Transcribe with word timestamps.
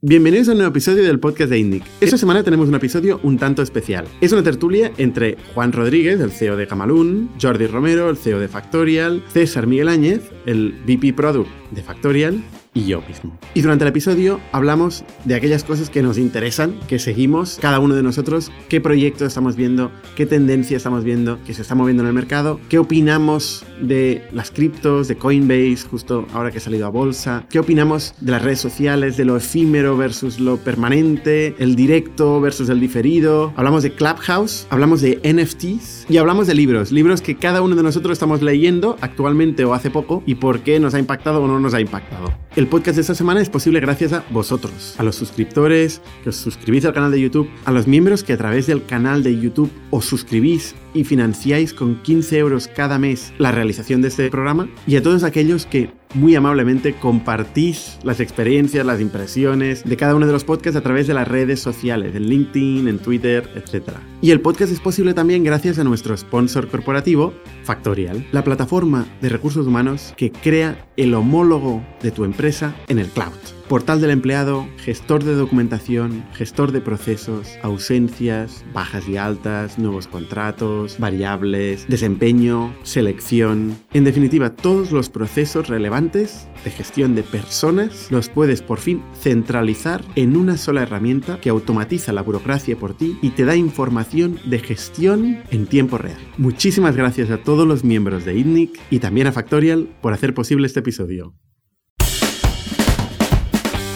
Bienvenidos 0.00 0.46
a 0.46 0.52
un 0.52 0.58
nuevo 0.58 0.70
episodio 0.70 1.02
del 1.02 1.18
podcast 1.18 1.50
de 1.50 1.58
Indic. 1.58 1.82
Esta 2.00 2.16
semana 2.16 2.44
tenemos 2.44 2.68
un 2.68 2.76
episodio 2.76 3.18
un 3.24 3.36
tanto 3.36 3.62
especial. 3.62 4.06
Es 4.20 4.30
una 4.30 4.44
tertulia 4.44 4.92
entre 4.96 5.36
Juan 5.54 5.72
Rodríguez, 5.72 6.20
el 6.20 6.30
CEO 6.30 6.56
de 6.56 6.66
Gamalun, 6.66 7.30
Jordi 7.42 7.66
Romero, 7.66 8.08
el 8.08 8.16
CEO 8.16 8.38
de 8.38 8.46
Factorial, 8.46 9.24
César 9.26 9.66
Miguel 9.66 9.88
Áñez, 9.88 10.30
el 10.46 10.72
VP 10.86 11.14
Product 11.14 11.50
de 11.72 11.82
Factorial, 11.82 12.44
y 12.78 12.86
yo 12.86 13.02
mismo. 13.02 13.36
Y 13.54 13.62
durante 13.62 13.84
el 13.84 13.88
episodio 13.88 14.40
hablamos 14.52 15.04
de 15.24 15.34
aquellas 15.34 15.64
cosas 15.64 15.90
que 15.90 16.02
nos 16.02 16.16
interesan, 16.16 16.78
que 16.86 16.98
seguimos 16.98 17.58
cada 17.60 17.80
uno 17.80 17.94
de 17.94 18.02
nosotros, 18.02 18.52
qué 18.68 18.80
proyectos 18.80 19.28
estamos 19.28 19.56
viendo, 19.56 19.90
qué 20.16 20.26
tendencia 20.26 20.76
estamos 20.76 21.02
viendo, 21.04 21.42
que 21.44 21.54
se 21.54 21.62
está 21.62 21.74
moviendo 21.74 22.02
en 22.04 22.08
el 22.08 22.14
mercado, 22.14 22.60
qué 22.68 22.78
opinamos 22.78 23.64
de 23.80 24.22
las 24.32 24.50
criptos, 24.50 25.08
de 25.08 25.16
Coinbase, 25.16 25.88
justo 25.90 26.26
ahora 26.32 26.50
que 26.50 26.58
ha 26.58 26.60
salido 26.60 26.86
a 26.86 26.90
bolsa, 26.90 27.44
qué 27.50 27.58
opinamos 27.58 28.14
de 28.20 28.32
las 28.32 28.42
redes 28.42 28.60
sociales, 28.60 29.16
de 29.16 29.24
lo 29.24 29.36
efímero 29.36 29.96
versus 29.96 30.38
lo 30.38 30.58
permanente, 30.58 31.56
el 31.58 31.74
directo 31.74 32.40
versus 32.40 32.68
el 32.68 32.78
diferido, 32.78 33.52
hablamos 33.56 33.82
de 33.82 33.92
Clubhouse, 33.92 34.66
hablamos 34.70 35.00
de 35.00 35.20
NFTs 35.24 35.97
y 36.08 36.16
hablamos 36.16 36.46
de 36.46 36.54
libros, 36.54 36.90
libros 36.90 37.20
que 37.20 37.36
cada 37.36 37.60
uno 37.60 37.76
de 37.76 37.82
nosotros 37.82 38.12
estamos 38.12 38.40
leyendo 38.40 38.96
actualmente 39.00 39.64
o 39.64 39.74
hace 39.74 39.90
poco 39.90 40.22
y 40.24 40.36
por 40.36 40.60
qué 40.60 40.80
nos 40.80 40.94
ha 40.94 40.98
impactado 40.98 41.42
o 41.42 41.46
no 41.46 41.60
nos 41.60 41.74
ha 41.74 41.80
impactado. 41.80 42.32
El 42.56 42.66
podcast 42.66 42.96
de 42.96 43.02
esta 43.02 43.14
semana 43.14 43.40
es 43.40 43.50
posible 43.50 43.80
gracias 43.80 44.12
a 44.12 44.24
vosotros, 44.30 44.94
a 44.98 45.02
los 45.02 45.16
suscriptores 45.16 46.00
que 46.22 46.30
os 46.30 46.36
suscribís 46.36 46.84
al 46.86 46.94
canal 46.94 47.10
de 47.10 47.20
YouTube, 47.20 47.48
a 47.64 47.72
los 47.72 47.86
miembros 47.86 48.24
que 48.24 48.32
a 48.32 48.38
través 48.38 48.66
del 48.66 48.84
canal 48.84 49.22
de 49.22 49.38
YouTube 49.38 49.70
os 49.90 50.06
suscribís 50.06 50.74
y 50.94 51.04
financiáis 51.04 51.74
con 51.74 52.02
15 52.02 52.38
euros 52.38 52.68
cada 52.68 52.98
mes 52.98 53.32
la 53.38 53.52
realización 53.52 54.02
de 54.02 54.08
este 54.08 54.30
programa 54.30 54.68
y 54.86 54.96
a 54.96 55.02
todos 55.02 55.24
aquellos 55.24 55.66
que 55.66 55.90
muy 56.14 56.34
amablemente 56.34 56.94
compartís 56.94 57.98
las 58.02 58.20
experiencias, 58.20 58.86
las 58.86 59.00
impresiones 59.00 59.84
de 59.84 59.96
cada 59.96 60.14
uno 60.14 60.26
de 60.26 60.32
los 60.32 60.44
podcasts 60.44 60.78
a 60.78 60.82
través 60.82 61.06
de 61.06 61.14
las 61.14 61.28
redes 61.28 61.60
sociales, 61.60 62.14
en 62.14 62.28
LinkedIn, 62.28 62.88
en 62.88 62.98
Twitter, 62.98 63.48
etc. 63.54 63.90
Y 64.22 64.30
el 64.30 64.40
podcast 64.40 64.72
es 64.72 64.80
posible 64.80 65.14
también 65.14 65.44
gracias 65.44 65.78
a 65.78 65.84
nuestro 65.84 66.16
sponsor 66.16 66.68
corporativo, 66.68 67.34
Factorial, 67.64 68.26
la 68.32 68.44
plataforma 68.44 69.06
de 69.20 69.28
recursos 69.28 69.66
humanos 69.66 70.14
que 70.16 70.32
crea 70.32 70.88
el 70.96 71.14
homólogo 71.14 71.82
de 72.02 72.10
tu 72.10 72.24
empresa 72.24 72.74
en 72.88 72.98
el 72.98 73.08
cloud 73.08 73.57
portal 73.68 74.00
del 74.00 74.10
empleado, 74.10 74.66
gestor 74.78 75.22
de 75.24 75.34
documentación, 75.34 76.24
gestor 76.32 76.72
de 76.72 76.80
procesos, 76.80 77.58
ausencias, 77.62 78.64
bajas 78.72 79.06
y 79.08 79.18
altas, 79.18 79.78
nuevos 79.78 80.08
contratos, 80.08 80.98
variables, 80.98 81.86
desempeño, 81.88 82.74
selección. 82.82 83.76
En 83.92 84.04
definitiva, 84.04 84.54
todos 84.54 84.90
los 84.90 85.10
procesos 85.10 85.68
relevantes 85.68 86.48
de 86.64 86.70
gestión 86.70 87.14
de 87.14 87.22
personas 87.22 88.08
los 88.10 88.30
puedes 88.30 88.62
por 88.62 88.78
fin 88.78 89.02
centralizar 89.14 90.02
en 90.16 90.36
una 90.36 90.56
sola 90.56 90.82
herramienta 90.82 91.38
que 91.40 91.50
automatiza 91.50 92.12
la 92.12 92.22
burocracia 92.22 92.76
por 92.76 92.96
ti 92.96 93.18
y 93.20 93.30
te 93.30 93.44
da 93.44 93.54
información 93.54 94.40
de 94.46 94.58
gestión 94.60 95.38
en 95.50 95.66
tiempo 95.66 95.98
real. 95.98 96.18
Muchísimas 96.38 96.96
gracias 96.96 97.30
a 97.30 97.38
todos 97.38 97.68
los 97.68 97.84
miembros 97.84 98.24
de 98.24 98.38
ITNIC 98.38 98.80
y 98.90 98.98
también 98.98 99.26
a 99.26 99.32
Factorial 99.32 99.88
por 100.00 100.14
hacer 100.14 100.32
posible 100.32 100.66
este 100.66 100.80
episodio. 100.80 101.34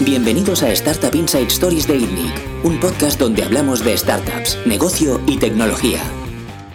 Bienvenidos 0.05 0.65
a 0.65 0.73
Startup 0.73 1.15
Inside 1.15 1.47
Stories 1.47 1.87
de 1.87 1.97
ITNIC, 1.97 2.65
un 2.65 2.81
podcast 2.81 3.21
donde 3.21 3.45
hablamos 3.45 3.85
de 3.85 3.97
startups, 3.97 4.59
negocio 4.67 5.21
y 5.29 5.39
tecnología. 5.39 6.01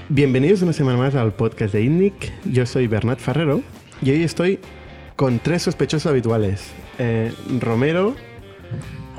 Bienvenidos 0.07 0.61
una 0.61 0.71
semana 0.71 0.97
más 0.97 1.13
al 1.13 1.33
podcast 1.33 1.73
de 1.73 1.81
ITNIC. 1.81 2.31
Yo 2.45 2.65
soy 2.65 2.87
Bernat 2.87 3.19
Ferrero 3.19 3.61
y 4.01 4.11
hoy 4.11 4.23
estoy 4.23 4.59
con 5.17 5.39
tres 5.39 5.63
sospechosos 5.63 6.09
habituales. 6.09 6.71
Eh, 6.99 7.33
Romero, 7.59 8.15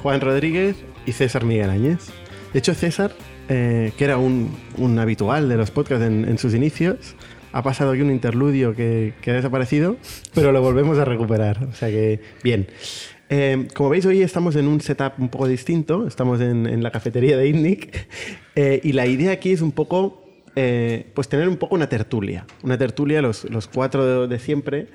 Juan 0.03 0.23
Rodríguez 0.23 0.77
y 1.05 1.13
César 1.13 1.45
Miguel 1.45 1.69
Áñez. 1.69 2.07
De 2.55 2.61
hecho, 2.61 2.73
César, 2.73 3.13
eh, 3.51 3.93
que 3.99 4.05
era 4.05 4.17
un, 4.17 4.49
habitual 4.99 5.51
de 5.51 5.59
los 5.59 5.71
podcasts 5.71 6.07
en, 6.07 6.39
sus 6.39 6.55
inicios, 6.55 7.15
ha 7.53 7.63
pasado 7.63 7.91
aquí 7.91 8.01
un 8.01 8.11
interludio 8.11 8.75
que, 8.75 9.13
que, 9.21 9.33
ha 9.33 9.35
desaparecido, 9.35 9.99
pero 10.33 10.51
lo 10.51 10.63
volvemos 10.63 10.97
a 10.97 11.05
recuperar. 11.05 11.63
O 11.65 11.75
sea 11.75 11.91
que, 11.91 12.23
bien. 12.43 12.69
Eh, 13.31 13.69
como 13.75 13.91
veis, 13.91 14.07
hoy 14.07 14.23
estamos 14.23 14.57
en 14.57 14.67
un 14.67 14.81
setup 14.81 15.13
un 15.19 15.29
poco 15.29 15.47
distinto. 15.47 16.07
Estamos 16.07 16.41
en, 16.41 16.83
la 16.83 16.91
cafetería 16.91 17.37
de 17.37 17.49
INNIC. 17.49 18.09
Eh, 18.61 18.81
y 18.83 18.91
la 18.91 19.07
idea 19.07 19.31
aquí 19.31 19.53
es 19.53 19.61
un 19.61 19.71
poco, 19.71 20.25
eh, 20.57 21.07
pues 21.15 21.29
tener 21.29 21.49
un 21.49 21.59
poco 21.59 21.77
una 21.77 21.89
tertulia. 21.89 22.45
Una 22.65 22.77
tertulia, 22.77 23.23
los, 23.23 23.45
los 23.45 23.69
cuatro 23.69 24.27
de, 24.27 24.39
siempre. 24.41 24.89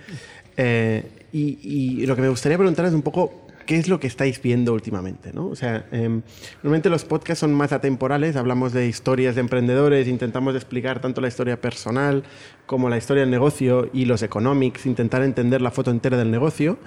Y, 1.32 2.06
lo 2.06 2.14
que 2.18 2.22
me 2.22 2.28
gustaría 2.28 2.58
preguntar 2.58 2.86
es 2.88 2.94
un 2.94 3.04
poco 3.04 3.48
qué 3.66 3.78
es 3.78 3.88
lo 3.88 4.02
que 4.02 4.08
estáis 4.08 4.42
viendo 4.42 4.74
últimamente. 4.74 5.32
¿no? 5.32 5.48
O 5.48 5.56
sea, 5.56 5.86
normalmente 5.94 6.90
los 6.90 7.06
podcasts 7.06 7.40
son 7.40 7.54
más 7.54 7.72
atemporales. 7.72 8.36
Hablamos 8.36 8.74
de 8.74 8.86
historias 8.86 9.36
de 9.36 9.40
emprendedores, 9.40 10.10
intentamos 10.10 10.54
explicar 10.56 11.00
tanto 11.00 11.22
la 11.22 11.30
historia 11.30 11.62
personal 11.62 12.26
como 12.66 12.90
la 12.90 12.98
historia 12.98 13.22
del 13.22 13.32
negocio 13.32 13.90
y 13.94 14.04
los 14.04 14.24
economics, 14.24 14.86
intentar 14.86 15.24
entender 15.24 15.62
la 15.62 15.72
foto 15.72 15.90
entera 15.90 16.18
del 16.18 16.32
negocio. 16.32 16.80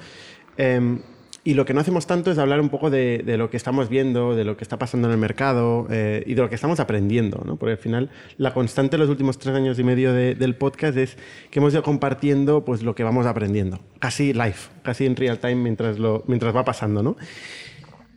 Y 1.46 1.54
lo 1.54 1.64
que 1.64 1.74
no 1.74 1.80
hacemos 1.80 2.08
tanto 2.08 2.32
es 2.32 2.38
hablar 2.38 2.60
un 2.60 2.70
poco 2.70 2.90
de, 2.90 3.22
lo 3.38 3.50
que 3.50 3.56
estamos 3.56 3.88
viendo, 3.88 4.34
de 4.34 4.42
lo 4.42 4.56
que 4.56 4.64
está 4.64 4.80
pasando 4.80 5.06
en 5.06 5.12
el 5.12 5.18
mercado 5.20 5.86
eh, 5.90 6.24
y 6.26 6.34
de 6.34 6.42
lo 6.42 6.48
que 6.48 6.56
estamos 6.56 6.80
aprendiendo, 6.80 7.40
¿no? 7.46 7.54
Porque 7.54 7.74
al 7.74 7.78
final 7.78 8.10
la 8.36 8.52
constante 8.52 8.96
en 8.96 9.00
los 9.02 9.08
últimos 9.08 9.38
tres 9.38 9.54
años 9.54 9.78
y 9.78 9.84
medio 9.84 10.12
del 10.12 10.56
podcast 10.56 10.98
es 10.98 11.16
que 11.52 11.60
hemos 11.60 11.72
ido 11.72 11.84
compartiendo 11.84 12.64
pues, 12.64 12.82
lo 12.82 12.96
que 12.96 13.04
vamos 13.04 13.26
aprendiendo, 13.26 13.78
casi 14.00 14.32
live, 14.32 14.56
casi 14.82 15.06
en 15.06 15.14
real 15.14 15.38
time 15.38 15.54
mientras, 15.54 16.00
va 16.00 16.64
pasando, 16.64 17.04
¿no? 17.04 17.16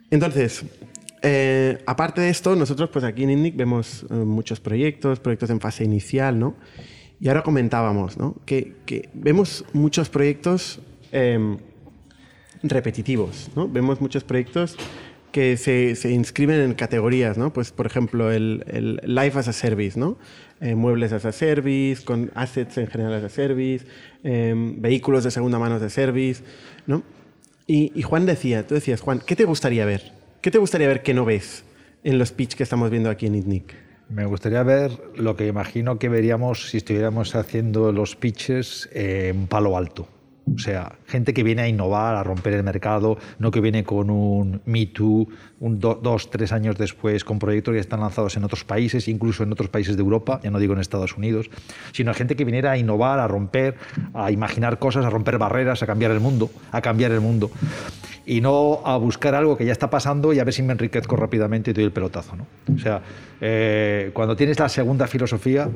Entonces, 0.10 0.66
eh, 1.22 1.84
aparte 1.86 2.22
de 2.22 2.30
esto, 2.30 2.56
nosotros 2.56 2.90
pues 2.92 3.06
aquí 3.06 3.26
en 3.26 3.30
INNIC 3.30 3.56
vemos 3.56 4.08
eh, 4.10 4.14
muchos 4.16 4.60
proyectos, 4.60 5.20
proyectos 5.20 5.52
en 5.52 5.60
fase 5.60 5.84
inicial, 5.84 6.40
¿no? 6.40 6.56
Y 7.20 7.28
ahora 7.28 7.44
comentábamos, 7.44 8.18
¿no? 8.18 8.38
Que, 8.48 8.74
que 8.88 9.08
vemos 9.14 9.66
muchos 9.72 10.10
proyectos 10.10 10.80
em, 11.12 11.60
repetitivos. 12.64 13.50
¿no? 13.56 13.68
Vemos 13.68 14.02
muchos 14.02 14.24
proyectos 14.24 14.78
que 15.32 15.58
se, 15.58 15.96
se, 15.96 16.12
inscriben 16.12 16.60
en 16.62 16.74
categorías, 16.74 17.38
¿no? 17.38 17.54
Pues, 17.54 17.72
por 17.72 17.86
ejemplo, 17.86 18.32
el, 18.32 18.64
el 18.68 19.00
Life 19.04 19.38
as 19.38 19.48
a 19.48 19.54
Service, 19.54 20.00
¿no? 20.00 20.18
Eh, 20.62 20.76
muebles 20.76 21.14
as 21.14 21.26
a 21.26 21.32
Service, 21.32 22.04
con 22.04 22.32
assets 22.36 22.78
en 22.78 22.88
general 22.88 23.14
as 23.14 23.24
a 23.24 23.30
Service, 23.30 23.86
em, 24.24 24.82
vehículos 24.82 25.24
de 25.24 25.32
segunda 25.32 25.60
mano 25.60 25.76
as 25.76 25.84
a 25.84 25.90
Service, 25.90 26.44
¿no? 26.88 27.04
Y, 27.68 28.02
Juan 28.02 28.26
decía, 28.26 28.66
tú 28.66 28.74
decías, 28.74 29.00
Juan, 29.00 29.22
¿qué 29.24 29.36
te 29.36 29.46
gustaría 29.46 29.86
ver? 29.86 30.12
¿Qué 30.42 30.50
te 30.50 30.58
gustaría 30.58 30.88
ver 30.88 31.04
que 31.04 31.14
no 31.14 31.24
ves 31.24 31.64
en 32.04 32.18
los 32.18 32.32
pitch 32.32 32.56
que 32.56 32.64
estamos 32.64 32.90
viendo 32.90 33.12
aquí 33.12 33.28
en 33.28 33.36
ITNIC? 33.36 33.76
Me 34.10 34.26
gustaría 34.26 34.64
ver 34.64 34.92
lo 35.16 35.36
que 35.36 35.46
imagino 35.46 36.00
que 36.00 36.10
veríamos 36.10 36.72
si 36.72 36.78
estuviéramos 36.78 37.36
haciendo 37.36 37.92
los 37.92 38.16
pitches 38.16 38.90
en 38.92 39.46
Palo 39.46 39.78
Alto. 39.78 40.08
O 40.56 40.58
sea, 40.58 40.94
gente 41.06 41.34
que 41.34 41.44
viene 41.44 41.62
a 41.62 41.68
innovar, 41.68 42.16
a 42.16 42.24
romper 42.24 42.54
el 42.54 42.64
mercado, 42.64 43.18
no 43.38 43.52
que 43.52 43.62
viene 43.62 43.84
con 43.84 44.10
un 44.10 44.62
Me 44.66 44.88
Too, 44.88 45.28
un 45.60 45.80
dos, 45.80 46.30
tres 46.30 46.52
años 46.52 46.78
después, 46.78 47.24
con 47.24 47.40
proyectos 47.40 47.74
que 47.74 47.80
están 47.80 48.00
lanzados 48.00 48.36
en 48.38 48.44
otros 48.44 48.64
países, 48.64 49.08
incluso 49.08 49.44
en 49.44 49.52
otros 49.52 49.70
países 49.70 49.96
de 49.96 50.02
Europa, 50.02 50.40
ya 50.44 50.50
no 50.50 50.60
digo 50.60 50.74
en 50.74 50.80
Estados 50.80 51.18
Unidos, 51.18 51.50
sino 51.92 52.14
gente 52.14 52.36
que 52.36 52.46
viniera 52.46 52.72
a 52.72 52.78
innovar, 52.78 53.20
a 53.20 53.28
romper, 53.28 53.76
a 54.14 54.32
imaginar 54.32 54.80
cosas, 54.80 55.06
a 55.06 55.10
romper 55.10 55.38
barreras, 55.38 55.84
a 55.84 55.86
cambiar 55.86 56.12
el 56.12 56.20
mundo, 56.20 56.50
a 56.72 56.82
cambiar 56.82 57.12
el 57.12 57.22
mundo. 57.22 57.52
Y 58.26 58.42
no 58.42 58.82
a 58.86 58.98
buscar 58.98 59.36
algo 59.36 59.58
que 59.58 59.66
ya 59.66 59.72
está 59.72 59.90
pasando 59.90 60.34
y 60.34 60.40
a 60.40 60.44
ver 60.44 60.54
si 60.54 60.62
me 60.62 60.74
enriquezco 60.74 61.16
rápidamente 61.16 61.72
y 61.72 61.74
doy 61.74 61.84
el 61.84 61.92
pelotazo. 61.92 62.36
¿no? 62.36 62.46
O 62.74 62.78
sea, 62.78 63.02
eh, 63.42 64.12
cuando 64.14 64.36
tienes 64.36 64.60
la 64.60 64.70
segunda 64.70 65.08
filosofía, 65.08 65.70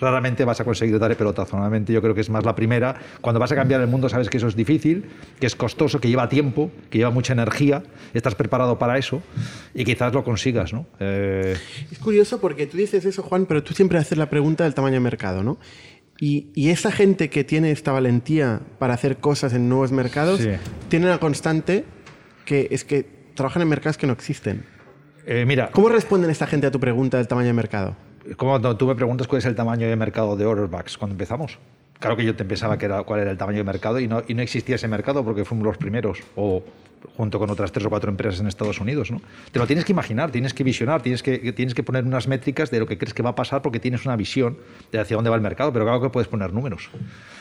raramente 0.00 0.44
vas 0.44 0.60
a 0.60 0.64
conseguir 0.64 0.98
dar 0.98 1.10
el 1.10 1.16
pelotazo. 1.16 1.56
Normalmente 1.56 1.92
yo 1.92 2.00
creo 2.02 2.14
que 2.14 2.20
es 2.20 2.30
más 2.30 2.44
la 2.44 2.54
primera. 2.54 2.96
Cuando 3.20 3.38
vas 3.38 3.52
a 3.52 3.54
cambiar 3.54 3.80
el 3.80 3.86
mundo 3.86 4.08
sabes 4.08 4.30
que 4.30 4.38
eso 4.38 4.48
es 4.48 4.56
difícil, 4.56 5.06
que 5.38 5.46
es 5.46 5.56
costoso, 5.56 6.00
que 6.00 6.08
lleva 6.08 6.28
tiempo, 6.28 6.70
que 6.90 6.98
lleva 6.98 7.10
mucha 7.10 7.32
energía, 7.32 7.82
estás 8.14 8.34
preparado 8.34 8.78
para 8.78 8.98
eso 8.98 9.22
y 9.74 9.84
quizás 9.84 10.12
lo 10.12 10.24
consigas. 10.24 10.72
¿no? 10.72 10.86
Eh, 11.00 11.56
es 11.90 11.98
curioso 11.98 12.40
porque 12.40 12.66
tú 12.66 12.76
dices 12.76 13.04
eso, 13.04 13.22
Juan, 13.22 13.46
pero 13.46 13.62
tú 13.62 13.74
siempre 13.74 13.98
haces 13.98 14.18
la 14.18 14.30
pregunta 14.30 14.64
del 14.64 14.74
tamaño 14.74 14.94
de 14.94 15.00
mercado. 15.00 15.42
¿no? 15.42 15.58
Y, 16.18 16.48
y 16.54 16.70
esa 16.70 16.90
gente 16.90 17.28
que 17.28 17.44
tiene 17.44 17.70
esta 17.70 17.92
valentía 17.92 18.60
para 18.78 18.94
hacer 18.94 19.18
cosas 19.18 19.52
en 19.52 19.68
nuevos 19.68 19.92
mercados 19.92 20.40
tiene 20.88 21.06
una 21.06 21.18
constante 21.18 21.84
que 22.44 22.68
es 22.70 22.84
que 22.84 23.06
trabajan 23.34 23.62
en 23.62 23.68
mercados 23.68 23.98
que 23.98 24.06
no 24.06 24.14
existen. 24.14 24.64
Eh, 25.26 25.44
mira, 25.44 25.70
¿Cómo 25.72 25.88
responden 25.88 26.30
esta 26.30 26.46
gente 26.46 26.68
a 26.68 26.70
tu 26.70 26.80
pregunta 26.80 27.16
del 27.18 27.26
tamaño 27.26 27.48
de 27.48 27.52
mercado? 27.52 27.96
Cuando 28.36 28.76
tú 28.76 28.86
me 28.86 28.94
preguntas 28.94 29.28
cuál 29.28 29.38
es 29.38 29.46
el 29.46 29.54
tamaño 29.54 29.88
de 29.88 29.96
mercado 29.96 30.36
de 30.36 30.46
Orderbacks 30.46 30.98
cuando 30.98 31.14
empezamos. 31.14 31.58
Claro 31.98 32.16
que 32.16 32.24
yo 32.24 32.36
te 32.36 32.44
pensaba 32.44 32.76
que 32.76 32.86
era, 32.86 33.02
cuál 33.04 33.20
era 33.20 33.30
el 33.30 33.38
tamaño 33.38 33.58
de 33.58 33.64
mercado 33.64 34.00
y 34.00 34.08
no, 34.08 34.22
y 34.26 34.34
no 34.34 34.42
existía 34.42 34.74
ese 34.74 34.88
mercado 34.88 35.24
porque 35.24 35.44
fuimos 35.44 35.64
los 35.64 35.78
primeros. 35.78 36.18
O 36.34 36.62
junto 37.16 37.38
con 37.38 37.50
otras 37.50 37.72
tres 37.72 37.86
o 37.86 37.90
cuatro 37.90 38.10
empresas 38.10 38.40
en 38.40 38.46
Estados 38.46 38.80
Unidos. 38.80 39.10
¿no? 39.10 39.20
Te 39.52 39.58
lo 39.58 39.66
tienes 39.66 39.84
que 39.84 39.92
imaginar, 39.92 40.30
tienes 40.30 40.54
que 40.54 40.64
visionar, 40.64 41.02
tienes 41.02 41.22
que, 41.22 41.52
tienes 41.52 41.74
que 41.74 41.82
poner 41.82 42.04
unas 42.04 42.28
métricas 42.28 42.70
de 42.70 42.80
lo 42.80 42.86
que 42.86 42.98
crees 42.98 43.14
que 43.14 43.22
va 43.22 43.30
a 43.30 43.34
pasar 43.34 43.62
porque 43.62 43.80
tienes 43.80 44.04
una 44.04 44.16
visión 44.16 44.58
de 44.92 44.98
hacia 44.98 45.16
dónde 45.16 45.30
va 45.30 45.36
el 45.36 45.42
mercado, 45.42 45.72
pero 45.72 45.84
claro 45.84 46.00
que 46.00 46.10
puedes 46.10 46.28
poner 46.28 46.52
números. 46.52 46.90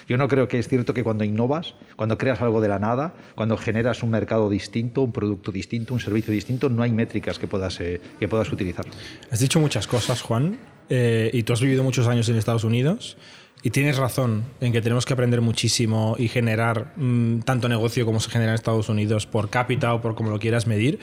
Yo 0.08 0.18
no 0.18 0.28
creo 0.28 0.48
que 0.48 0.60
es 0.60 0.68
cierto 0.68 0.94
que 0.94 1.04
cuando 1.04 1.24
innovas, 1.24 1.76
cuando 1.96 2.18
creas 2.18 2.42
algo 2.42 2.62
de 2.62 2.68
la 2.68 2.80
nada, 2.80 3.14
cuando 3.36 3.58
generas 3.58 4.04
un 4.04 4.12
mercado 4.12 4.50
distinto, 4.50 5.02
un 5.02 5.12
producto 5.12 5.52
distinto, 5.52 5.94
un 5.94 6.00
servicio 6.00 6.32
distinto, 6.32 6.70
no 6.70 6.84
hay 6.84 6.92
métricas 6.92 7.40
que 7.40 7.48
puedas, 7.48 7.80
eh, 7.82 8.00
que 8.20 8.28
puedas 8.28 8.52
utilizar. 8.52 8.86
Has 9.32 9.40
dicho 9.40 9.60
muchas 9.60 9.88
cosas, 9.88 10.22
Juan, 10.22 10.58
eh, 10.90 11.30
y 11.34 11.44
tú 11.44 11.54
has 11.54 11.62
vivido 11.62 11.84
muchos 11.84 12.08
años 12.08 12.30
en 12.30 12.38
Estados 12.38 12.64
Unidos. 12.64 13.18
Y 13.66 13.72
tienes 13.72 13.98
razón 13.98 14.44
en 14.62 14.72
que 14.72 14.80
tenemos 14.80 15.08
que 15.08 15.14
aprender 15.14 15.42
muchísimo 15.42 16.16
y 16.20 16.28
generar 16.28 16.94
mm, 16.98 17.40
tanto 17.40 17.68
negocio 17.68 18.06
como 18.06 18.20
se 18.20 18.30
genera 18.30 18.52
en 18.52 18.56
Estados 18.56 18.90
Unidos 18.90 19.26
por 19.26 19.50
cápita 19.50 19.92
o 19.96 20.02
por 20.02 20.14
como 20.14 20.30
lo 20.30 20.38
quieras 20.38 20.68
medir. 20.68 21.00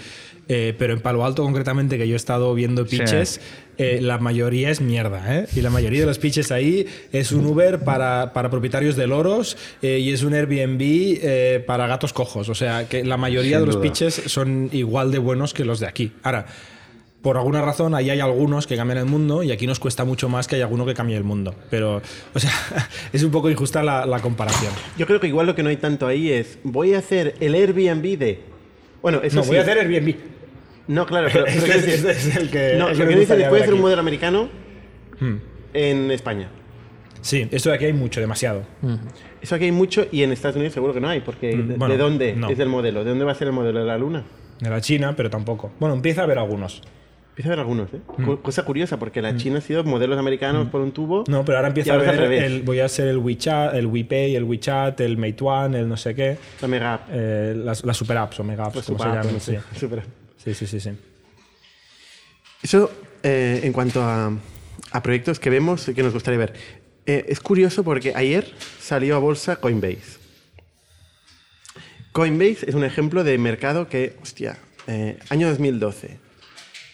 Eh, 0.47 0.73
pero 0.79 0.93
en 0.93 1.01
Palo 1.01 1.25
Alto, 1.25 1.43
concretamente, 1.43 1.99
que 1.99 2.07
yo 2.07 2.15
he 2.15 2.17
estado 2.17 2.55
viendo 2.55 2.87
pitches, 2.87 3.41
eh, 3.79 3.99
la 4.01 4.19
mayoría 4.19 4.71
es 4.71 4.81
mierda. 4.81 5.37
¿eh? 5.37 5.49
Y 5.57 5.61
la 5.61 5.71
mayoría 5.71 6.03
de 6.03 6.07
los 6.07 6.21
pitches 6.21 6.53
ahí 6.53 6.87
es 7.11 7.33
un 7.33 7.47
Uber 7.47 7.81
para, 7.81 8.33
para 8.33 8.49
propietarios 8.49 8.95
de 8.95 9.09
loros 9.09 9.57
y 9.83 10.13
es 10.13 10.23
un 10.23 10.33
Airbnb 10.33 11.65
para 11.67 11.89
gatos 11.89 12.13
cojos. 12.13 12.49
O 12.49 12.55
sea, 12.55 12.89
que 12.89 13.03
la 13.03 13.17
mayoría 13.17 13.59
de 13.59 13.67
los 13.67 13.77
pitches 13.79 14.15
son 14.27 14.69
igual 14.71 15.11
de 15.11 15.19
buenos 15.19 15.53
que 15.53 15.65
los 15.65 15.81
de 15.81 15.89
aquí. 15.89 16.13
Ahora, 16.23 16.47
por 17.23 17.37
alguna 17.37 17.63
razón 17.63 17.95
ahí 17.95 18.11
hay 18.11 18.21
algunos 18.21 18.67
que 18.67 18.77
cambian 18.77 18.99
el 18.99 19.07
mundo 19.07 19.43
y 19.43 19.53
aquí 19.53 19.67
nos 19.67 19.79
cuesta 19.79 20.05
mucho 20.05 20.29
más 20.29 20.49
que 20.49 20.57
hay 20.57 20.63
alguno 20.63 20.85
que 20.85 20.93
cambie 20.93 21.17
el 21.17 21.25
mundo. 21.25 21.55
Pero, 21.71 22.03
o 22.35 22.39
sea, 22.39 22.51
es 23.13 23.23
un 23.23 23.31
poco 23.31 23.49
injusta 23.49 23.83
la, 23.83 24.21
comparación. 24.21 24.73
Yo 24.99 25.07
creo 25.07 25.21
que 25.21 25.29
igual 25.29 25.47
lo 25.47 25.55
que 25.55 25.63
no 25.63 25.69
hay 25.69 25.77
tanto 25.77 26.07
ahí 26.07 26.31
es, 26.31 26.59
voy 26.65 26.95
a 26.95 26.99
hacer 26.99 27.37
el 27.41 27.55
Airbnb 27.55 28.19
de... 28.19 28.41
Bueno, 29.01 29.21
eso 29.23 29.37
No, 29.37 29.45
voy 29.45 29.57
a 29.57 29.63
hacer 29.63 29.79
Airbnb. 29.79 30.17
No, 30.89 31.07
claro, 31.07 31.29
pero... 31.33 31.47
es, 31.47 32.05
es, 32.05 32.37
el 32.37 32.51
que... 32.51 32.75
No, 32.77 32.91
lo 32.91 33.07
que, 33.07 33.17
dice 33.17 33.45
a 33.45 33.49
hacer 33.49 33.75
un 33.75 33.81
modelo 33.81 34.01
americano 34.01 34.49
hmm. 35.21 35.37
en 35.75 36.11
España. 36.11 36.51
Sí, 37.21 37.47
esto 37.53 37.71
de 37.71 37.77
aquí 37.77 37.85
hay 37.85 37.93
mucho, 37.93 38.21
demasiado. 38.21 38.65
Hmm. 38.81 38.97
Eso 39.41 39.55
aquí 39.55 39.67
hay 39.67 39.73
mucho 39.73 40.07
y 40.11 40.25
en 40.25 40.33
Estados 40.33 40.57
Unidos 40.57 40.75
seguro 40.75 40.93
que 40.93 41.01
no 41.01 41.09
hay, 41.09 41.21
porque 41.21 41.55
hmm, 41.55 41.79
¿de, 41.89 41.97
dónde 41.97 42.37
es 42.51 42.59
el 42.59 42.69
modelo? 42.69 43.05
¿De 43.05 43.11
dónde 43.11 43.25
va 43.25 43.31
a 43.31 43.37
ser 43.37 43.47
el 43.47 43.53
modelo? 43.53 43.79
¿De 43.79 43.87
la 43.87 43.97
Luna? 43.97 44.25
De 44.59 44.71
la 44.71 44.81
China, 44.81 45.15
pero 45.17 45.31
tampoco. 45.31 45.73
Bueno, 45.79 45.95
empieza 45.95 46.23
a 46.23 46.25
haber 46.25 46.39
algunos. 46.39 46.83
Empieza 47.33 47.49
a 47.49 47.53
haber 47.55 47.61
algunos, 47.61 47.89
¿eh? 47.95 48.01
Mm. 48.19 48.35
Cosa 48.43 48.63
curiosa, 48.63 48.99
porque 48.99 49.23
la 49.23 49.33
mm. 49.33 49.37
China 49.39 49.59
ha 49.59 49.61
sido 49.63 49.83
modelos 49.85 50.19
americanos 50.19 50.67
mm. 50.67 50.69
por 50.71 50.83
un 50.83 50.93
tubo. 50.93 51.25
No, 51.29 51.47
pero 51.47 51.57
ahora 51.57 51.69
empieza 51.69 51.95
a 51.95 51.97
ver 51.97 52.31
el, 52.31 52.61
voy 52.61 52.81
a 52.81 52.89
ser 52.91 53.09
el 53.09 53.17
WeChat, 53.17 53.75
el 53.75 53.87
WePay, 53.87 54.37
el 54.37 54.45
WeChat, 54.45 55.01
el 55.01 55.17
Meituan, 55.17 55.75
el 55.75 55.89
no 55.89 55.97
sé 55.97 56.15
qué. 56.15 56.37
La 56.61 56.69
Mega 56.69 56.93
App. 56.93 57.09
Eh, 57.11 57.55
las, 57.57 57.87
las, 57.87 57.97
Super 57.97 58.19
Apps 58.19 58.39
o 58.41 58.45
Mega 58.45 58.67
Apps, 58.67 58.85
como 58.85 58.99
se 58.99 59.05
llaman. 59.07 59.41
Sí. 59.41 59.57
Super 59.75 60.03
sí, 60.45 60.53
sí, 60.53 60.67
sí, 60.67 60.79
sí. 60.79 60.91
Eso, 62.63 62.91
eh, 63.23 63.61
en 63.63 63.73
cuanto 63.73 64.03
a, 64.03 64.31
a, 64.91 65.03
proyectos 65.03 65.41
que 65.41 65.49
vemos 65.49 65.89
y 65.89 65.95
que 65.95 66.03
nos 66.03 66.13
gustaría 66.13 66.39
ver. 66.39 66.53
Eh, 67.07 67.25
es 67.29 67.41
curioso 67.41 67.83
porque 67.83 68.13
ayer 68.15 68.53
salió 68.79 69.17
a 69.17 69.19
bolsa 69.19 69.57
Coinbase. 69.57 70.19
Coinbase 72.13 72.69
es 72.69 72.75
un 72.75 72.85
ejemplo 72.85 73.25
de 73.25 73.39
mercado 73.39 73.89
que, 73.89 74.17
hostia, 74.21 74.59
año 75.31 75.49
2012 75.49 76.21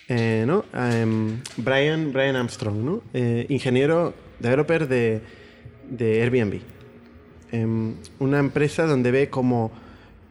eh, 0.08 0.44
¿no? 0.46 0.64
Em, 0.72 1.43
Brian, 1.58 2.12
Brian 2.12 2.34
Armstrong, 2.34 2.76
¿no? 2.78 3.02
Eh, 3.12 3.44
ingeniero, 3.50 4.14
developer 4.40 4.88
de, 4.88 5.20
de 5.90 6.22
Airbnb. 6.22 6.60
Em, 7.52 7.94
una 8.19 8.38
empresa 8.38 8.87
donde 8.87 9.10
ve 9.10 9.28
cómo 9.28 9.70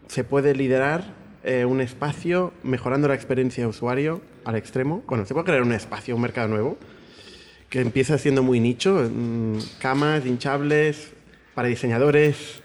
se 0.07 0.24
puede 0.24 0.56
liderar 0.56 1.13
eh, 1.44 1.65
un 1.65 1.79
espacio 1.79 2.53
mejorando 2.63 3.07
la 3.07 3.13
experiencia 3.13 3.63
de 3.63 3.69
usuario 3.69 4.21
al 4.45 4.56
extremo. 4.56 5.03
Bueno, 5.07 5.25
se 5.25 5.33
puede 5.33 5.45
crear 5.45 5.62
un 5.62 5.74
espacio, 5.74 6.15
un 6.15 6.21
mercado 6.21 6.47
nuevo, 6.47 6.77
que 7.69 7.81
empieza 7.81 8.18
siendo 8.18 8.41
muy 8.41 8.59
nicho, 8.59 9.07
mm, 9.12 9.59
camas 9.79 10.25
hinchables 10.25 11.12
para 11.53 11.68
diseñadores 11.68 12.62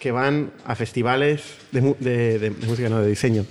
que 0.00 0.10
van 0.10 0.50
a 0.64 0.74
festivales 0.74 1.58
de, 1.70 1.94
de, 2.00 2.38
de 2.38 2.50
música, 2.50 2.88
no, 2.88 3.00
de 3.00 3.08
diseño. 3.08 3.46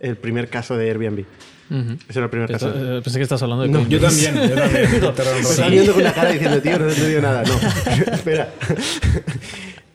El 0.00 0.16
primer 0.16 0.48
caso 0.48 0.76
de 0.76 0.90
Airbnb. 0.90 1.24
Ese 1.70 2.18
era 2.18 2.24
el 2.24 2.30
primer 2.30 2.50
caso. 2.50 2.68
Eh, 2.68 3.00
pensé 3.02 3.18
que 3.18 3.22
estás 3.22 3.42
hablando 3.42 3.62
de 3.62 3.70
no, 3.70 3.88
Yo 3.88 3.98
también, 3.98 4.34
yo 4.34 4.54
también. 4.54 4.90
Me 5.00 5.40
estás 5.40 5.70
viendo 5.70 5.92
con 5.92 6.02
una 6.02 6.12
cara 6.12 6.30
diciendo, 6.30 6.60
tío, 6.60 6.78
no 6.78 6.88
he 6.88 6.92
entendido 6.92 7.22
nada. 7.22 7.42
No, 7.44 7.54
espera. 8.14 8.52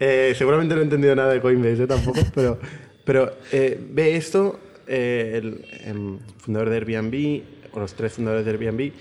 Eh, 0.01 0.33
seguramente 0.37 0.75
no 0.75 0.79
he 0.79 0.85
entendido 0.85 1.13
nada 1.13 1.33
de 1.33 1.41
Coinbase, 1.41 1.85
tampoco, 1.85 2.21
pero, 2.33 2.57
pero 3.03 3.33
eh, 3.51 3.77
ve 3.91 4.15
esto, 4.15 4.57
el, 4.87 5.65
em, 5.83 6.19
fundador 6.37 6.69
de 6.69 6.75
Airbnb, 6.77 7.43
o 7.73 7.81
los 7.81 7.93
tres 7.95 8.13
fundadores 8.13 8.45
de 8.45 8.51
Airbnb, 8.51 8.93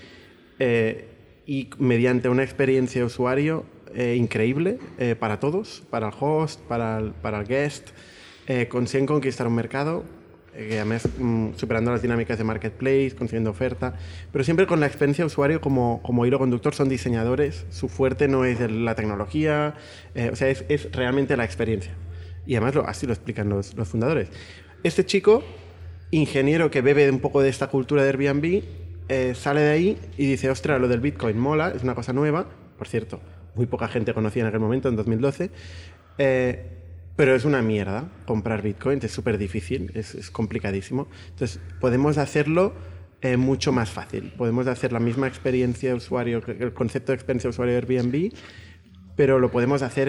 y 1.45 1.69
mediante 1.77 2.27
una 2.27 2.43
experiencia 2.43 2.99
de 2.99 3.05
usuario 3.05 3.63
increíble 3.95 4.77
para 5.21 5.39
todos, 5.39 5.83
para 5.89 6.09
el 6.09 6.13
host, 6.19 6.59
para 6.63 6.99
el, 6.99 7.11
para 7.11 7.39
el 7.39 7.47
guest, 7.47 7.91
consiguen 8.67 9.05
conquistar 9.05 9.47
un 9.47 9.55
mercado 9.55 10.03
que 10.67 10.75
además 10.75 11.07
mm, 11.17 11.49
superando 11.55 11.91
las 11.91 12.01
dinámicas 12.01 12.37
de 12.37 12.43
marketplace, 12.43 13.13
consiguiendo 13.17 13.49
oferta, 13.49 13.93
pero 14.31 14.43
siempre 14.43 14.67
con 14.67 14.79
la 14.79 14.87
experiencia 14.87 15.23
de 15.23 15.27
usuario 15.27 15.61
como, 15.61 16.01
como 16.03 16.25
hilo 16.25 16.37
conductor, 16.37 16.75
son 16.75 16.89
diseñadores, 16.89 17.65
su 17.69 17.87
fuerte 17.87 18.27
no 18.27 18.45
es 18.45 18.59
la 18.59 18.95
tecnología, 18.95 19.75
eh, 20.15 20.29
o 20.31 20.35
sea, 20.35 20.49
es, 20.49 20.65
es, 20.69 20.91
realmente 20.91 21.37
la 21.37 21.45
experiencia. 21.45 21.93
Y 22.45 22.55
además 22.55 22.75
lo, 22.75 22.87
así 22.87 23.05
lo 23.05 23.13
explican 23.13 23.49
los, 23.49 23.75
los, 23.75 23.87
fundadores. 23.87 24.29
Este 24.83 25.05
chico, 25.05 25.43
ingeniero 26.11 26.71
que 26.71 26.81
bebe 26.81 27.09
un 27.09 27.19
poco 27.19 27.41
de 27.41 27.49
esta 27.49 27.67
cultura 27.67 28.03
de 28.03 28.09
Airbnb, 28.09 28.63
eh, 29.07 29.33
sale 29.35 29.61
de 29.61 29.71
ahí 29.71 29.97
y 30.17 30.25
dice, 30.25 30.49
ostras, 30.49 30.79
lo 30.79 30.87
del 30.87 30.99
Bitcoin 30.99 31.37
mola, 31.37 31.73
es 31.75 31.83
una 31.83 31.95
cosa 31.95 32.13
nueva, 32.13 32.47
por 32.77 32.87
cierto, 32.87 33.21
muy 33.55 33.65
poca 33.65 33.87
gente 33.87 34.13
conocía 34.13 34.41
en 34.43 34.47
aquel 34.47 34.59
momento, 34.59 34.89
en 34.89 34.95
2012. 34.95 35.51
Eh, 36.17 36.78
pero 37.19 37.35
es 37.35 37.43
una 37.43 37.61
mierda 37.61 38.07
comprar 38.25 38.61
Bitcoin, 38.61 38.99
es 39.03 39.11
súper 39.11 39.37
difícil, 39.37 39.91
es, 39.93 40.31
complicadísimo. 40.31 41.09
Entonces, 41.31 41.59
podemos 41.81 42.17
hacerlo 42.17 42.71
eh, 43.19 43.35
mucho 43.35 43.73
más 43.73 43.89
fácil. 43.89 44.31
Podemos 44.37 44.67
hacer 44.67 44.93
la 44.93 45.01
misma 45.01 45.27
experiencia 45.27 45.89
de 45.89 45.95
usuario, 45.95 46.41
el 46.47 46.71
concepto 46.71 47.11
de 47.11 47.17
experiencia 47.17 47.49
de 47.49 47.49
usuario 47.49 47.73
de 47.73 47.79
Airbnb, 47.79 48.31
pero 49.17 49.37
lo 49.37 49.51
podemos 49.51 49.81
hacer 49.81 50.07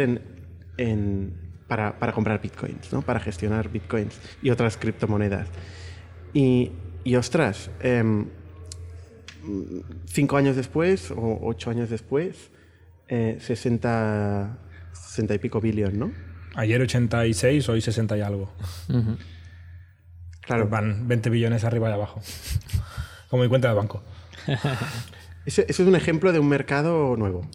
en, 0.78 1.34
para, 1.66 2.12
comprar 2.12 2.40
Bitcoins, 2.40 2.92
¿no? 2.92 3.02
para 3.02 3.18
gestionar 3.18 3.70
Bitcoins 3.70 4.16
y 4.40 4.50
otras 4.50 4.76
criptomonedas. 4.76 5.48
Y, 6.32 6.70
y 7.02 7.16
ostras, 7.16 7.72
em, 7.80 8.26
cinco 10.04 10.36
años 10.36 10.54
después, 10.54 11.10
o 11.10 11.40
ocho 11.42 11.70
años 11.70 11.90
después, 11.90 12.52
eh, 13.08 13.36
60, 13.40 14.58
60 14.92 15.34
y 15.34 15.38
pico 15.40 15.60
billones, 15.60 15.98
¿no? 15.98 16.29
Ayer 16.60 16.82
86, 16.82 17.70
hoy 17.70 17.80
60 17.80 18.18
y 18.18 18.20
algo. 18.20 18.52
Claro. 20.42 20.68
Van 20.68 21.08
20 21.08 21.30
billones 21.30 21.64
arriba 21.64 21.88
y 21.88 21.92
abajo. 21.94 22.20
Como 23.30 23.44
mi 23.44 23.48
cuenta 23.48 23.68
de 23.68 23.74
banco. 23.74 24.02
Eso 25.46 25.62
es 25.66 25.80
un 25.80 25.96
ejemplo 25.96 26.34
de 26.34 26.38
un 26.38 26.50
mercado 26.50 27.16
nuevo. 27.16 27.48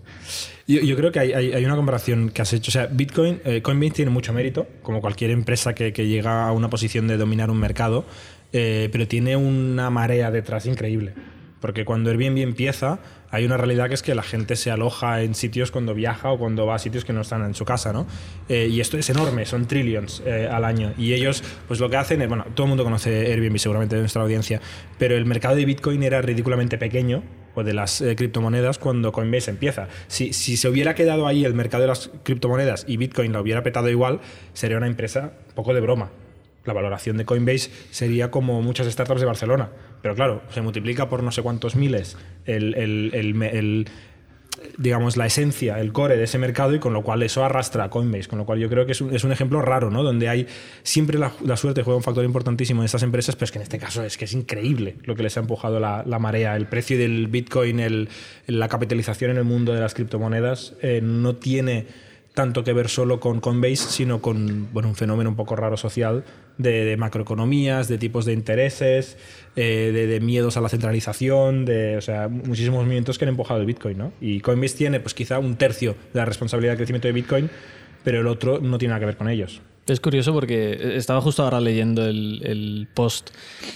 Yo, 0.66 0.96
creo 0.96 1.12
que 1.12 1.20
hay, 1.20 1.64
una 1.66 1.76
comparación 1.76 2.32
que 2.32 2.42
has 2.42 2.52
hecho. 2.54 2.70
O 2.70 2.72
sea, 2.72 2.88
Bitcoin, 2.88 3.42
eh, 3.46 3.62
Coinbase 3.62 3.92
tiene 3.92 4.10
mucho 4.10 4.34
mérito, 4.34 4.66
como 4.82 5.02
cualquier 5.02 5.30
empresa 5.30 5.76
que, 5.76 5.92
llega 5.92 6.48
a 6.48 6.52
una 6.52 6.72
posición 6.72 7.08
de 7.08 7.18
dominar 7.18 7.52
un 7.52 7.60
mercado, 7.60 8.06
eh, 8.54 8.90
pero 8.92 9.08
tiene 9.08 9.36
una 9.36 9.92
marea 9.92 10.32
detrás 10.32 10.66
increíble. 10.66 11.14
Porque 11.60 11.86
cuando 11.86 12.10
Airbnb 12.12 12.38
empieza, 12.40 13.00
hay 13.32 13.46
una 13.46 13.58
realidad 13.58 13.88
que 13.88 13.96
es 13.96 14.04
que 14.04 14.14
la 14.14 14.24
gente 14.24 14.56
se 14.56 14.72
aloja 14.72 15.22
en 15.22 15.36
sitios 15.36 15.72
cuando 15.72 15.94
viaja 15.94 16.32
o 16.32 16.38
cuando 16.38 16.66
va 16.66 16.76
a 16.76 16.80
sitios 16.80 17.06
que 17.06 17.14
no 17.14 17.22
están 17.22 17.44
en 17.44 17.56
su 17.56 17.66
casa, 17.66 17.92
¿no? 17.92 18.06
Eh, 18.50 18.68
y 18.70 18.80
esto 18.82 18.98
es 18.98 19.10
enorme, 19.10 19.46
son 19.46 19.66
trillions 19.66 20.22
eh, 20.26 20.48
al 20.52 20.64
año. 20.64 20.94
Y 20.98 21.14
ellos, 21.14 21.44
pues 21.68 21.80
lo 21.80 21.90
que 21.90 21.98
hacen 21.98 22.22
es, 22.22 22.28
bueno, 22.28 22.46
todo 22.54 22.66
el 22.66 22.70
mundo 22.70 22.84
conoce 22.84 23.32
Airbnb 23.32 23.58
seguramente 23.58 23.96
de 23.96 24.02
nuestra 24.02 24.22
audiencia, 24.22 24.62
pero 24.98 25.16
el 25.16 25.26
mercado 25.26 25.56
de 25.56 25.66
Bitcoin 25.66 26.04
era 26.04 26.22
ridículamente 26.22 26.78
pequeño, 26.78 27.24
o 27.56 27.64
de 27.64 27.74
las 27.74 28.02
eh, 28.02 28.16
criptomonedas, 28.16 28.78
cuando 28.78 29.12
Coinbase 29.12 29.50
empieza. 29.50 29.88
Si, 30.08 30.34
si 30.34 30.58
se 30.58 30.68
hubiera 30.68 30.94
quedado 30.94 31.26
ahí 31.26 31.46
el 31.46 31.54
mercado 31.54 31.84
de 31.84 31.88
las 31.88 32.12
criptomonedas 32.24 32.86
y 32.88 32.98
Bitcoin 32.98 33.32
lo 33.32 33.42
hubiera 33.42 33.64
petado 33.64 33.90
igual, 33.90 34.20
sería 34.54 34.78
una 34.78 34.88
empresa 34.88 35.32
poco 35.56 35.74
de 35.74 35.80
broma 35.80 36.12
la 36.66 36.74
valoración 36.74 37.18
de 37.18 37.26
Coinbase 37.26 37.70
sería 37.92 38.32
como 38.32 38.62
muchas 38.62 38.92
startups 38.92 39.22
de 39.22 39.28
Barcelona. 39.28 39.70
Pero 40.06 40.14
claro, 40.14 40.44
se 40.52 40.62
multiplica 40.62 41.10
por 41.10 41.24
no 41.24 41.32
sé 41.32 41.42
cuántos 41.42 41.76
miles 41.76 42.16
el, 42.46 43.88
digamos, 44.78 45.18
la 45.18 45.26
esencia, 45.26 45.80
el 45.80 45.94
core 45.94 46.16
de 46.16 46.26
ese 46.26 46.38
mercado 46.38 46.76
y 46.76 46.80
con 46.80 46.94
lo 46.94 47.02
cual 47.02 47.24
eso 47.24 47.44
arrastra 47.44 47.86
a 47.86 47.90
Coinbase, 47.90 48.28
con 48.28 48.38
lo 48.38 48.46
cual 48.46 48.60
yo 48.60 48.70
creo 48.70 48.86
que 48.86 48.92
es 48.92 49.02
un, 49.02 49.32
ejemplo 49.32 49.64
raro, 49.64 49.90
¿no? 49.90 50.04
Donde 50.04 50.30
hay 50.30 50.46
siempre 50.84 51.18
la, 51.18 51.32
suerte 51.58 51.82
juega 51.82 51.98
un 51.98 52.04
factor 52.04 52.24
importantísimo 52.24 52.84
en 52.84 52.86
estas 52.86 53.02
empresas, 53.02 53.36
pero 53.36 53.46
es 53.46 53.52
que 53.52 53.58
en 53.58 53.64
este 53.64 53.80
caso 53.80 54.04
es 54.04 54.16
que 54.16 54.26
es 54.26 54.34
increíble 54.34 54.98
lo 55.06 55.16
que 55.16 55.24
les 55.24 55.38
ha 55.38 55.40
empujado 55.40 55.80
la, 55.80 56.20
marea, 56.20 56.56
el 56.56 56.68
precio 56.68 57.00
del 57.00 57.26
Bitcoin, 57.26 58.08
la 58.46 58.68
capitalización 58.68 59.32
en 59.32 59.38
el 59.38 59.44
mundo 59.44 59.74
de 59.74 59.80
las 59.80 59.96
criptomonedas 59.96 60.76
eh, 60.84 61.00
no 61.02 61.38
tiene 61.38 61.88
tanto 62.36 62.64
que 62.64 62.74
ver 62.74 62.90
solo 62.90 63.20
con 63.20 63.40
Coinbase, 63.40 63.78
sino 63.78 64.22
con 64.22 64.72
bueno, 64.72 64.88
un 64.88 64.96
fenómeno 64.96 65.32
un 65.32 65.36
poco 65.36 65.56
raro 65.56 65.78
social 65.78 66.26
de, 66.58 66.96
macroeconomías, 66.98 67.88
de 67.88 67.98
tipos 67.98 68.26
de 68.26 68.34
intereses, 68.34 69.18
eh, 69.56 69.92
de, 69.94 70.20
miedos 70.20 70.58
a 70.58 70.62
la 70.62 70.70
centralización, 70.70 71.66
de 71.66 71.98
o 71.98 72.02
sea, 72.02 72.28
muchísimos 72.28 72.84
movimientos 72.84 73.18
que 73.18 73.26
han 73.26 73.30
empujado 73.30 73.60
el 73.60 73.66
Bitcoin. 73.66 73.98
¿no? 73.98 74.14
Y 74.22 74.40
Coinbase 74.42 74.78
tiene 74.78 75.00
pues 75.00 75.14
quizá 75.14 75.40
un 75.40 75.56
tercio 75.56 75.96
de 76.14 76.20
la 76.20 76.26
responsabilidad 76.26 76.72
del 76.72 76.78
crecimiento 76.78 77.08
de 77.08 77.14
Bitcoin, 77.14 77.50
pero 78.04 78.22
el 78.22 78.28
otro 78.28 78.60
no 78.60 78.78
tiene 78.78 78.92
nada 78.92 79.00
que 79.00 79.06
ver 79.08 79.18
con 79.18 79.30
ellos. 79.30 79.62
Es 79.88 80.00
curioso 80.00 80.34
porque 80.34 80.96
estaba 80.98 81.22
justo 81.22 81.44
ahora 81.44 81.62
leyendo 81.62 82.08
el, 82.08 82.42
el 82.44 82.88
post 82.92 83.30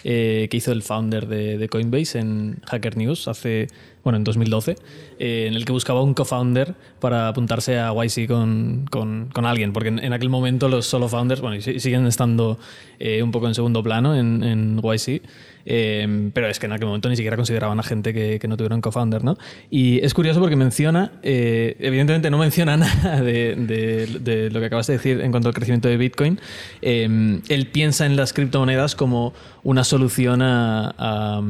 eh, 0.03 0.47
que 0.49 0.57
hizo 0.57 0.71
el 0.71 0.81
founder 0.81 1.27
de, 1.27 1.59
de 1.59 1.69
Coinbase 1.69 2.17
en 2.17 2.59
Hacker 2.65 2.97
News 2.97 3.27
hace, 3.27 3.67
bueno, 4.03 4.17
en 4.17 4.23
2012, 4.23 4.75
eh, 5.19 5.45
en 5.47 5.55
el 5.55 5.65
que 5.65 5.71
buscaba 5.71 6.01
un 6.01 6.13
co-founder 6.13 6.73
para 6.99 7.27
apuntarse 7.27 7.79
a 7.79 7.93
YC 7.93 8.27
con, 8.27 8.87
con, 8.89 9.45
alguien, 9.45 9.73
porque 9.73 9.89
en, 9.89 10.13
aquel 10.13 10.29
momento 10.29 10.69
los 10.69 10.85
solo 10.85 11.09
founders, 11.09 11.41
bueno, 11.41 11.57
y 11.57 11.79
siguen 11.79 12.05
estando 12.07 12.57
eh, 12.99 13.21
un 13.21 13.31
poco 13.31 13.47
en 13.47 13.55
segundo 13.55 13.83
plano 13.83 14.15
en, 14.15 14.43
en 14.43 14.79
YC, 14.81 15.21
eh, 15.65 16.29
pero 16.33 16.47
es 16.47 16.59
que 16.59 16.65
en 16.65 16.71
aquel 16.71 16.87
momento 16.87 17.09
ni 17.09 17.17
siquiera 17.17 17.35
consideraban 17.35 17.79
a 17.79 17.83
gente 17.83 18.13
que, 18.13 18.39
no 18.47 18.57
tuviera 18.57 18.73
un 18.73 18.81
co-founder, 18.81 19.23
¿no? 19.23 19.37
Y 19.69 20.03
es 20.03 20.13
curioso 20.13 20.39
porque 20.39 20.55
menciona, 20.55 21.11
evidentemente 21.21 22.31
no 22.31 22.37
menciona 22.37 22.77
nada 22.77 23.21
de, 23.21 23.55
de, 23.55 24.19
de, 24.19 24.49
lo 24.49 24.59
que 24.59 24.67
acabas 24.67 24.87
de 24.87 24.93
decir 24.93 25.21
en 25.21 25.31
cuanto 25.31 25.49
al 25.49 25.53
crecimiento 25.53 25.89
de 25.89 25.97
Bitcoin. 25.97 26.39
Él 26.81 27.67
piensa 27.71 28.05
en 28.05 28.15
las 28.15 28.33
criptomonedas 28.33 28.95
como 28.95 29.33
una 29.63 29.83
solución 29.83 30.41
a, 30.41 30.93
a 30.97 31.41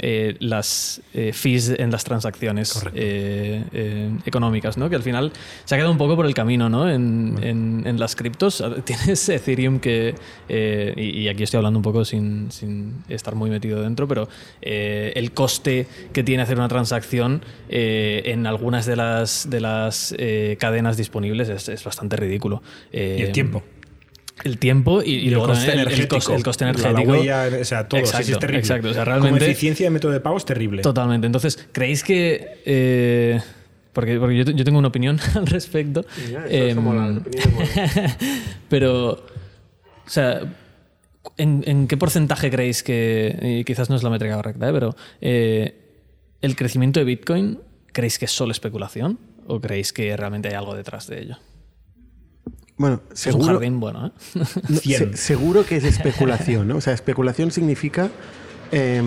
eh, 0.00 0.36
las 0.40 1.00
fees 1.32 1.70
en 1.70 1.90
las 1.90 2.04
transacciones 2.04 2.82
económicas, 4.24 4.76
¿no? 4.78 4.88
Que 4.88 4.96
al 4.96 5.02
final 5.02 5.32
se 5.64 5.74
ha 5.74 5.78
quedado 5.78 5.92
un 5.92 5.98
poco 5.98 6.16
por 6.16 6.26
el 6.26 6.34
camino, 6.34 6.68
¿no? 6.68 6.90
En, 6.90 7.32
bueno. 7.32 7.46
en, 7.46 7.82
en 7.86 8.00
las 8.00 8.16
criptos 8.16 8.64
tienes 8.84 9.28
Ethereum 9.28 9.80
que, 9.80 10.14
y, 10.48 11.22
y, 11.22 11.28
aquí 11.28 11.42
estoy 11.42 11.58
hablando 11.58 11.78
un 11.78 11.82
poco 11.82 12.04
sin, 12.04 12.50
sin 12.50 13.04
estar 13.08 13.34
muy 13.34 13.50
metido 13.50 13.82
dentro, 13.82 14.08
pero 14.08 14.28
eh, 14.62 15.12
el 15.16 15.32
coste 15.32 15.86
que 16.12 16.22
tiene 16.22 16.42
hacer 16.42 16.56
una 16.56 16.68
transacción 16.68 17.42
eh, 17.68 18.22
en 18.26 18.46
algunas 18.46 18.86
de 18.86 18.96
las, 18.96 19.48
de 19.48 19.60
las 19.60 20.14
eh, 20.18 20.56
cadenas 20.58 20.96
disponibles 20.96 21.48
es, 21.48 21.68
es, 21.68 21.84
bastante 21.84 22.16
ridículo. 22.16 22.62
y 22.92 23.22
el 23.22 23.32
tiempo. 23.32 23.62
El 24.44 24.58
tiempo 24.58 25.02
y, 25.02 25.14
y, 25.14 25.28
el 25.28 25.38
coste 25.38 25.72
el, 25.72 25.80
energético. 25.80 26.16
El, 26.16 26.20
coste, 26.20 26.34
el 26.34 26.42
coste 26.42 26.64
energético. 26.64 27.12
La, 27.12 27.18
huella, 27.18 27.48
o 27.60 27.64
sea, 27.64 27.88
todo. 27.88 28.00
Exacto, 28.00 28.26
sí, 28.26 28.32
es 28.32 28.38
terrible. 28.38 28.60
Exacto. 28.60 28.88
O 28.90 28.94
sea, 28.94 29.04
realmente, 29.04 29.38
Como 29.38 29.50
eficiencia 29.50 29.86
de 29.86 29.90
método 29.90 30.12
de 30.12 30.20
pago 30.20 30.36
es 30.36 30.44
terrible. 30.44 30.82
Totalmente. 30.82 31.26
Entonces, 31.26 31.68
¿creéis 31.72 32.02
que.? 32.02 32.60
Eh, 32.64 33.40
porque, 33.92 34.18
porque 34.18 34.36
yo, 34.36 34.44
yo, 34.44 34.64
tengo 34.64 34.78
una 34.78 34.88
opinión 34.88 35.18
al 35.34 35.46
respecto. 35.46 36.04
Ya, 36.30 36.44
eh, 36.48 36.74
mola, 36.74 37.20
pero. 38.68 39.24
O 40.06 40.10
sea 40.10 40.40
¿En, 41.36 41.62
¿En, 41.66 41.86
qué 41.88 41.96
porcentaje 41.96 42.50
creéis 42.50 42.82
que, 42.82 43.38
y 43.42 43.64
quizás 43.64 43.90
no 43.90 43.96
es 43.96 44.02
la 44.02 44.10
métrica 44.10 44.36
correcta, 44.36 44.68
¿eh? 44.68 44.72
pero 44.72 44.96
eh, 45.20 45.74
el 46.40 46.56
crecimiento 46.56 47.00
de 47.00 47.04
Bitcoin, 47.04 47.60
¿creéis 47.92 48.18
que 48.18 48.24
es 48.24 48.32
solo 48.32 48.52
especulación 48.52 49.18
o 49.46 49.60
creéis 49.60 49.92
que 49.92 50.16
realmente 50.16 50.48
hay 50.48 50.54
algo 50.54 50.74
detrás 50.74 51.06
de 51.06 51.20
ello? 51.20 51.36
Bueno, 52.78 53.02
seguro, 53.12 53.42
es 53.42 53.48
un 53.48 53.54
jardín 53.54 53.80
bueno, 53.80 54.06
¿eh? 54.06 54.10
no, 54.68 54.76
se, 54.76 55.16
seguro 55.16 55.66
que 55.66 55.76
es 55.76 55.84
especulación, 55.84 56.68
¿no? 56.68 56.76
O 56.76 56.80
sea, 56.80 56.94
especulación 56.94 57.50
significa 57.50 58.10
eh, 58.72 59.02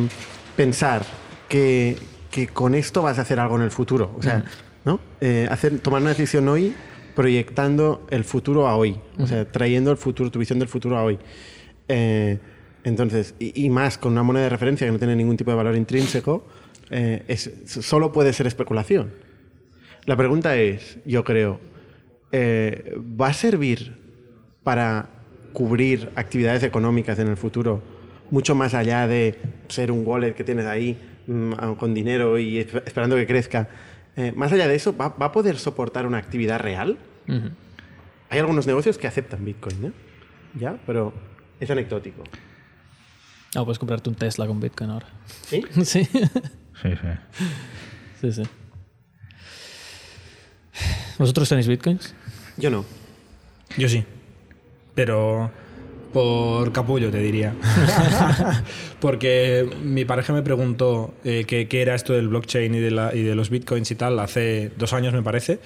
pensar 0.56 1.04
que, 1.48 1.98
que, 2.30 2.48
con 2.48 2.76
esto 2.76 3.02
vas 3.02 3.18
a 3.18 3.22
hacer 3.24 3.40
algo 3.40 3.56
en 3.56 3.64
el 3.64 3.72
futuro. 3.72 4.14
O 4.18 4.22
sea, 4.22 4.40
-huh. 4.40 4.46
¿no? 4.86 5.00
Eh, 5.22 5.48
hacer, 5.50 5.80
tomar 5.80 6.02
una 6.02 6.12
decisión 6.12 6.48
hoy 6.50 6.76
proyectando 7.16 8.06
el 8.10 8.24
futuro 8.24 8.68
a 8.68 8.76
hoy. 8.76 9.00
O 9.18 9.28
sea, 9.28 9.50
trayendo 9.50 9.92
el 9.92 9.98
futuro, 9.98 10.30
tu 10.32 10.40
visión 10.40 10.60
del 10.60 10.68
futuro 10.68 10.98
a 10.98 11.04
hoy. 11.04 11.20
Eh, 11.88 12.40
entonces, 12.84 13.36
y, 13.40 13.66
y, 13.66 13.70
más 13.70 13.98
con 13.98 14.14
una 14.14 14.24
moneda 14.24 14.44
de 14.44 14.50
referencia 14.50 14.88
que 14.88 14.92
no 14.92 14.98
tiene 14.98 15.16
ningún 15.16 15.38
tipo 15.38 15.52
de 15.52 15.58
valor 15.58 15.76
intrínseco, 15.76 16.46
eh, 16.90 17.24
es, 17.28 17.50
solo 17.66 18.12
puede 18.12 18.34
ser 18.34 18.48
especulación. 18.48 19.14
La 20.06 20.18
pregunta 20.18 20.56
es, 20.58 20.98
yo 21.06 21.24
creo, 21.24 21.60
eh, 22.32 22.96
¿va 22.98 23.28
a 23.28 23.34
servir 23.34 23.98
para 24.64 25.10
cubrir 25.54 26.10
actividades 26.16 26.64
económicas 26.64 27.20
en 27.20 27.28
el 27.28 27.38
futuro 27.38 27.82
mucho 28.30 28.56
más 28.56 28.74
allá 28.74 29.08
de 29.08 29.38
ser 29.68 29.92
un 29.92 30.06
wallet 30.06 30.34
que 30.34 30.44
tienes 30.44 30.66
ahí 30.66 30.98
mmm, 31.28 31.74
con 31.78 31.94
dinero 31.94 32.40
y 32.40 32.60
esperando 32.60 33.16
que 33.16 33.28
crezca? 33.28 33.68
Eh, 34.16 34.32
más 34.36 34.52
allá 34.52 34.68
de 34.68 34.76
eso, 34.76 34.96
¿va, 34.96 35.10
¿va, 35.10 35.28
a 35.28 35.32
poder 35.32 35.58
soportar 35.58 36.06
una 36.06 36.18
actividad 36.18 36.60
real? 36.60 36.98
Uh 37.28 37.32
-huh. 37.32 37.52
Hay 38.30 38.40
algunos 38.40 38.68
negocios 38.68 38.98
que 38.98 39.08
aceptan 39.08 39.44
Bitcoin, 39.44 39.86
¿eh? 39.86 39.92
¿Ya? 40.58 40.78
Pero 40.86 41.14
es 41.60 41.70
anecdótico. 41.70 42.24
Ah, 43.56 43.64
puedes 43.66 43.80
comprarte 43.80 44.10
un 44.10 44.16
Tesla 44.16 44.48
con 44.48 44.60
Bitcoin 44.60 44.90
ahora. 44.90 45.08
¿Sí? 45.48 45.64
Sí. 45.84 46.08
Sí, 46.82 46.90
sí. 46.96 47.08
Sí, 48.22 48.32
sí. 48.32 48.44
¿Vosotros 51.20 51.50
tenéis 51.50 51.68
Bitcoins? 51.68 52.16
Yo 52.62 52.70
no. 52.70 52.86
Yo 53.76 53.90
sí. 53.90 54.06
Pero 54.94 55.50
por 56.14 56.72
capullo, 56.72 57.10
te 57.10 57.18
diría. 57.18 57.56
Porque 59.00 59.68
mi 59.84 60.06
pareja 60.06 60.32
me 60.32 60.44
preguntó 60.44 61.14
eh, 61.24 61.46
qué, 61.48 61.68
qué, 61.68 61.82
era 61.82 61.96
esto 61.96 62.14
del 62.14 62.28
blockchain 62.28 62.76
y 62.76 62.80
de, 62.80 62.92
la, 62.92 63.16
y 63.16 63.24
de 63.24 63.34
los 63.34 63.50
bitcoins 63.50 63.90
y 63.90 63.96
tal 63.96 64.20
hace 64.20 64.72
dos 64.78 64.94
años, 64.94 65.14
me 65.14 65.24
parece, 65.24 65.60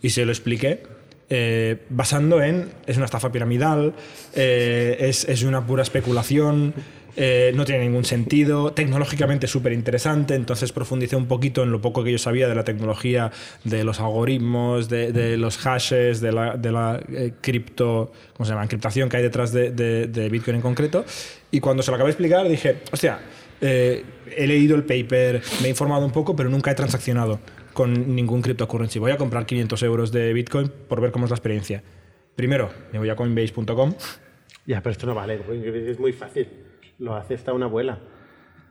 y 0.00 0.10
se 0.10 0.24
lo 0.24 0.32
expliqué. 0.32 0.82
Eh, 1.30 1.82
basando 1.90 2.42
en 2.42 2.70
es 2.86 2.96
una 2.96 3.04
estafa 3.04 3.30
piramidal, 3.30 3.92
eh, 4.34 4.96
es, 5.00 5.26
es, 5.28 5.42
una 5.42 5.66
pura 5.66 5.82
especulación, 5.82 6.72
eh, 7.20 7.50
no 7.52 7.64
tiene 7.64 7.82
ningún 7.82 8.04
sentido, 8.04 8.72
tecnológicamente 8.72 9.48
súper 9.48 9.72
interesante, 9.72 10.36
entonces 10.36 10.70
profundicé 10.70 11.16
un 11.16 11.26
poquito 11.26 11.64
en 11.64 11.72
lo 11.72 11.80
poco 11.80 12.04
que 12.04 12.12
yo 12.12 12.18
sabía 12.18 12.48
de 12.48 12.54
la 12.54 12.62
tecnología, 12.62 13.32
de 13.64 13.82
los 13.82 13.98
algoritmos, 13.98 14.88
de, 14.88 15.36
los 15.36 15.58
hashes, 15.58 16.20
de 16.20 16.30
la, 16.30 16.56
de 16.56 16.70
la 16.70 17.00
eh, 17.10 17.32
cripto, 17.40 18.12
¿cómo 18.34 18.46
se 18.46 18.52
llama? 18.52 18.62
encriptación 18.62 19.08
que 19.08 19.16
hay 19.16 19.24
detrás 19.24 19.52
de, 19.52 19.72
de, 19.72 20.06
de, 20.06 20.28
Bitcoin 20.28 20.58
en 20.58 20.62
concreto, 20.62 21.04
y 21.50 21.58
cuando 21.58 21.82
se 21.82 21.90
lo 21.90 21.96
acabé 21.96 22.10
de 22.10 22.12
explicar 22.12 22.48
dije, 22.48 22.82
hostia, 22.92 23.18
eh, 23.60 24.04
he 24.36 24.46
leído 24.46 24.76
el 24.76 24.84
paper, 24.84 25.42
me 25.60 25.66
he 25.66 25.70
informado 25.70 26.06
un 26.06 26.12
poco, 26.12 26.36
pero 26.36 26.48
nunca 26.48 26.70
he 26.70 26.76
transaccionado 26.76 27.40
con 27.72 28.14
ningún 28.14 28.42
cryptocurrency. 28.42 29.00
Voy 29.00 29.10
a 29.10 29.16
comprar 29.16 29.44
500 29.44 29.82
euros 29.82 30.12
de 30.12 30.32
Bitcoin 30.32 30.70
por 30.86 31.00
ver 31.00 31.10
cómo 31.10 31.24
es 31.24 31.32
la 31.32 31.36
experiencia. 31.36 31.82
Primero, 32.36 32.70
me 32.92 33.00
voy 33.00 33.10
a 33.10 33.16
coinbase.com. 33.16 33.94
Ya, 34.66 34.80
pero 34.82 34.92
esto 34.92 35.06
no 35.06 35.16
vale, 35.16 35.40
es 35.90 35.98
muy 35.98 36.12
fácil. 36.12 36.67
Lo 36.98 37.14
hace 37.14 37.34
hasta 37.34 37.52
una 37.52 37.66
abuela. 37.66 37.98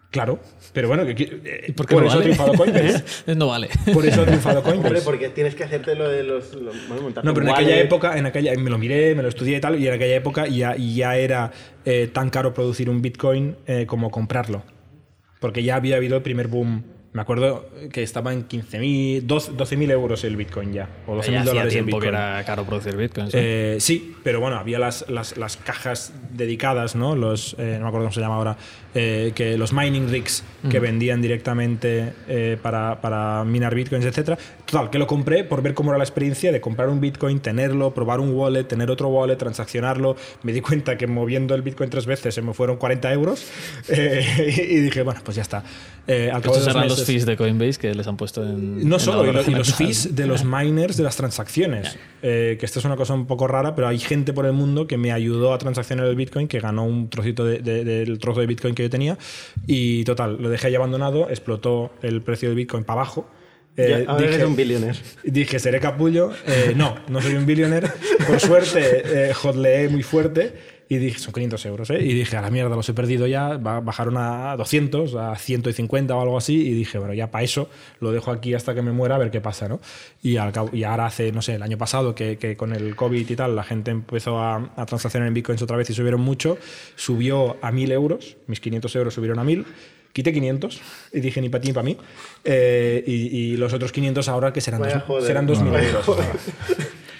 Claro, 0.09 0.39
pero 0.71 0.87
bueno, 0.87 1.05
que, 1.05 1.73
¿Por, 1.75 1.85
qué 1.85 1.95
por 1.95 2.03
no 2.03 2.07
eso 2.07 2.17
vale? 2.17 2.19
ha 2.19 2.21
triunfado 2.21 2.53
Coinbase. 2.57 3.03
¿Eh? 3.27 3.35
No 3.35 3.47
vale. 3.47 3.69
Por 3.93 4.05
eso 4.05 4.21
ha 4.21 4.25
triunfado 4.25 4.63
Coinbase. 4.63 4.87
Hombre, 4.87 5.01
porque 5.01 5.29
tienes 5.29 5.53
que 5.53 5.65
hacerte 5.65 5.95
lo 5.95 6.07
de 6.07 6.23
los. 6.23 6.53
Lo, 6.53 6.71
bueno, 6.87 7.09
no, 7.23 7.33
pero 7.33 7.45
en 7.45 7.53
aquella 7.53 7.77
época, 7.79 8.17
en 8.17 8.25
aquella, 8.25 8.55
me 8.55 8.69
lo 8.69 8.77
miré, 8.77 9.15
me 9.15 9.21
lo 9.21 9.29
estudié 9.29 9.57
y 9.57 9.61
tal, 9.61 9.77
y 9.77 9.87
en 9.87 9.93
aquella 9.93 10.15
época 10.15 10.47
ya, 10.47 10.75
ya 10.77 11.17
era 11.17 11.51
eh, 11.83 12.09
tan 12.11 12.29
caro 12.29 12.53
producir 12.53 12.89
un 12.89 13.01
Bitcoin 13.01 13.57
eh, 13.67 13.85
como 13.85 14.09
comprarlo. 14.09 14.63
Porque 15.41 15.61
ya 15.61 15.75
había 15.75 15.97
habido 15.97 16.15
el 16.15 16.23
primer 16.23 16.47
boom 16.47 16.83
me 17.17 17.23
acuerdo 17.23 17.67
que 17.91 18.03
estaba 18.03 18.31
en 18.31 18.47
15.000, 18.47 19.25
12.000 19.25 19.91
euros 19.91 20.23
el 20.23 20.35
Bitcoin 20.35 20.71
ya. 20.71 20.87
O 21.07 21.15
12.000 21.15 21.45
dólares 21.45 21.75
el 21.75 21.85
Bitcoin. 21.85 22.01
que 22.03 22.07
era 22.09 22.43
caro 22.45 22.63
producir 22.63 22.95
Bitcoin. 22.95 23.31
¿sí? 23.31 23.37
Eh, 23.39 23.77
sí, 23.79 24.15
pero 24.23 24.39
bueno, 24.39 24.57
había 24.57 24.77
las, 24.77 25.09
las, 25.09 25.35
las 25.35 25.57
cajas 25.57 26.13
dedicadas, 26.31 26.95
¿no? 26.95 27.15
Los, 27.15 27.55
eh, 27.57 27.77
no 27.77 27.85
me 27.85 27.87
acuerdo 27.87 28.05
cómo 28.05 28.11
se 28.11 28.21
llama 28.21 28.35
ahora, 28.35 28.57
eh, 28.93 29.31
que 29.33 29.57
los 29.57 29.73
mining 29.73 30.09
rigs 30.09 30.43
que 30.61 30.67
uh 30.67 30.71
-huh. 30.71 30.81
vendían 30.81 31.21
directamente 31.21 32.13
eh, 32.27 32.57
para, 32.61 32.99
para, 33.01 33.43
minar 33.43 33.73
Bitcoins, 33.73 34.05
etc. 34.05 34.37
Total, 34.65 34.89
que 34.89 34.99
lo 34.99 35.07
compré 35.07 35.43
por 35.43 35.61
ver 35.61 35.73
cómo 35.73 35.91
era 35.91 35.97
la 35.97 36.03
experiencia 36.03 36.51
de 36.51 36.61
comprar 36.61 36.89
un 36.89 36.99
Bitcoin, 36.99 37.39
tenerlo, 37.39 37.93
probar 37.93 38.19
un 38.19 38.33
wallet, 38.33 38.65
tener 38.65 38.91
otro 38.91 39.07
wallet, 39.09 39.37
transaccionarlo. 39.37 40.15
Me 40.43 40.51
di 40.51 40.61
cuenta 40.61 40.97
que 40.97 41.07
moviendo 41.07 41.55
el 41.55 41.61
Bitcoin 41.61 41.89
tres 41.89 42.05
veces 42.05 42.35
se 42.35 42.41
me 42.41 42.53
fueron 42.53 42.77
40 42.77 43.11
euros 43.13 43.45
y, 43.89 44.79
dije, 44.81 45.03
bueno, 45.03 45.21
pues 45.23 45.35
ya 45.35 45.43
está. 45.43 45.63
Al 46.07 46.41
cabo 46.41 46.55
de 46.55 46.61
serán 46.61 46.87
meses, 46.87 47.06
fees 47.07 47.25
de 47.25 47.35
Coinbase 47.35 47.79
que 47.79 47.93
les 47.93 48.05
han 48.07 48.17
puesto 48.17 48.43
en. 48.43 48.87
No 48.87 48.97
en 48.97 48.99
solo, 48.99 49.25
y 49.25 49.33
los, 49.33 49.47
y 49.47 49.51
los, 49.51 49.73
fees 49.73 50.15
de 50.15 50.27
los 50.27 50.43
miners 50.45 50.95
de 50.97 51.03
las 51.03 51.15
transacciones. 51.15 51.93
Yeah. 51.93 52.01
Eh, 52.21 52.57
que 52.59 52.65
esto 52.65 52.79
es 52.79 52.85
una 52.85 52.95
cosa 52.95 53.13
un 53.15 53.25
poco 53.25 53.47
rara, 53.47 53.73
pero 53.73 53.87
hay 53.87 53.97
gente 53.97 54.33
por 54.33 54.45
el 54.45 54.53
mundo 54.53 54.85
que 54.85 54.97
me 54.97 55.11
ayudó 55.11 55.53
a 55.53 55.57
transaccionar 55.57 56.05
el 56.05 56.15
Bitcoin, 56.15 56.47
que 56.47 56.59
ganó 56.59 56.85
un 56.85 57.09
trocito 57.09 57.43
de, 57.45 57.59
de, 57.59 57.83
del 57.83 58.19
trozo 58.19 58.41
de 58.41 58.45
Bitcoin 58.45 58.75
que 58.75 58.83
yo 58.83 58.89
tenía. 58.89 59.17
Y 59.65 60.03
total, 60.03 60.37
lo 60.39 60.49
dejé 60.49 60.67
ahí 60.67 60.75
abandonado, 60.75 61.29
explotó 61.29 61.91
el 62.01 62.21
precio 62.21 62.49
del 62.49 62.55
Bitcoin 62.55 62.83
para 62.83 63.01
abajo. 63.01 63.27
Eh, 63.77 64.03
ya, 64.05 64.11
ahora 64.11 64.23
dije, 64.23 64.35
eres 64.35 64.47
un 64.47 64.55
billionaire. 64.55 64.99
Dije, 65.23 65.59
seré 65.59 65.79
capullo. 65.79 66.31
Eh, 66.47 66.73
no, 66.75 66.95
no 67.09 67.21
soy 67.21 67.35
un 67.35 67.45
billionaire. 67.45 67.89
Por 68.27 68.39
suerte, 68.39 69.29
eh, 69.29 69.33
hotleé 69.33 69.87
muy 69.87 70.01
fuerte 70.01 70.76
Y 70.89 70.97
dije, 70.99 71.19
son 71.19 71.33
500 71.33 71.65
euros, 71.65 71.89
¿eh? 71.89 71.99
Y 72.01 72.13
dije, 72.13 72.37
a 72.37 72.41
la 72.41 72.49
mierda, 72.49 72.73
los 72.75 72.87
he 72.87 72.93
perdido 72.93 73.27
ya. 73.27 73.57
ba- 73.57 73.81
Bajaron 73.81 74.15
a 74.17 74.55
200, 74.55 75.15
a 75.15 75.35
150 75.35 76.15
o 76.15 76.21
algo 76.21 76.37
así. 76.37 76.55
Y 76.55 76.71
dije, 76.73 76.97
bueno, 76.97 77.13
ya 77.13 77.29
para 77.29 77.43
eso 77.43 77.69
lo 77.99 78.11
dejo 78.13 78.31
aquí 78.31 78.53
hasta 78.53 78.73
que 78.73 78.81
me 78.81 78.93
muera 78.93 79.15
a 79.15 79.17
ver 79.17 79.29
qué 79.29 79.41
pasa, 79.41 79.67
¿no? 79.67 79.81
Y, 80.23 80.37
al 80.37 80.53
cabo- 80.53 80.69
y 80.71 80.83
ahora 80.83 81.07
hace, 81.07 81.31
no 81.33 81.41
sé, 81.41 81.55
el 81.55 81.61
año 81.63 81.77
pasado 81.77 82.15
que, 82.15 82.37
que 82.37 82.55
con 82.55 82.73
el 82.73 82.95
COVID 82.95 83.29
y 83.29 83.35
tal, 83.35 83.55
la 83.55 83.63
gente 83.63 83.91
empezó 83.91 84.39
a, 84.39 84.71
a 84.77 84.85
transaccionar 84.85 85.27
en 85.27 85.33
bitcoins 85.33 85.61
otra 85.61 85.75
vez 85.75 85.89
y 85.89 85.93
subieron 85.93 86.21
mucho. 86.21 86.57
Subió 86.95 87.57
a 87.61 87.71
1000 87.73 87.91
euros, 87.91 88.37
mis 88.47 88.61
500 88.61 88.95
euros 88.95 89.13
subieron 89.13 89.39
a 89.39 89.43
1000. 89.43 89.65
Quité 90.13 90.33
500 90.33 90.81
y 91.13 91.19
dije 91.19 91.41
ni 91.41 91.49
para 91.49 91.61
ti 91.61 91.67
ni 91.67 91.73
para 91.73 91.83
mí. 91.83 91.97
Eh, 92.43 93.03
y, 93.05 93.13
y 93.53 93.57
los 93.57 93.71
otros 93.73 93.91
500 93.91 94.27
ahora 94.29 94.51
que 94.53 94.61
serán, 94.61 94.81
dos- 94.81 95.03
serán 95.27 95.45
2000 95.45 95.71
Vaya 95.73 95.89
euros. 95.89 96.05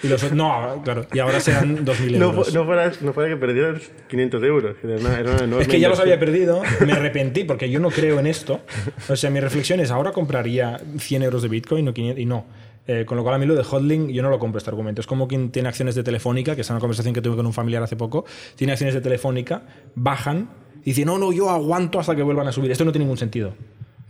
Y 0.02 0.08
los, 0.08 0.32
no, 0.32 0.80
claro, 0.84 1.06
y 1.12 1.18
ahora 1.18 1.40
serán 1.40 1.84
2000 1.84 2.18
No, 2.18 2.26
euros. 2.30 2.48
fu- 2.48 2.54
no, 2.54 2.64
fuera, 2.64 2.92
no 3.00 3.12
fuera 3.12 3.28
que 3.30 3.36
perdieras 3.36 3.82
500 4.08 4.42
euros. 4.44 4.76
Era 4.84 4.96
una, 4.96 5.18
era 5.18 5.44
una 5.44 5.60
Es 5.60 5.68
que 5.68 5.80
ya 5.80 5.88
los 5.88 5.98
había 6.00 6.18
perdido, 6.20 6.62
me 6.86 6.92
arrepentí 6.94 7.44
porque 7.44 7.68
yo 7.70 7.80
no 7.80 7.90
creo 7.90 8.18
en 8.20 8.26
esto. 8.26 8.60
O 9.08 9.16
sea, 9.16 9.30
mi 9.30 9.40
reflexión 9.40 9.80
es, 9.80 9.90
ahora 9.90 10.12
compraría 10.12 10.80
100 10.98 11.22
euros 11.22 11.42
de 11.42 11.48
Bitcoin 11.48 11.88
o 11.88 11.92
500, 11.94 12.22
y 12.22 12.26
no. 12.26 12.46
Eh, 12.86 13.04
con 13.04 13.18
lo 13.18 13.22
cual 13.22 13.34
a 13.34 13.38
mí 13.38 13.44
lo 13.44 13.54
de 13.54 13.62
Hodling 13.68 14.08
yo 14.08 14.22
no 14.22 14.30
lo 14.30 14.38
compro 14.38 14.56
este 14.58 14.70
argumento. 14.70 15.00
Es 15.02 15.06
como 15.06 15.28
quien 15.28 15.50
tiene 15.50 15.68
acciones 15.68 15.94
de 15.94 16.02
Telefónica, 16.02 16.54
que 16.54 16.62
es 16.62 16.70
una 16.70 16.78
conversación 16.80 17.12
que 17.12 17.20
tuve 17.20 17.36
con 17.36 17.44
un 17.44 17.52
familiar 17.52 17.82
hace 17.82 17.96
poco, 17.96 18.24
tiene 18.56 18.72
acciones 18.72 18.94
de 18.94 19.02
Telefónica, 19.02 19.62
bajan 19.94 20.48
y 20.82 20.90
dice, 20.92 21.04
no, 21.04 21.18
no, 21.18 21.30
yo 21.32 21.50
aguanto 21.50 22.00
hasta 22.00 22.16
que 22.16 22.22
vuelvan 22.22 22.48
a 22.48 22.52
subir. 22.52 22.70
Esto 22.70 22.86
no 22.86 22.92
tiene 22.92 23.04
ningún 23.04 23.18
sentido. 23.18 23.52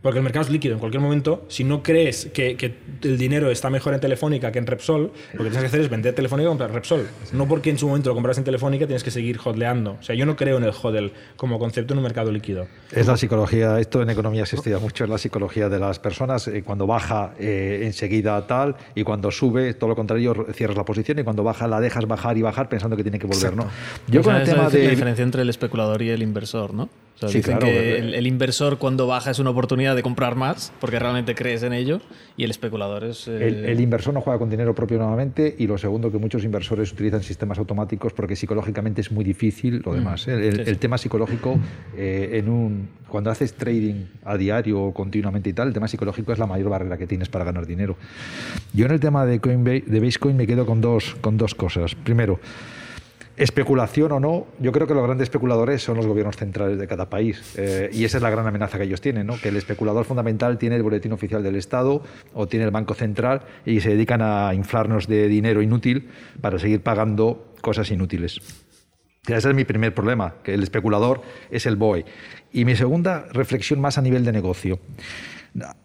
Porque 0.02 0.18
el 0.18 0.22
mercado 0.22 0.44
es 0.44 0.50
líquido. 0.50 0.74
En 0.74 0.80
cualquier 0.80 1.02
momento, 1.02 1.44
si 1.48 1.64
no 1.64 1.82
crees 1.82 2.26
que, 2.32 2.56
que 2.56 2.74
el 3.02 3.18
dinero 3.18 3.50
está 3.50 3.68
mejor 3.68 3.94
en 3.94 4.00
Telefónica 4.00 4.52
que 4.52 4.60
en 4.60 4.66
Repsol, 4.66 5.10
lo 5.32 5.44
que 5.44 5.50
tienes 5.50 5.58
que 5.58 5.66
hacer 5.66 5.80
es 5.80 5.90
vender 5.90 6.14
Telefónica 6.14 6.46
y 6.46 6.50
comprar 6.50 6.72
Repsol. 6.72 7.08
No 7.32 7.48
porque 7.48 7.70
en 7.70 7.78
su 7.78 7.88
momento 7.88 8.10
lo 8.10 8.14
compras 8.14 8.38
en 8.38 8.44
Telefónica 8.44 8.86
tienes 8.86 9.02
que 9.02 9.10
seguir 9.10 9.40
hodleando. 9.44 9.96
O 10.00 10.02
sea, 10.02 10.14
yo 10.14 10.24
no 10.24 10.36
creo 10.36 10.58
en 10.58 10.64
el 10.64 10.70
hodl 10.70 11.10
como 11.36 11.58
concepto 11.58 11.94
en 11.94 11.98
un 11.98 12.04
mercado 12.04 12.30
líquido. 12.30 12.68
Es 12.92 13.06
la 13.06 13.16
psicología, 13.16 13.80
esto 13.80 14.00
en 14.00 14.10
economía 14.10 14.46
se 14.46 14.56
estudia 14.56 14.78
mucho, 14.78 15.04
es 15.04 15.10
la 15.10 15.18
psicología 15.18 15.68
de 15.68 15.78
las 15.80 15.98
personas. 15.98 16.46
eh, 16.48 16.62
cuando 16.62 16.86
baja, 16.86 17.34
eh, 17.38 17.80
enseguida 17.82 18.46
tal, 18.46 18.76
y 18.94 19.02
cuando 19.02 19.30
sube, 19.30 19.74
todo 19.74 19.90
lo 19.90 19.96
contrario, 19.96 20.46
cierras 20.52 20.76
la 20.76 20.84
posición, 20.84 21.18
y 21.18 21.24
cuando 21.24 21.42
baja, 21.42 21.66
la 21.66 21.80
dejas 21.80 22.06
bajar 22.06 22.36
y 22.38 22.42
bajar 22.42 22.68
pensando 22.68 22.96
que 22.96 23.02
tiene 23.02 23.18
que 23.18 23.26
volver. 23.26 23.56
¿no? 23.56 23.66
Yo 24.06 24.22
con 24.22 24.36
el 24.36 24.44
tema 24.44 24.58
la, 24.58 24.62
la 24.64 24.70
de. 24.70 24.90
diferencia 24.90 25.24
entre 25.24 25.42
el 25.42 25.48
especulador 25.48 26.02
y 26.02 26.10
el 26.10 26.22
inversor, 26.22 26.72
¿no? 26.72 26.88
O 27.18 27.20
sea, 27.22 27.28
Sí, 27.30 27.38
dicen 27.38 27.58
claro, 27.58 27.66
que 27.72 27.96
eh. 27.96 27.98
el, 27.98 28.14
el 28.14 28.26
inversor 28.28 28.78
cuando 28.78 29.08
baja 29.08 29.32
es 29.32 29.40
una 29.40 29.50
oportunidad 29.50 29.96
de 29.96 30.02
comprar 30.04 30.36
más 30.36 30.72
porque 30.80 31.00
realmente 31.00 31.34
crees 31.34 31.64
en 31.64 31.72
ello 31.72 32.00
y 32.36 32.44
el 32.44 32.50
especulador 32.52 33.02
es... 33.02 33.26
eh, 33.26 33.48
El, 33.48 33.64
el 33.64 33.80
inversor 33.80 34.14
no 34.14 34.20
juega 34.20 34.38
con 34.38 34.48
dinero 34.48 34.72
propio 34.72 34.98
nuevamente 34.98 35.56
y 35.58 35.66
lo 35.66 35.78
segundo 35.78 36.12
que 36.12 36.18
muchos 36.18 36.44
inversores 36.44 36.92
utilizan 36.92 37.22
sistemas 37.24 37.58
automáticos 37.58 38.12
porque 38.12 38.36
psicológicamente 38.36 39.00
es 39.00 39.10
muy 39.10 39.24
difícil 39.24 39.82
lo 39.84 39.94
demás. 39.94 40.28
¿eh? 40.28 40.34
El, 40.34 40.56
sí, 40.58 40.64
sí. 40.64 40.70
el 40.70 40.78
tema 40.78 40.96
psicológico 40.96 41.58
eh, 41.96 42.30
en 42.34 42.48
un 42.48 42.88
cuando 43.08 43.30
haces 43.30 43.54
trading 43.54 44.04
a 44.24 44.36
diario 44.36 44.80
o 44.80 44.94
continuamente 44.94 45.48
y 45.50 45.54
tal, 45.54 45.68
el 45.68 45.74
tema 45.74 45.88
psicológico 45.88 46.32
es 46.32 46.38
la 46.38 46.46
mayor 46.46 46.68
barrera 46.68 46.98
que 46.98 47.06
tienes 47.06 47.28
para 47.28 47.42
ganar 47.44 47.66
dinero. 47.66 47.96
Yo 48.74 48.84
en 48.86 48.92
el 48.92 49.00
tema 49.00 49.24
de 49.26 49.40
Coinbase, 49.40 49.84
de 49.86 49.98
Bitcoin 50.00 50.36
me 50.36 50.46
quedo 50.46 50.66
con 50.66 50.80
dos 50.80 51.16
con 51.20 51.36
dos 51.38 51.54
cosas. 51.54 51.94
Primero, 51.94 52.38
especulación 53.38 54.12
o 54.12 54.20
no, 54.20 54.46
yo 54.58 54.72
creo 54.72 54.86
que 54.86 54.94
los 54.94 55.04
grandes 55.04 55.26
especuladores 55.26 55.82
son 55.82 55.96
los 55.96 56.06
gobiernos 56.06 56.36
centrales 56.36 56.78
de 56.78 56.86
cada 56.86 57.08
país. 57.08 57.54
eh, 57.56 57.88
y 57.92 58.04
esa 58.04 58.18
es 58.18 58.22
la 58.22 58.30
gran 58.30 58.46
amenaza 58.46 58.78
que 58.78 58.84
ellos 58.84 59.00
tienen, 59.00 59.26
¿no? 59.26 59.38
que 59.40 59.48
el 59.48 59.56
especulador 59.56 60.04
fundamental 60.04 60.58
tiene 60.58 60.76
el 60.76 60.82
boletín 60.82 61.12
oficial 61.12 61.42
del 61.42 61.56
Estado 61.56 62.02
o 62.34 62.46
tiene 62.46 62.64
el 62.64 62.70
Banco 62.70 62.94
Central 62.94 63.42
y 63.64 63.80
se 63.80 63.90
dedican 63.90 64.22
a 64.22 64.52
inflarnos 64.54 65.06
de 65.06 65.28
dinero 65.28 65.62
inútil 65.62 66.08
para 66.40 66.58
seguir 66.58 66.82
pagando 66.82 67.52
cosas 67.60 67.90
inútiles. 67.90 68.40
Ese 69.26 69.50
es 69.50 69.54
mi 69.54 69.64
primer 69.64 69.94
problema, 69.94 70.36
que 70.42 70.54
el 70.54 70.62
especulador 70.62 71.20
es 71.50 71.66
el 71.66 71.76
BOE. 71.76 72.06
Y 72.52 72.64
mi 72.64 72.76
segunda 72.76 73.26
reflexión 73.32 73.80
más 73.80 73.98
a 73.98 74.02
nivel 74.02 74.24
de 74.24 74.32
negocio. 74.32 74.80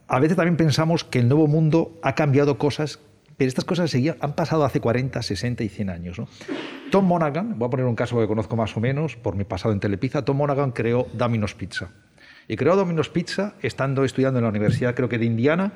A 0.07 0.19
veces 0.19 0.37
también 0.37 0.55
pensamos 0.55 1.03
que 1.03 1.19
el 1.19 1.27
nuevo 1.27 1.47
mundo 1.47 1.99
ha 2.03 2.15
cambiado 2.15 2.57
cosas, 2.57 2.99
estas 3.43 3.65
cosas 3.65 3.93
han 4.19 4.33
pasado 4.33 4.65
hace 4.65 4.79
40, 4.79 5.21
60 5.21 5.63
y 5.63 5.69
100 5.69 5.89
años. 5.89 6.19
¿no? 6.19 6.27
Tom 6.91 7.05
Monaghan, 7.05 7.57
voy 7.57 7.67
a 7.67 7.69
poner 7.69 7.85
un 7.85 7.95
caso 7.95 8.19
que 8.19 8.27
conozco 8.27 8.55
más 8.55 8.75
o 8.77 8.79
menos 8.79 9.15
por 9.15 9.35
mi 9.35 9.43
pasado 9.43 9.73
en 9.73 9.79
Telepizza, 9.79 10.23
Tom 10.23 10.37
Monaghan 10.37 10.71
creó 10.71 11.07
Domino's 11.13 11.55
Pizza. 11.55 11.89
Y 12.47 12.55
creó 12.55 12.75
Domino's 12.75 13.09
Pizza 13.09 13.55
estando 13.61 14.03
estudiando 14.03 14.39
en 14.39 14.43
la 14.43 14.49
Universidad, 14.49 14.95
creo 14.95 15.09
que 15.09 15.17
de 15.17 15.25
Indiana, 15.25 15.73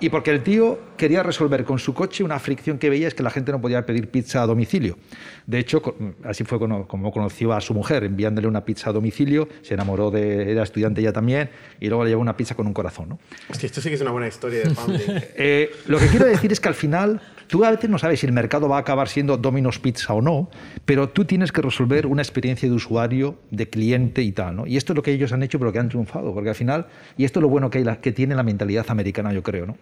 y 0.00 0.08
porque 0.08 0.30
el 0.30 0.42
tío 0.42 0.78
quería 0.96 1.22
resolver 1.22 1.64
con 1.64 1.78
su 1.78 1.94
coche 1.94 2.24
una 2.24 2.38
fricción 2.38 2.78
que 2.78 2.90
veía 2.90 3.08
es 3.08 3.14
que 3.14 3.22
la 3.22 3.30
gente 3.30 3.52
no 3.52 3.60
podía 3.60 3.84
pedir 3.86 4.08
pizza 4.08 4.42
a 4.42 4.46
domicilio. 4.46 4.98
De 5.46 5.58
hecho, 5.58 5.82
así 6.24 6.44
fue 6.44 6.58
como 6.58 7.12
conoció 7.12 7.52
a 7.52 7.60
su 7.60 7.74
mujer, 7.74 8.04
enviándole 8.04 8.48
una 8.48 8.64
pizza 8.64 8.90
a 8.90 8.92
domicilio, 8.92 9.48
se 9.62 9.74
enamoró 9.74 10.10
de, 10.10 10.50
era 10.50 10.62
estudiante 10.62 11.00
ella 11.00 11.12
también, 11.12 11.50
y 11.80 11.88
luego 11.88 12.04
le 12.04 12.10
llevó 12.10 12.22
una 12.22 12.36
pizza 12.36 12.54
con 12.54 12.66
un 12.66 12.72
corazón. 12.72 13.08
¿no? 13.10 13.18
Hostia, 13.50 13.66
esto 13.66 13.80
sí 13.80 13.88
que 13.88 13.94
es 13.94 14.00
una 14.00 14.10
buena 14.10 14.28
historia 14.28 14.60
de. 14.60 14.74
Eh, 15.36 15.70
lo 15.86 15.98
que 15.98 16.06
quiero 16.06 16.26
decir 16.26 16.52
es 16.52 16.60
que 16.60 16.68
al 16.68 16.74
final 16.74 17.20
tú 17.46 17.64
a 17.64 17.70
veces 17.70 17.90
no 17.90 17.98
sabes 17.98 18.20
si 18.20 18.26
el 18.26 18.32
mercado 18.32 18.68
va 18.68 18.76
a 18.76 18.80
acabar 18.80 19.08
siendo 19.08 19.36
Domino's 19.36 19.78
Pizza 19.78 20.14
o 20.14 20.22
no, 20.22 20.48
pero 20.84 21.08
tú 21.08 21.24
tienes 21.24 21.52
que 21.52 21.62
resolver 21.62 22.06
una 22.06 22.22
experiencia 22.22 22.68
de 22.68 22.74
usuario, 22.74 23.38
de 23.50 23.68
cliente 23.68 24.22
y 24.22 24.32
tal. 24.32 24.56
¿no? 24.56 24.66
Y 24.66 24.76
esto 24.76 24.92
es 24.92 24.96
lo 24.96 25.02
que 25.02 25.12
ellos 25.12 25.32
han 25.32 25.42
hecho, 25.42 25.58
pero 25.58 25.72
que 25.72 25.78
han 25.78 25.88
triunfado, 25.88 26.32
porque 26.32 26.50
al 26.50 26.54
final, 26.54 26.86
y 27.16 27.24
esto 27.24 27.40
es 27.40 27.42
lo 27.42 27.48
bueno 27.48 27.70
que, 27.70 27.78
hay, 27.78 27.96
que 28.00 28.12
tiene 28.12 28.34
la 28.34 28.42
mentalidad 28.42 28.86
americana, 28.88 29.32
yo 29.32 29.42
creo, 29.42 29.66
¿no? 29.66 29.76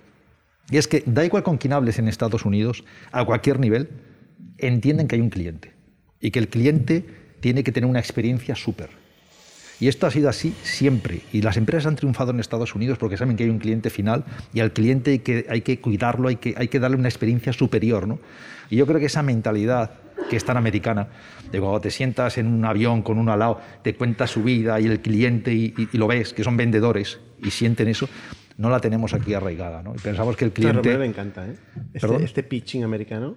Y 0.71 0.77
es 0.77 0.89
que 0.89 1.03
da 1.07 1.25
igual 1.25 1.43
con 1.43 1.59
quién 1.59 1.73
hables 1.73 1.99
en 1.99 2.09
Estados 2.09 2.45
Unidos, 2.45 2.85
a 3.11 3.25
cualquier 3.25 3.61
nivel, 3.61 3.91
entienden 4.59 5.09
que 5.09 5.17
hay 5.17 5.21
un 5.21 5.31
cliente 5.31 5.73
y 6.21 6.31
que 6.31 6.39
el 6.39 6.49
cliente 6.49 7.05
tiene 7.41 7.65
que 7.65 7.73
tener 7.73 7.89
una 7.89 7.99
experiencia 7.99 8.55
súper. 8.55 8.91
Y 9.81 9.89
esto 9.89 10.07
ha 10.07 10.13
sido 10.13 10.29
así 10.29 10.55
siempre. 10.63 11.23
Y 11.33 11.43
las 11.43 11.57
empresas 11.57 11.87
han 11.87 11.97
triunfado 11.97 12.31
en 12.31 12.39
Estados 12.39 12.77
Unidos 12.77 12.99
porque 12.99 13.17
saben 13.17 13.37
que 13.37 13.43
hay 13.43 13.51
un 13.51 13.59
cliente 13.59 13.91
final 13.91 14.25
y 14.55 14.61
al 14.61 14.73
cliente 14.73 15.11
hay 15.11 15.19
que, 15.19 15.45
hay 15.49 15.63
que 15.63 15.81
cuidarlo, 15.81 16.29
hay 16.29 16.37
que, 16.37 16.55
hay 16.57 16.69
que 16.69 16.79
darle 16.79 16.97
una 16.97 17.09
experiencia 17.09 17.53
superior. 17.53 18.07
¿no? 18.07 18.21
Y 18.71 18.77
yo 18.77 18.87
creo 18.87 19.01
que 19.01 19.07
esa 19.07 19.25
mentalidad 19.25 19.91
que 20.31 20.37
es 20.37 20.45
tan 20.45 20.57
americana, 20.57 21.09
de 21.51 21.61
cuando 21.61 21.81
te 21.81 21.91
sientas 21.91 22.39
en 22.39 22.47
un 22.47 22.65
avión 22.65 23.03
con 23.03 23.19
uno 23.19 23.33
al 23.33 23.41
lado, 23.41 23.61
te 23.83 23.95
cuenta 23.95 24.27
su 24.27 24.43
vida 24.43 24.81
y 24.81 24.87
el 24.87 25.01
cliente 25.01 25.53
y, 25.53 25.89
lo 25.93 26.07
ves, 26.07 26.33
que 26.33 26.45
son 26.45 26.57
vendedores 26.57 27.19
y 27.43 27.51
sienten 27.51 27.89
eso, 27.89 28.09
no 28.57 28.71
la 28.71 28.81
tenemos 28.81 29.15
aquí 29.15 29.35
arraigada. 29.35 29.83
¿no? 29.83 29.95
Y 29.95 29.99
pensamos 29.99 30.37
que 30.37 30.45
el 30.45 30.51
A 30.51 30.55
cliente... 30.55 30.99
Le 30.99 31.07
encanta, 31.07 31.47
¿eh? 31.47 31.57
Este, 31.95 32.25
este 32.25 32.43
pitching 32.43 32.85
americano. 32.85 33.37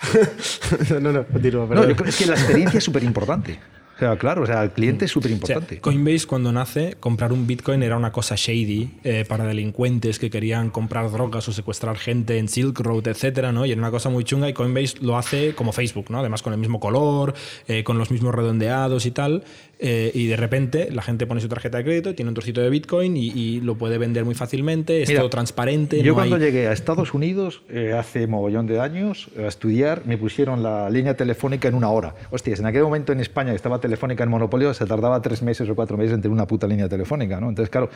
no, 1.00 1.12
no, 1.12 1.26
continúa, 1.26 1.66
No, 1.66 1.86
yo 1.86 1.94
creo 1.94 2.08
es 2.08 2.16
que 2.16 2.26
la 2.26 2.34
experiencia 2.34 2.78
es 2.78 2.84
súper 2.84 3.04
importante. 3.04 3.58
O 3.96 4.02
sea, 4.02 4.16
claro, 4.16 4.44
o 4.44 4.46
sea, 4.46 4.62
el 4.62 4.70
cliente 4.70 5.04
es 5.04 5.10
súper 5.10 5.30
O 5.30 5.36
sea, 5.36 5.56
importante. 5.56 5.80
Coinbase 5.82 6.26
cuando 6.26 6.50
nace, 6.52 6.96
comprar 6.98 7.34
un 7.34 7.46
Bitcoin 7.46 7.82
era 7.82 7.98
una 7.98 8.10
cosa 8.10 8.34
shady 8.34 8.98
eh, 9.04 9.26
para 9.28 9.44
delincuentes 9.44 10.18
que 10.18 10.30
querían 10.30 10.70
comprar 10.70 11.10
drogas 11.10 11.46
o 11.50 11.52
secuestrar 11.52 11.98
gente 11.98 12.38
en 12.38 12.48
Silk 12.48 12.80
Road, 12.80 13.08
etcétera, 13.08 13.52
¿no? 13.52 13.66
Y 13.66 13.72
era 13.72 13.78
una 13.78 13.90
cosa 13.90 14.08
muy 14.08 14.24
chunga 14.24 14.48
y 14.48 14.54
Coinbase 14.54 14.96
lo 15.02 15.18
hace 15.18 15.54
como 15.54 15.72
Facebook, 15.72 16.06
¿no? 16.08 16.20
Además 16.20 16.40
con 16.40 16.54
el 16.54 16.58
mismo 16.58 16.80
color, 16.80 17.34
eh, 17.68 17.84
con 17.84 17.98
los 17.98 18.10
mismos 18.10 18.34
redondeados 18.34 19.04
y 19.04 19.10
tal. 19.10 19.44
Eh, 19.82 20.10
y 20.14 20.26
de 20.26 20.36
repente 20.36 20.90
la 20.90 21.00
gente 21.02 21.26
pone 21.26 21.40
su 21.40 21.48
tarjeta 21.48 21.78
de 21.78 21.84
crédito, 21.84 22.14
tiene 22.14 22.28
un 22.28 22.34
trocito 22.34 22.60
de 22.60 22.68
Bitcoin 22.68 23.16
y, 23.16 23.28
y 23.28 23.60
lo 23.62 23.76
puede 23.76 23.96
vender 23.96 24.24
muy 24.26 24.34
fácilmente, 24.34 25.02
es 25.02 25.08
Mira, 25.08 25.20
todo 25.20 25.30
transparente. 25.30 26.02
Yo 26.02 26.08
no 26.12 26.14
cuando 26.14 26.36
hay- 26.36 26.42
llegué 26.42 26.68
a 26.68 26.72
Estados 26.72 27.14
Unidos, 27.14 27.62
eh, 27.70 27.94
hace 27.98 28.26
mogollón 28.26 28.66
de 28.66 28.78
años, 28.80 29.28
a 29.38 29.46
estudiar, 29.46 30.02
me 30.04 30.18
pusieron 30.18 30.62
la 30.62 30.90
línea 30.90 31.14
telefónica 31.14 31.68
en 31.68 31.74
una 31.74 31.88
hora. 31.90 32.14
Hostias, 32.30 32.60
en 32.60 32.66
aquel 32.66 32.82
momento 32.82 33.12
en 33.12 33.20
España 33.20 33.50
que 33.50 33.56
estaba 33.56 33.80
telefónica 33.80 34.22
en 34.24 34.30
monopolio, 34.30 34.74
se 34.74 34.84
tardaba 34.86 35.22
tres 35.22 35.42
meses 35.42 35.68
o 35.68 35.74
cuatro 35.74 35.96
meses 35.96 36.12
en 36.12 36.20
tener 36.20 36.32
una 36.34 36.46
puta 36.46 36.66
línea 36.66 36.88
telefónica, 36.88 37.40
¿no? 37.40 37.48
Entonces, 37.48 37.70
claro, 37.70 37.88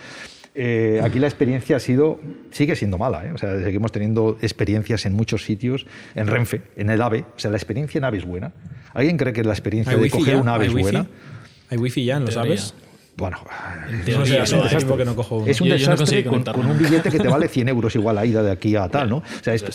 eh, 0.55 1.01
aquí 1.03 1.19
la 1.19 1.27
experiencia 1.27 1.77
ha 1.77 1.81
sido, 1.81 2.21
sigue 2.51 2.77
siendo 2.77 2.97
mala, 2.97 3.27
¿eh? 3.27 3.33
O 3.35 3.39
sea, 3.39 3.59
seguimos 3.63 3.93
teniendo 3.93 4.39
experiencias 4.41 5.05
en 5.07 5.13
muchos 5.13 5.45
sitios, 5.45 5.87
en 6.15 6.27
Renfe, 6.29 6.63
en 6.77 6.91
el 6.91 7.03
AVE, 7.03 7.25
o 7.37 7.39
sea, 7.39 7.51
la 7.51 7.57
experiencia 7.57 7.99
en 7.99 8.05
AVE 8.05 8.19
es 8.19 8.25
buena. 8.25 8.53
¿Alguien 8.95 9.17
cree 9.17 9.33
que 9.33 9.43
la 9.45 9.53
experiencia 9.53 9.93
¿Hay 9.93 9.99
de 9.99 10.05
wifi 10.05 10.19
coger 10.19 10.35
ya? 10.37 10.41
un 10.41 10.49
AVE 10.49 10.65
¿Hay 10.65 10.69
es 10.69 10.75
wifi? 10.75 10.99
¿Hay 11.75 11.79
wifi 11.81 12.05
ya? 12.05 12.21
¿Lo 12.21 12.27
Teoría. 12.27 12.57
sabes? 12.57 12.75
Bueno, 13.17 13.39
teoría, 14.05 14.19
No 14.19 14.27
sé, 14.27 14.39
hace 14.41 14.57
no 14.87 14.93
un 14.93 14.99
que 14.99 15.05
no 15.05 15.17
cojo 15.17 15.45
es 15.47 15.61
un 15.61 15.67
Yo- 15.69 15.77
yo 15.77 15.87
no 15.87 15.93
desastre 15.97 16.25
conseguí 16.25 16.53
con, 16.55 16.67
un 16.71 16.79
billete 16.79 17.11
que 17.11 17.19
te 17.19 17.27
vale 17.29 17.49
100 17.49 17.69
euros 17.69 17.95
igual 17.97 18.15
la 18.17 18.25
ida 18.27 18.43
de 18.45 18.51
aquí 18.53 18.75
a 18.77 18.89
tal, 18.89 19.09
¿no? 19.11 19.17
O 19.19 19.23
sea, 19.43 19.55
esto. 19.55 19.71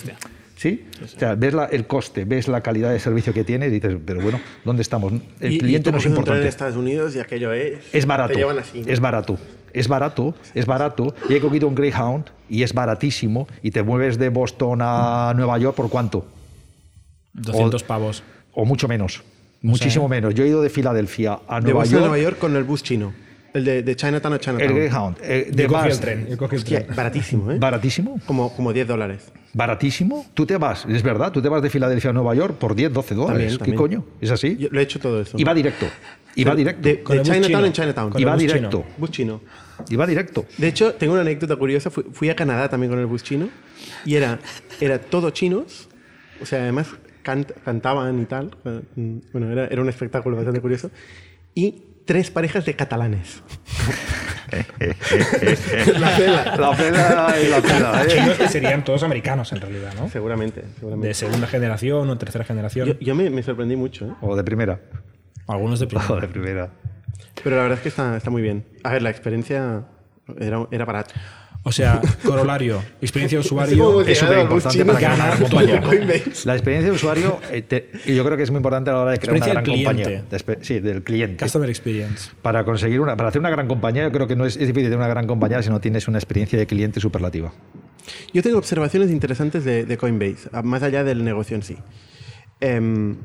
¿Sí? 0.56 0.86
O 1.04 1.08
sea, 1.08 1.36
ves 1.36 1.54
la- 1.54 1.66
el 1.66 1.88
coste, 1.88 2.24
ves 2.26 2.48
la 2.48 2.62
calidad 2.62 2.92
de 2.92 3.00
servicio 3.00 3.34
que 3.34 3.44
tiene 3.46 3.68
y 3.68 3.70
dices, 3.70 3.96
pero 4.06 4.22
bueno, 4.22 4.40
¿dónde 4.66 4.82
estamos? 4.82 5.12
El 5.42 5.52
Y- 5.54 5.56
y 5.56 5.58
cliente 5.58 5.90
tú 5.90 5.92
no 5.94 5.98
es 6.00 6.06
importante. 6.06 6.42
en 6.42 6.48
Estados 6.48 6.76
Unidos 6.78 7.16
y 7.16 7.20
aquello 7.20 7.52
es. 7.54 7.80
Es 7.94 8.06
barato. 8.06 8.34
Te 8.34 8.40
llevan 8.40 8.60
así. 8.60 8.82
¿no? 8.82 8.88
Es 8.92 9.00
barato. 9.02 9.38
Es 9.74 9.88
barato, 9.90 10.36
es 10.54 10.66
barato. 10.66 11.14
Y 11.30 11.36
he 11.36 11.40
cogido 11.42 11.68
un 11.68 11.76
Greyhound 11.76 12.26
y 12.50 12.64
es 12.64 12.74
baratísimo. 12.74 13.48
Y 13.62 13.72
te 13.72 13.84
mueves 13.84 14.18
de 14.18 14.30
Boston 14.30 14.80
a 14.82 15.34
Nueva 15.36 15.58
York 15.60 15.76
por 15.76 15.90
cuánto? 15.90 16.26
200 17.34 17.84
pavos. 17.84 18.24
O 18.54 18.66
mucho 18.66 18.88
menos. 18.88 19.22
Muchísimo 19.62 20.08
menos. 20.08 20.34
Yo 20.36 20.44
he 20.44 20.48
ido 20.48 20.62
de 20.62 20.70
Filadelfia 20.70 21.40
a 21.48 21.60
De 21.60 21.72
Nueva 21.72 21.86
York. 21.86 22.00
Nueva 22.02 22.18
York 22.20 22.38
con 22.38 22.56
el 22.56 22.64
bus 22.64 22.84
chino. 22.84 23.14
El 23.54 23.66
de, 23.66 23.82
de 23.84 23.96
Chinatown 23.96 24.34
a 24.34 24.36
El 24.36 24.42
Chinatown. 24.42 24.76
Greyhound. 24.76 25.18
eh, 25.24 25.50
de 25.52 25.64
Yo 25.64 25.70
cogí 25.70 25.90
el 25.90 26.00
tren. 26.00 26.28
Yo 26.30 26.38
cogí 26.38 26.56
el 26.56 26.62
Hostia, 26.62 26.84
tren. 26.86 26.96
baratísimo, 26.96 27.52
¿eh? 27.52 27.58
Baratísimo. 27.58 28.20
como, 28.26 28.56
como 28.56 28.72
10 28.72 28.88
dólares. 28.88 29.32
Baratísimo. 29.54 30.28
Tú 30.36 30.46
te 30.46 30.56
vas, 30.58 30.86
es 30.88 31.02
verdad, 31.02 31.32
tú 31.32 31.42
te 31.42 31.50
vas 31.50 31.62
de 31.64 31.70
Filadelfia 31.72 32.12
a 32.12 32.14
Nueva 32.14 32.36
York 32.36 32.58
por 32.60 32.76
10, 32.76 32.94
12 32.94 33.16
dólares. 33.16 33.38
También, 33.38 33.52
¿Qué 33.52 33.58
también. 33.58 33.78
coño? 34.04 34.06
¿Es 34.22 34.30
así? 34.32 34.56
Yo 34.58 34.70
lo 34.72 34.80
he 34.80 34.84
hecho 34.84 35.00
todo 35.00 35.20
eso. 35.22 35.36
Y 35.38 35.44
va 35.44 35.54
directo. 35.56 35.88
Y 36.36 36.44
va 36.44 36.54
directo. 36.56 36.82
De, 36.84 36.96
de 37.04 37.16
el 37.18 37.24
Chinatown 37.24 37.66
en 37.66 37.74
Chinatown. 37.74 38.12
Con 38.12 38.22
Y 38.22 38.24
el 38.24 38.30
va 38.30 38.34
bus 38.34 38.42
directo. 38.44 38.70
chino. 38.84 38.86
Bus 38.98 39.12
chino. 39.12 39.42
Y 39.90 39.96
va 39.96 40.06
directo. 40.06 40.46
De 40.58 40.68
hecho, 40.68 40.94
tengo 40.94 41.14
una 41.14 41.22
anécdota 41.24 41.56
curiosa. 41.56 41.90
Fui, 41.90 42.04
fui 42.14 42.30
a 42.30 42.36
Canadá 42.36 42.70
también 42.70 42.92
con 42.92 43.00
el 43.00 43.08
bus 43.08 43.24
chino 43.24 43.50
y 44.06 44.14
era, 44.16 44.38
era 44.80 45.00
todo 45.00 45.32
chinos. 45.32 45.90
O 46.42 46.46
sea, 46.46 46.62
además 46.62 46.88
cant- 47.24 47.54
cantaban 47.64 48.22
y 48.22 48.26
tal. 48.26 48.52
Eh, 48.66 48.82
Bueno, 49.32 49.52
era, 49.52 49.68
era 49.68 49.82
un 49.82 49.90
espectáculo 49.90 50.36
bastante 50.36 50.62
curioso. 50.62 50.90
Y 51.56 51.84
tres 52.06 52.32
parejas 52.32 52.66
de 52.66 52.76
catalanes. 52.76 53.42
la 56.00 56.10
cela. 56.16 56.56
La 56.58 56.72
pena 56.76 57.34
y 57.44 57.48
la 57.50 57.62
pena. 57.62 58.04
¿eh? 58.04 58.36
Que 58.38 58.48
serían 58.48 58.84
todos 58.84 59.04
americanos 59.04 59.52
en 59.54 59.62
realidad, 59.62 59.94
¿no? 60.00 60.10
Seguramente, 60.10 60.64
seguramente. 60.80 61.08
De 61.10 61.14
segunda 61.14 61.48
generación 61.48 62.10
o 62.10 62.18
tercera 62.18 62.44
generación. 62.46 62.88
Yo, 62.88 63.00
yo 63.00 63.16
me, 63.16 63.30
me 63.30 63.44
sorprendí 63.44 63.76
mucho, 63.76 64.06
¿eh? 64.08 64.14
O 64.22 64.36
de 64.36 64.44
primera. 64.44 64.80
Algunos 65.48 65.80
de 65.80 65.86
O 65.86 65.90
primera. 65.90 66.22
de 66.22 66.28
primera. 66.28 66.70
Pero 67.44 67.56
la 67.56 67.62
verdad 67.64 67.78
es 67.78 67.84
que 67.84 67.90
está, 67.90 68.18
está 68.18 68.30
muy 68.30 68.42
bien. 68.42 68.66
A 68.84 68.92
ver, 68.94 69.02
la 69.02 69.10
experiencia 69.10 69.84
era, 70.40 70.68
era 70.72 70.86
barata. 70.86 71.14
O 71.64 71.72
sea, 71.74 72.02
corolario, 72.26 72.82
experiencia 73.02 73.38
de 73.38 73.46
usuario. 73.46 74.02
es 74.02 74.18
superimportante 74.18 74.78
chino 74.78 74.94
para 74.94 75.00
ganar 75.10 75.40
compañía. 75.40 75.82
La 76.46 76.54
experiencia 76.54 76.90
de 76.90 76.96
usuario, 76.96 77.40
eh, 77.52 77.62
te- 77.62 77.90
y 78.06 78.16
yo 78.16 78.24
creo 78.24 78.38
que 78.38 78.44
es 78.44 78.50
muy 78.50 78.58
importante 78.60 78.90
a 78.90 78.94
la 78.94 79.00
hora 79.02 79.12
de 79.12 79.20
crear 79.20 79.36
una 79.38 79.46
gran 79.48 79.66
compañía. 79.66 80.06
cliente. 80.06 80.38
De 80.38 80.58
sí, 80.62 80.80
del 80.80 81.04
cliente. 81.04 81.44
Customer 81.44 81.70
experience. 81.70 82.32
Para 82.42 82.64
conseguir 82.64 83.02
una, 83.02 83.18
para 83.18 83.30
hacer 83.30 83.40
una 83.42 83.50
gran 83.50 83.68
compañía, 83.68 84.04
yo 84.04 84.12
creo 84.12 84.26
que 84.28 84.36
no 84.38 84.46
es, 84.46 84.56
es 84.56 84.68
difícil 84.68 84.86
tener 84.86 84.98
una 85.00 85.10
gran 85.10 85.28
compañía 85.28 85.62
si 85.62 85.70
no 85.70 85.82
tienes 85.82 86.08
una 86.08 86.18
experiencia 86.18 86.58
de 86.58 86.66
cliente 86.66 87.00
superlativa. 87.02 87.52
Yo 88.34 88.42
tengo 88.42 88.58
observaciones 88.58 89.12
interesantes 89.12 89.66
de, 89.66 89.84
de 89.86 89.98
Coinbase, 89.98 90.50
más 90.64 90.82
allá 90.82 91.04
del 91.04 91.24
negocio 91.26 91.56
en 91.58 91.64
sí. 91.64 91.78
Em, 92.62 93.18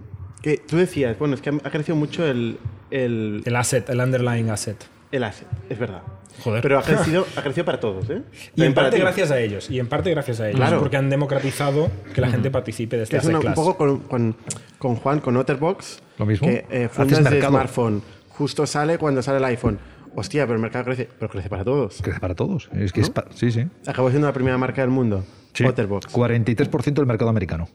que 0.42 0.58
tú 0.58 0.76
decías, 0.76 1.18
bueno, 1.18 1.34
es 1.36 1.40
que 1.40 1.50
ha 1.50 1.54
ha 1.64 1.70
crecido 1.70 1.96
mucho 1.96 2.26
el, 2.26 2.58
el, 2.90 3.42
El 3.44 3.56
asset, 3.56 3.88
el 3.88 4.00
underlying 4.00 4.50
asset. 4.50 4.76
El 5.16 5.24
asset, 5.24 5.46
es 5.68 5.78
verdad. 5.78 6.02
Joder. 6.42 6.62
Pero 6.62 6.78
ha 6.78 6.82
crecido, 6.84 7.26
ha 7.36 7.42
crecido 7.42 7.64
para 7.64 7.78
todos, 7.80 8.10
¿eh? 8.10 8.22
Y 8.32 8.46
También 8.48 8.66
en 8.68 8.74
parte 8.74 8.98
gracias 8.98 9.30
a 9.30 9.38
ellos. 9.40 9.70
Y 9.70 9.78
en 9.78 9.88
parte 9.88 10.10
gracias 10.10 10.40
a 10.40 10.48
ellos. 10.48 10.58
Claro. 10.60 10.80
Porque 10.80 10.96
han 10.96 11.08
democratizado 11.10 11.90
que 12.12 12.20
la 12.20 12.28
gente 12.30 12.50
participe 12.50 12.96
de 12.96 13.04
este 13.04 13.16
es 13.18 13.24
una- 13.26 13.38
un 13.38 13.54
poco 13.54 13.76
con, 13.76 14.00
con, 14.00 14.36
con 14.78 14.96
Juan, 14.96 15.20
con 15.20 15.36
Otterbox. 15.36 16.02
Lo 16.18 16.26
mismo. 16.26 16.48
Que 16.48 16.66
eh, 16.70 16.88
fundas 16.90 17.22
de 17.30 17.40
smartphone. 17.40 18.02
Justo 18.30 18.66
sale 18.66 18.98
cuando 18.98 19.22
sale 19.22 19.38
el 19.38 19.44
iPhone. 19.44 19.78
Hostia, 20.16 20.44
pero 20.44 20.54
el 20.56 20.60
mercado 20.62 20.84
crece. 20.86 21.08
Pero 21.18 21.30
crece 21.30 21.48
para 21.48 21.64
todos. 21.64 22.00
Crece 22.02 22.20
para 22.20 22.34
todos. 22.34 22.68
Es 22.72 22.92
que 22.92 23.00
es 23.00 23.10
pa- 23.10 23.26
sí, 23.34 23.50
sí. 23.52 23.66
Acabó 23.86 24.10
siendo 24.10 24.26
la 24.26 24.32
primera 24.34 24.58
marca 24.58 24.80
del 24.82 24.90
mundo. 24.90 25.24
Sí. 25.52 25.64
Otterbox. 25.64 26.08
43% 26.12 26.94
del 26.94 27.06
mercado 27.06 27.30
americano. 27.30 27.68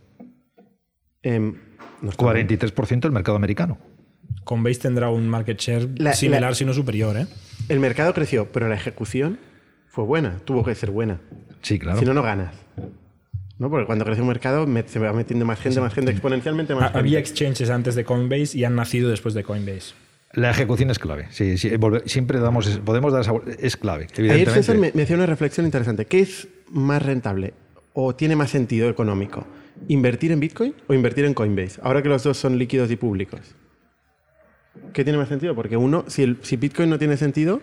Em, 1.21 1.55
no 2.01 2.09
está 2.11 2.23
mal. 2.25 2.35
43% 2.35 2.99
del 3.01 3.11
mercado 3.11 3.35
americano. 3.37 3.77
Coinbase 4.43 4.79
tendrá 4.79 5.09
un 5.09 5.27
market 5.29 5.59
share 5.59 5.87
La- 5.97 6.13
similar, 6.13 6.51
la- 6.51 6.55
si 6.55 6.65
no 6.65 6.73
superior, 6.73 7.17
¿eh? 7.17 7.27
El 7.67 7.79
mercado 7.79 8.13
creció, 8.13 8.51
pero 8.51 8.67
la 8.67 8.75
ejecución 8.75 9.39
fue 9.87 10.03
buena. 10.05 10.37
Tuvo 10.45 10.63
que 10.63 10.73
ser 10.75 10.91
buena. 10.91 11.19
Sí, 11.61 11.77
claro. 11.77 11.99
Si 11.99 12.05
no, 12.05 12.13
no 12.13 12.23
ganas. 12.23 12.53
¿No? 13.57 13.69
Porque 13.69 13.85
cuando 13.85 14.05
crece 14.05 14.21
un 14.21 14.27
mercado 14.29 14.65
se 14.87 14.99
va 14.99 15.11
metiendo 15.11 15.45
más 15.45 15.59
gente, 15.59 15.81
más 15.81 15.93
gente, 15.93 16.11
exponencialmente 16.11 16.73
más 16.73 16.83
Ha- 16.83 16.87
gente. 16.87 16.99
Había 16.99 17.19
exchanges 17.19 17.69
antes 17.69 17.93
de 17.95 18.05
Coinbase 18.05 18.57
y 18.57 18.63
han 18.63 18.75
nacido 18.75 19.09
después 19.09 19.33
de 19.33 19.43
Coinbase. 19.43 19.93
La 20.33 20.51
ejecución 20.51 20.89
es 20.91 20.99
clave. 20.99 21.27
Sí, 21.31 21.57
sí, 21.57 21.69
volve- 21.71 22.03
siempre 22.05 22.39
damos, 22.39 22.67
podemos 22.85 23.11
dar 23.11 23.21
esa, 23.21 23.33
es 23.59 23.75
clave. 23.75 24.05
Ayer 24.13 24.19
Evidentemente. 24.19 24.53
César 24.61 24.77
me, 24.77 24.91
me 24.93 25.01
hacía 25.03 25.15
una 25.17 25.25
reflexión 25.25 25.65
interesante. 25.65 26.05
¿Qué 26.05 26.19
es 26.19 26.47
más 26.69 27.03
rentable 27.03 27.53
o 27.93 28.15
tiene 28.15 28.35
más 28.35 28.49
sentido 28.51 28.89
económico? 28.89 29.45
¿Invertir 29.89 30.31
en 30.31 30.39
Bitcoin 30.39 30.73
o 30.87 30.93
invertir 30.93 31.25
en 31.25 31.33
Coinbase? 31.33 31.81
Ahora 31.83 32.01
que 32.01 32.09
los 32.09 32.23
dos 32.23 32.37
son 32.37 32.57
líquidos 32.57 32.89
y 32.91 32.95
públicos. 32.95 33.41
¿Qué 34.93 35.03
tiene 35.03 35.17
más 35.19 35.29
sentido? 35.29 35.55
Porque 35.55 35.77
uno, 35.77 36.05
si, 36.07 36.23
el- 36.23 36.37
si 36.41 36.55
Bitcoin 36.57 36.89
no 36.89 36.97
tiene 36.97 37.17
sentido, 37.17 37.61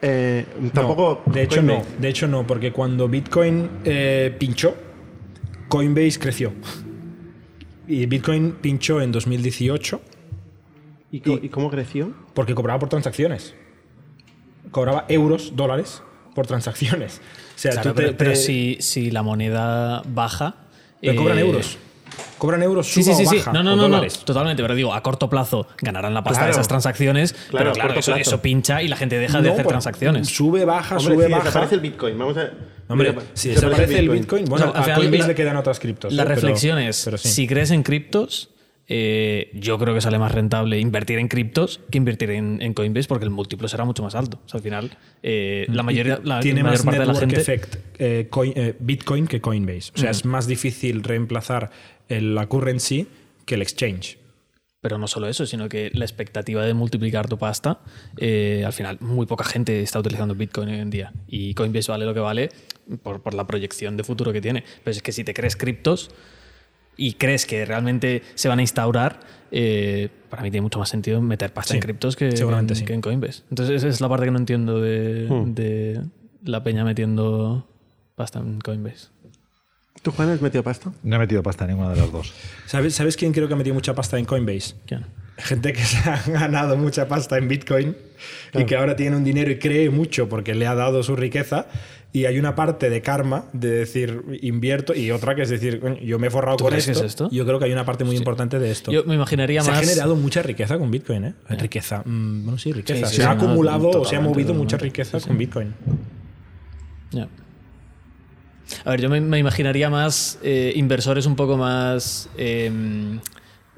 eh, 0.00 0.46
tampoco... 0.72 1.22
No, 1.26 1.32
de 1.32 1.42
hecho 1.42 1.62
no. 1.62 1.82
De 1.98 2.08
hecho 2.08 2.26
no, 2.28 2.46
porque 2.46 2.72
cuando 2.72 3.08
Bitcoin 3.08 3.68
eh, 3.84 4.34
pinchó, 4.38 4.74
Coinbase 5.68 6.18
creció. 6.18 6.52
Y 7.86 8.06
Bitcoin 8.06 8.52
pinchó 8.60 9.00
en 9.00 9.12
2018 9.12 10.00
¿Y, 11.10 11.20
co- 11.20 11.38
y 11.42 11.48
cómo 11.48 11.70
creció? 11.70 12.12
porque 12.34 12.54
cobraba 12.54 12.78
por 12.78 12.88
transacciones. 12.88 13.54
Cobraba 14.70 15.04
euros, 15.08 15.52
dólares 15.56 16.02
por 16.34 16.46
transacciones. 16.46 17.20
O 17.56 17.58
sea, 17.58 17.72
Claro, 17.72 17.94
tú 17.94 18.00
te- 18.02 18.12
pero, 18.12 18.36
si, 18.36 18.76
si 18.80 19.10
la 19.10 19.22
moneda 19.22 20.02
baja. 20.06 20.54
pero 21.00 21.16
cobran 21.16 21.38
eh, 21.38 21.42
euros. 21.42 21.78
Cobran 22.38 22.62
euros, 22.62 22.86
suba 22.86 23.04
sí, 23.04 23.14
sí, 23.14 23.26
o 23.26 23.30
sí. 23.30 23.36
baja, 23.38 23.52
No, 23.52 23.62
no, 23.62 23.72
o 23.72 23.76
no, 23.76 23.88
no, 23.88 24.02
totalmente. 24.24 24.62
Pero 24.62 24.74
digo, 24.74 24.94
a 24.94 25.02
corto 25.02 25.28
plazo 25.28 25.66
ganarán 25.82 26.14
la 26.14 26.22
pasta 26.22 26.40
Claro. 26.40 26.46
de 26.48 26.52
esas 26.52 26.68
transacciones. 26.68 27.32
Claro, 27.50 27.72
pero 27.74 27.84
claro, 28.00 28.16
eso, 28.20 28.40
pincha 28.42 28.82
y 28.82 28.88
la 28.88 28.96
gente 28.96 29.18
deja 29.18 29.40
de 29.40 29.50
hacer 29.50 29.66
transacciones. 29.66 30.28
Sube, 30.28 30.64
baja, 30.64 30.96
Hombre, 30.98 31.14
sube, 31.14 31.26
si 31.26 31.32
baja. 31.32 31.44
desaparece 31.44 31.74
el 31.74 31.80
Bitcoin, 31.80 32.18
vamos 32.18 32.36
a... 32.36 32.50
Hombre, 32.90 33.14
si 33.34 33.50
desaparece 33.50 33.98
el 33.98 34.08
Bitcoin, 34.08 34.44
bueno, 34.46 34.66
No, 34.66 34.72
al 34.72 34.78
a 34.80 34.82
final, 34.82 34.98
Coinbase 35.00 35.22
la- 35.22 35.28
le 35.28 35.34
quedan 35.34 35.56
otras 35.56 35.78
criptos. 35.80 36.12
La 36.12 36.22
¿eh? 36.22 36.26
Pero- 36.26 36.34
reflexión 36.36 36.78
es, 36.78 37.02
pero 37.04 37.18
sí. 37.18 37.28
si 37.28 37.46
crees 37.46 37.70
en 37.70 37.82
criptos, 37.82 38.50
eh, 38.90 39.50
yo 39.52 39.78
creo 39.78 39.92
que 39.92 40.00
sale 40.00 40.18
más 40.18 40.32
rentable 40.32 40.78
invertir 40.78 41.18
en 41.18 41.28
criptos 41.28 41.80
que 41.90 41.98
invertir 41.98 42.30
en, 42.30 42.62
en 42.62 42.72
Coinbase 42.72 43.06
porque 43.06 43.24
el 43.26 43.30
múltiplo 43.30 43.68
será 43.68 43.84
mucho 43.84 44.02
más 44.02 44.14
alto. 44.14 44.40
O 44.46 44.48
sea, 44.48 44.56
al 44.58 44.62
final, 44.64 44.96
eh, 45.22 45.66
la 45.68 45.82
mayoría, 45.82 46.18
la 46.24 46.40
tiene 46.40 46.62
mayor 46.62 46.78
más 46.78 46.84
parte 46.86 47.00
de 47.00 47.06
la 47.06 47.14
gente... 47.14 47.36
effect 47.36 47.76
eh, 47.98 48.28
coin- 48.30 48.54
eh, 48.56 48.74
Bitcoin 48.80 49.26
que 49.26 49.42
Coinbase. 49.42 49.92
O 49.94 49.98
sea, 49.98 50.10
es 50.10 50.24
más 50.24 50.46
difícil 50.46 51.02
reemplazar 51.04 51.70
el- 52.08 52.34
la 52.34 52.46
currency 52.46 53.06
que 53.44 53.54
el 53.56 53.62
exchange. 53.62 54.18
Pero 54.80 54.96
no 54.96 55.08
solo 55.08 55.26
eso, 55.28 55.44
sino 55.44 55.68
que 55.68 55.90
la 55.92 56.04
expectativa 56.04 56.64
de 56.64 56.72
multiplicar 56.72 57.28
tu 57.28 57.36
pasta, 57.36 57.80
eh, 58.16 58.62
al 58.64 58.72
final 58.72 58.98
muy 59.00 59.26
poca 59.26 59.42
gente 59.42 59.80
está 59.82 59.98
utilizando 59.98 60.34
Bitcoin 60.36 60.68
hoy 60.68 60.78
en 60.78 60.90
día. 60.90 61.12
Y 61.26 61.54
Coinbase 61.54 61.90
vale 61.90 62.04
lo 62.06 62.14
que 62.14 62.20
vale 62.20 62.48
por, 63.02 63.20
por 63.20 63.34
la 63.34 63.44
proyección 63.46 63.96
de 63.96 64.04
futuro 64.04 64.32
que 64.32 64.40
tiene. 64.40 64.62
Pero 64.84 64.92
es 64.96 65.02
que 65.02 65.10
si 65.10 65.24
te 65.24 65.34
crees 65.34 65.56
criptos 65.56 66.10
y 66.96 67.14
crees 67.14 67.44
que 67.44 67.64
realmente 67.64 68.22
se 68.36 68.48
van 68.48 68.60
a 68.60 68.62
instaurar, 68.62 69.18
eh, 69.50 70.10
para 70.30 70.42
mí 70.44 70.50
tiene 70.52 70.62
mucho 70.62 70.78
más 70.78 70.88
sentido 70.88 71.20
meter 71.20 71.52
pasta 71.52 71.72
Sí, 71.72 71.78
en 71.78 71.82
criptos 71.82 72.14
que, 72.14 72.36
seguramente 72.36 72.74
en, 72.74 72.78
sí. 72.78 72.84
que 72.84 72.92
en 72.94 73.00
Coinbase. 73.00 73.42
Entonces 73.50 73.76
esa 73.76 73.88
es 73.88 74.00
la 74.00 74.08
parte 74.08 74.26
que 74.26 74.30
no 74.30 74.38
entiendo 74.38 74.80
de, 74.80 75.26
Hmm. 75.28 75.54
de 75.54 76.00
la 76.44 76.62
peña 76.62 76.84
metiendo 76.84 77.66
pasta 78.14 78.38
en 78.38 78.60
Coinbase. 78.60 79.08
¿Tú, 80.08 80.14
Juan, 80.16 80.30
has 80.30 80.40
metido 80.40 80.62
pasta? 80.64 80.90
No 81.02 81.16
he 81.16 81.18
metido 81.18 81.42
pasta 81.42 81.64
en 81.64 81.70
ninguna 81.72 81.90
de 81.90 81.96
las 82.00 82.10
dos. 82.10 82.32
¿Sabes, 82.66 82.94
¿Sabes 82.94 83.14
quién 83.16 83.32
creo 83.32 83.46
que 83.46 83.52
ha 83.52 83.56
metido 83.58 83.74
mucha 83.74 83.94
pasta 83.94 84.18
en 84.18 84.24
Coinbase? 84.24 84.74
¿Quién? 84.86 85.04
Gente 85.36 85.72
que 85.74 85.80
se 85.84 85.98
ha 86.08 86.22
ganado 86.26 86.78
mucha 86.78 87.06
pasta 87.08 87.36
en 87.36 87.46
Bitcoin 87.46 87.94
y 88.54 88.64
que 88.64 88.76
ahora 88.76 88.96
tiene 88.96 89.16
un 89.16 89.24
dinero 89.24 89.50
y 89.50 89.58
cree 89.58 89.90
mucho 89.90 90.28
porque 90.28 90.54
le 90.54 90.66
ha 90.66 90.74
dado 90.74 91.02
su 91.02 91.14
riqueza. 91.14 91.66
Y 92.10 92.24
hay 92.24 92.38
una 92.38 92.54
parte 92.54 92.88
de 92.88 93.02
karma 93.02 93.44
de 93.52 93.68
decir 93.70 94.22
invierto 94.40 94.94
y 94.94 95.10
otra 95.10 95.34
que 95.34 95.42
es 95.42 95.50
decir, 95.50 95.78
"Coño, 95.78 95.98
yo 96.00 96.18
me 96.18 96.28
he 96.28 96.30
forrado 96.30 96.56
¿Tú 96.56 96.64
con 96.64 96.70
crees 96.70 96.86
que 96.86 96.92
esto. 96.92 97.04
es 97.04 97.10
esto? 97.10 97.28
Yo 97.30 97.44
creo 97.44 97.58
que 97.58 97.66
hay 97.66 97.72
una 97.72 97.84
parte 97.84 98.04
muy 98.04 98.16
importante 98.16 98.58
de 98.58 98.70
esto. 98.70 98.90
Yo 98.90 99.04
me 99.04 99.14
imaginaría 99.14 99.60
se 99.60 99.70
más... 99.70 99.78
ha 99.78 99.82
generado 99.82 100.16
mucha 100.16 100.40
riqueza 100.42 100.78
con 100.78 100.90
Bitcoin, 100.90 101.24
¿eh? 101.26 101.34
Riqueza. 101.50 102.00
mm, 102.06 102.44
bueno, 102.44 102.56
sí, 102.58 102.72
riqueza. 102.72 103.00
Sí, 103.00 103.04
sí, 103.04 103.10
se 103.10 103.16
sí, 103.16 103.22
ha 103.28 103.34
no, 103.34 103.42
acumulado 103.42 103.90
o 103.90 104.04
se 104.06 104.16
ha 104.16 104.20
movido 104.22 104.54
mucha 104.54 104.78
riqueza 104.78 105.18
Sí, 105.18 105.24
sí. 105.24 105.28
con 105.28 105.36
Bitcoin. 105.36 105.74
Ya. 107.10 107.28
A 108.84 108.90
ver, 108.90 109.00
yo 109.00 109.08
me, 109.08 109.20
me 109.20 109.38
imaginaría 109.38 109.88
más 109.90 110.38
eh, 110.42 110.72
inversores 110.76 111.26
un 111.26 111.36
poco 111.36 111.56
más 111.56 112.28
em, 112.36 113.20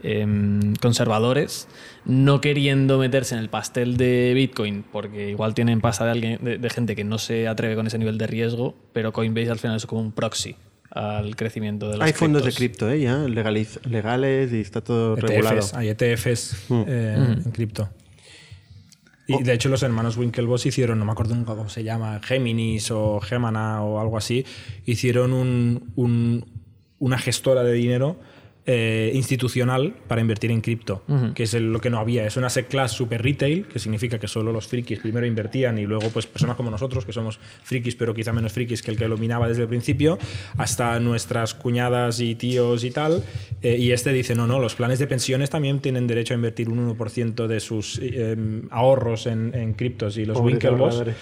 em, 0.03 0.75
conservadores, 0.77 1.69
no 2.05 2.41
queriendo 2.41 2.99
meterse 2.99 3.35
en 3.35 3.41
el 3.41 3.49
pastel 3.49 3.97
de 3.97 4.33
Bitcoin, 4.35 4.85
porque 4.91 5.31
igual 5.31 5.55
tienen 5.55 5.81
pasta 5.81 6.05
de, 6.07 6.11
alguien, 6.11 6.39
de, 6.43 6.59
de 6.59 6.71
gente 6.71 6.97
que 6.97 7.05
no 7.05 7.19
se 7.19 7.47
atreve 7.49 7.75
con 7.77 7.87
ese 7.87 7.99
nivel 7.99 8.19
de 8.19 8.27
riesgo, 8.27 8.75
pero 8.93 9.13
Coinbase 9.13 9.51
al 9.51 9.59
final 9.59 9.77
es 9.77 9.87
como 9.87 10.01
un 10.01 10.13
proxy 10.13 10.57
al 10.91 11.37
crecimiento 11.37 11.89
de 11.89 11.99
las 11.99 12.07
Hay 12.09 12.13
fondos 12.13 12.45
de 12.45 12.53
cripto, 12.53 12.91
¿eh? 12.91 13.01
Ya, 13.01 13.19
legaliz- 13.27 13.81
legales 13.87 14.53
y 14.53 14.61
está 14.61 14.81
todo 14.81 15.15
regulado. 15.15 15.59
ETFs, 15.59 15.75
hay 15.75 15.89
ETFs 15.89 16.57
eh, 16.89 17.37
en 17.45 17.51
cripto. 17.53 17.89
Y 19.39 19.43
de 19.43 19.53
hecho 19.53 19.69
los 19.69 19.83
hermanos 19.83 20.17
Winklevoss 20.17 20.67
hicieron, 20.67 20.99
no 20.99 21.05
me 21.05 21.13
acuerdo 21.13 21.35
nunca 21.35 21.55
cómo 21.55 21.69
se 21.69 21.85
llama, 21.85 22.21
Géminis 22.23 22.91
o 22.91 23.21
Gemana 23.21 23.83
o 23.83 24.01
algo 24.01 24.17
así, 24.19 24.45
hicieron 24.87 25.33
un- 25.33 25.93
un- 25.97 26.45
una 26.99 27.19
gestora 27.19 27.63
de 27.63 27.73
dinero 27.73 28.17
eh, 28.73 29.11
institucional 29.15 29.95
para 30.07 30.21
invertir 30.21 30.53
en 30.53 30.61
cripto, 30.61 31.03
que 31.35 31.43
es 31.43 31.55
el- 31.55 31.73
lo 31.73 31.81
que 31.81 31.91
no 31.91 31.99
había. 31.99 32.25
Es 32.25 32.37
una 32.37 32.47
asset 32.47 32.69
class 32.69 32.93
super 32.93 33.21
retail, 33.21 33.65
que 33.67 33.81
significa 33.81 34.19
que 34.21 34.29
solo 34.29 34.53
los 34.53 34.69
frikis 34.69 35.01
primero 35.01 35.27
invertían 35.27 35.77
y 35.79 35.87
luego 35.87 36.09
pues 36.11 36.27
personas 36.27 36.55
como 36.57 36.71
nosotros, 36.71 37.05
que 37.05 37.13
somos 37.13 37.41
frikis 37.65 37.97
pero 37.97 38.15
quizá 38.15 38.33
menos 38.33 38.53
frikis 38.53 38.81
que 38.83 38.93
el 38.93 38.97
que 38.97 39.09
lo 39.09 39.17
minaba 39.19 39.49
desde 39.49 39.63
el 39.63 39.69
principio, 39.69 40.19
hasta 40.57 41.01
nuestras 41.01 41.55
cuñadas 41.55 42.21
y 42.21 42.37
tíos 42.37 42.85
y 42.85 42.91
tal. 42.93 43.25
Eh, 43.63 43.77
y 43.77 43.91
este 43.91 44.13
dice, 44.13 44.35
no, 44.37 44.47
no, 44.47 44.61
los 44.61 44.75
planes 44.77 44.99
de 45.01 45.07
pensiones 45.09 45.51
también 45.51 45.81
tienen 45.81 46.07
derecho 46.07 46.35
a 46.35 46.37
invertir 46.37 46.69
un 46.69 46.79
1% 46.97 47.47
de 47.49 47.59
sus 47.61 47.99
eh, 48.03 48.37
ahorros 48.71 49.27
en, 49.27 49.53
en 49.55 49.73
criptos 49.75 50.17
y 50.17 50.25
los 50.27 50.37
ahorradores. 50.99 51.17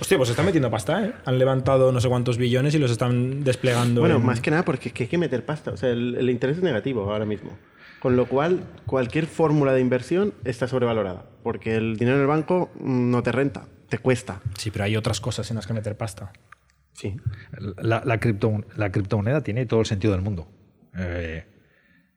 Hostia, 0.00 0.16
pues 0.18 0.28
están 0.30 0.44
metiendo 0.46 0.70
pasta, 0.70 1.04
¿eh? 1.04 1.12
Han 1.24 1.38
levantado 1.38 1.92
no 1.92 2.00
sé 2.00 2.08
cuántos 2.08 2.36
billones 2.36 2.74
y 2.74 2.78
los 2.78 2.90
están 2.90 3.44
desplegando. 3.44 4.00
Bueno, 4.00 4.16
en- 4.16 4.26
más 4.26 4.40
que 4.40 4.50
nada 4.50 4.64
porque 4.64 4.90
que 4.90 5.04
hay 5.04 5.08
que 5.08 5.18
meter 5.18 5.44
pasta. 5.44 5.70
O 5.70 5.76
sea, 5.76 5.90
el, 5.90 6.16
el 6.16 6.30
interés 6.30 6.58
es 6.58 6.62
negativo 6.62 7.10
ahora 7.12 7.24
mismo. 7.24 7.56
Con 8.00 8.16
lo 8.16 8.26
cual, 8.26 8.64
cualquier 8.86 9.26
fórmula 9.26 9.72
de 9.72 9.80
inversión 9.80 10.34
está 10.44 10.68
sobrevalorada. 10.68 11.24
Porque 11.42 11.76
el 11.76 11.96
dinero 11.96 12.16
en 12.16 12.22
el 12.22 12.26
banco 12.28 12.70
mm, 12.78 13.10
no 13.10 13.22
te 13.22 13.32
renta, 13.32 13.66
te 13.88 13.98
cuesta. 13.98 14.40
Sí, 14.58 14.70
pero 14.70 14.84
hay 14.84 14.96
otras 14.96 15.20
cosas 15.20 15.48
en 15.50 15.56
las 15.56 15.66
que 15.66 15.72
meter 15.72 15.96
pasta. 15.96 16.32
Sí. 16.92 17.16
La, 17.80 18.02
la, 18.04 18.20
cripto- 18.20 18.64
la 18.76 18.90
criptomoneda 18.92 19.42
tiene 19.42 19.64
todo 19.64 19.80
el 19.80 19.86
sentido 19.86 20.12
del 20.12 20.22
mundo. 20.22 20.48
Eh, 20.98 21.44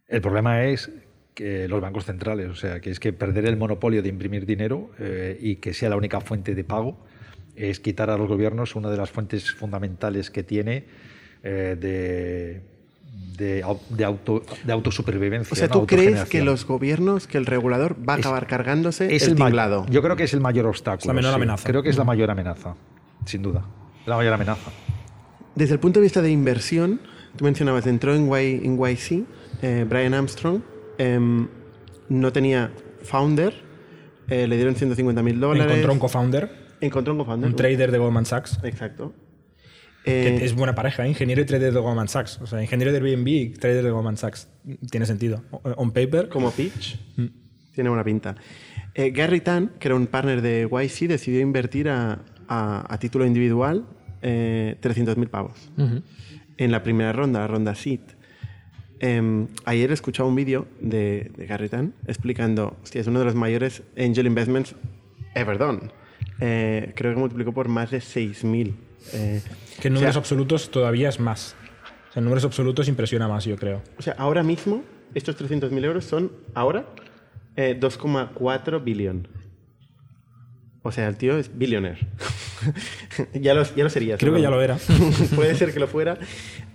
el 0.08 0.22
problema 0.22 0.66
es 0.66 0.92
que 1.34 1.68
los 1.68 1.80
bancos 1.80 2.06
centrales, 2.06 2.50
o 2.50 2.56
sea, 2.56 2.80
que 2.82 2.90
es 2.90 3.00
que 3.00 3.14
perder 3.14 3.46
el 3.46 3.56
monopolio 3.58 4.02
de 4.02 4.10
imprimir 4.10 4.46
dinero 4.46 4.92
eh, 5.00 5.38
y 5.40 5.58
que 5.58 5.74
sea 5.74 5.90
la 5.90 5.96
única 5.96 6.20
fuente 6.20 6.54
de 6.56 6.64
pago 6.64 7.06
es 7.58 7.80
quitar 7.80 8.10
a 8.10 8.18
los 8.18 8.28
gobiernos 8.28 8.76
una 8.76 8.90
de 8.90 8.98
las 8.98 9.10
fuentes 9.10 9.52
fundamentales 9.52 10.30
que 10.32 10.44
tiene 10.44 10.86
eh, 11.44 11.76
de, 11.80 12.62
de, 13.38 13.64
au- 13.64 13.80
de 13.90 14.06
auto, 14.06 14.44
de 14.64 14.74
autosupervivencia. 14.74 15.54
O 15.54 15.56
sea, 15.56 15.68
¿no? 15.68 15.74
¿tú 15.82 15.88
crees 15.88 16.26
que 16.26 16.44
los 16.44 16.66
gobiernos, 16.66 17.28
que 17.28 17.38
el 17.38 17.46
regulador 17.46 17.96
va 18.08 18.14
a 18.14 18.20
Es- 18.20 18.26
acabar 18.26 18.48
cargándose 18.48 19.14
es 19.16 19.28
el, 19.28 19.36
tinglado? 19.36 19.86
Yo 19.90 20.02
creo 20.02 20.16
que 20.16 20.24
es 20.24 20.34
el 20.34 20.40
mayor 20.42 20.66
obstáculo. 20.68 21.02
Es 21.02 21.08
la 21.08 21.14
menor 21.14 21.32
sí. 21.32 21.36
amenaza. 21.36 21.68
Creo 21.68 21.84
que 21.84 21.90
es 21.90 21.98
la 21.98 22.04
mayor 22.04 22.30
amenaza, 22.32 22.76
sin 23.26 23.42
duda. 23.42 23.66
La 24.06 24.16
mayor 24.16 24.34
amenaza. 24.34 24.72
Desde 25.56 25.74
el 25.74 25.80
punto 25.80 26.00
de 26.00 26.04
vista 26.04 26.22
de 26.22 26.30
inversión, 26.32 27.02
tú 27.36 27.44
mencionabas, 27.46 27.88
entró 27.88 28.14
en, 28.16 28.28
y, 28.28 28.66
en 28.66 28.78
YC, 28.80 29.26
eh, 29.64 29.86
Brian 29.90 30.14
Armstrong, 30.14 30.62
em, 31.00 31.48
no 32.10 32.32
tenía 32.32 32.72
founder, 33.04 33.54
eh, 34.30 34.48
le 34.48 34.56
dieron 34.56 34.76
150 34.76 35.24
mil 35.24 35.40
dólares. 35.40 35.66
Encontró 35.72 35.94
un 35.94 36.00
co-founder, 36.00 36.67
Encontró 36.82 37.14
un 37.14 37.20
co-founder. 37.20 37.50
un 37.50 37.56
trader 37.56 37.92
de 37.92 37.98
Goldman 37.98 38.26
Sachs. 38.26 38.60
Exacto. 38.64 39.14
Que 40.06 40.28
Eh, 40.38 40.46
es 40.46 40.56
buena 40.56 40.74
pareja, 40.74 41.06
¿eh? 41.06 41.10
ingeniero 41.10 41.42
y 41.42 41.46
trader 41.46 41.74
de 41.74 41.80
Goldman 41.80 42.08
Sachs. 42.08 42.40
O 42.42 42.48
sea, 42.48 42.62
ingeniero 42.62 42.92
de 42.94 42.98
Airbnb 43.00 43.28
y 43.28 43.50
trader 43.50 43.84
de 43.84 43.92
Goldman 43.92 44.16
Sachs. 44.18 44.48
Tiene 44.90 45.06
sentido. 45.06 45.44
O- 45.52 45.62
On 45.78 45.92
paper. 45.92 46.30
como 46.30 46.52
pitch, 46.52 46.98
tiene 47.74 47.90
buena 47.90 48.04
pinta. 48.06 48.36
Eh, 48.94 49.12
Gary 49.12 49.42
Tan, 49.42 49.70
que 49.80 49.88
era 49.90 49.96
un 49.96 50.08
partner 50.08 50.42
de 50.42 50.68
YC, 50.72 51.08
decidió 51.10 51.42
invertir 51.42 51.90
a, 51.90 52.20
a- 52.48 52.86
a 52.94 52.98
título 53.00 53.26
individual 53.26 53.86
eh, 54.22 54.78
300.000 54.82 55.28
pavos. 55.30 55.72
En 56.58 56.72
la 56.72 56.82
primera 56.84 57.12
ronda, 57.14 57.42
la 57.42 57.48
ronda 57.48 57.76
SEED. 57.76 58.00
Em, 59.00 59.48
ayer 59.66 59.92
escuchaba 59.92 60.28
un 60.28 60.34
vídeo 60.36 60.68
de, 60.82 61.32
de 61.38 61.46
Gary 61.46 61.70
Tan 61.70 61.94
explicando, 62.08 62.78
hostia, 62.82 63.02
es 63.02 63.06
uno 63.08 63.20
de 63.20 63.26
los 63.26 63.36
mayores 63.36 63.84
angel 63.96 64.26
investments 64.26 64.74
ever 65.36 65.58
done. 65.60 65.92
Eh, 66.40 66.94
creo 66.96 67.14
que 67.14 67.20
multiplicó 67.20 67.52
por 67.54 67.68
más 67.68 67.92
de 67.92 68.00
6.000. 68.00 68.74
Eh, 69.14 69.42
Que 69.82 69.88
en 69.88 69.94
o 69.94 69.96
números 69.96 70.14
sea, 70.16 70.20
absolutos 70.20 70.70
todavía 70.72 71.10
es 71.10 71.20
más. 71.20 71.56
O 72.10 72.14
sea, 72.14 72.20
en 72.20 72.26
números 72.26 72.46
absolutos 72.46 72.88
impresiona 72.88 73.28
más, 73.28 73.46
yo 73.46 73.56
creo. 73.56 73.82
O 73.98 74.02
sea, 74.02 74.14
ahora 74.18 74.44
mismo, 74.44 74.84
estos 75.14 75.38
300.000 75.40 75.84
euros 75.86 76.06
son, 76.06 76.32
ahora, 76.54 76.86
eh, 77.56 77.78
2,4 77.80 78.84
billón. 78.84 79.28
O 80.84 80.92
sea, 80.92 81.08
el 81.08 81.18
tío 81.18 81.38
es 81.38 81.58
billionaire. 81.58 82.08
ya, 83.34 83.54
lo, 83.54 83.64
ya 83.76 83.84
lo 83.84 83.90
sería. 83.90 84.18
Creo 84.18 84.34
que 84.34 84.42
ya 84.42 84.50
lo 84.50 84.62
era. 84.62 84.78
Puede 85.36 85.56
ser 85.56 85.74
que 85.74 85.80
lo 85.80 85.88
fuera. 85.88 86.18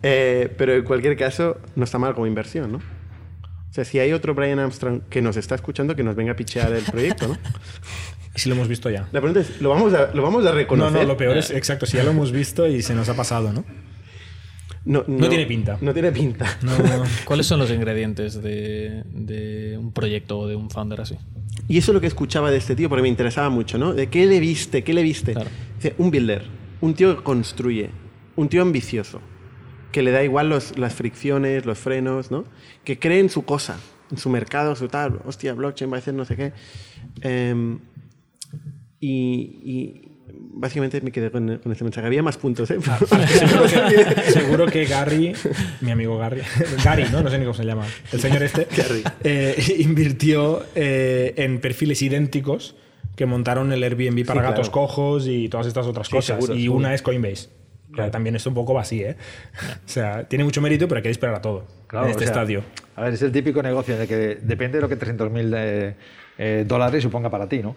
eh, 0.02 0.52
pero 0.58 0.74
en 0.74 0.84
cualquier 0.84 1.16
caso, 1.16 1.58
no 1.76 1.84
está 1.84 1.98
mal 1.98 2.14
como 2.14 2.26
inversión, 2.26 2.72
¿no? 2.72 2.78
O 2.78 3.74
sea, 3.74 3.86
si 3.86 3.98
hay 3.98 4.12
otro 4.12 4.34
Brian 4.34 4.58
Armstrong 4.58 5.00
que 5.08 5.22
nos 5.22 5.38
está 5.38 5.54
escuchando, 5.54 5.96
que 5.96 6.02
nos 6.02 6.14
venga 6.14 6.32
a 6.32 6.36
pichear 6.36 6.70
el 6.74 6.84
proyecto, 6.84 7.28
¿no? 7.28 7.38
Y 8.34 8.38
si 8.38 8.48
lo 8.48 8.54
hemos 8.54 8.68
visto 8.68 8.88
ya. 8.90 9.02
La 9.12 9.20
pregunta 9.20 9.40
es, 9.40 9.60
¿lo 9.60 9.68
vamos 9.70 9.92
a, 9.94 10.10
lo 10.14 10.22
vamos 10.22 10.44
a 10.46 10.50
No, 10.50 10.54
reconocer? 10.54 11.02
no, 11.02 11.08
lo 11.08 11.16
peor 11.16 11.36
es, 11.36 11.50
exacto, 11.50 11.84
si 11.86 11.96
ya 11.98 12.04
lo 12.04 12.10
hemos 12.12 12.32
visto 12.32 12.66
y 12.66 12.80
se 12.82 12.94
nos 12.94 13.08
ha 13.08 13.14
pasado, 13.14 13.52
¿no? 13.52 13.64
No, 14.84 15.04
No 15.06 15.28
tiene 15.28 15.46
pinta. 15.46 15.78
No 15.80 15.92
tiene 15.92 16.10
pinta. 16.10 16.58
No, 16.62 16.72
¿Cuáles 17.24 17.46
son 17.46 17.60
los 17.60 17.70
ingredientes 17.70 18.42
de, 18.42 19.04
de 19.12 19.78
un 19.78 19.92
proyecto 19.92 20.40
o 20.40 20.48
de 20.48 20.56
un 20.56 20.70
founder 20.70 21.00
así? 21.02 21.16
Y 21.68 21.78
eso 21.78 21.92
es 21.92 21.94
lo 21.94 22.00
que 22.00 22.08
escuchaba 22.08 22.50
de 22.50 22.56
este 22.56 22.74
tío, 22.74 22.88
porque 22.88 23.02
me 23.02 23.08
interesaba 23.08 23.48
mucho, 23.48 23.78
¿no? 23.78 23.92
¿De 23.94 24.08
qué 24.08 24.26
le 24.26 24.40
viste? 24.40 24.82
¿Qué 24.82 24.92
le 24.92 25.02
viste? 25.02 25.34
Claro. 25.34 25.50
Dice, 25.76 25.94
un 25.98 26.10
builder, 26.10 26.42
un 26.80 26.94
tío 26.94 27.16
que 27.16 27.22
construye, 27.22 27.90
un 28.34 28.48
tío 28.48 28.62
ambicioso, 28.62 29.20
que 29.92 30.02
le 30.02 30.10
da 30.10 30.24
igual 30.24 30.48
los- 30.48 30.76
las 30.78 30.94
fricciones, 30.94 31.64
los 31.64 31.78
frenos, 31.78 32.30
¿no? 32.32 32.44
Que 32.82 32.98
cree 32.98 33.20
en 33.20 33.30
su 33.30 33.44
cosa, 33.44 33.78
en 34.10 34.16
su 34.18 34.30
mercado, 34.30 34.74
su 34.74 34.88
tal, 34.88 35.20
hostia, 35.24 35.52
blockchain 35.54 35.92
va 35.92 35.96
a 35.96 35.98
hacer 36.00 36.14
no 36.14 36.24
sé 36.24 36.34
qué. 36.34 36.52
Em, 37.20 37.78
y, 39.02 39.58
y 39.64 40.08
básicamente 40.54 41.00
me 41.00 41.10
quedé 41.10 41.30
con, 41.30 41.58
con 41.58 41.72
este 41.72 41.84
mensaje. 41.84 42.06
Había 42.06 42.22
más 42.22 42.36
puntos, 42.38 42.70
¿eh? 42.70 42.78
seguro, 43.26 43.64
que, 43.66 44.22
seguro 44.32 44.66
que 44.66 44.84
Gary, 44.86 45.32
mi 45.80 45.90
amigo 45.90 46.16
Gary, 46.18 46.40
Gary, 46.84 47.04
¿no? 47.10 47.20
No 47.22 47.28
sé 47.30 47.38
ni 47.38 47.44
cómo 47.44 47.54
se 47.54 47.64
llama, 47.64 47.84
el 48.12 48.20
señor 48.20 48.42
este, 48.44 48.68
Gary. 48.76 49.02
eh, 49.24 49.76
invirtió 49.78 50.62
eh, 50.76 51.34
en 51.36 51.60
perfiles 51.60 52.00
idénticos 52.02 52.76
que 53.16 53.26
montaron 53.26 53.72
el 53.72 53.82
Airbnb 53.82 54.24
para 54.24 54.40
Sí, 54.40 54.46
gatos 54.46 54.70
claro. 54.70 54.86
cojos 54.86 55.26
y 55.26 55.48
todas 55.48 55.66
estas 55.66 55.86
otras 55.86 56.06
Sí, 56.06 56.12
cosas. 56.14 56.36
seguro, 56.36 56.54
y 56.54 56.62
seguro. 56.62 56.78
una 56.78 56.94
es 56.94 57.02
Coinbase. 57.02 57.48
Claro, 57.92 58.10
también 58.10 58.34
es 58.36 58.46
un 58.46 58.54
poco 58.54 58.72
vacío, 58.72 59.08
¿eh? 59.08 59.16
O 59.84 59.88
sea, 59.88 60.26
tiene 60.26 60.44
mucho 60.44 60.62
mérito, 60.62 60.88
pero 60.88 60.98
hay 60.98 61.02
que 61.02 61.08
disparar 61.10 61.34
a 61.36 61.42
todo 61.42 61.66
Claro, 61.88 62.06
en 62.06 62.12
este 62.12 62.24
o 62.24 62.26
sea, 62.26 62.32
estadio. 62.34 62.62
A 62.96 63.02
ver, 63.02 63.14
es 63.14 63.20
el 63.22 63.32
típico 63.32 63.62
negocio 63.62 63.98
de 63.98 64.06
que 64.06 64.38
depende 64.40 64.78
de 64.78 64.82
lo 64.82 64.88
que 64.88 64.98
300.000 64.98 65.52
eh, 65.56 65.94
eh, 66.38 66.64
dólares 66.66 67.02
suponga 67.02 67.28
para 67.28 67.48
ti, 67.50 67.58
¿no? 67.58 67.76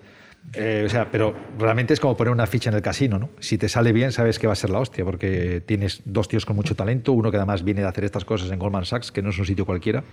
Eh, 0.54 0.84
o 0.86 0.90
sea, 0.90 1.12
pero 1.12 1.36
realmente 1.60 1.94
es 1.94 2.00
como 2.00 2.16
poner 2.16 2.32
una 2.32 2.48
ficha 2.48 2.70
en 2.70 2.76
el 2.76 2.82
casino, 2.82 3.20
¿no? 3.20 3.30
Si 3.40 3.58
te 3.58 3.68
sale 3.68 3.92
bien, 3.92 4.12
sabes 4.12 4.40
que 4.40 4.48
va 4.48 4.54
a 4.54 4.56
ser 4.56 4.70
la 4.70 4.80
hostia, 4.80 5.04
porque 5.04 5.62
tienes 5.66 6.02
dos 6.06 6.28
tíos 6.28 6.46
con 6.46 6.56
mucho 6.56 6.76
talento, 6.76 7.12
uno 7.12 7.30
que 7.30 7.38
además 7.38 7.64
viene 7.64 7.82
de 7.82 7.88
hacer 7.88 8.06
estas 8.06 8.24
cosas 8.24 8.52
en 8.52 8.60
Goldman 8.60 8.86
Sachs, 8.86 9.12
que 9.12 9.22
no 9.22 9.32
es 9.32 9.38
un 9.38 9.46
sitio 9.46 9.66
cualquiera, 9.66 10.04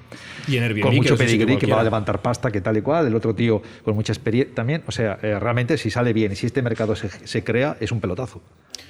Y 0.49 0.57
en 0.57 0.65
Airbnb, 0.65 0.83
con 0.83 0.91
que 0.91 0.97
mucho 0.97 1.17
pedigrí, 1.17 1.57
que 1.59 1.67
va 1.67 1.81
a 1.81 1.85
levantar 1.85 2.23
pasta, 2.23 2.51
que 2.51 2.61
tal 2.61 2.77
y 2.77 2.83
cual, 2.83 3.07
el 3.07 3.15
otro 3.15 3.35
tío 3.35 3.63
con 3.85 3.95
mucha 3.95 4.13
experiencia 4.13 4.55
también. 4.55 4.83
O 4.87 4.93
sea, 4.93 5.19
eh, 5.23 5.39
realmente 5.39 5.79
si 5.79 5.91
sale 5.91 6.13
bien 6.13 6.33
y 6.33 6.37
si 6.37 6.47
este 6.47 6.63
mercado 6.63 6.97
se, 6.97 7.09
se 7.09 7.45
crea, 7.45 7.77
es 7.81 7.93
un 7.93 8.01
pelotazo. 8.01 8.43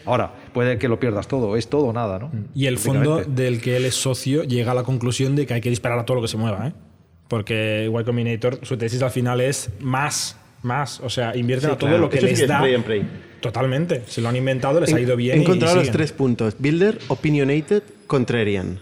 Ahora, 0.04 0.32
puede 0.52 0.78
que 0.78 0.88
lo 0.88 0.98
pierdas 0.98 1.28
todo, 1.28 1.56
es 1.56 1.68
todo 1.68 1.86
o 1.86 1.92
nada, 1.92 2.18
¿no? 2.18 2.30
Y 2.54 2.66
el 2.66 2.78
fondo 2.78 3.22
del 3.22 3.60
que 3.60 3.76
él 3.76 3.84
es 3.84 3.94
socio 3.94 4.42
llega 4.44 4.72
a 4.72 4.74
la 4.74 4.82
conclusión 4.82 5.36
de 5.36 5.46
que 5.46 5.54
hay 5.54 5.60
que 5.60 5.70
disparar 5.70 5.98
a 5.98 6.04
todo 6.04 6.16
lo 6.16 6.22
que 6.22 6.28
se 6.28 6.36
mueva, 6.36 6.68
¿eh? 6.68 6.72
Porque 7.28 7.88
Y 7.90 8.04
Combinator, 8.04 8.58
su 8.62 8.76
tesis 8.76 9.00
al 9.02 9.10
final 9.10 9.40
es 9.40 9.70
más, 9.80 10.36
más. 10.62 11.00
O 11.00 11.10
sea, 11.10 11.36
invierten 11.36 11.70
Sí, 11.70 11.74
a 11.74 11.78
todo 11.78 11.88
claro. 11.90 12.02
lo 12.04 12.10
que 12.10 12.18
Eso 12.18 12.26
sí 12.26 12.30
les 12.32 12.38
que 12.40 12.44
es 12.44 12.48
da. 12.48 12.82
pray. 12.84 13.06
Totalmente. 13.40 14.02
Se 14.06 14.20
lo 14.20 14.28
han 14.28 14.36
inventado, 14.36 14.80
les 14.80 14.92
ha 14.92 15.00
ido 15.00 15.16
bien. 15.16 15.38
He 15.38 15.42
encontrado 15.42 15.74
y 15.74 15.78
los 15.78 15.84
siguen. 15.86 15.96
tres 15.98 16.12
puntos. 16.12 16.56
Builder, 16.58 16.98
opinionated, 17.08 17.82
contrarian. 18.06 18.78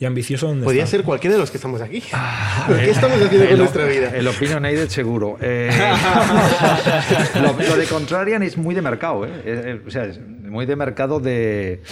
Y 0.00 0.04
ambicioso, 0.04 0.46
¿dónde 0.46 0.64
Podía 0.64 0.84
está? 0.84 0.96
ser 0.98 1.04
cualquiera 1.04 1.34
de 1.34 1.40
los 1.40 1.50
que 1.50 1.56
estamos 1.58 1.80
aquí. 1.80 2.00
¿Qué 2.68 2.90
estamos 2.90 3.16
haciendo 3.20 3.38
con 3.46 3.52
El- 3.52 3.58
nuestra 3.58 3.84
vida? 3.84 4.10
El 4.14 4.28
opinionated 4.28 4.88
seguro. 4.90 5.36
Eh, 5.40 5.70
lo, 7.42 7.52
lo 7.68 7.76
de 7.76 7.84
contrarian 7.86 8.42
es 8.44 8.56
muy 8.56 8.74
de 8.76 8.82
mercado, 8.82 9.24
¿eh? 9.26 9.30
Eh, 9.44 9.62
eh, 9.66 9.80
o 9.86 9.90
sea, 9.90 10.04
es 10.04 10.20
muy 10.20 10.66
de 10.66 10.76
mercado 10.76 11.18
de, 11.20 11.82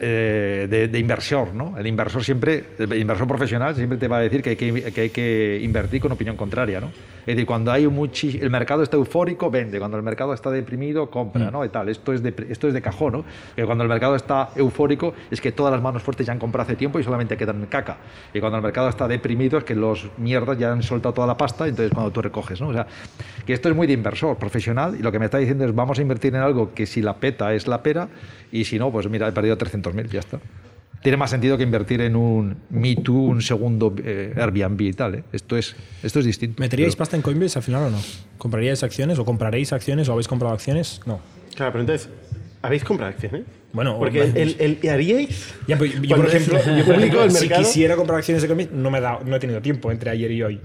eh, 0.00 0.66
de, 0.70 0.88
de 0.88 0.98
inversor, 0.98 1.54
¿no? 1.54 1.76
El 1.78 1.86
inversor 1.86 2.22
siempre, 2.22 2.64
el 2.78 2.98
inversor 2.98 3.26
profesional 3.26 3.74
siempre 3.74 3.98
te 3.98 4.08
va 4.08 4.18
a 4.18 4.20
decir 4.20 4.42
que 4.42 4.50
hay 4.50 4.56
que, 4.56 4.92
que 4.92 5.00
hay 5.00 5.10
que 5.10 5.60
invertir 5.62 6.00
con 6.00 6.12
opinión 6.12 6.36
contraria, 6.36 6.80
¿no? 6.80 6.88
Es 6.88 7.34
decir, 7.34 7.44
cuando 7.44 7.70
hay 7.70 7.84
muchi- 7.86 8.40
el 8.40 8.48
mercado 8.48 8.82
está 8.82 8.96
eufórico, 8.96 9.50
vende. 9.50 9.78
Cuando 9.78 9.98
el 9.98 10.02
mercado 10.02 10.32
está 10.32 10.50
deprimido, 10.50 11.10
compra, 11.10 11.50
¿no? 11.50 11.62
Y 11.62 11.68
tal. 11.68 11.90
Esto 11.90 12.14
es 12.14 12.22
de, 12.22 12.32
esto 12.48 12.68
es 12.68 12.72
de 12.72 12.80
cajón, 12.80 13.12
¿no? 13.12 13.24
Que 13.54 13.66
cuando 13.66 13.84
el 13.84 13.90
mercado 13.90 14.16
está 14.16 14.48
eufórico 14.56 15.12
es 15.30 15.38
que 15.38 15.52
todas 15.52 15.70
las 15.72 15.82
manos 15.82 16.02
fuertes 16.02 16.26
ya 16.26 16.32
han 16.32 16.38
comprado 16.38 16.66
hace 16.66 16.76
tiempo 16.76 16.98
y 16.98 17.04
solamente 17.04 17.36
quedan 17.36 17.66
caca. 17.66 17.98
Y 18.32 18.40
cuando 18.40 18.56
el 18.56 18.62
mercado 18.62 18.88
está 18.88 19.06
deprimido 19.06 19.58
es 19.58 19.64
que 19.64 19.74
los 19.74 20.08
mierdas 20.16 20.58
ya 20.58 20.72
han 20.72 20.82
soltado 20.82 21.12
toda 21.12 21.26
la 21.26 21.36
pasta 21.36 21.68
entonces 21.68 21.92
cuando 21.92 22.10
tú 22.10 22.22
recoges, 22.22 22.62
¿no? 22.62 22.68
O 22.68 22.72
sea, 22.72 22.86
que 23.44 23.52
esto 23.52 23.68
es 23.68 23.76
muy 23.76 23.86
de 23.86 23.92
inversor 23.92 24.38
profesional 24.38 24.96
y 24.98 25.02
lo 25.02 25.12
que 25.12 25.18
me 25.18 25.26
está 25.26 25.36
diciendo 25.36 25.66
es 25.66 25.74
vamos 25.74 25.98
a 25.98 26.02
invertir 26.02 26.34
en 26.34 26.40
algo 26.40 26.72
que 26.72 26.86
si 26.86 27.02
la 27.02 27.16
peta 27.16 27.52
es 27.52 27.66
la 27.66 27.82
pera 27.82 28.08
y 28.50 28.64
si 28.64 28.78
no, 28.78 28.90
pues 28.90 29.06
mira, 29.08 29.28
he 29.28 29.32
perdido 29.32 29.58
300.000, 29.92 30.08
ya 30.10 30.20
está. 30.20 30.40
Tiene 31.02 31.16
más 31.16 31.30
sentido 31.30 31.56
que 31.56 31.62
invertir 31.62 32.00
en 32.00 32.16
un 32.16 32.56
Me 32.70 32.96
Too, 32.96 33.14
un 33.14 33.40
segundo 33.42 33.94
eh, 34.04 34.34
Airbnb 34.36 34.80
y 34.80 34.92
tal, 34.92 35.14
¿eh? 35.16 35.24
Esto 35.32 35.56
es, 35.56 35.76
esto 36.02 36.18
es 36.18 36.24
distinto. 36.24 36.60
¿Meteríais 36.60 36.94
Pero- 36.94 36.98
pasta 36.98 37.14
en 37.16 37.22
Coinbase 37.22 37.58
al 37.58 37.62
final 37.62 37.84
o 37.84 37.90
no? 37.90 37.98
¿Compraríais 38.36 38.82
acciones 38.82 39.18
o 39.18 39.24
compraréis 39.24 39.72
acciones 39.72 40.08
o 40.08 40.12
habéis 40.12 40.26
comprado 40.26 40.54
acciones? 40.54 41.00
No. 41.06 41.20
Claro, 41.54 41.72
pero 41.72 41.82
entonces, 41.82 42.08
¿Habéis 42.60 42.82
comprado 42.82 43.12
acciones? 43.12 43.42
Bueno, 43.72 43.96
Porque 44.00 44.20
el, 44.20 44.36
el, 44.58 44.78
el- 44.82 44.90
¿haríais? 44.90 45.54
Ya, 45.68 45.78
pues, 45.78 45.94
yo, 46.02 46.16
por 46.16 46.26
ejemplo, 46.26 46.58
yo, 46.66 46.84
por 46.84 46.94
público 46.94 46.98
ejemplo, 46.98 47.24
el 47.24 47.30
si 47.30 47.40
mercado- 47.42 47.62
quisiera 47.62 47.94
comprar 47.94 48.18
acciones 48.18 48.42
de 48.42 48.48
Coinbase, 48.48 48.70
no, 48.74 48.90
me 48.90 48.98
he 48.98 49.00
dado- 49.00 49.20
no 49.24 49.36
he 49.36 49.38
tenido 49.38 49.62
tiempo 49.62 49.92
entre 49.92 50.10
ayer 50.10 50.32
y 50.32 50.42
hoy. 50.42 50.60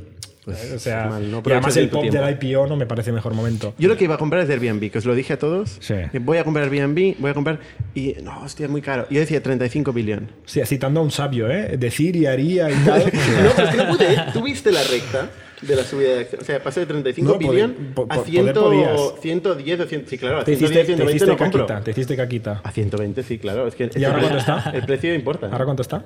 O 0.48 0.80
sea, 0.80 1.06
mal, 1.08 1.32
no 1.32 1.42
y 1.46 1.52
además 1.52 1.78
el 1.78 1.90
pop 1.90 2.02
tiempo. 2.02 2.20
del 2.22 2.38
IPO 2.42 2.68
no 2.68 2.76
me 2.76 2.86
parece 2.86 3.12
mejor 3.12 3.34
momento. 3.34 3.74
Yo 3.78 3.88
lo 3.90 3.96
que 3.98 4.04
iba 4.04 4.16
a 4.16 4.18
comprar 4.18 4.42
es 4.42 4.48
de 4.48 4.54
Airbnb, 4.56 4.92
que 4.92 4.98
os 4.98 5.06
lo 5.06 5.16
dije 5.16 5.34
a 5.34 5.40
todos. 5.40 5.78
Sí. 5.80 5.96
Voy 6.22 6.38
a 6.38 6.44
comprar 6.44 6.66
Airbnb, 6.72 7.16
voy 7.20 7.32
a 7.32 7.34
comprar. 7.34 7.60
Y 7.96 8.16
no, 8.24 8.42
hostia, 8.44 8.66
es 8.66 8.72
muy 8.72 8.82
caro. 8.82 9.08
Yo 9.10 9.20
decía 9.20 9.42
35 9.42 9.94
billón. 9.94 10.30
Sí, 10.46 10.62
citando 10.66 11.00
a 11.00 11.04
un 11.04 11.12
sabio, 11.12 11.50
¿eh? 11.50 11.78
Decir 11.78 12.16
y 12.16 12.26
haría 12.26 12.70
y 12.70 12.76
tal. 12.86 13.04
No, 13.44 13.52
pero 13.56 13.68
es 13.68 13.76
que 13.76 13.78
no 13.78 13.88
pude. 13.90 14.18
Tú 14.34 14.44
viste 14.44 14.72
la 14.72 14.84
recta 14.84 15.30
de 15.62 15.76
la 15.78 15.84
subida 15.84 16.10
de 16.16 16.20
acciones. 16.22 16.44
O 16.44 16.46
sea, 16.46 16.62
pasé 16.62 16.82
de 16.82 16.86
35 16.88 17.32
No, 17.32 17.38
billón 17.38 17.76
po- 17.96 18.06
a 18.10 18.16
po- 18.16 18.24
100, 18.26 18.42
poder 18.54 18.54
podías. 18.56 19.22
110 19.22 19.80
o 19.80 19.86
100. 19.86 20.06
Sí, 20.08 20.18
claro, 20.18 20.40
a 20.40 20.44
te 20.44 20.56
110, 20.58 20.62
hiciste, 20.62 20.80
te 20.80 20.86
120 20.86 21.12
hiciste 21.16 21.28
no 21.32 21.38
caquita, 21.38 21.82
te 21.84 21.92
hiciste 21.92 22.16
caquita. 22.18 22.62
A 22.64 22.72
120, 22.72 23.24
sí, 23.24 23.38
claro. 23.38 23.68
Es 23.68 23.76
que 23.76 23.86
es 23.86 23.96
¿Y 23.96 24.04
ahora 24.04 24.20
cuánto 24.20 24.38
está? 24.40 24.72
El 24.74 24.84
precio 24.86 25.14
importa. 25.16 25.48
¿Ahora 25.52 25.64
cuánto 25.66 25.82
está? 25.84 26.04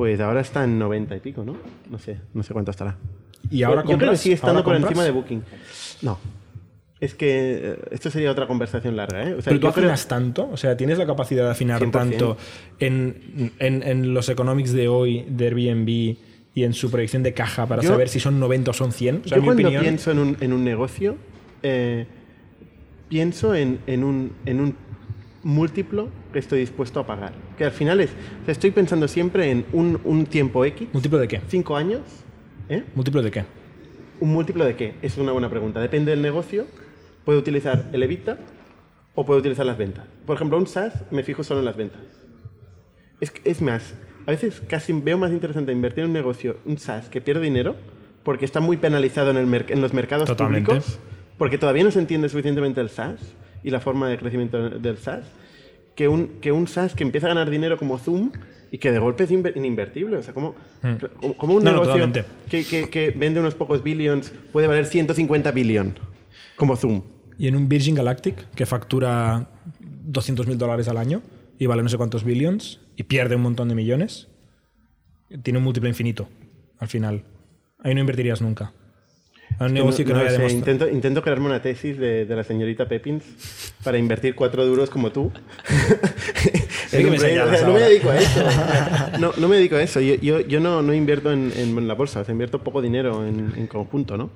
Pues 0.00 0.18
ahora 0.18 0.40
está 0.40 0.64
en 0.64 0.78
90 0.78 1.14
y 1.14 1.20
pico, 1.20 1.44
¿no? 1.44 1.58
No 1.90 1.98
sé, 1.98 2.16
no 2.32 2.42
sé 2.42 2.54
cuánto 2.54 2.70
estará. 2.70 2.96
¿Y 3.50 3.64
ahora 3.64 3.82
Yo 3.82 3.88
creo 3.88 3.98
que 3.98 4.04
compras? 4.06 4.20
sigue 4.22 4.34
estando 4.36 4.60
¿Ahora 4.60 4.64
por 4.64 4.72
compras? 4.76 4.92
encima 4.92 5.04
de 5.04 5.10
Booking. 5.10 5.42
No. 6.00 6.18
Es 6.98 7.14
que 7.14 7.28
eh, 7.72 7.78
esto 7.90 8.08
sería 8.10 8.30
otra 8.30 8.46
conversación 8.46 8.96
larga, 8.96 9.24
¿eh? 9.28 9.34
O 9.34 9.42
sea, 9.42 9.50
Pero 9.50 9.56
tú 9.56 9.60
creo- 9.60 9.70
afinas 9.84 10.08
tanto, 10.08 10.48
o 10.50 10.56
sea, 10.56 10.74
tienes 10.74 10.96
la 10.96 11.04
capacidad 11.04 11.44
de 11.44 11.50
afinar 11.50 11.82
100%. 11.82 11.90
tanto 11.90 12.38
en, 12.78 13.52
en- 13.58 13.82
en 13.82 14.14
los 14.14 14.30
economics 14.30 14.72
de 14.72 14.88
hoy 14.88 15.26
de 15.28 15.44
Airbnb 15.48 15.88
y 16.54 16.64
en 16.64 16.72
su 16.72 16.90
proyección 16.90 17.22
de 17.22 17.34
caja 17.34 17.66
para 17.66 17.82
Yo- 17.82 17.90
saber 17.90 18.08
si 18.08 18.20
son 18.20 18.40
90 18.40 18.70
o 18.70 18.72
son 18.72 18.92
100. 18.92 19.16
O 19.26 19.28
sea, 19.28 19.36
yo 19.36 19.42
mi 19.42 19.48
cuando 19.48 19.64
opinión, 19.64 19.82
pienso 19.82 20.12
en 20.12 20.18
un, 20.18 20.36
en 20.40 20.54
un 20.54 20.64
negocio, 20.64 21.16
eh, 21.62 22.06
pienso 23.10 23.54
en, 23.54 23.80
en 23.86 24.02
un, 24.02 24.32
en 24.46 24.60
un 24.62 24.76
múltiplo 25.42 26.08
que 26.32 26.38
estoy 26.38 26.60
dispuesto 26.60 27.00
a 27.00 27.06
pagar. 27.06 27.32
Que 27.56 27.64
al 27.64 27.72
final 27.72 28.00
es, 28.00 28.10
o 28.10 28.44
sea, 28.44 28.52
estoy 28.52 28.70
pensando 28.70 29.08
siempre 29.08 29.50
en 29.50 29.64
un, 29.72 30.00
un 30.04 30.26
tiempo 30.26 30.64
X, 30.64 30.88
¿Múltiplo 30.92 31.18
de 31.18 31.28
qué? 31.28 31.40
cinco 31.48 31.76
años, 31.76 32.00
¿eh? 32.68 32.84
¿Múltiplo 32.94 33.22
de 33.22 33.30
qué? 33.30 33.44
¿Un 34.20 34.32
múltiplo 34.32 34.64
de 34.64 34.76
qué? 34.76 34.94
Es 35.02 35.16
una 35.16 35.32
buena 35.32 35.48
pregunta. 35.48 35.80
Depende 35.80 36.10
del 36.10 36.20
negocio. 36.22 36.66
Puedo 37.24 37.38
utilizar 37.38 37.88
el 37.92 38.02
EBITDA 38.02 38.38
o 39.14 39.24
puedo 39.24 39.40
utilizar 39.40 39.64
las 39.66 39.78
ventas. 39.78 40.06
Por 40.26 40.36
ejemplo, 40.36 40.58
un 40.58 40.66
SaaS 40.66 41.04
me 41.10 41.22
fijo 41.22 41.42
solo 41.42 41.60
en 41.60 41.66
las 41.66 41.76
ventas. 41.76 42.02
Es, 43.20 43.32
es 43.44 43.62
más, 43.62 43.94
a 44.26 44.30
veces 44.30 44.62
casi 44.68 44.92
veo 44.92 45.18
más 45.18 45.30
interesante 45.32 45.72
invertir 45.72 46.04
en 46.04 46.10
un 46.10 46.14
negocio, 46.14 46.58
un 46.64 46.78
SaaS, 46.78 47.08
que 47.08 47.20
pierde 47.20 47.42
dinero 47.42 47.76
porque 48.22 48.44
está 48.44 48.60
muy 48.60 48.76
penalizado 48.76 49.30
en, 49.30 49.36
el 49.38 49.64
en 49.68 49.80
los 49.80 49.94
mercados 49.94 50.26
Totalmente. 50.26 50.66
públicos, 50.66 50.98
porque 51.38 51.58
todavía 51.58 51.84
no 51.84 51.90
se 51.90 51.98
entiende 51.98 52.28
suficientemente 52.28 52.80
el 52.80 52.90
SaaS 52.90 53.20
y 53.62 53.70
la 53.70 53.80
forma 53.80 54.08
de 54.08 54.18
crecimiento 54.18 54.70
del 54.70 54.96
SaaS, 54.98 55.24
que 55.94 56.08
un, 56.08 56.40
que 56.40 56.52
un 56.52 56.66
SaaS 56.68 56.94
que 56.94 57.02
empieza 57.04 57.26
a 57.26 57.30
ganar 57.30 57.50
dinero 57.50 57.76
como 57.78 57.98
Zoom 57.98 58.32
y 58.72 58.78
que 58.78 58.92
de 58.92 58.98
golpe 58.98 59.24
es 59.24 59.30
inver- 59.30 59.56
ininvertible. 59.56 60.16
O 60.16 60.22
sea, 60.22 60.32
como, 60.32 60.54
como- 61.20 61.36
como 61.36 61.54
un. 61.56 61.64
No, 61.64 61.70
no, 61.72 61.80
negocio 61.82 61.92
totalmente. 62.04 62.24
que, 62.48 62.64
que- 62.64 62.88
que 62.88 63.10
vende 63.10 63.40
unos 63.40 63.54
pocos 63.54 63.82
billions 63.82 64.32
puede 64.52 64.66
valer 64.66 64.86
150 64.86 65.50
billion, 65.52 65.94
como 66.56 66.76
Zoom. 66.76 67.02
Y 67.38 67.48
en 67.48 67.56
un 67.56 67.68
Virgin 67.68 67.94
Galactic 67.94 68.48
que 68.54 68.66
factura 68.66 69.48
200 69.80 70.46
mil 70.46 70.58
dólares 70.58 70.88
al 70.88 70.96
año 70.98 71.22
y 71.58 71.66
vale 71.66 71.82
no 71.82 71.88
sé 71.88 71.96
cuántos 71.96 72.22
billions 72.24 72.80
y 72.96 73.02
pierde 73.04 73.34
un 73.36 73.42
montón 73.42 73.68
de 73.68 73.74
millones, 73.74 74.28
tiene 75.42 75.58
un 75.58 75.64
múltiplo 75.64 75.88
infinito 75.88 76.28
al 76.78 76.88
final. 76.88 77.24
Ahí 77.82 77.94
no 77.94 78.00
invertirías 78.00 78.40
nunca. 78.42 78.72
A 79.58 79.66
un 79.66 79.74
negocio 79.74 80.04
que 80.04 80.12
no, 80.12 80.18
lo 80.20 80.24
haya 80.24 80.30
sé, 80.30 80.36
demostrado. 80.38 80.72
intento, 80.72 80.88
intento 80.88 81.22
crearme 81.22 81.46
una 81.46 81.60
tesis 81.60 81.98
de, 81.98 82.24
de 82.24 82.36
la 82.36 82.44
señorita 82.44 82.86
Pepins 82.88 83.24
para 83.84 83.98
invertir 83.98 84.34
cuatro 84.34 84.64
duros 84.64 84.88
como 84.88 85.12
tú. 85.12 85.30
que 86.90 86.98
me 86.98 87.10
un 87.10 87.16
proyecto. 87.16 87.44
O 87.44 87.48
sea, 87.48 87.58
señalas 87.58 87.62
no 87.66 87.72
me 87.74 87.80
dedico 87.80 88.10
a 88.10 88.18
eso. 88.18 88.44
No, 89.18 89.32
no 89.36 89.48
me 89.48 89.56
dedico 89.56 89.76
a 89.76 89.82
eso. 89.82 90.00
Yo, 90.00 90.14
yo, 90.14 90.40
yo 90.40 90.60
no, 90.60 90.82
no 90.82 90.94
invierto 90.94 91.30
en, 91.32 91.52
en 91.54 91.86
la 91.88 91.94
bolsa, 91.94 92.20
o 92.20 92.24
sea, 92.24 92.32
invierto 92.32 92.62
poco 92.62 92.80
dinero 92.80 93.26
en, 93.26 93.52
en 93.56 93.66
conjunto, 93.66 94.16
¿no? 94.16 94.30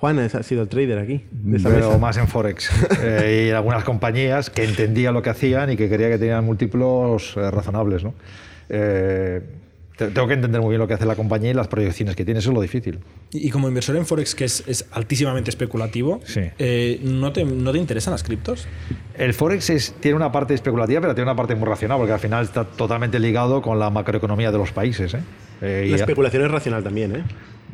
Juan 0.00 0.18
ha 0.18 0.42
sido 0.42 0.62
el 0.62 0.68
trader 0.68 0.98
aquí, 0.98 1.26
de 1.30 1.60
pero 1.60 1.88
mesa. 1.88 1.98
más 1.98 2.16
en 2.16 2.26
Forex. 2.26 2.70
Eh, 3.02 3.44
y 3.44 3.50
en 3.50 3.56
algunas 3.56 3.84
compañías 3.84 4.48
que 4.48 4.64
entendía 4.64 5.12
lo 5.12 5.20
que 5.20 5.28
hacían 5.28 5.70
y 5.72 5.76
que 5.76 5.90
quería 5.90 6.08
que 6.08 6.16
tenían 6.16 6.42
múltiplos 6.42 7.36
eh, 7.36 7.50
razonables. 7.50 8.02
¿no? 8.02 8.14
Eh, 8.70 9.42
tengo 10.08 10.26
que 10.26 10.34
entender 10.34 10.60
muy 10.60 10.70
bien 10.70 10.80
lo 10.80 10.88
que 10.88 10.94
hace 10.94 11.04
la 11.06 11.16
compañía 11.16 11.50
y 11.50 11.54
las 11.54 11.68
proyecciones 11.68 12.16
que 12.16 12.24
tiene, 12.24 12.40
eso 12.40 12.50
es 12.50 12.54
lo 12.54 12.60
difícil. 12.60 12.98
Y 13.32 13.50
como 13.50 13.68
inversor 13.68 13.96
en 13.96 14.06
Forex, 14.06 14.34
que 14.34 14.44
es, 14.44 14.64
es 14.66 14.86
altísimamente 14.92 15.50
especulativo, 15.50 16.20
Sí. 16.24 16.40
eh, 16.58 17.00
¿no, 17.02 17.32
te, 17.32 17.44
¿no 17.44 17.72
te 17.72 17.78
interesan 17.78 18.12
las 18.12 18.22
criptos? 18.22 18.66
El 19.16 19.34
Forex 19.34 19.70
es- 19.70 19.94
tiene 20.00 20.16
una 20.16 20.32
parte 20.32 20.54
especulativa, 20.54 21.00
pero 21.00 21.14
tiene 21.14 21.30
una 21.30 21.36
parte 21.36 21.54
muy 21.54 21.68
racional, 21.68 21.98
porque 21.98 22.12
al 22.12 22.20
final 22.20 22.44
está 22.44 22.64
totalmente 22.64 23.18
ligado 23.18 23.62
con 23.62 23.78
la 23.78 23.90
macroeconomía 23.90 24.50
de 24.50 24.58
los 24.58 24.72
países. 24.72 25.14
¿eh? 25.14 25.20
Eh, 25.62 25.84
y- 25.86 25.90
La 25.90 25.96
especulación 25.96 26.44
es 26.44 26.50
racional 26.50 26.82
también, 26.82 27.16
¿eh? 27.16 27.22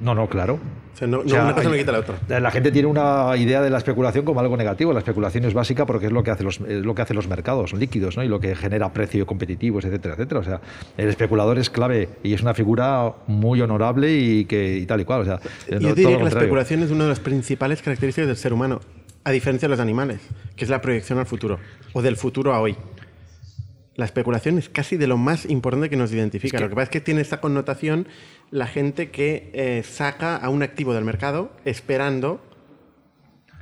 No, 0.00 0.14
no, 0.14 0.28
claro. 0.28 0.58
O 0.94 0.98
sea, 0.98 1.06
no, 1.06 1.18
O 1.18 1.28
sea, 1.28 1.42
una 1.44 1.52
cosa 1.54 1.68
no 1.68 1.74
hay- 1.74 1.80
quita 1.80 1.92
la 1.92 1.98
otra. 1.98 2.16
La 2.40 2.50
gente 2.50 2.72
tiene 2.72 2.88
una 2.88 3.36
idea 3.36 3.60
de 3.60 3.68
la 3.68 3.76
especulación 3.76 4.24
como 4.24 4.40
algo 4.40 4.56
negativo. 4.56 4.94
La 4.94 5.00
especulación 5.00 5.44
es 5.44 5.52
básica 5.52 5.84
porque 5.84 6.06
es 6.06 6.12
lo 6.12 6.22
que 6.22 6.30
hace 6.30 6.42
los, 6.42 6.58
es 6.60 6.86
lo 6.86 6.94
que 6.94 7.02
hacen 7.02 7.16
los 7.16 7.28
mercados 7.28 7.74
líquidos 7.74 8.16
¿no? 8.16 8.24
y 8.24 8.28
lo 8.28 8.40
que 8.40 8.54
genera 8.56 8.90
precios 8.94 9.26
competitivos, 9.26 9.84
etcétera, 9.84 10.14
etcétera. 10.14 10.40
O 10.40 10.44
sea, 10.44 10.60
el 10.96 11.08
especulador 11.10 11.58
es 11.58 11.68
clave 11.68 12.08
y 12.22 12.32
es 12.32 12.40
una 12.40 12.54
figura 12.54 13.12
muy 13.26 13.60
honorable 13.60 14.10
y, 14.16 14.46
que, 14.46 14.78
y 14.78 14.86
tal 14.86 15.02
y 15.02 15.04
cual. 15.04 15.20
O 15.20 15.24
sea, 15.26 15.38
Yo 15.68 15.80
no- 15.80 15.88
diría 15.88 15.94
que 15.94 16.02
la 16.02 16.18
contrario. 16.20 16.38
especulación 16.38 16.82
es 16.82 16.90
una 16.90 17.04
de 17.04 17.10
las 17.10 17.20
principales 17.20 17.82
características 17.82 18.28
del 18.28 18.36
ser 18.38 18.54
humano, 18.54 18.80
a 19.24 19.30
diferencia 19.32 19.68
de 19.68 19.70
los 19.70 19.80
animales, 19.80 20.20
que 20.56 20.64
es 20.64 20.70
la 20.70 20.80
proyección 20.80 21.18
al 21.18 21.26
futuro, 21.26 21.58
o 21.92 22.00
del 22.00 22.16
futuro 22.16 22.54
a 22.54 22.60
hoy. 22.60 22.74
La 23.96 24.04
especulación 24.04 24.58
es 24.58 24.68
casi 24.68 24.96
de 24.96 25.06
lo 25.06 25.16
más 25.16 25.46
importante 25.46 25.88
que 25.88 25.96
nos 25.96 26.12
identifica. 26.12 26.60
Lo 26.60 26.68
que 26.68 26.74
pasa 26.74 26.84
es 26.84 26.90
que 26.90 27.00
tiene 27.00 27.22
esta 27.22 27.40
connotación 27.40 28.06
la 28.50 28.66
gente 28.66 29.10
que 29.10 29.50
eh, 29.54 29.82
saca 29.82 30.36
a 30.36 30.50
un 30.50 30.62
activo 30.62 30.92
del 30.92 31.04
mercado 31.04 31.50
esperando 31.64 32.42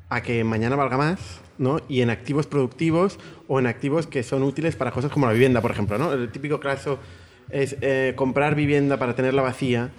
a 0.08 0.22
que 0.22 0.42
mañana 0.42 0.74
valga 0.74 0.98
más, 0.98 1.40
¿no? 1.58 1.80
Y 1.88 2.00
en 2.00 2.10
activos 2.10 2.46
productivos 2.46 3.18
o 3.46 3.60
en 3.60 3.66
activos 3.68 4.08
que 4.08 4.24
son 4.24 4.42
útiles 4.42 4.74
para 4.74 4.90
cosas 4.90 5.12
como 5.12 5.26
la 5.26 5.32
vivienda, 5.32 5.60
por 5.60 5.70
ejemplo, 5.70 5.98
¿no? 5.98 6.12
El 6.12 6.30
típico 6.30 6.58
caso 6.58 6.98
es 7.50 7.76
eh, 7.80 8.14
comprar 8.16 8.56
vivienda 8.56 8.98
para 8.98 9.14
tenerla 9.14 9.42
vacía, 9.42 9.90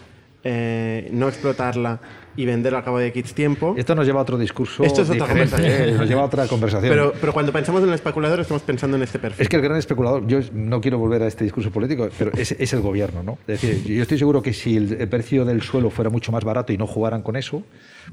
eh, 0.43 1.09
no 1.11 1.29
explotarla 1.29 2.01
y 2.35 2.45
venderla 2.45 2.79
al 2.79 2.83
cabo 2.83 2.99
de 2.99 3.07
X 3.07 3.33
tiempo. 3.33 3.75
Esto 3.77 3.95
nos 3.95 4.05
lleva 4.05 4.19
a 4.19 4.23
otro 4.23 4.37
discurso. 4.37 4.83
Esto 4.83 5.01
es 5.01 5.09
otra 5.09 5.27
diferente, 5.27 5.55
conversación. 5.55 5.89
¿eh? 5.89 5.97
Nos 5.97 6.09
lleva 6.09 6.21
a 6.21 6.25
otra 6.25 6.47
conversación. 6.47 6.89
Pero, 6.89 7.13
pero 7.19 7.33
cuando 7.33 7.51
pensamos 7.51 7.81
en 7.83 7.89
el 7.89 7.95
especulador 7.95 8.39
estamos 8.39 8.63
pensando 8.63 8.97
en 8.97 9.03
este 9.03 9.19
perfil. 9.19 9.41
Es 9.41 9.49
que 9.49 9.55
el 9.55 9.61
gran 9.61 9.77
especulador, 9.77 10.25
yo 10.27 10.39
no 10.53 10.81
quiero 10.81 10.97
volver 10.97 11.23
a 11.23 11.27
este 11.27 11.43
discurso 11.43 11.71
político, 11.71 12.09
pero 12.17 12.31
es, 12.33 12.51
es 12.51 12.73
el 12.73 12.81
gobierno, 12.81 13.23
¿no? 13.23 13.37
Es 13.47 13.61
decir, 13.61 13.83
yo 13.83 14.01
estoy 14.01 14.17
seguro 14.17 14.41
que 14.41 14.53
si 14.53 14.77
el, 14.77 14.93
el 14.99 15.07
precio 15.07 15.45
del 15.45 15.61
suelo 15.61 15.89
fuera 15.89 16.09
mucho 16.09 16.31
más 16.31 16.43
barato 16.43 16.73
y 16.73 16.77
no 16.77 16.87
jugaran 16.87 17.21
con 17.21 17.35
eso, 17.35 17.63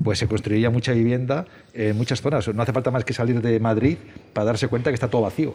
pues 0.02 0.18
se 0.18 0.26
construiría 0.26 0.70
mucha 0.70 0.92
vivienda 0.92 1.46
en 1.74 1.96
muchas 1.96 2.20
zonas. 2.20 2.48
No 2.54 2.62
hace 2.62 2.72
falta 2.72 2.90
más 2.90 3.04
que 3.04 3.12
salir 3.12 3.40
de 3.40 3.60
Madrid 3.60 3.96
para 4.32 4.46
darse 4.46 4.68
cuenta 4.68 4.90
que 4.90 4.94
está 4.94 5.08
todo 5.08 5.22
vacío. 5.22 5.54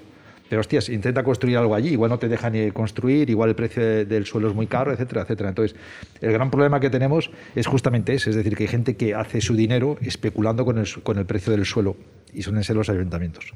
Pero 0.49 0.62
hostias, 0.62 0.89
intenta 0.89 1.23
construir 1.23 1.57
algo 1.57 1.75
allí, 1.75 1.89
igual 1.89 2.10
no 2.10 2.19
te 2.19 2.27
dejan 2.27 2.53
ni 2.53 2.71
construir, 2.71 3.29
igual 3.29 3.49
el 3.49 3.55
precio 3.55 3.83
de- 3.83 4.05
del 4.05 4.25
suelo 4.25 4.47
es 4.49 4.55
muy 4.55 4.67
caro, 4.67 4.91
etcétera, 4.93 5.21
etcétera. 5.23 5.49
Entonces, 5.49 5.75
el 6.21 6.31
gran 6.31 6.49
problema 6.49 6.79
que 6.79 6.89
tenemos 6.89 7.29
es 7.55 7.67
justamente 7.67 8.13
ese, 8.13 8.29
es 8.29 8.36
decir, 8.36 8.55
que 8.55 8.63
hay 8.63 8.69
gente 8.69 8.95
que 8.95 9.13
hace 9.13 9.41
su 9.41 9.55
dinero 9.55 9.97
especulando 10.01 10.63
con 10.65 10.77
el, 10.77 10.88
con 11.03 11.17
el 11.17 11.25
precio 11.25 11.51
del 11.51 11.65
suelo 11.65 11.97
y 12.33 12.43
suelen 12.43 12.63
ser 12.63 12.75
los 12.75 12.89
ayuntamientos. 12.89 13.53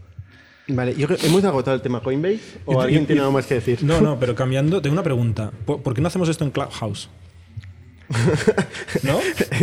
Vale, 0.67 0.93
yo 0.95 1.07
creo- 1.07 1.19
¿hemos 1.23 1.43
agotado 1.43 1.75
el 1.75 1.81
tema 1.81 2.01
Coinbase? 2.01 2.39
¿O 2.65 2.73
Yo- 2.73 2.81
alguien 2.81 3.01
yo- 3.01 3.07
tiene 3.07 3.21
algo 3.21 3.33
más 3.33 3.45
que 3.45 3.55
decir? 3.55 3.83
No, 3.83 3.99
no, 4.01 4.19
pero 4.19 4.35
cambiando, 4.35 4.81
tengo 4.81 4.93
una 4.93 5.03
pregunta. 5.03 5.51
¿Por, 5.65 5.81
por 5.81 5.93
qué 5.93 6.01
no 6.01 6.07
hacemos 6.07 6.29
esto 6.29 6.43
en 6.45 6.51
Clubhouse? 6.51 7.09
¿No? 9.03 9.19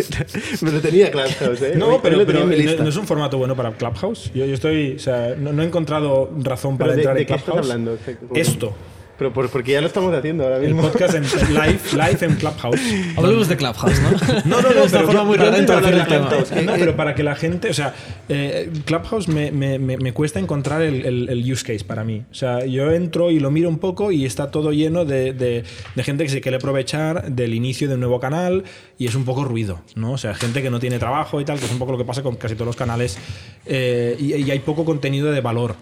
Me 0.62 0.72
lo 0.72 0.80
tenía 0.80 1.10
Clubhouse, 1.10 1.62
¿eh? 1.62 1.72
No, 1.76 2.00
pero, 2.02 2.24
no, 2.24 2.52
es 2.88 2.96
un 2.96 3.06
formato 3.06 3.38
bueno 3.38 3.54
para 3.56 3.72
Clubhouse. 3.72 4.30
Yo, 4.34 4.44
yo 4.44 4.54
estoy, 4.54 4.94
o 4.96 4.98
sea, 4.98 5.34
no, 5.38 5.52
no 5.52 5.62
he 5.62 5.66
encontrado 5.66 6.30
razón 6.42 6.78
para 6.78 6.92
Pero 6.92 6.96
de- 6.96 7.00
entrar 7.02 7.14
de 7.16 7.20
en 7.22 7.26
qué 7.26 7.32
estás 7.34 7.44
Clubhouse. 7.44 7.70
hablando? 7.70 7.98
Esto, 8.34 8.74
Pero 9.18 9.32
por- 9.32 9.50
porque 9.50 9.72
ya 9.72 9.80
lo 9.80 9.88
estamos 9.88 10.14
haciendo 10.14 10.44
ahora 10.44 10.58
el 10.58 10.74
mismo. 10.74 10.82
podcast 10.82 11.14
en, 11.16 11.22
live, 11.54 11.80
live 11.92 12.18
en 12.20 12.34
Clubhouse. 12.36 12.80
Hablemos 13.16 13.48
de 13.48 13.56
Clubhouse, 13.56 14.00
¿no? 14.00 14.10
No, 14.44 14.62
no, 14.62 14.68
no, 14.70 14.80
pero 14.90 15.06
forma 15.06 15.24
muy 15.24 15.36
rara 15.36 15.50
de 15.56 15.62
para 15.64 15.78
introducir 15.80 15.88
que 15.88 15.90
el 15.92 15.98
la 15.98 16.06
tema. 16.06 16.44
gente- 16.46 16.62
No, 16.62 16.72
pero 16.78 16.96
para 16.96 17.14
que 17.16 17.22
la 17.24 17.34
gente, 17.34 17.68
o 17.70 17.74
sea, 17.74 17.94
eh, 18.28 18.70
Clubhouse 18.84 19.26
me, 19.26 19.50
me- 19.50 19.78
me- 19.80 19.96
me 19.96 20.12
cuesta 20.12 20.38
encontrar 20.38 20.82
el, 20.82 21.04
el- 21.04 21.28
el 21.30 21.52
use 21.52 21.64
case 21.66 21.84
para 21.84 22.04
mí. 22.04 22.22
O 22.30 22.34
sea, 22.34 22.64
yo 22.64 22.92
entro 22.92 23.30
y 23.32 23.40
lo 23.40 23.50
miro 23.50 23.68
un 23.68 23.78
poco 23.78 24.12
y 24.12 24.24
está 24.24 24.50
todo 24.52 24.70
lleno 24.72 25.04
de, 25.04 25.32
de- 25.32 25.64
de 25.96 26.02
gente 26.04 26.22
que 26.22 26.30
se 26.30 26.40
quiere 26.40 26.58
aprovechar 26.58 27.32
del 27.32 27.54
inicio 27.54 27.88
de 27.88 27.94
un 27.94 28.00
nuevo 28.00 28.20
canal 28.20 28.62
y 28.98 29.06
es 29.06 29.16
un 29.16 29.24
poco 29.24 29.44
ruido, 29.44 29.80
¿no? 29.96 30.12
O 30.12 30.18
sea, 30.18 30.34
gente 30.34 30.62
que 30.62 30.70
no 30.70 30.78
tiene 30.78 31.00
trabajo 31.00 31.40
y 31.40 31.44
tal, 31.44 31.58
que 31.58 31.64
es 31.64 31.72
un 31.72 31.78
poco 31.80 31.90
lo 31.90 31.98
que 31.98 32.04
pasa 32.04 32.22
con 32.22 32.36
casi 32.36 32.54
todos 32.54 32.66
los 32.66 32.76
canales 32.76 33.18
eh, 33.66 34.16
y, 34.18 34.34
y 34.36 34.50
hay 34.52 34.60
poco 34.60 34.84
contenido 34.84 35.32
de 35.32 35.40
valor. 35.40 35.74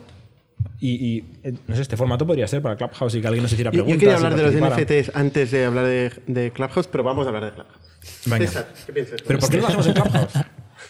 Y, 0.78 0.90
y, 0.90 1.24
eh, 1.42 1.54
no 1.66 1.74
sé, 1.74 1.82
este 1.82 1.96
formato 1.96 2.26
podría 2.26 2.46
ser 2.46 2.60
para 2.62 2.76
Clubhouse 2.76 3.14
y 3.14 3.20
que 3.20 3.26
alguien 3.26 3.42
nos 3.42 3.52
hiciera 3.52 3.70
Yo, 3.70 3.84
preguntas. 3.84 3.94
yo 3.94 4.00
quería 4.00 4.16
hablar 4.16 4.36
de 4.52 4.60
los. 4.60 4.78
NFTs 4.78 5.16
antes 5.16 5.50
de 5.50 5.64
hablar 5.64 5.84
de, 5.86 6.12
de 6.26 6.50
Clubhouse, 6.52 6.86
pero 6.86 7.02
vamos 7.04 7.24
a 7.26 7.28
hablar 7.30 7.44
de 7.46 7.52
Clubhouse. 7.52 7.78
Venga. 8.26 8.46
César, 8.46 8.68
¿qué 8.86 8.92
piensas? 8.92 9.22
Pero 9.26 9.38
¿por 9.38 9.48
qué 9.50 9.56
no 9.56 9.62
lo 9.62 9.68
hacemos 9.68 9.86
en 9.86 9.92
Clubhouse? 9.94 10.32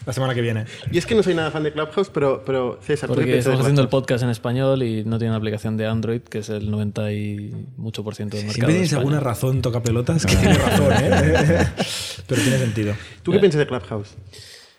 La 0.05 0.13
semana 0.13 0.35
que 0.35 0.41
viene. 0.41 0.65
Y 0.91 0.97
es 0.97 1.05
que 1.05 1.15
no 1.15 1.23
soy 1.23 1.33
nada 1.33 1.49
fan 1.51 1.63
de 1.63 1.71
Clubhouse, 1.73 2.09
pero, 2.13 2.43
pero 2.45 2.79
César, 2.81 3.09
¿tú 3.09 3.15
qué 3.15 3.21
Porque 3.21 3.37
estamos 3.39 3.61
haciendo 3.61 3.81
el 3.81 3.87
podcast 3.89 4.23
en 4.23 4.29
español 4.29 4.83
y 4.83 5.03
no 5.05 5.17
tiene 5.17 5.31
una 5.31 5.37
aplicación 5.37 5.75
de 5.77 5.87
Android, 5.87 6.21
que 6.21 6.39
es 6.39 6.49
el 6.49 6.69
90 6.69 7.11
y 7.13 7.67
mucho 7.77 8.03
por 8.03 8.13
ciento 8.13 8.37
del 8.37 8.45
mercado. 8.45 8.53
Siempre 8.67 8.73
tienes 8.75 8.93
alguna 8.93 9.19
razón, 9.19 9.61
toca 9.61 9.81
pelotas, 9.81 10.25
que 10.25 10.35
tiene 10.35 10.53
razón, 10.53 10.93
¿eh? 11.01 11.67
Pero 12.27 12.41
tiene 12.41 12.57
sentido. 12.59 12.93
¿Tú 13.23 13.31
qué 13.31 13.39
piensas 13.39 13.59
de 13.59 13.67
Clubhouse? 13.67 14.15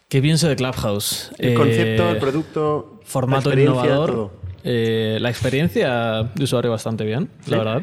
¿Qué 0.08 0.22
pienso 0.22 0.48
de 0.48 0.56
Clubhouse? 0.56 1.30
El 1.38 1.50
Eh, 1.50 1.54
concepto, 1.54 2.10
el 2.10 2.18
producto, 2.18 3.00
formato 3.04 3.52
la 3.54 3.60
innovador. 3.60 4.10
todo. 4.10 4.32
Eh, 4.64 5.18
la 5.20 5.30
experiencia 5.30 6.24
de 6.34 6.44
usuario 6.44 6.70
bastante 6.70 7.04
bien, 7.04 7.28
la 7.46 7.58
verdad. 7.58 7.82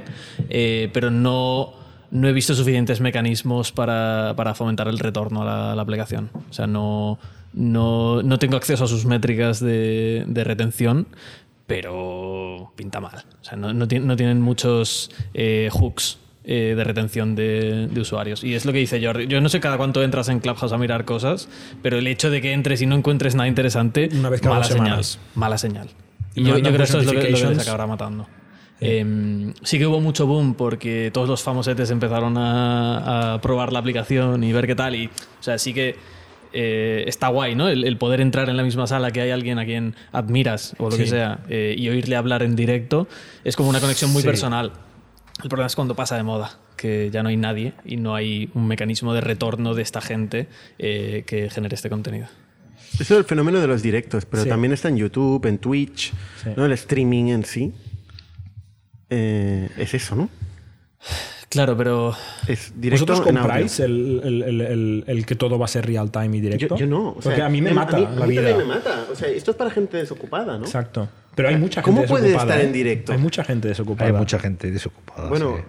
Eh, 0.50 0.90
pero 0.94 1.10
no, 1.12 1.74
no 2.12 2.28
he 2.28 2.34
visto 2.34 2.54
suficientes 2.54 3.02
mecanismos 3.02 3.72
para, 3.72 4.34
para 4.36 4.54
fomentar 4.56 4.88
el 4.88 5.00
retorno 5.00 5.42
a 5.42 5.46
la, 5.46 5.72
a 5.72 5.76
la 5.76 5.82
aplicación. 5.82 6.30
O 6.50 6.54
sea, 6.54 6.68
no, 6.68 7.18
no, 7.54 8.22
no 8.24 8.40
tengo 8.40 8.58
acceso 8.58 8.84
a 8.84 8.88
sus 8.88 9.06
métricas 9.06 9.60
de, 9.60 10.26
de 10.28 10.44
retención, 10.44 11.08
pero 11.66 12.72
pinta 12.76 13.00
mal. 13.00 13.24
O 13.42 13.44
sea, 13.44 13.58
no, 13.58 13.74
no, 13.74 13.86
no 13.88 14.16
tienen 14.16 14.42
muchos 14.42 15.10
eh, 15.34 15.70
hooks. 15.72 16.20
eh, 16.48 16.76
de 16.78 16.84
retención 16.84 17.34
de, 17.36 17.88
de 17.88 18.00
usuarios. 18.02 18.44
Y 18.44 18.54
es 18.54 18.66
lo 18.66 18.72
que 18.72 18.78
dice 18.78 19.04
Jordi. 19.04 19.26
Yo 19.26 19.42
no 19.42 19.50
sé 19.50 19.60
cada 19.60 19.78
cuánto 19.78 20.04
entras 20.04 20.30
en 20.30 20.40
Clubhouse 20.40 20.72
a 20.74 20.78
mirar 20.78 21.04
cosas, 21.06 21.50
pero 21.82 21.98
el 21.98 22.06
hecho 22.06 22.30
de 22.30 22.40
que 22.42 22.54
entres 22.54 22.82
y 22.84 22.86
no 22.86 22.96
encuentres 22.96 23.34
nada 23.34 23.48
interesante, 23.48 24.10
Una 24.14 24.30
vez 24.30 24.42
cada 24.42 24.56
mala 24.56 24.66
señal. 24.68 25.02
Mala 25.34 25.58
señal. 25.58 25.90
Y 26.36 26.42
me 26.42 26.50
yo, 26.50 26.58
yo 26.58 26.64
mandan 26.64 26.74
creo 26.74 26.78
que 26.78 26.84
esto 26.84 27.00
es 27.00 27.06
lo 27.06 27.12
que, 27.12 27.30
lo 27.32 27.38
que 27.38 27.56
les 27.56 27.60
acabará 27.60 27.88
matando. 27.88 28.28
Eh, 28.82 29.54
sí 29.64 29.80
que 29.80 29.88
hubo 29.88 30.02
mucho 30.02 30.28
boom 30.28 30.54
porque 30.54 31.10
todos 31.14 31.30
los 31.30 31.42
famosetes 31.42 31.90
empezaron 31.92 32.38
a, 32.38 33.34
a 33.36 33.42
probar 33.42 33.72
la 33.72 33.80
aplicación 33.80 34.44
y 34.44 34.52
ver 34.52 34.68
qué 34.68 34.76
tal. 34.76 34.96
Y, 34.96 35.08
o 35.08 35.44
sea, 35.44 35.58
sí 35.58 35.74
que 35.74 35.96
eh, 36.52 37.04
está 37.08 37.30
guay, 37.30 37.56
¿no? 37.56 37.70
El, 37.70 37.86
el 37.86 37.98
poder 37.98 38.20
entrar 38.22 38.50
en 38.50 38.58
la 38.58 38.64
misma 38.64 38.86
sala 38.86 39.12
que 39.12 39.22
hay 39.22 39.32
alguien 39.32 39.60
a 39.60 39.66
quien 39.66 39.96
admiras 40.12 40.76
o 40.78 40.90
lo 40.90 40.98
que 40.98 41.08
sea 41.08 41.40
eh, 41.50 41.74
y 41.78 41.88
oírle 41.90 42.16
hablar 42.18 42.44
en 42.44 42.56
directo 42.56 43.08
es 43.44 43.56
como 43.56 43.70
una 43.70 43.80
conexión 43.80 44.12
muy 44.12 44.22
Sí. 44.22 44.28
personal. 44.28 44.72
El 45.44 45.50
problema 45.50 45.68
es 45.68 45.76
cuando 45.76 45.96
pasa 45.96 46.16
de 46.18 46.24
moda, 46.24 46.60
que 46.78 47.10
ya 47.12 47.24
no 47.24 47.30
hay 47.30 47.38
nadie 47.38 47.74
y 47.86 47.98
no 47.98 48.16
hay 48.16 48.50
un 48.54 48.68
mecanismo 48.68 49.14
de 49.14 49.20
retorno 49.22 49.74
de 49.74 49.82
esta 49.82 50.00
gente 50.00 50.48
que 50.78 51.50
genere 51.52 51.76
este 51.76 51.90
contenido. 51.90 52.28
Eso 53.00 53.14
es 53.14 53.20
el 53.20 53.26
fenómeno 53.26 53.60
de 53.60 53.68
los 53.68 53.82
directos, 53.82 54.26
pero 54.26 54.44
Sí. 54.44 54.50
también 54.50 54.72
está 54.74 54.90
en 54.90 54.98
YouTube, 54.98 55.46
en 55.46 55.58
Twitch, 55.58 56.14
Sí. 56.44 56.50
¿no? 56.56 56.66
El 56.66 56.72
streaming 56.74 57.26
en 57.26 57.46
sí. 57.46 57.74
Eh, 59.10 59.70
es 59.78 59.94
eso, 59.94 60.16
¿no? 60.16 60.30
Claro, 61.50 61.78
pero 61.78 62.14
Es 62.48 62.74
directo 62.76 63.06
¿Vosotros 63.06 63.22
compráis 63.22 63.80
el, 63.80 64.22
el- 64.24 64.44
el- 64.44 64.62
el- 64.62 65.04
el 65.08 65.26
que 65.26 65.36
todo 65.36 65.58
va 65.60 65.66
a 65.66 65.68
ser 65.68 65.86
real 65.86 66.12
time 66.12 66.38
y 66.38 66.42
directo? 66.42 66.76
Yo, 66.76 66.78
yo 66.78 66.88
no. 66.88 67.10
o 67.12 67.22
sea, 67.22 67.32
Porque 67.32 67.42
a 67.44 67.50
mí 67.50 67.62
me 67.62 67.70
em- 67.70 67.76
mata 67.76 67.98
mí- 67.98 68.04
la 68.04 68.10
a 68.24 68.28
mí 68.28 68.32
vida. 68.32 68.50
también 68.50 68.68
me 68.68 68.76
mata. 68.76 69.06
O 69.12 69.16
sea, 69.16 69.28
esto 69.30 69.52
es 69.52 69.58
para 69.58 69.70
gente 69.70 69.98
desocupada, 69.98 70.58
¿no? 70.58 70.66
Exacto. 70.66 71.08
Pero 71.36 71.50
hay 71.50 71.58
mucha 71.58 71.82
gente 71.82 71.96
¿Cómo 71.98 72.08
puede 72.08 72.24
desocupada, 72.30 72.54
estar 72.56 72.66
¿eh? 72.66 72.68
en 72.68 72.74
directo? 72.74 73.12
Hay 73.14 73.18
mucha 73.20 73.44
gente 73.44 73.68
desocupada. 73.68 74.10
Hay 74.10 74.16
mucha 74.18 74.40
gente 74.40 74.72
desocupada. 74.72 75.30
Bueno, 75.30 75.58
sí. 75.58 75.64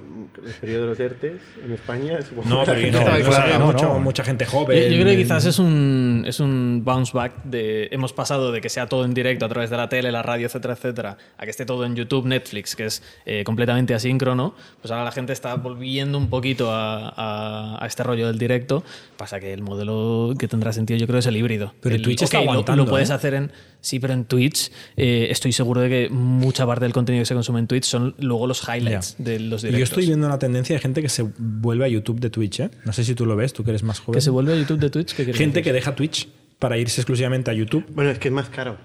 El 0.47 0.55
periodo 0.55 0.83
de 0.83 0.89
los 0.89 1.01
ERTES 1.01 1.41
en 1.65 1.73
España 1.73 2.19
supongo 2.23 2.49
No, 2.49 2.61
que 2.65 2.67
la 2.71 2.73
pero 2.73 2.81
gente 2.81 2.91
no, 2.93 2.99
estaba 3.01 3.19
no, 3.19 3.25
claro, 3.25 3.43
sabía 3.43 3.59
no, 3.59 3.67
mucho- 3.67 3.87
no. 3.89 3.99
mucha 4.01 4.25
gente 4.25 4.47
joven. 4.47 4.93
yo 4.93 5.01
creo 5.03 5.07
que 5.07 5.17
quizás 5.17 5.45
es 5.45 5.59
un, 5.59 6.25
es 6.27 6.41
un 6.41 6.83
bounce 6.85 7.13
back 7.15 7.43
de 7.45 7.89
hemos 7.93 8.13
pasado 8.13 8.53
de 8.53 8.61
que 8.61 8.69
sea 8.69 8.87
todo 8.87 9.05
en 9.05 9.15
directo 9.15 9.45
a 9.45 9.49
través 9.49 9.71
de 9.71 9.77
la 9.77 9.89
tele, 9.89 10.11
la 10.13 10.23
radio, 10.23 10.47
etcétera, 10.47 10.75
etcétera, 10.75 11.17
a 11.39 11.45
que 11.45 11.51
esté 11.51 11.67
todo 11.67 11.85
en 11.85 11.95
YouTube, 11.97 12.27
Netflix, 12.27 12.75
que 12.77 12.87
es 12.87 13.03
eh, 13.27 13.45
completamente 13.45 13.95
asíncrono. 13.95 14.55
Pues 14.81 14.91
ahora 14.91 15.05
la 15.05 15.13
gente 15.13 15.33
está 15.33 15.55
volviendo 15.57 16.19
un 16.19 16.29
poquito 16.31 16.71
a, 16.73 17.09
a- 17.17 17.85
a 17.85 17.87
este 17.87 18.03
rollo 18.03 18.27
del 18.27 18.39
directo. 18.39 18.85
Pasa 19.17 19.41
que 19.41 19.53
el 19.53 19.63
modelo 19.63 20.35
que 20.39 20.49
tendrá 20.49 20.73
sentido 20.73 20.99
yo 20.99 21.07
creo 21.07 21.19
es 21.19 21.27
el 21.27 21.37
híbrido. 21.37 21.75
Pero 21.81 21.95
el, 21.95 22.03
Twitch 22.03 22.23
está 22.23 22.39
ok, 22.39 22.45
lo- 22.45 22.51
aguantando, 22.53 22.85
Lo, 22.85 22.91
puedes 22.91 23.11
¿eh? 23.11 23.15
hacer 23.15 23.35
en... 23.35 23.53
Sí, 23.87 24.01
pero 24.01 24.15
en 24.15 24.25
Twitch 24.25 24.73
eh, 24.97 25.29
estoy 25.31 25.53
seguro 25.53 25.81
de 25.81 25.89
que 25.89 26.09
mucha 26.11 26.67
parte 26.67 26.85
del 26.85 26.93
contenido 26.93 27.23
que 27.23 27.27
se 27.27 27.35
consume 27.35 27.61
en 27.61 27.69
Twitch 27.69 27.85
son 27.85 28.17
luego 28.19 28.49
los 28.49 28.67
highlights 28.67 29.15
de 29.19 29.39
los 29.39 29.63
Y 29.63 29.69
directos. 29.69 29.79
yo 29.79 29.85
estoy 29.85 30.07
viendo 30.07 30.27
una 30.27 30.41
tendencia 30.41 30.75
de 30.75 30.81
gente 30.81 31.03
que 31.03 31.09
se 31.09 31.25
vuelve 31.39 31.85
a 31.85 31.89
YouTube 31.89 32.19
de 32.19 32.29
Twitch, 32.29 32.59
¿eh? 32.59 32.71
No 32.85 32.93
sé 32.93 33.05
si 33.05 33.15
tú 33.15 33.27
lo 33.27 33.37
ves, 33.37 33.53
tú 33.53 33.63
que 33.63 33.71
eres 33.71 33.85
más 33.85 34.01
joven. 34.01 34.15
Que 34.19 34.21
se 34.23 34.31
vuelve 34.31 34.55
a 34.55 34.57
YouTube 34.57 34.81
de 34.81 34.91
Twitch. 34.91 35.11
¿qué 35.15 35.23
quieres 35.23 35.37
gente 35.39 35.63
que 35.63 35.73
deja 35.73 35.95
Twitch 35.95 36.29
para 36.59 36.79
irse 36.79 37.01
exclusivamente 37.01 37.49
a 37.51 37.55
YouTube. 37.55 37.85
Bueno, 37.95 38.11
es 38.11 38.19
que 38.19 38.27
es 38.27 38.35
más 38.35 38.49
caro. 38.49 38.77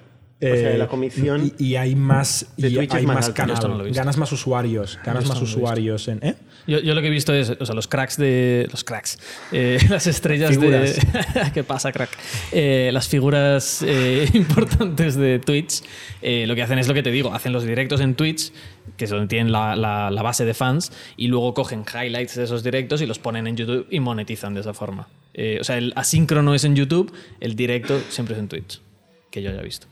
O 0.41 0.55
sea, 0.55 0.71
Eh, 0.73 0.77
la 0.77 0.87
comisión. 0.87 1.51
Y, 1.59 1.65
y 1.67 1.75
hay 1.75 1.95
más, 1.95 2.47
de 2.57 2.69
y 2.69 2.77
hay 2.77 2.87
más 3.05 3.15
más 3.15 3.29
canal. 3.29 3.57
No 3.61 3.83
ganas 3.93 4.17
más 4.17 4.31
usuarios. 4.31 4.97
Ganas 5.05 5.23
Yo 5.23 5.29
más 5.29 5.37
no 5.37 5.43
usuarios 5.43 6.07
en. 6.07 6.19
¿eh? 6.23 6.35
Yo, 6.67 6.79
yo 6.79 6.93
lo 6.95 7.01
que 7.01 7.07
he 7.07 7.11
visto 7.11 7.33
es, 7.33 7.51
o 7.59 7.65
sea, 7.65 7.75
los 7.75 7.87
cracks 7.87 8.17
de. 8.17 8.67
Los 8.71 8.83
cracks. 8.83 9.19
eh, 9.51 9.77
las 9.89 10.07
estrellas 10.07 10.49
Figuras. 10.51 10.95
de. 10.95 11.51
¿Qué 11.53 11.63
pasa, 11.63 11.91
crack? 11.91 12.09
Eh, 12.51 12.89
las 12.93 13.07
figuras 13.07 13.83
eh, 13.85 14.27
importantes 14.33 15.15
de 15.15 15.39
Twitch, 15.39 15.81
eh, 16.21 16.45
lo 16.47 16.55
que 16.55 16.63
hacen 16.63 16.79
es 16.79 16.87
lo 16.87 16.93
que 16.93 17.03
te 17.03 17.11
digo: 17.11 17.33
hacen 17.33 17.51
los 17.53 17.63
directos 17.63 18.01
en 18.01 18.15
Twitch, 18.15 18.51
que 18.97 19.05
es 19.05 19.11
donde 19.11 19.27
tienen 19.27 19.51
la, 19.51 19.75
la- 19.75 20.09
la 20.11 20.21
base 20.23 20.45
de 20.45 20.53
fans, 20.53 20.91
y 21.17 21.27
luego 21.27 21.53
cogen 21.53 21.83
highlights 21.91 22.35
de 22.35 22.43
esos 22.45 22.63
directos 22.63 23.01
y 23.01 23.05
los 23.05 23.19
ponen 23.19 23.45
en 23.47 23.57
YouTube 23.57 23.85
y 23.91 23.99
monetizan 23.99 24.53
de 24.55 24.61
esa 24.61 24.73
forma. 24.73 25.07
Eh, 25.33 25.57
o 25.61 25.63
sea, 25.63 25.77
el 25.77 25.93
asíncrono 25.95 26.53
es 26.55 26.63
en 26.63 26.75
YouTube, 26.75 27.13
el 27.39 27.55
directo 27.55 27.99
siempre 28.09 28.33
es 28.35 28.39
en 28.39 28.47
Twitch, 28.47 28.81
que 29.29 29.41
yo 29.41 29.49
haya 29.51 29.61
visto. 29.61 29.87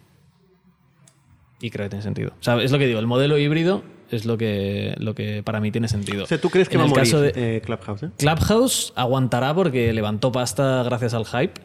Y 1.61 1.69
creo 1.71 1.85
que 1.85 1.89
tiene 1.89 2.03
sentido. 2.03 2.31
O 2.39 2.43
sea, 2.43 2.61
es 2.61 2.71
lo 2.71 2.77
que 2.79 2.87
digo, 2.87 2.99
el 2.99 3.07
modelo 3.07 3.37
híbrido 3.37 3.83
es 4.11 4.25
lo 4.25 4.37
que, 4.37 4.95
lo 4.97 5.13
que 5.13 5.43
para 5.43 5.59
mí 5.59 5.71
tiene 5.71 5.87
sentido. 5.87 6.23
o 6.23 6.27
sea, 6.27 6.39
¿tú 6.39 6.49
crees 6.49 6.69
que 6.69 6.75
En 6.75 6.79
va 6.81 6.83
a 6.83 6.87
el 6.87 6.89
morir 6.91 7.03
caso 7.05 7.21
de- 7.21 7.33
eh, 7.57 7.61
Clubhouse? 7.61 8.03
eh? 8.03 8.09
Clubhouse 8.17 8.93
aguantará 8.95 9.53
porque 9.53 9.91
levantó 9.93 10.31
pasta 10.31 10.83
gracias 10.83 11.13
al 11.13 11.25
hype. 11.25 11.61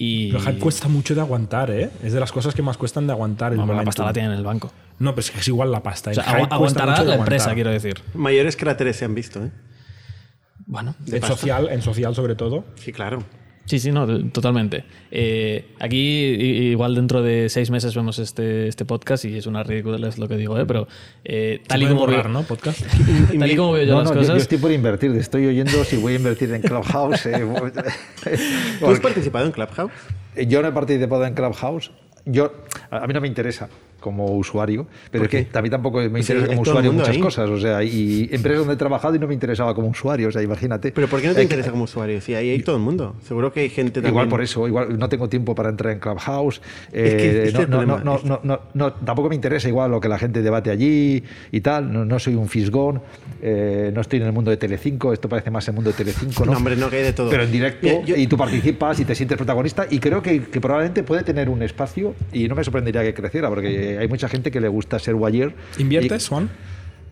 Y 0.00 0.30
Pero 0.30 0.44
Hype 0.44 0.58
cuesta 0.60 0.86
mucho 0.86 1.16
de 1.16 1.20
aguantar, 1.22 1.72
¿eh? 1.72 1.90
Es 2.04 2.12
de 2.12 2.20
las 2.20 2.30
cosas 2.30 2.54
que 2.54 2.62
más 2.62 2.76
cuestan 2.76 3.08
de 3.08 3.12
aguantar. 3.14 3.52
El 3.52 3.58
Hombre, 3.58 3.76
la 3.78 3.82
pasta 3.82 4.04
la 4.04 4.12
tienen 4.12 4.30
en 4.30 4.38
el 4.38 4.44
banco. 4.44 4.70
No, 5.00 5.10
pero 5.10 5.20
es 5.22 5.30
que 5.32 5.40
es 5.40 5.48
igual 5.48 5.72
la 5.72 5.82
pasta. 5.82 6.10
O 6.10 6.12
El 6.12 6.14
sea, 6.22 6.24
agu- 6.24 6.46
aguantará 6.50 6.92
la 6.92 6.98
aguantar. 7.00 7.18
empresa, 7.18 7.54
quiero 7.54 7.70
decir. 7.70 8.00
Mayores 8.14 8.54
cráteres 8.56 8.94
se 8.96 9.06
han 9.06 9.16
visto, 9.16 9.42
¿eh? 9.44 9.50
Bueno, 10.66 10.94
de 11.00 11.16
En 11.16 11.20
pasta. 11.20 11.36
social, 11.36 11.68
en 11.70 11.82
social 11.82 12.14
sobre 12.14 12.36
todo. 12.36 12.64
Sí, 12.76 12.92
claro. 12.92 13.24
Sí, 13.68 13.78
sí, 13.78 13.92
no, 13.92 14.06
totalmente. 14.30 14.84
Eh, 15.10 15.66
aquí, 15.78 15.96
i- 15.98 16.70
igual 16.70 16.94
dentro 16.94 17.22
de 17.22 17.48
seis 17.48 17.70
meses 17.70 17.94
vemos 17.94 18.18
este, 18.18 18.66
este 18.68 18.84
podcast 18.84 19.24
y 19.26 19.36
es 19.36 19.46
una 19.46 19.62
ridícula, 19.62 20.08
es 20.08 20.18
lo 20.18 20.26
que 20.26 20.36
digo, 20.36 20.58
¿eh? 20.58 20.64
pero 20.66 20.88
eh, 21.24 21.60
tal, 21.66 21.82
y 21.82 21.86
como 21.86 22.00
borrar, 22.00 22.24
veo, 22.24 22.32
¿no? 22.32 22.42
Podcast. 22.42 22.80
tal 23.38 23.50
y 23.50 23.56
como 23.56 23.72
veo 23.72 23.84
yo 23.84 23.92
No, 23.94 24.00
las 24.02 24.10
no, 24.10 24.16
cosas. 24.16 24.34
yo 24.34 24.42
estoy 24.42 24.58
por 24.58 24.72
invertir. 24.72 25.10
Estoy 25.12 25.46
oyendo 25.46 25.84
si 25.84 25.96
voy 25.96 26.14
a 26.14 26.16
invertir 26.16 26.52
en 26.52 26.62
Clubhouse. 26.62 27.26
eh, 27.26 27.46
¿Tú 28.80 28.86
has 28.86 29.00
participado 29.00 29.46
en 29.46 29.52
Clubhouse? 29.52 29.92
Yo 30.46 30.62
no 30.62 30.68
he 30.68 30.72
participado 30.72 31.24
en 31.24 31.34
Clubhouse. 31.34 31.90
Yo, 32.24 32.52
a 32.90 32.98
a 33.04 33.06
mí 33.06 33.14
no 33.14 33.20
me 33.20 33.28
interesa 33.28 33.68
como 34.00 34.36
usuario, 34.36 34.86
pero 35.10 35.24
¿Por 35.24 35.34
es 35.34 35.44
qué? 35.46 35.50
que 35.50 35.58
a 35.58 35.62
mí 35.62 35.70
tampoco 35.70 35.98
me 35.98 36.20
interesa 36.20 36.46
como 36.46 36.60
usuario 36.62 36.92
muchas 36.92 37.08
ahí. 37.16 37.20
cosas. 37.20 37.50
O 37.50 37.58
sea, 37.58 37.82
y 37.82 38.28
empresas 38.32 38.60
donde 38.60 38.74
he 38.74 38.76
trabajado 38.76 39.14
y 39.16 39.18
no 39.18 39.26
me 39.26 39.34
interesaba 39.34 39.74
como 39.74 39.88
usuario. 39.88 40.28
O 40.28 40.32
sea, 40.32 40.42
imagínate. 40.42 40.92
¿Pero 40.92 41.08
por 41.08 41.20
qué 41.20 41.28
no 41.28 41.34
te 41.34 41.40
Eh, 41.40 41.44
interesa 41.44 41.70
como 41.70 41.84
usuario? 41.84 42.20
Sí, 42.20 42.34
ahí 42.34 42.50
hay 42.50 42.62
todo 42.62 42.76
el 42.76 42.82
mundo. 42.82 43.16
Seguro 43.26 43.52
que 43.52 43.60
hay 43.60 43.68
gente 43.70 43.94
también. 43.94 44.12
Igual 44.14 44.28
por 44.28 44.40
eso, 44.42 44.66
igual 44.68 44.98
no 44.98 45.08
tengo 45.08 45.28
tiempo 45.28 45.54
para 45.54 45.68
entrar 45.70 45.92
en 45.92 45.98
Clubhouse. 45.98 46.60
que 46.92 47.06
este 47.08 47.26
eh, 47.44 47.48
es 47.48 47.54
el 47.54 47.70
no, 47.70 47.84
no, 47.84 48.60
no, 48.74 48.92
tampoco 48.92 49.28
me 49.28 49.34
interesa 49.34 49.68
igual 49.68 49.90
lo 49.90 50.00
que 50.00 50.08
la 50.08 50.18
gente 50.18 50.42
debate 50.42 50.70
allí 50.70 51.22
y 51.50 51.60
tal. 51.60 52.06
No, 52.08 52.18
soy 52.18 52.34
un 52.34 52.48
fisgón, 52.48 53.00
eh, 53.42 53.90
no 53.94 54.00
estoy 54.00 54.20
en 54.20 54.26
el 54.26 54.32
mundo 54.32 54.50
de 54.50 54.56
Telecinco. 54.56 55.12
Esto 55.12 55.28
parece 55.28 55.50
más 55.50 55.66
el 55.68 55.74
mundo 55.74 55.90
de 55.90 55.96
Telecinco, 55.96 56.44
¿no? 56.44 56.52
No, 56.52 56.58
hombre, 56.58 56.76
no, 56.76 56.88
que 56.90 56.96
hay 56.96 57.02
de 57.02 57.12
todo. 57.12 57.30
Pero 57.30 57.42
en 57.44 57.52
directo 57.52 57.78
Mira, 57.86 58.02
yo- 58.04 58.16
y 58.16 58.26
tú 58.26 58.36
participas 58.36 58.98
y 59.00 59.04
te 59.04 59.14
sientes 59.14 59.36
protagonista 59.36 59.86
y 59.90 59.98
creo 59.98 60.22
que, 60.22 60.42
que 60.44 60.60
probablemente 60.60 61.02
puede 61.02 61.22
tener 61.22 61.48
un 61.48 61.62
espacio 61.62 62.14
y 62.32 62.48
no 62.48 62.54
me 62.54 62.64
sorprendería 62.64 63.02
que 63.02 63.14
creciera 63.14 63.48
porque 63.48 63.87
hay 63.96 64.08
mucha 64.08 64.28
gente 64.28 64.50
que 64.50 64.60
le 64.60 64.68
gusta 64.68 64.98
ser 64.98 65.14
wire. 65.14 65.54
¿Inviertes, 65.78 66.26
Y, 66.26 66.28
Juan? 66.28 66.50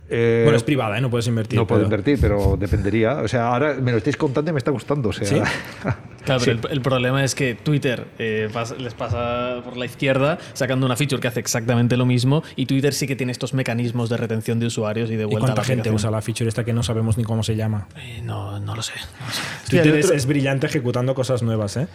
eh, 0.09 0.43
bueno, 0.45 0.57
es 0.57 0.63
privada, 0.65 0.99
¿eh? 0.99 1.01
No 1.01 1.11
puedes 1.11 1.27
invertir. 1.27 1.59
no 1.59 1.67
puedo 1.67 1.81
pero- 1.81 1.87
invertir, 1.87 2.19
pero 2.21 2.57
dependería. 2.59 3.19
O 3.23 3.29
sea, 3.29 3.49
ahora 3.49 3.75
me 3.75 3.91
lo 3.93 3.99
estáis 3.99 4.17
contando 4.17 4.51
y 4.51 4.55
me 4.55 4.59
está 4.59 4.71
gustando. 4.71 5.09
O 5.09 5.13
sea, 5.13 5.27
¿Sí? 5.27 5.41
Claro, 6.27 6.41
Sí. 6.41 6.51
pero 6.57 6.67
el, 6.69 6.73
el 6.79 6.81
problema 6.83 7.23
es 7.23 7.37
que 7.37 7.55
Twitter 7.55 8.05
eh, 8.19 8.49
pas- 8.53 8.77
les 8.79 8.95
pasa 8.95 9.61
por 9.63 9.77
la 9.77 9.85
izquierda 9.87 10.39
sacando 10.55 10.85
una 10.85 10.97
feature 10.97 11.21
que 11.23 11.29
hace 11.29 11.39
exactamente 11.39 11.97
lo 11.97 12.05
mismo 12.05 12.43
y 12.57 12.67
Twitter 12.67 12.93
sí 12.95 13.07
que 13.07 13.15
tiene 13.15 13.31
estos 13.31 13.55
mecanismos 13.55 14.09
de 14.11 14.17
retención 14.17 14.59
de 14.59 14.67
usuarios 14.67 15.09
y 15.13 15.15
de 15.15 15.23
¿Y 15.23 15.27
vuelta 15.27 15.53
a 15.53 15.55
la 15.55 15.63
gente 15.63 15.83
aplicación. 15.83 15.95
usa 15.95 16.11
la 16.11 16.21
feature 16.23 16.49
esta 16.49 16.65
que 16.65 16.73
no 16.73 16.83
sabemos 16.83 17.17
ni 17.17 17.23
cómo 17.23 17.45
se 17.45 17.55
llama? 17.55 17.87
Eh, 17.97 18.23
no, 18.25 18.59
no 18.59 18.75
lo 18.75 18.83
sé. 18.83 18.95
no 19.21 19.27
lo 19.27 19.33
sé. 19.33 19.41
Twitter 19.71 19.95
es, 20.01 20.11
es 20.11 20.27
brillante 20.27 20.67
ejecutando 20.67 21.15
cosas 21.15 21.45
nuevas, 21.45 21.77
¿eh? 21.77 21.87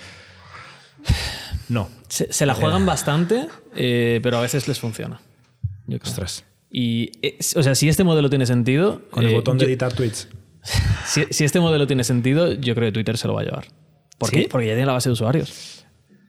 No. 1.71 1.87
Se, 2.09 2.31
se 2.33 2.45
la 2.45 2.53
juegan 2.53 2.85
bastante, 2.85 3.47
eh, 3.75 4.19
pero 4.21 4.37
a 4.37 4.41
veces 4.41 4.67
les 4.67 4.77
funciona. 4.79 5.21
Yo 5.87 5.99
creo. 5.99 6.09
Ostras. 6.11 6.43
Y, 6.69 7.11
eh, 7.25 7.37
o 7.55 7.63
sea, 7.63 7.75
si 7.75 7.87
este 7.87 8.03
modelo 8.03 8.29
tiene 8.29 8.45
sentido. 8.45 9.01
Con 9.09 9.23
el 9.23 9.31
eh, 9.31 9.35
botón 9.35 9.57
de 9.57 9.63
yo- 9.65 9.69
editar 9.69 9.93
tweets. 9.93 10.27
si, 11.05 11.25
si 11.29 11.45
este 11.45 11.59
modelo 11.61 11.87
tiene 11.87 12.03
sentido, 12.03 12.51
yo 12.53 12.75
creo 12.75 12.89
que 12.89 12.91
Twitter 12.91 13.17
se 13.17 13.27
lo 13.27 13.33
va 13.35 13.41
a 13.41 13.43
llevar. 13.45 13.65
¿Por 14.17 14.29
¿Sí? 14.29 14.35
qué? 14.43 14.47
Porque 14.49 14.67
ya 14.67 14.73
tiene 14.73 14.85
la 14.85 14.93
base 14.93 15.07
de 15.09 15.13
usuarios. 15.13 15.85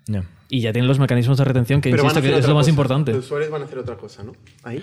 Ya. 0.06 0.24
Y 0.48 0.60
ya 0.60 0.72
tiene 0.72 0.86
los 0.86 0.98
mecanismos 0.98 1.38
de 1.38 1.44
retención, 1.44 1.80
que 1.80 1.90
Pero 1.90 2.04
insisto 2.04 2.22
que 2.22 2.38
es 2.38 2.46
lo 2.46 2.54
más 2.54 2.62
cosa. 2.64 2.70
importante. 2.70 3.12
Los 3.12 3.24
usuarios 3.24 3.50
van 3.50 3.62
a 3.62 3.64
hacer 3.64 3.78
otra 3.78 3.96
cosa, 3.96 4.22
¿no? 4.22 4.32
Ahí. 4.62 4.82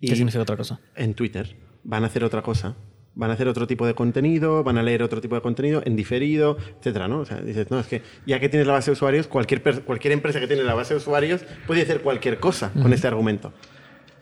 Y 0.00 0.08
¿Qué 0.08 0.16
significa 0.16 0.42
otra 0.42 0.56
cosa? 0.56 0.80
en 0.94 1.14
Twitter 1.14 1.56
van 1.84 2.02
a 2.04 2.06
hacer 2.08 2.24
otra 2.24 2.42
cosa 2.42 2.74
van 3.16 3.30
a 3.30 3.32
hacer 3.34 3.48
otro 3.48 3.66
tipo 3.66 3.84
de 3.86 3.94
contenido, 3.94 4.62
van 4.62 4.78
a 4.78 4.82
leer 4.84 5.02
otro 5.02 5.20
tipo 5.20 5.34
de 5.34 5.40
contenido 5.40 5.82
en 5.84 5.96
diferido, 5.96 6.56
etcétera, 6.78 7.08
¿no? 7.08 7.20
O 7.20 7.24
sea, 7.24 7.40
dices, 7.40 7.68
no, 7.70 7.80
es 7.80 7.86
que 7.88 8.02
ya 8.26 8.38
que 8.38 8.48
tienes 8.48 8.66
la 8.68 8.74
base 8.74 8.90
de 8.90 8.92
usuarios, 8.92 9.26
cualquier, 9.26 9.62
cualquier 9.82 10.12
empresa 10.12 10.38
que 10.38 10.46
tiene 10.46 10.62
la 10.62 10.74
base 10.74 10.94
de 10.94 10.98
usuarios 10.98 11.42
puede 11.66 11.82
hacer 11.82 12.02
cualquier 12.02 12.38
cosa 12.38 12.70
con 12.80 12.92
este 12.92 13.08
argumento. 13.08 13.52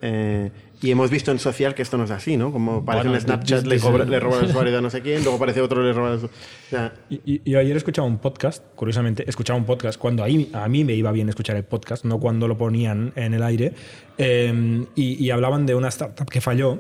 Eh, 0.07 0.51
y 0.83 0.91
hemos 0.91 1.09
visto 1.09 1.31
en 1.31 1.39
social 1.39 1.75
que 1.75 1.81
esto 1.81 1.97
no 1.97 2.05
es 2.05 2.11
así, 2.11 2.37
¿no? 2.37 2.53
Como 2.53 2.85
parece 2.85 3.09
Bueno, 3.09 3.19
un 3.19 3.21
Snapchat, 3.23 3.65
le, 3.65 3.81
cobra- 3.81 4.05
le 4.05 4.21
roba 4.21 4.39
el 4.41 4.45
usuario 4.47 4.77
a 4.77 4.81
no 4.83 4.91
sé 4.91 5.01
quién, 5.01 5.23
luego 5.23 5.37
aparece 5.37 5.63
otro, 5.63 5.83
le 5.83 5.95
roba 5.95 6.11
el 6.11 6.17
usuario. 6.17 6.37
O 6.67 6.71
sea, 6.71 6.93
Y, 7.09 7.21
y- 7.25 7.41
y 7.45 7.55
ayer 7.55 7.75
escuchaba 7.75 8.07
un 8.07 8.19
podcast, 8.19 8.63
curiosamente, 8.75 9.25
escuchaba 9.27 9.59
un 9.59 9.65
podcast 9.65 9.99
cuando 9.99 10.23
ahí, 10.23 10.51
a 10.53 10.69
mí 10.69 10.85
me 10.85 10.93
iba 10.93 11.11
bien 11.11 11.31
escuchar 11.31 11.57
el 11.57 11.65
podcast, 11.65 12.05
no 12.05 12.21
cuando 12.21 12.49
lo 12.49 12.59
ponían 12.59 13.13
en 13.17 13.33
el 13.33 13.43
aire, 13.43 13.73
eh, 14.19 14.85
y, 14.95 15.25
y 15.25 15.31
hablaban 15.31 15.65
de 15.65 15.75
una 15.75 15.89
startup 15.89 16.29
que 16.29 16.43
falló, 16.43 16.79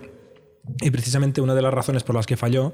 y 0.80 0.90
precisamente 0.90 1.40
una 1.40 1.54
de 1.54 1.62
las 1.62 1.74
razones 1.74 2.02
por 2.02 2.14
las 2.14 2.26
que 2.26 2.36
falló, 2.36 2.72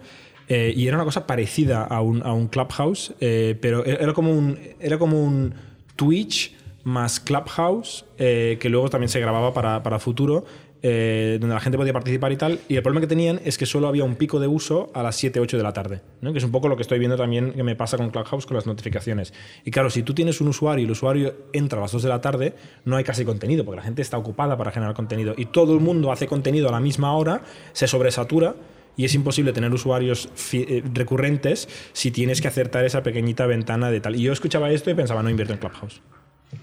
eh, 0.49 0.73
y 0.77 0.87
era 0.87 0.97
una 0.97 1.05
cosa 1.05 1.27
parecida 1.27 1.85
a 1.85 2.01
un, 2.01 2.23
a 2.25 2.33
un 2.33 2.49
Clubhouse, 2.49 3.15
eh, 3.21 3.57
pero 3.61 3.85
era 3.85 4.13
como 4.13 4.33
un, 4.33 4.59
era 4.81 4.99
como 4.99 5.23
un 5.23 5.55
Twitch 5.97 6.57
más 6.83 7.21
Clubhouse, 7.21 8.05
eh, 8.19 8.59
que 8.61 8.69
luego 8.69 8.89
también 8.89 9.09
se 9.09 9.21
grababa 9.21 9.53
para, 9.53 9.83
para 9.83 9.99
futuro, 9.99 10.45
eh, 10.83 11.37
donde 11.41 11.55
la 11.55 11.61
gente 11.61 11.77
podía 11.77 11.93
participar 11.93 12.33
y 12.33 12.37
tal. 12.37 12.61
Y 12.69 12.77
el 12.77 12.83
problema 12.83 13.01
que 13.01 13.07
tenían 13.07 13.41
es 13.45 13.59
que 13.59 13.67
solo 13.67 13.89
había 13.89 14.05
un 14.05 14.17
pico 14.17 14.41
de 14.41 14.47
uso 14.47 14.91
a 14.95 15.03
las 15.03 15.17
7, 15.17 15.41
8 15.41 15.57
de 15.57 15.63
la 15.63 15.73
tarde, 15.73 16.01
¿no? 16.21 16.33
que 16.33 16.39
es 16.39 16.45
un 16.45 16.51
poco 16.51 16.69
lo 16.69 16.77
que 16.77 16.83
estoy 16.83 16.99
viendo 16.99 17.17
también 17.17 17.53
que 17.53 17.63
me 17.63 17.77
pasa 17.77 17.97
con 17.97 18.11
Clubhouse 18.11 18.47
con 18.47 18.57
las 18.57 18.67
notificaciones. 18.67 19.33
Y 19.65 19.71
claro, 19.71 19.91
si 19.91 20.03
tú 20.03 20.15
tienes 20.15 20.41
un 20.41 20.49
usuario 20.49 20.83
y 20.83 20.87
el 20.87 20.91
usuario 20.91 21.35
entra 21.53 21.79
a 21.79 21.83
las 21.83 21.93
2 21.93 22.03
de 22.03 22.09
la 22.09 22.21
tarde, 22.21 22.55
no 22.85 22.97
hay 22.97 23.05
casi 23.05 23.25
contenido, 23.25 23.65
porque 23.65 23.77
la 23.77 23.83
gente 23.83 24.03
está 24.03 24.17
ocupada 24.17 24.57
para 24.57 24.71
generar 24.71 24.95
contenido. 24.95 25.35
Y 25.37 25.47
todo 25.47 25.75
el 25.75 25.81
mundo 25.81 26.13
hace 26.13 26.27
contenido 26.27 26.69
a 26.69 26.73
la 26.73 26.81
misma 26.81 27.15
hora, 27.15 27.43
se 27.73 27.87
sobresatura 27.87 28.55
y 28.97 29.05
es 29.05 29.15
imposible 29.15 29.53
tener 29.53 29.73
usuarios 29.73 30.29
eh, 30.53 30.83
recurrentes 30.93 31.69
si 31.93 32.11
tienes 32.11 32.41
que 32.41 32.49
acertar 32.49 32.85
esa 32.85 33.03
pequeñita 33.03 33.47
ventana 33.47 33.91
de 33.91 34.01
tal. 34.01 34.17
Y 34.17 34.23
yo 34.23 34.33
escuchaba 34.33 34.71
esto 34.71 34.91
y 34.91 34.95
pensaba, 34.95 35.23
no 35.23 35.31
invierto 35.31 35.55
en 35.55 35.59
Clubhouse. 35.59 36.01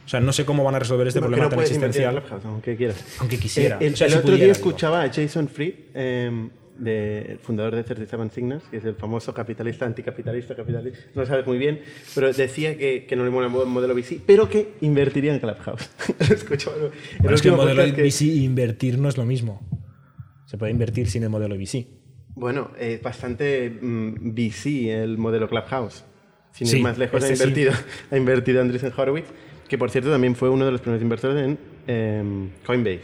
O 0.06 0.08
sea, 0.10 0.20
no 0.20 0.34
sé 0.34 0.44
cómo 0.46 0.64
van 0.64 0.76
a 0.76 0.80
resolver 0.80 1.08
este 1.08 1.20
¿por 1.20 1.30
qué 1.30 1.36
problema 1.38 1.46
no 1.46 1.50
tan 1.50 1.58
puedes 1.58 1.72
invertir 1.74 2.02
en 2.02 2.08
existencial. 2.10 2.24
Clubhouse, 2.40 2.46
aunque 2.54 2.76
quieras. 2.76 3.06
Aunque 3.20 3.38
quisiera. 3.40 3.78
Eh, 3.80 3.88
el 3.88 3.94
O 3.94 3.96
sea, 3.98 4.08
el 4.08 4.14
si 4.14 4.20
otro 4.20 4.30
día 4.32 4.38
pudiera, 4.38 4.54
digo. 4.54 4.70
escuchaba 4.70 5.04
a 5.04 5.14
Jason 5.14 5.48
Fried, 5.48 5.74
eh, 5.94 6.50
de- 6.78 7.22
el 7.32 7.40
fundador 7.40 7.74
de 7.76 7.84
37 7.84 8.30
Signals, 8.36 8.64
que 8.70 8.78
es 8.78 8.86
el 8.86 8.96
famoso 8.96 9.34
capitalista, 9.34 9.86
anticapitalista, 9.86 10.56
capitalista, 10.56 11.00
no 11.16 11.26
sabes 11.26 11.46
muy 11.48 11.58
bien, 11.58 11.82
pero 12.14 12.32
decía 12.32 12.78
que, 12.78 13.06
que 13.06 13.16
no 13.16 13.24
le 13.24 13.32
mola 13.32 13.48
el 13.48 13.54
modelo 13.68 13.96
VC, 13.96 14.22
pero 14.26 14.48
que 14.50 14.74
invertiría 14.82 15.34
en 15.34 15.40
Clubhouse. 15.40 15.90
Lo 16.30 16.36
escuchaba 16.36 16.76
en 16.78 16.84
el 16.84 17.34
es 17.34 17.42
que 17.42 17.48
el 17.48 17.54
último 17.56 17.58
modelo 17.58 17.96
que- 17.96 18.04
VC 18.04 18.22
e 18.26 18.36
invertir 18.44 19.00
no 19.00 19.10
es 19.10 19.18
lo 19.18 19.26
mismo. 19.26 19.62
Se 20.46 20.58
puede 20.58 20.72
invertir 20.72 21.10
sin 21.10 21.24
el 21.24 21.30
modelo 21.30 21.56
VC. 21.56 21.88
Bueno, 22.36 22.72
es 22.80 23.02
bastante 23.02 23.70
mm, 23.82 24.34
VC 24.36 24.92
el 25.02 25.18
modelo 25.18 25.50
Clubhouse. 25.50 26.04
Sin 26.52 26.68
Sí, 26.68 26.78
ir 26.78 26.84
más 26.84 26.98
lejos, 26.98 27.24
ha 27.24 27.28
este 27.28 27.38
sí. 27.38 27.44
invertido, 27.44 27.72
ha 28.12 28.18
invertido 28.18 28.62
Andreessen 28.62 28.94
Horowitz, 28.96 29.28
que 29.68 29.78
por 29.78 29.90
cierto 29.92 30.10
también 30.12 30.36
fue 30.36 30.50
uno 30.50 30.66
de 30.66 30.72
los 30.72 30.82
primeros 30.82 31.02
inversores 31.04 31.44
en 31.44 31.58
em, 31.88 32.50
Coinbase. 32.66 33.02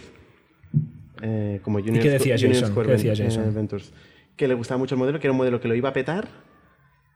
Eh, 1.22 1.60
como 1.64 1.80
Junior, 1.80 2.02
qué 2.04 2.10
decía 2.10 2.36
Junior 2.38 2.54
Jason? 2.56 2.70
Square 2.72 2.88
¿Qué 2.88 2.94
decía 2.94 3.14
Ven- 3.14 3.22
eh, 3.22 3.26
Jason? 3.26 3.54
Ventures. 3.54 3.94
Que 4.36 4.48
le 4.48 4.54
gustaba 4.56 4.78
mucho 4.80 4.96
el 4.96 5.00
modelo, 5.00 5.20
que 5.20 5.28
era 5.28 5.32
un 5.32 5.38
modelo 5.38 5.60
que 5.62 5.68
lo 5.68 5.76
iba 5.76 5.90
a 5.90 5.94
petar 5.94 6.28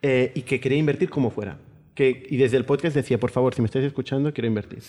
eh, 0.02 0.32
y 0.36 0.43
que 0.43 0.60
quería 0.60 0.78
invertir 0.78 1.10
como 1.10 1.30
fuera. 1.32 1.58
Que, 1.95 2.28
y 2.30 2.38
desde 2.38 2.58
el 2.58 2.66
podcast 2.66 2.95
decía, 2.95 3.20
por 3.20 3.32
favor, 3.32 3.56
si 3.56 3.62
me 3.62 3.66
estáis 3.66 3.86
escuchando, 3.86 4.32
quiero 4.34 4.48
invertir. 4.48 4.80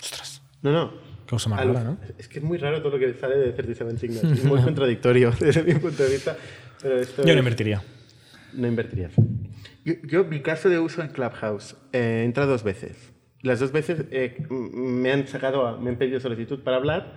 Ostras. 0.00 0.40
No, 0.62 0.70
no. 0.72 0.92
Cosa 1.28 1.48
más 1.48 1.64
rara, 1.66 1.82
¿no? 1.82 1.98
Es 2.16 2.28
que 2.28 2.38
es 2.38 2.44
muy 2.44 2.58
raro 2.58 2.80
todo 2.80 2.96
lo 2.96 2.98
que 2.98 3.12
sale 3.18 3.36
de 3.36 3.52
37 3.52 3.98
Signals. 3.98 4.38
Es 4.38 4.44
muy 4.44 4.60
contradictorio 4.62 5.32
desde 5.40 5.62
mi 5.64 5.74
punto 5.74 6.02
de 6.04 6.10
vista. 6.10 6.36
Pero 6.80 7.00
esto 7.00 7.22
Yo 7.22 7.26
no 7.28 7.32
es- 7.32 7.38
invertiría. 7.38 7.82
no 8.52 8.68
invertirías. 8.68 9.12
Yo, 9.84 9.94
yo, 10.04 10.24
mi 10.24 10.40
caso 10.40 10.68
de 10.68 10.78
uso 10.78 11.02
en 11.02 11.08
Clubhouse, 11.08 11.76
eh, 11.92 12.22
entra 12.24 12.46
dos 12.46 12.62
veces. 12.62 12.96
Las 13.44 13.60
dos 13.60 13.72
veces 13.72 14.06
eh, 14.10 14.42
me 14.50 15.12
han 15.12 15.28
sacado, 15.28 15.66
a- 15.66 15.78
me 15.78 15.90
han 15.90 15.96
pedido 15.96 16.18
solicitud 16.18 16.60
para 16.60 16.78
hablar, 16.78 17.12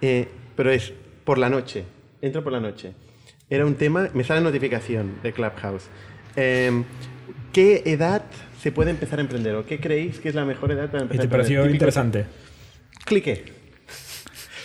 eh, 0.00 0.28
pero 0.56 0.70
es 0.70 0.92
por 1.24 1.36
la 1.36 1.50
noche. 1.50 1.84
Entro 2.22 2.42
por 2.44 2.52
la 2.52 2.60
noche. 2.60 2.92
Era 3.50 3.66
un 3.66 3.74
tema, 3.74 4.08
me 4.14 4.22
sale 4.24 4.40
notificación 4.40 5.16
de 5.22 5.32
Clubhouse. 5.32 5.88
Eh, 6.36 6.70
¿Qué 7.52 7.82
edad 7.86 8.22
se 8.60 8.70
puede 8.72 8.90
empezar 8.92 9.18
a 9.18 9.22
emprender? 9.22 9.56
¿O 9.56 9.66
qué 9.66 9.80
creéis 9.80 10.20
que 10.20 10.28
es 10.28 10.34
la 10.36 10.44
mejor 10.44 10.70
edad 10.70 10.86
para 10.90 11.00
¿Y 11.00 11.02
empezar 11.02 11.08
te 11.08 11.10
a 11.10 11.24
emprender? 11.24 11.30
pareció 11.30 11.62
Típico- 11.62 11.74
interesante? 11.74 12.24
Cliqué. 13.04 13.44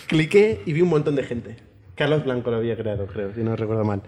Cliqué 0.06 0.60
y 0.64 0.72
vi 0.72 0.80
un 0.82 0.88
montón 0.88 1.16
de 1.16 1.24
gente. 1.24 1.56
Carlos 1.96 2.24
Blanco 2.24 2.50
lo 2.50 2.56
había 2.58 2.76
creado, 2.76 3.06
creo, 3.06 3.34
si 3.34 3.42
no 3.42 3.56
recuerdo 3.56 3.84
mal. 3.84 4.02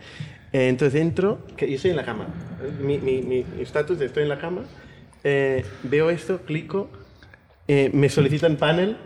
Eh, 0.53 0.68
entonces 0.68 1.00
entro, 1.00 1.44
que 1.57 1.68
yo 1.68 1.76
estoy 1.76 1.90
en 1.90 1.96
la 1.96 2.05
cama. 2.05 2.28
Mi 2.80 2.98
mi- 2.98 3.22
mi 3.22 3.44
estatus 3.61 3.98
de 3.98 4.07
estoy 4.07 4.22
en 4.22 4.28
la 4.28 4.38
cama. 4.38 4.62
Eh, 5.25 5.64
veo 5.83 6.11
esto, 6.11 6.43
clico, 6.43 6.91
eh, 7.68 7.91
me 7.93 8.09
solicitan 8.09 8.57
panel 8.57 8.97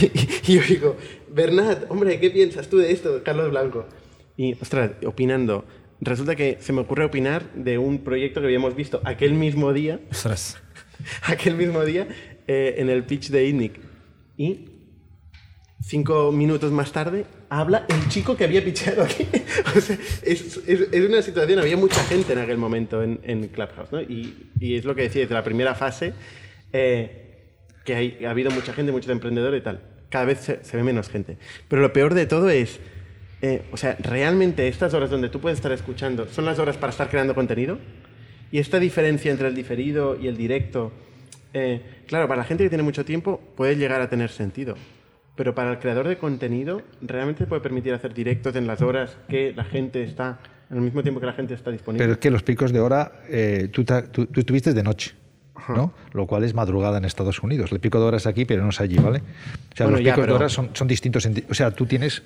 y, 0.00 0.06
y 0.52 0.56
yo 0.56 0.62
digo, 0.62 0.96
Bernat, 1.28 1.90
hombre, 1.90 2.18
¿qué 2.18 2.30
piensas 2.30 2.68
tú 2.68 2.78
de 2.78 2.92
esto, 2.92 3.22
Carlos 3.22 3.50
Blanco? 3.50 3.86
Y, 4.36 4.54
ostras, 4.60 4.92
opinando. 5.04 5.64
Resulta 6.00 6.36
que 6.36 6.58
se 6.60 6.72
me 6.72 6.82
ocurre 6.82 7.04
opinar 7.04 7.52
de 7.54 7.78
un 7.78 8.04
proyecto 8.04 8.40
que 8.40 8.46
habíamos 8.46 8.76
visto 8.76 9.00
aquel 9.04 9.32
mismo 9.32 9.72
día 9.72 10.00
Ostras. 10.10 10.58
aquel 11.22 11.56
mismo 11.56 11.84
día 11.84 12.06
eh, 12.46 12.74
en 12.78 12.90
el 12.90 13.04
pitch 13.04 13.30
de 13.30 13.46
ITNIC. 13.46 13.80
Y 14.36 14.75
cinco 15.88 16.32
minutos 16.32 16.72
más 16.72 16.90
tarde 16.90 17.24
habla 17.48 17.86
el 17.88 18.08
chico 18.08 18.36
que 18.36 18.42
había 18.44 18.64
pitchado 18.64 19.02
aquí. 19.04 19.24
o 19.76 19.80
sea, 19.80 19.96
es, 20.22 20.56
es- 20.66 20.88
es 20.92 21.08
una 21.08 21.22
situación, 21.22 21.60
había 21.60 21.76
mucha 21.76 22.02
gente 22.04 22.32
en 22.32 22.40
aquel 22.40 22.58
momento 22.58 23.02
en, 23.04 23.20
en 23.22 23.46
Clubhouse, 23.48 23.92
¿no? 23.92 24.00
Y, 24.02 24.50
y 24.58 24.74
es 24.76 24.84
lo 24.84 24.94
que 24.96 25.02
decía 25.02 25.22
desde 25.22 25.34
la 25.34 25.44
primera 25.44 25.74
fase, 25.76 26.12
eh, 26.72 27.22
que 27.84 27.94
hay, 27.94 28.24
ha 28.26 28.30
habido 28.30 28.50
mucha 28.50 28.72
gente, 28.72 28.90
muchos 28.90 29.10
emprendedores 29.10 29.60
y 29.60 29.64
tal. 29.64 29.80
Cada 30.10 30.24
vez 30.24 30.40
se, 30.40 30.64
se 30.64 30.76
ve 30.76 30.82
menos 30.82 31.08
gente. 31.08 31.36
Pero 31.68 31.80
lo 31.82 31.92
peor 31.92 32.14
de 32.14 32.26
todo 32.26 32.50
es, 32.50 32.80
eh, 33.42 33.62
o 33.70 33.76
sea, 33.76 33.96
realmente 34.00 34.66
estas 34.66 34.92
horas 34.92 35.08
donde 35.10 35.28
tú 35.28 35.40
puedes 35.40 35.58
estar 35.58 35.70
escuchando 35.70 36.26
son 36.28 36.46
las 36.46 36.58
horas 36.58 36.76
para 36.76 36.90
estar 36.90 37.08
creando 37.08 37.34
contenido. 37.36 37.78
Y 38.50 38.58
esta 38.58 38.80
diferencia 38.80 39.30
entre 39.30 39.46
el 39.46 39.54
diferido 39.54 40.16
y 40.20 40.26
el 40.26 40.36
directo, 40.36 40.92
eh, 41.54 41.80
claro, 42.08 42.26
para 42.26 42.38
la 42.38 42.44
gente 42.44 42.64
que 42.64 42.70
tiene 42.70 42.82
mucho 42.82 43.04
tiempo 43.04 43.40
puede 43.56 43.76
llegar 43.76 44.00
a 44.00 44.08
tener 44.08 44.30
sentido. 44.30 44.76
Pero 45.36 45.54
para 45.54 45.72
el 45.72 45.78
creador 45.78 46.08
de 46.08 46.16
contenido, 46.16 46.82
realmente 47.02 47.44
te 47.44 47.46
puede 47.46 47.60
permitir 47.60 47.92
hacer 47.92 48.14
directos 48.14 48.56
en 48.56 48.66
las 48.66 48.80
horas 48.80 49.16
que 49.28 49.52
la 49.54 49.64
gente 49.64 50.02
está, 50.02 50.38
en 50.70 50.78
el 50.78 50.82
mismo 50.82 51.02
tiempo 51.02 51.20
que 51.20 51.26
la 51.26 51.34
gente 51.34 51.54
está 51.54 51.70
disponible. 51.70 52.02
Pero 52.02 52.14
es 52.14 52.18
que 52.18 52.30
los 52.30 52.42
picos 52.42 52.72
de 52.72 52.80
hora, 52.80 53.12
eh, 53.28 53.68
tú, 53.70 53.84
tú, 53.84 54.26
tú 54.26 54.40
estuviste 54.40 54.72
de 54.72 54.82
noche, 54.82 55.14
¿no? 55.68 55.92
Lo 56.12 56.26
cual 56.26 56.44
es 56.44 56.54
madrugada 56.54 56.98
en 56.98 57.04
Estados 57.04 57.42
Unidos. 57.42 57.70
El 57.70 57.80
pico 57.80 58.00
de 58.00 58.06
hora 58.06 58.16
es 58.16 58.26
aquí, 58.26 58.44
pero 58.44 58.62
no 58.62 58.70
es 58.70 58.80
allí, 58.80 58.96
¿vale? 58.96 59.22
O 59.76 59.78
sea, 59.78 59.86
Bueno, 59.86 59.98
los 59.98 60.06
ya, 60.06 60.12
picos 60.14 60.22
pero- 60.24 60.32
de 60.32 60.36
hora 60.38 60.48
son, 60.48 60.70
son 60.72 60.88
distintos. 60.88 61.28
o 61.50 61.54
sea, 61.54 61.70
tú 61.70 61.84
tienes... 61.84 62.22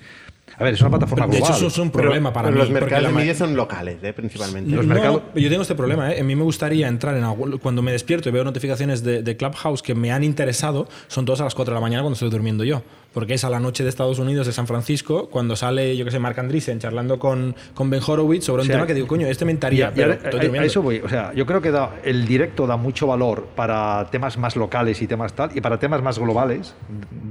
A 0.57 0.63
ver, 0.65 0.73
es 0.73 0.81
una 0.81 0.89
plataforma 0.89 1.27
De 1.27 1.37
hecho, 1.37 1.45
global. 1.45 1.57
eso 1.59 1.67
es 1.67 1.77
un 1.77 1.91
Pero- 1.91 2.03
problema 2.03 2.33
para 2.33 2.47
pero 2.49 2.55
mí. 2.55 2.59
los 2.61 2.69
mercados 2.71 3.03
la 3.03 3.09
de 3.09 3.15
media 3.15 3.33
son 3.35 3.55
locales, 3.55 3.97
eh, 4.03 4.11
principalmente. 4.13 4.71
Los 4.71 4.85
no, 4.85 4.93
mercados- 4.93 5.21
yo 5.35 5.49
tengo 5.49 5.61
este 5.61 5.75
problema. 5.75 6.11
¿eh? 6.13 6.19
A 6.19 6.23
mí 6.23 6.35
me 6.35 6.43
gustaría 6.43 6.87
entrar 6.87 7.15
en 7.15 7.23
algún- 7.23 7.57
cuando 7.57 7.81
me 7.81 7.91
despierto 7.93 8.27
y 8.29 8.31
veo 8.33 8.43
notificaciones 8.43 9.03
de, 9.03 9.21
de 9.23 9.37
Clubhouse 9.37 9.81
que 9.81 9.95
me 9.95 10.11
han 10.11 10.23
interesado, 10.23 10.87
son 11.07 11.25
todas 11.25 11.41
a 11.41 11.45
las 11.45 11.55
4 11.55 11.73
de 11.73 11.75
la 11.75 11.81
mañana 11.81 12.03
cuando 12.03 12.13
estoy 12.15 12.29
durmiendo 12.29 12.63
yo. 12.63 12.83
Porque 13.13 13.33
es 13.33 13.43
a 13.43 13.49
la 13.49 13.59
noche 13.59 13.83
de 13.83 13.89
Estados 13.89 14.19
Unidos, 14.19 14.47
de 14.47 14.53
San 14.53 14.67
Francisco, 14.67 15.29
cuando 15.29 15.57
sale, 15.57 15.97
yo 15.97 16.05
que 16.05 16.11
sé, 16.11 16.19
Mark 16.19 16.39
Andreessen 16.39 16.79
charlando 16.79 17.19
con, 17.19 17.55
con 17.73 17.89
Ben 17.89 18.01
Horowitz 18.05 18.45
sobre 18.45 18.61
un 18.61 18.67
O 18.67 18.67
sea, 18.67 18.75
tema 18.77 18.87
que 18.87 18.93
digo, 18.93 19.07
coño, 19.07 19.27
este 19.27 19.43
me 19.45 19.51
Y 19.51 19.55
entraría, 19.55 19.87
a- 19.87 19.91
y 19.91 19.95
pero 19.95 20.13
estoy 20.13 20.25
a- 20.27 20.29
a, 20.29 20.41
durmiendo. 20.43 20.67
eso 20.67 20.81
voy. 20.81 20.99
O 20.99 21.09
sea, 21.09 21.33
yo 21.33 21.45
creo 21.45 21.61
que 21.61 21.71
da- 21.71 21.95
el 22.03 22.25
directo 22.25 22.67
da 22.67 22.77
mucho 22.77 23.07
valor 23.07 23.47
para 23.55 24.07
temas 24.11 24.37
más 24.37 24.55
locales 24.55 25.01
y 25.01 25.07
temas 25.07 25.33
tal, 25.33 25.49
y 25.55 25.59
para 25.61 25.77
temas 25.77 26.01
más 26.01 26.19
globales, 26.19 26.73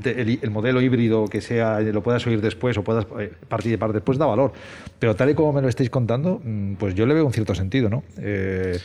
de- 0.03 0.10
el, 0.11 0.39
el 0.43 0.51
modelo 0.51 0.81
híbrido 0.81 1.25
que 1.27 1.41
sea, 1.41 1.81
lo 1.81 2.03
puedas 2.03 2.27
oír 2.27 2.41
después 2.41 2.77
o 2.79 2.85
puedas 2.85 3.07
eh, 3.19 3.33
participar 3.49 3.93
después, 3.93 4.19
da 4.19 4.27
valor. 4.27 4.53
Pero 4.99 5.15
tal 5.17 5.31
y 5.31 5.35
como 5.35 5.53
me 5.53 5.63
lo 5.63 5.69
estáis 5.69 5.91
contando, 5.91 6.41
mm, 6.43 6.75
pues 6.75 6.95
yo 6.95 7.07
le 7.07 7.15
veo 7.15 7.27
un 7.27 7.33
cierto 7.33 7.55
sentido, 7.55 7.89
¿no? 7.89 8.03
Eh, 8.19 8.79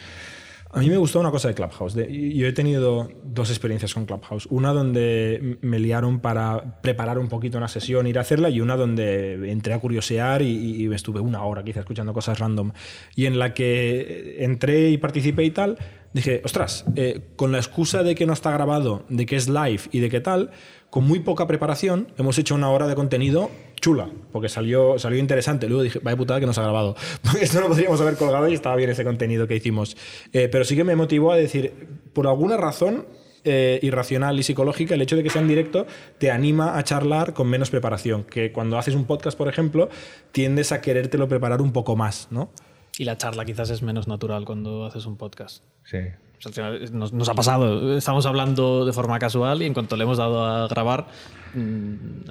A 0.72 0.80
mí 0.80 0.90
me 0.90 0.98
gustó 0.98 1.22
una 1.22 1.32
cosa 1.32 1.48
de 1.48 1.54
Clubhouse. 1.54 1.94
De- 1.94 2.34
yo 2.36 2.48
he 2.48 2.52
tenido 2.52 3.08
dos 3.24 3.50
experiencias 3.50 3.94
con 3.94 4.06
Clubhouse. 4.06 4.46
Una 4.52 4.74
donde 4.74 5.58
me 5.62 5.80
liaron 5.80 6.20
para 6.20 6.82
preparar 6.82 7.18
un 7.18 7.30
poquito 7.30 7.58
una 7.58 7.70
sesión, 7.70 8.08
ir 8.08 8.18
a 8.18 8.22
hacerla, 8.22 8.50
y 8.50 8.60
una 8.60 8.76
donde 8.76 9.52
entré 9.54 9.74
a 9.74 9.80
curiosear 9.80 10.42
y, 10.42 10.48
y 10.84 10.94
estuve 10.94 11.22
una 11.22 11.44
hora 11.44 11.64
quizá 11.64 11.80
escuchando 11.80 12.12
cosas 12.12 12.40
random. 12.40 12.74
Y 13.16 13.26
en 13.26 13.40
la 13.40 13.54
que 13.54 14.36
entré 14.40 14.90
y 14.90 14.98
participé 14.98 15.46
y 15.46 15.52
tal, 15.52 15.78
dije, 16.12 16.42
ostras, 16.44 16.84
eh, 16.98 17.22
con 17.38 17.54
la 17.54 17.58
excusa 17.60 18.04
de 18.04 18.14
que 18.16 18.26
no 18.26 18.34
está 18.34 18.52
grabado, 18.52 19.06
de 19.08 19.26
que 19.26 19.38
es 19.38 19.48
live 19.48 19.82
y 19.94 20.00
de 20.02 20.10
que 20.10 20.20
tal, 20.20 20.52
con 20.96 21.06
muy 21.06 21.20
poca 21.20 21.46
preparación 21.46 22.08
hemos 22.18 22.38
hecho 22.38 22.56
una 22.56 22.70
hora 22.70 22.88
de 22.88 22.96
contenido 22.96 23.52
chula, 23.82 24.10
porque 24.32 24.48
salió, 24.48 24.98
salió 24.98 25.20
interesante. 25.20 25.68
Luego 25.68 25.84
dije, 25.84 26.00
vaya 26.02 26.16
putada 26.16 26.40
que 26.40 26.46
nos 26.46 26.58
ha 26.58 26.62
grabado. 26.62 26.96
Porque 27.22 27.44
esto 27.44 27.60
no 27.60 27.68
podríamos 27.68 28.00
haber 28.00 28.16
colgado 28.16 28.48
y 28.48 28.54
estaba 28.54 28.78
bien 28.78 28.90
ese 28.90 29.04
contenido 29.04 29.46
que 29.46 29.58
hicimos. 29.58 29.98
Eh, 30.32 30.48
pero 30.50 30.64
sí 30.64 30.74
que 30.78 30.86
me 30.86 30.96
motivó 30.96 31.34
a 31.34 31.36
decir, 31.36 31.90
por 32.14 32.28
alguna 32.28 32.56
razón, 32.56 33.08
eh, 33.44 33.78
irracional 33.82 34.40
y 34.40 34.44
psicológica 34.44 34.96
el 34.96 35.02
hecho 35.02 35.18
de 35.18 35.24
que 35.24 35.30
sea 35.30 35.42
en 35.42 35.50
directo 35.50 35.86
te 36.18 36.32
anima 36.32 36.78
a 36.78 36.84
charlar 36.86 37.34
con 37.34 37.50
menos 37.50 37.70
preparación. 37.70 38.24
Que 38.24 38.54
cuando 38.54 38.78
haces 38.78 38.96
un 38.96 39.04
podcast, 39.04 39.38
por 39.38 39.50
ejemplo, 39.50 39.90
tiendes 40.32 40.72
a 40.72 40.80
querértelo 40.80 41.28
preparar 41.28 41.62
un 41.62 41.74
poco 41.74 41.98
más, 41.98 42.30
¿no? 42.32 42.52
Y 42.98 43.04
la 43.04 43.18
charla 43.18 43.44
quizás 43.44 43.70
es 43.70 43.82
menos 43.82 44.08
natural 44.08 44.46
cuando 44.46 44.86
haces 44.86 45.06
un 45.06 45.18
podcast. 45.18 45.62
Sí. 45.84 45.98
Final 46.40 46.98
nos, 46.98 47.14
nos 47.14 47.30
ha 47.30 47.34
pasado. 47.34 47.98
Estamos 47.98 48.26
hablando 48.26 48.86
de 48.86 48.94
forma 48.94 49.18
casual 49.20 49.62
y 49.62 49.66
en 49.66 49.74
cuanto 49.74 49.96
le 49.96 50.04
hemos 50.04 50.18
dado 50.18 50.46
a 50.46 50.68
grabar, 50.68 51.08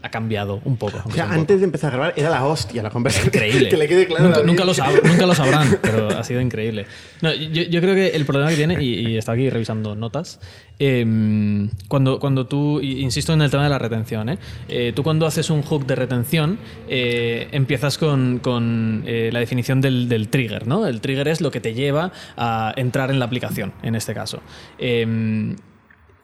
ha 0.02 0.10
cambiado 0.10 0.60
un 0.64 0.76
poco. 0.76 1.00
O 1.04 1.10
sea, 1.10 1.30
antes 1.30 1.58
de 1.60 1.64
empezar 1.64 1.92
a 1.92 1.96
grabar 1.96 2.14
era 2.16 2.30
la 2.30 2.44
hostia 2.44 2.82
la 2.82 2.90
conversación. 2.90 3.32
increíble. 3.34 3.68
que 3.70 3.76
le 3.76 3.88
quede 3.88 4.06
claro. 4.06 4.24
nunca, 4.44 4.64
lo 4.64 4.70
audiencia. 4.72 4.84
sab- 5.02 5.02
nunca 5.10 5.26
lo 5.26 5.34
sabrán, 5.34 5.78
pero 5.82 6.08
ha 6.08 6.22
sido 6.24 6.40
increíble. 6.40 6.86
No, 7.22 7.32
yo, 7.34 7.62
yo 7.62 7.80
creo 7.80 7.94
que 7.94 8.08
el 8.08 8.24
problema 8.24 8.50
que 8.50 8.56
tiene, 8.56 8.82
y, 8.82 9.08
y 9.08 9.16
está 9.16 9.32
aquí 9.32 9.48
revisando 9.50 9.94
notas, 9.94 10.40
eh, 10.78 11.68
cuando, 11.88 12.18
cuando 12.18 12.46
tú, 12.46 12.80
insisto 12.80 13.32
en 13.32 13.42
el 13.42 13.50
tema 13.50 13.62
de 13.64 13.70
la 13.70 13.78
retención, 13.78 14.28
¿eh? 14.28 14.38
Eh, 14.68 14.92
tú 14.94 15.02
cuando 15.02 15.26
haces 15.26 15.48
un 15.50 15.62
hook 15.62 15.86
de 15.86 15.94
retención, 15.94 16.58
eh, 16.88 17.48
empiezas 17.52 17.96
con, 17.98 18.40
con, 18.40 19.04
eh, 19.06 19.30
la 19.32 19.38
definición 19.40 19.80
del, 19.80 20.08
del 20.08 20.28
trigger. 20.28 20.66
¿no? 20.66 20.86
El 20.86 21.00
trigger 21.00 21.28
es 21.28 21.40
lo 21.40 21.50
que 21.50 21.60
te 21.60 21.74
lleva 21.74 22.12
a 22.36 22.72
entrar 22.76 23.10
en 23.10 23.18
la 23.18 23.24
aplicación, 23.26 23.72
en 23.82 23.94
este 23.94 24.14
caso. 24.14 24.40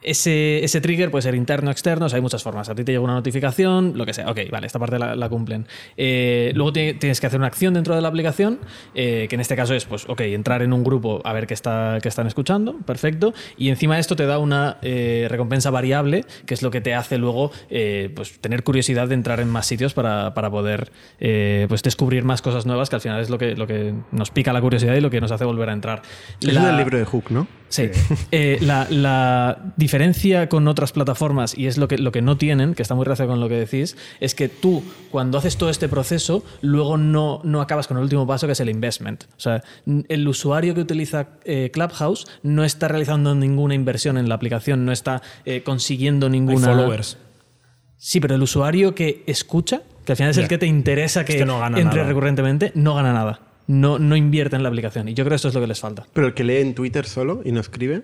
Ese, 0.02 0.64
ese 0.64 0.80
trigger 0.80 1.10
puede 1.10 1.22
ser 1.22 1.34
interno 1.34 1.68
o 1.68 1.72
externo, 1.72 2.06
o 2.06 2.08
sea, 2.08 2.16
hay 2.16 2.22
muchas 2.22 2.42
formas. 2.42 2.68
A 2.68 2.74
ti 2.74 2.84
te 2.84 2.92
llega 2.92 3.04
una 3.04 3.14
notificación, 3.14 3.92
lo 3.96 4.06
que 4.06 4.14
sea. 4.14 4.30
Ok, 4.30 4.40
vale, 4.50 4.66
esta 4.66 4.78
parte 4.78 4.98
la, 4.98 5.14
la 5.14 5.28
cumplen. 5.28 5.66
Eh, 5.96 6.52
luego 6.54 6.72
ti- 6.72 6.94
tienes 6.94 7.20
que 7.20 7.26
hacer 7.26 7.38
una 7.38 7.48
acción 7.48 7.74
dentro 7.74 7.94
de 7.94 8.00
la 8.00 8.08
aplicación, 8.08 8.58
eh, 8.94 9.26
que 9.28 9.34
en 9.34 9.40
este 9.40 9.56
caso 9.56 9.74
es, 9.74 9.84
pues, 9.84 10.08
ok, 10.08 10.20
entrar 10.22 10.62
en 10.62 10.72
un 10.72 10.84
grupo 10.84 11.20
a 11.24 11.32
ver 11.32 11.46
qué, 11.46 11.54
está, 11.54 11.98
qué 12.02 12.08
están 12.08 12.26
escuchando, 12.26 12.78
perfecto. 12.78 13.34
Y 13.58 13.68
encima 13.68 13.94
de 13.96 14.00
esto 14.00 14.16
te 14.16 14.24
da 14.26 14.38
una 14.38 14.78
eh, 14.82 15.26
recompensa 15.28 15.70
variable, 15.70 16.24
que 16.46 16.54
es 16.54 16.62
lo 16.62 16.70
que 16.70 16.80
te 16.80 16.94
hace 16.94 17.18
luego 17.18 17.50
pues, 18.14 18.38
tener 18.40 18.62
curiosidad 18.64 19.08
de 19.08 19.14
entrar 19.14 19.40
en 19.40 19.48
más 19.48 19.66
sitios 19.66 19.92
para, 19.94 20.32
para 20.34 20.50
poder 20.50 20.90
pues, 21.18 21.82
descubrir 21.82 22.24
más 22.24 22.40
cosas 22.42 22.64
nuevas, 22.66 22.88
que 22.88 22.96
al 22.96 23.02
final 23.02 23.20
es 23.20 23.28
lo 23.30 23.38
que, 23.38 23.54
lo 23.54 23.66
que 23.66 23.92
nos 24.12 24.30
pica 24.30 24.52
la 24.52 24.60
curiosidad 24.60 24.94
y 24.94 25.00
lo 25.00 25.10
que 25.10 25.20
nos 25.20 25.30
hace 25.30 25.44
volver 25.44 25.68
a 25.68 25.72
entrar. 25.72 26.02
Es 26.40 26.52
La- 26.54 26.66
del 26.68 26.76
libro 26.78 26.96
de 26.98 27.04
Hook, 27.04 27.30
¿no? 27.30 27.46
Sí. 27.70 27.88
Eh, 28.32 28.58
la, 28.60 28.86
la 28.90 29.72
diferencia 29.76 30.48
con 30.48 30.68
otras 30.68 30.92
plataformas, 30.92 31.56
y 31.56 31.66
es 31.66 31.78
lo 31.78 31.88
que, 31.88 31.98
lo 31.98 32.12
que 32.12 32.20
no 32.20 32.36
tienen, 32.36 32.74
que 32.74 32.82
está 32.82 32.94
muy 32.94 33.04
relacionado 33.04 33.32
con 33.32 33.40
lo 33.40 33.48
que 33.48 33.54
decís, 33.54 33.96
es 34.20 34.34
que 34.34 34.48
tú, 34.48 34.82
cuando 35.10 35.38
haces 35.38 35.56
todo 35.56 35.70
este 35.70 35.88
proceso, 35.88 36.44
luego 36.60 36.96
no, 36.98 37.40
no 37.44 37.60
acabas 37.62 37.86
con 37.86 37.96
el 37.96 38.02
último 38.02 38.26
paso, 38.26 38.46
que 38.46 38.52
es 38.54 38.60
el 38.60 38.68
investment. 38.68 39.24
O 39.36 39.40
sea, 39.40 39.62
el 40.08 40.28
usuario 40.28 40.74
que 40.74 40.80
utiliza 40.80 41.28
eh, 41.44 41.70
Clubhouse 41.72 42.26
no 42.42 42.64
está 42.64 42.88
realizando 42.88 43.34
ninguna 43.34 43.74
inversión 43.74 44.18
en 44.18 44.28
la 44.28 44.34
aplicación, 44.34 44.84
no 44.84 44.92
está 44.92 45.22
eh, 45.44 45.62
consiguiendo 45.62 46.26
Hay 46.26 46.32
ninguna. 46.32 46.66
followers. 46.68 47.18
Sí, 47.96 48.18
pero 48.18 48.34
el 48.34 48.42
usuario 48.42 48.94
que 48.94 49.22
escucha, 49.26 49.82
que 50.04 50.12
al 50.12 50.16
final 50.16 50.30
es 50.32 50.38
el 50.38 50.48
que 50.48 50.58
te 50.58 50.66
interesa 50.66 51.24
que 51.24 51.44
no 51.44 51.60
gana 51.60 51.78
entre 51.78 51.98
nada. 51.98 52.08
recurrentemente, 52.08 52.72
no 52.74 52.94
gana 52.94 53.12
nada. 53.12 53.40
No, 53.70 53.98
no 53.98 54.16
invierte 54.16 54.56
en 54.56 54.62
la 54.62 54.68
aplicación. 54.68 55.08
Y 55.08 55.14
yo 55.14 55.24
creo 55.24 55.30
que 55.30 55.36
esto 55.36 55.48
es 55.48 55.54
lo 55.54 55.60
que 55.60 55.66
les 55.68 55.78
falta. 55.78 56.04
Pero 56.12 56.26
el 56.26 56.34
que 56.34 56.42
lee 56.44 56.56
en 56.56 56.74
Twitter 56.74 57.04
solo 57.06 57.40
y 57.44 57.52
no 57.52 57.60
escribe, 57.60 58.02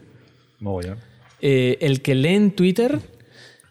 Mogollón. 0.60 0.98
Eh, 1.40 1.78
el 1.80 2.02
que 2.02 2.14
lee 2.14 2.34
en 2.34 2.50
Twitter. 2.52 3.00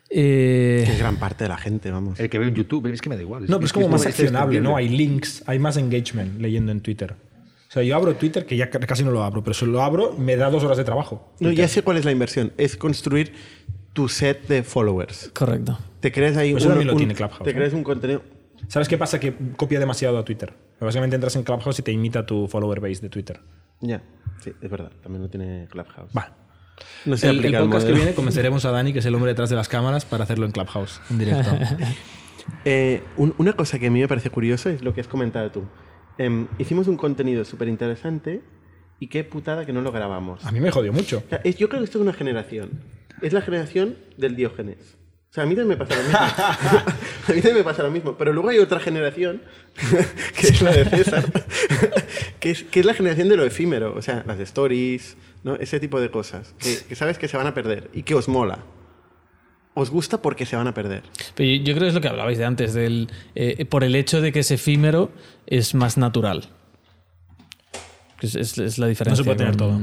eh, 0.10 0.84
que 0.86 0.92
es 0.94 1.00
gran 1.00 1.18
parte 1.18 1.46
de 1.46 1.50
la 1.50 1.58
gente, 1.58 1.90
vamos. 1.92 2.20
El 2.20 2.30
que 2.30 2.38
ve 2.38 2.48
en 2.48 2.56
YouTube, 2.56 2.88
es 2.88 3.02
que 3.02 3.10
me 3.10 3.16
da 3.16 3.22
igual. 3.22 3.44
No, 3.48 3.58
pero 3.58 3.66
es 3.66 3.74
como 3.74 3.88
más 3.88 4.06
accionable, 4.06 4.60
¿no? 4.62 4.76
Hay 4.76 4.90
links, 4.90 5.44
hay 5.48 5.58
más 5.60 5.78
engagement 5.78 6.40
leyendo 6.42 6.72
en 6.72 6.82
Twitter. 6.82 7.14
O 7.14 7.72
sea, 7.72 7.82
yo 7.84 7.96
abro 7.96 8.14
Twitter, 8.16 8.46
que 8.46 8.56
ya 8.56 8.70
ca- 8.70 8.80
casi 8.80 9.04
no 9.04 9.12
lo 9.12 9.24
abro, 9.24 9.44
pero 9.44 9.54
si 9.54 9.66
lo 9.66 9.82
abro, 9.82 10.14
me 10.18 10.36
da 10.38 10.50
dos 10.50 10.64
horas 10.64 10.78
de 10.78 10.84
trabajo. 10.84 11.34
No, 11.40 11.52
ya 11.52 11.68
sé 11.68 11.82
cuál 11.82 11.98
es 11.98 12.06
la 12.06 12.12
inversión. 12.12 12.54
Es 12.58 12.78
construir 12.78 13.34
tu 13.94 14.08
set 14.08 14.48
de 14.48 14.64
followers. 14.64 15.32
correcto. 15.34 15.80
Te 16.02 16.12
creas 16.12 16.38
ahí 16.38 16.52
Pues 16.52 16.64
eso 16.64 16.70
también 16.70 16.88
lo 16.88 16.96
tiene 16.96 17.16
Clubhouse, 17.16 17.44
Te 17.44 17.52
¿no? 17.52 17.58
creas 17.58 17.74
un 17.74 17.84
contenido. 17.84 18.22
¿Sabes 18.68 18.88
qué 18.88 18.98
pasa? 18.98 19.20
Que 19.20 19.34
copia 19.58 19.80
demasiado 19.80 20.18
a 20.18 20.24
Twitter. 20.26 20.54
Básicamente 20.80 21.16
entras 21.16 21.36
en 21.36 21.44
Clubhouse 21.44 21.80
y 21.80 21.82
te 21.84 21.92
imita 21.92 22.26
tu 22.26 22.48
follower 22.48 22.80
base 22.80 23.02
de 23.02 23.10
Twitter. 23.10 23.40
Ya, 23.82 24.02
sí, 24.42 24.52
es 24.62 24.70
verdad. 24.70 24.92
También 25.02 25.22
lo 25.24 25.30
tiene 25.30 25.68
Clubhouse. 25.70 26.12
Va. 26.16 26.36
No 27.06 27.16
se 27.16 27.30
el, 27.30 27.44
el 27.46 27.58
podcast 27.58 27.88
que 27.88 27.94
viene 27.94 28.14
convenceremos 28.14 28.66
a 28.66 28.72
Dani, 28.72 28.92
que 28.92 29.00
es 29.00 29.06
el 29.06 29.16
hombre 29.16 29.32
detrás 29.32 29.50
de 29.50 29.56
las 29.56 29.70
cámaras, 29.70 30.04
para 30.06 30.24
hacerlo 30.26 30.46
en 30.46 30.52
Clubhouse, 30.52 31.02
en 31.10 31.18
directo. 31.20 31.50
Eh, 32.64 33.02
un- 33.18 33.34
una 33.40 33.54
cosa 33.54 33.80
que 33.80 33.88
a 33.88 33.90
mí 33.92 34.00
me 34.00 34.08
parece 34.08 34.30
curioso 34.30 34.70
es 34.70 34.84
lo 34.84 34.94
que 34.94 35.02
has 35.02 35.08
comentado 35.08 35.50
tú. 35.52 35.64
Em, 36.20 36.48
hicimos 36.60 36.88
un 36.88 36.96
contenido 36.96 37.44
súper 37.44 37.68
interesante 37.68 38.42
y 39.00 39.08
qué 39.08 39.24
putada 39.24 39.66
que 39.66 39.74
no 39.74 39.82
lo 39.82 39.92
grabamos. 39.92 40.46
a 40.46 40.52
mí 40.52 40.60
me 40.60 40.70
jodió 40.70 40.94
mucho. 40.94 41.24
O 41.26 41.30
sea, 41.30 41.42
es- 41.44 41.58
yo 41.58 41.70
creo 41.70 41.82
que 41.82 41.86
esto 41.86 41.98
es 41.98 42.04
una 42.04 42.14
generación. 42.14 42.82
Es 43.24 43.34
la 43.34 43.42
generación 43.42 43.96
del 44.18 44.36
Diógenes. 44.36 44.96
O 45.36 45.38
sea, 45.38 45.44
a 45.44 45.48
mí 45.48 45.54
también 45.54 45.78
me 45.78 45.86
pasa 45.86 45.96
lo 45.98 46.04
mismo. 46.04 46.18
a 47.28 47.32
mí 47.34 47.42
también 47.42 47.56
me 47.58 47.64
pasa 47.66 47.84
lo 47.84 47.92
mismo. 47.92 48.18
Pero 48.18 48.32
luego 48.32 48.48
hay 48.48 48.60
otra 48.60 48.80
generación, 48.80 49.42
que 50.40 50.48
es 50.48 50.62
la 50.62 50.72
de 50.72 50.86
César, 50.86 51.26
que, 52.40 52.52
es, 52.52 52.64
que 52.64 52.80
es 52.80 52.86
la 52.86 52.94
generación 52.94 53.28
de 53.28 53.36
lo 53.36 53.44
efímero. 53.44 53.94
O 53.98 54.02
sea, 54.02 54.24
las 54.26 54.40
stories, 54.40 55.18
¿no? 55.44 55.56
ese 55.56 55.82
tipo 55.82 56.00
de 56.00 56.10
cosas. 56.10 56.56
Que, 56.58 56.78
que 56.88 56.96
sabes 56.96 57.18
que 57.18 57.28
se 57.28 57.36
van 57.36 57.48
a 57.48 57.54
perder 57.54 57.90
y 57.94 58.04
que 58.04 58.16
os 58.16 58.30
mola. 58.30 58.60
Os 59.74 59.90
gusta 59.90 60.22
porque 60.22 60.46
se 60.46 60.56
van 60.56 60.68
a 60.68 60.74
perder. 60.74 61.04
Pero 61.36 61.50
yo 61.50 61.58
yo 61.66 61.74
creo 61.74 61.80
que 61.82 61.88
es 61.90 61.94
lo 61.96 62.00
que 62.00 62.08
hablabais 62.08 62.38
de 62.38 62.46
antes, 62.46 62.74
del, 62.74 63.10
eh, 63.36 63.66
por 63.66 63.84
el 63.84 63.94
hecho 63.98 64.22
de 64.22 64.32
que 64.32 64.40
es 64.40 64.52
efímero 64.52 65.12
es 65.48 65.76
más 65.76 65.98
natural. 65.98 66.46
Es, 68.22 68.36
es- 68.36 68.58
es 68.58 68.78
la 68.78 68.88
diferencia. 68.88 69.26
puede 69.26 69.38
tener 69.38 69.58
todo. 69.58 69.78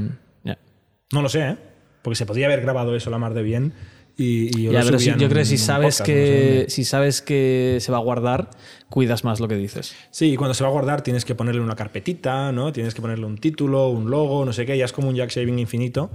No 1.11 1.21
lo 1.21 1.29
sé, 1.29 1.47
¿eh? 1.47 1.57
Porque 2.01 2.15
se 2.15 2.25
podría 2.25 2.47
haber 2.47 2.61
grabado 2.61 2.95
eso 2.95 3.11
la 3.11 3.19
mar 3.19 3.35
de 3.35 3.43
bien 3.43 3.73
y, 4.17 4.57
y 4.59 4.63
yo 4.63 4.71
Ya, 4.71 4.79
lo 4.81 4.85
pero 4.85 4.99
si- 4.99 5.09
yo 5.09 5.15
creo 5.17 5.29
que 5.29 5.45
si 5.45 5.57
sabes 5.57 5.97
podcast, 5.99 6.09
no 6.09 6.15
sé 6.15 6.21
que 6.63 6.65
si 6.69 6.83
sabes 6.83 7.21
que 7.21 7.77
se 7.79 7.91
va 7.91 7.97
a 7.97 8.01
guardar, 8.01 8.49
cuidas 8.89 9.23
más 9.23 9.39
lo 9.39 9.47
que 9.47 9.55
dices. 9.55 9.95
Sí, 10.11 10.33
y 10.33 10.35
cuando 10.35 10.53
se 10.53 10.63
va 10.63 10.69
a 10.69 10.73
guardar 10.73 11.01
tienes 11.01 11.25
que 11.25 11.33
ponerle 11.35 11.61
una 11.61 11.75
carpetita, 11.75 12.51
¿no? 12.51 12.71
Tienes 12.71 12.93
que 12.93 13.01
ponerle 13.01 13.25
un 13.25 13.37
título, 13.37 13.89
un 13.89 14.09
logo, 14.11 14.45
no 14.45 14.53
sé 14.53 14.65
qué. 14.65 14.77
Ya 14.77 14.85
es 14.85 14.93
como 14.93 15.09
un 15.09 15.15
jack 15.15 15.29
shaving 15.31 15.57
infinito 15.59 16.11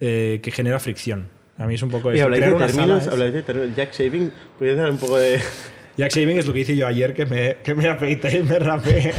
eh, 0.00 0.40
que 0.42 0.50
genera 0.50 0.78
fricción. 0.80 1.28
A 1.58 1.66
mí 1.66 1.74
es 1.74 1.82
un 1.82 1.90
poco 1.90 2.14
Y 2.14 2.20
habláis 2.20 2.42
de 2.44 2.52
términos, 2.52 3.06
habláis 3.08 3.34
de 3.34 3.42
términos. 3.42 3.76
Jack 3.76 3.92
Shaving, 3.92 4.32
¿podrías 4.58 4.78
dar 4.78 4.90
un 4.90 4.96
poco 4.96 5.18
de. 5.18 5.38
Jack 5.98 6.10
shaving 6.14 6.38
es 6.38 6.46
lo 6.46 6.54
que 6.54 6.60
hice 6.60 6.74
yo 6.74 6.86
ayer 6.86 7.12
que 7.12 7.26
me, 7.26 7.56
que 7.62 7.74
me 7.74 7.86
afeité 7.86 8.38
y 8.38 8.42
me 8.42 8.58
rapé. 8.58 9.12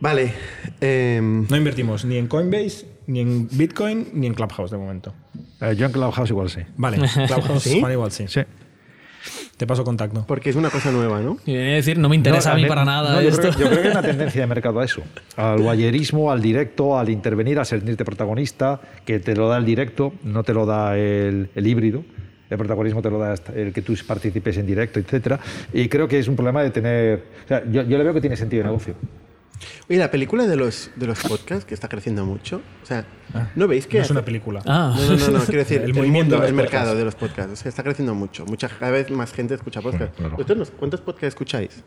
Vale. 0.00 0.32
em, 0.80 1.46
No 1.48 1.56
invertimos 1.56 2.04
ni 2.04 2.16
en 2.16 2.26
Coinbase, 2.26 2.86
ni 3.10 3.20
en 3.20 3.48
Bitcoin, 3.50 4.08
ni 4.14 4.26
en 4.26 4.34
Clubhouse 4.34 4.70
de 4.70 4.76
momento. 4.78 5.12
Eh, 5.60 5.74
yo 5.76 5.86
en 5.86 5.92
Clubhouse 5.92 6.30
igual 6.30 6.48
sí. 6.50 6.60
Vale, 6.76 6.96
Clubhouse, 7.26 7.62
¿Sí? 7.62 7.78
Igual 7.78 8.10
sí. 8.12 8.24
Sí. 8.28 8.40
Te 9.56 9.66
paso 9.66 9.84
contacto. 9.84 10.24
porque 10.26 10.48
es 10.48 10.56
una 10.56 10.70
cosa 10.70 10.90
nueva, 10.90 11.20
¿no? 11.20 11.36
Y 11.44 11.52
venía 11.52 11.72
a 11.72 11.74
decir, 11.76 11.98
no 11.98 12.08
me 12.08 12.16
interesa 12.16 12.48
No, 12.50 12.54
a 12.54 12.58
mí 12.58 12.64
para 12.66 12.86
nada 12.86 13.16
no, 13.16 13.20
yo, 13.20 13.28
esto. 13.28 13.50
creo, 13.50 13.52
yo 13.52 13.68
creo 13.68 13.82
que 13.82 13.88
hay 13.88 13.92
una 13.92 14.02
tendencia 14.10 14.40
de 14.40 14.46
mercado 14.46 14.80
a 14.80 14.84
eso. 14.86 15.02
Al 15.36 15.60
guayerismo, 15.60 16.30
al 16.32 16.40
directo, 16.40 16.98
al 16.98 17.10
intervenir, 17.10 17.58
a 17.58 17.66
sentirte 17.66 18.02
protagonista, 18.06 18.80
que 19.04 19.18
te 19.20 19.36
lo 19.36 19.48
da 19.50 19.58
el 19.58 19.66
directo, 19.66 20.14
no 20.24 20.42
te 20.42 20.54
lo 20.54 20.64
da 20.64 20.96
el, 20.96 21.50
el 21.54 21.66
híbrido. 21.66 22.02
El 22.48 22.56
protagonismo 22.56 23.02
te 23.02 23.10
lo 23.10 23.18
da 23.18 23.34
el 23.54 23.72
que 23.74 23.82
tú 23.82 23.94
participes 24.06 24.56
en 24.56 24.66
directo, 24.66 24.98
etcétera. 24.98 25.38
Y 25.74 25.88
creo 25.88 26.08
que 26.08 26.18
es 26.18 26.26
un 26.26 26.34
problema 26.36 26.62
de 26.62 26.70
tener. 26.70 27.22
o 27.44 27.48
sea, 27.48 27.62
yo, 27.70 27.82
yo 27.82 27.98
le 27.98 28.04
veo 28.04 28.14
que 28.14 28.20
tiene 28.22 28.36
sentido 28.36 28.62
de 28.62 28.68
negocio. 28.68 28.94
Oye, 29.88 29.98
la 29.98 30.10
película 30.10 30.46
de 30.46 30.56
los, 30.56 30.90
de 30.96 31.06
los 31.06 31.20
podcasts, 31.20 31.64
que 31.64 31.74
está 31.74 31.88
creciendo 31.88 32.24
mucho. 32.24 32.60
O 32.82 32.86
sea, 32.86 33.04
¿no 33.56 33.68
veis 33.68 33.86
que.? 33.86 33.98
No 33.98 34.04
es 34.04 34.10
una 34.10 34.24
película. 34.24 34.62
Ah. 34.66 34.94
No, 34.96 35.16
no, 35.16 35.16
no, 35.16 35.38
no, 35.38 35.44
quiero 35.44 35.58
decir, 35.60 35.78
El 35.82 35.90
el, 35.90 35.94
movimiento 35.94 36.36
mundo, 36.36 36.46
el 36.48 36.54
mercado 36.54 36.84
podcasts. 36.94 36.98
de 36.98 37.04
los 37.04 37.14
podcasts. 37.14 37.52
O 37.52 37.56
sea, 37.56 37.68
está 37.68 37.82
creciendo 37.82 38.14
mucho. 38.14 38.46
Mucha, 38.46 38.68
cada 38.68 38.90
vez 38.92 39.10
más 39.10 39.32
gente 39.32 39.54
escucha 39.54 39.80
podcasts. 39.82 40.16
claro. 40.16 40.32
¿Vosotros 40.36 40.70
no- 40.70 40.76
¿Cuántos 40.78 41.00
podcasts 41.00 41.28
escucháis? 41.28 41.82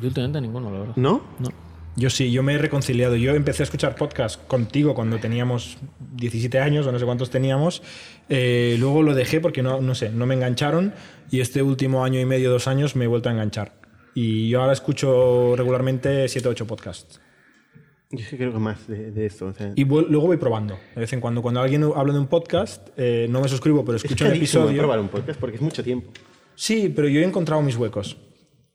Yo 0.00 0.08
últimamente 0.08 0.40
ninguno, 0.40 0.70
la 0.72 0.78
verdad. 0.80 0.94
¿No? 0.96 1.22
No. 1.38 1.50
Yo 1.94 2.08
sí, 2.08 2.32
yo 2.32 2.42
me 2.42 2.54
he 2.54 2.58
reconciliado. 2.58 3.16
Yo 3.16 3.34
empecé 3.34 3.62
a 3.62 3.64
escuchar 3.64 3.94
podcast 3.96 4.42
contigo 4.46 4.94
cuando 4.94 5.18
teníamos 5.18 5.76
17 6.16 6.58
años 6.58 6.86
o 6.86 6.92
no 6.92 6.98
sé 6.98 7.04
cuántos 7.04 7.28
teníamos. 7.28 7.82
Eh, 8.30 8.76
luego 8.80 9.02
lo 9.02 9.14
dejé 9.14 9.40
porque 9.40 9.62
no, 9.62 9.80
no 9.82 9.94
sé, 9.94 10.08
no 10.08 10.24
me 10.24 10.34
engancharon 10.34 10.94
y 11.30 11.40
este 11.40 11.60
último 11.60 12.02
año 12.02 12.18
y 12.18 12.24
medio, 12.24 12.50
dos 12.50 12.66
años 12.66 12.96
me 12.96 13.04
he 13.04 13.08
vuelto 13.08 13.28
a 13.28 13.32
enganchar. 13.32 13.74
Y 14.14 14.48
yo 14.50 14.60
ahora 14.60 14.72
escucho 14.74 15.54
regularmente 15.56 16.28
7 16.28 16.48
o 16.48 16.50
8 16.50 16.66
podcasts. 16.66 17.20
Yo 18.10 18.24
sí 18.28 18.36
creo 18.36 18.52
que 18.52 18.58
más 18.58 18.86
de, 18.86 19.10
de 19.10 19.24
esto. 19.26 19.46
O 19.46 19.54
sea, 19.54 19.72
Y 19.74 19.84
vuel- 19.84 20.06
luego 20.08 20.26
voy 20.26 20.36
probando. 20.36 20.78
De 20.94 21.00
vez 21.00 21.12
en 21.14 21.20
cuando, 21.20 21.40
cuando 21.40 21.60
alguien 21.62 21.82
habla 21.96 22.12
de 22.12 22.18
un 22.18 22.26
podcast, 22.26 22.88
eh, 22.98 23.26
no 23.30 23.40
me 23.40 23.48
suscribo, 23.48 23.84
pero 23.86 23.96
es 23.96 24.04
escucho 24.04 24.24
un 24.24 24.30
carísimo 24.32 24.64
episodio. 24.64 24.82
probar 24.82 25.00
un 25.00 25.08
podcast 25.08 25.40
porque 25.40 25.56
es 25.56 25.62
mucho 25.62 25.82
tiempo. 25.82 26.12
Sí, 26.54 26.92
pero 26.94 27.08
yo 27.08 27.20
he 27.20 27.24
encontrado 27.24 27.62
mis 27.62 27.76
huecos. 27.76 28.18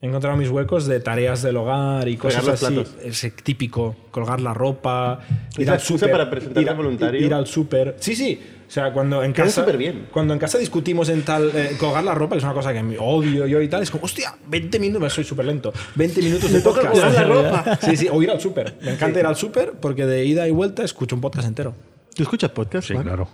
He 0.00 0.06
encontrado 0.06 0.36
mis 0.36 0.48
huecos 0.50 0.86
de 0.86 0.98
tareas 1.00 1.42
del 1.42 1.56
hogar 1.56 2.08
y 2.08 2.16
cosas 2.16 2.44
los 2.44 2.62
así. 2.62 2.74
platos. 2.74 2.94
Ese 3.04 3.30
típico, 3.30 3.94
colgar 4.10 4.40
la 4.40 4.54
ropa, 4.54 5.20
Es 5.52 5.58
ir 5.60 5.70
al 5.70 5.80
súper. 5.80 6.10
para 6.10 6.28
presentarte 6.30 6.70
ir 6.70 6.76
voluntario. 6.76 7.24
Ir 7.24 7.34
al 7.34 7.46
súper. 7.46 7.96
Sí, 8.00 8.14
sí. 8.16 8.40
O 8.68 8.70
sea, 8.70 8.92
cuando 8.92 9.24
en 9.24 9.32
Queda 9.32 9.46
casa. 9.46 9.62
superbién. 9.62 10.08
Cuando 10.12 10.34
en 10.34 10.38
casa 10.38 10.58
discutimos 10.58 11.08
en 11.08 11.22
tal. 11.22 11.50
eh, 11.54 11.76
colgar 11.80 12.04
la 12.04 12.14
ropa, 12.14 12.34
que 12.34 12.38
es 12.40 12.44
una 12.44 12.52
cosa 12.52 12.72
que 12.74 12.82
me 12.82 12.98
odio 12.98 13.46
yo 13.46 13.62
y 13.62 13.68
tal, 13.68 13.82
es 13.82 13.90
como, 13.90 14.04
hostia, 14.04 14.34
20 14.46 14.78
minutos, 14.78 15.10
soy 15.12 15.24
súper 15.24 15.46
lento. 15.46 15.72
20 15.94 16.20
minutos 16.22 16.52
de 16.52 16.60
podcast. 16.60 16.88
colgar 16.92 17.12
la 17.12 17.24
ropa. 17.24 17.78
Sí, 17.80 17.96
sí, 17.96 18.08
o 18.12 18.22
ir 18.22 18.30
al 18.30 18.40
súper. 18.40 18.76
Me 18.82 18.92
encanta 18.92 19.20
ir 19.20 19.26
al 19.26 19.36
súper 19.36 19.72
porque 19.80 20.04
de 20.04 20.24
ida 20.26 20.46
y 20.46 20.50
vuelta 20.50 20.84
escucho 20.84 21.14
un 21.16 21.22
podcast 21.22 21.48
entero. 21.48 21.74
¿Tú 22.14 22.22
escuchas 22.22 22.50
podcast? 22.50 22.88
Sí, 22.88 22.94
Juan? 22.94 23.06
claro. 23.06 23.28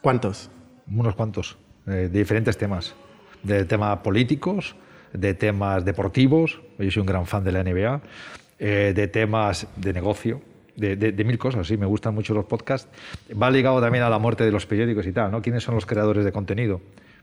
¿Cuántos? 0.00 0.50
Unos 0.90 1.14
cuantos, 1.14 1.56
eh, 1.86 1.90
de 1.92 2.08
diferentes 2.08 2.58
temas. 2.58 2.94
De 3.44 3.64
temas 3.64 3.98
políticos, 4.00 4.74
de 5.12 5.34
temas 5.34 5.84
deportivos, 5.84 6.60
yo 6.78 6.90
soy 6.90 7.00
un 7.02 7.06
gran 7.06 7.26
fan 7.26 7.44
de 7.44 7.52
la 7.52 7.62
NBA, 7.62 8.00
eh, 8.58 8.92
de 8.96 9.06
temas 9.08 9.66
de 9.76 9.92
negocio, 9.92 10.40
de, 10.76 10.96
de- 10.96 11.12
de 11.12 11.24
mil 11.24 11.38
cosas, 11.38 11.66
sí, 11.66 11.76
me 11.76 11.86
gustan 11.86 12.14
mucho 12.14 12.34
los 12.34 12.44
podcasts. 12.44 12.88
Va 13.40 13.50
ligado 13.50 13.80
también 13.80 14.04
a 14.04 14.10
la 14.10 14.18
muerte 14.18 14.44
de 14.44 14.50
los 14.52 14.66
periódicos 14.66 15.06
y 15.06 15.12
tal, 15.12 15.30
¿no? 15.30 15.42
¿Quiénes 15.42 15.62
son 15.62 15.74
los 15.74 15.86
creadores 15.86 16.24
de 16.24 16.32
contenido? 16.32 16.80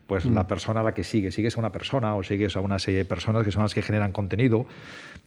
Pues 0.07 0.25
la 0.25 0.47
persona 0.47 0.79
a 0.79 0.83
la 0.83 0.93
que 0.95 1.03
sigue. 1.03 1.31
Sigues 1.31 1.55
a 1.55 1.59
una 1.59 1.71
persona 1.71 2.15
o 2.15 2.23
sigues 2.23 2.55
a 2.55 2.61
una 2.61 2.79
serie 2.79 2.99
de 2.99 3.05
personas 3.05 3.43
que 3.43 3.51
son 3.51 3.61
las 3.61 3.75
que 3.75 3.83
generan 3.83 4.11
contenido. 4.11 4.65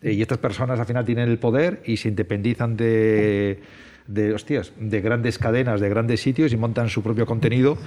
Eh, 0.03 0.13
y 0.13 0.23
estas 0.23 0.39
personas 0.39 0.81
al 0.81 0.87
final 0.87 1.05
tienen 1.05 1.29
el 1.29 1.39
poder 1.39 1.83
y 1.87 1.99
se 1.99 2.09
independizan 2.09 2.77
de, 2.77 3.61
de, 4.07 4.33
hostias, 4.35 4.73
de 4.79 5.01
grandes 5.01 5.39
cadenas, 5.39 5.81
de 5.81 5.89
grandes 5.89 6.21
sitios 6.21 6.53
y 6.53 6.57
montan 6.57 6.89
su 6.89 7.03
propio 7.03 7.27
contenido 7.27 7.79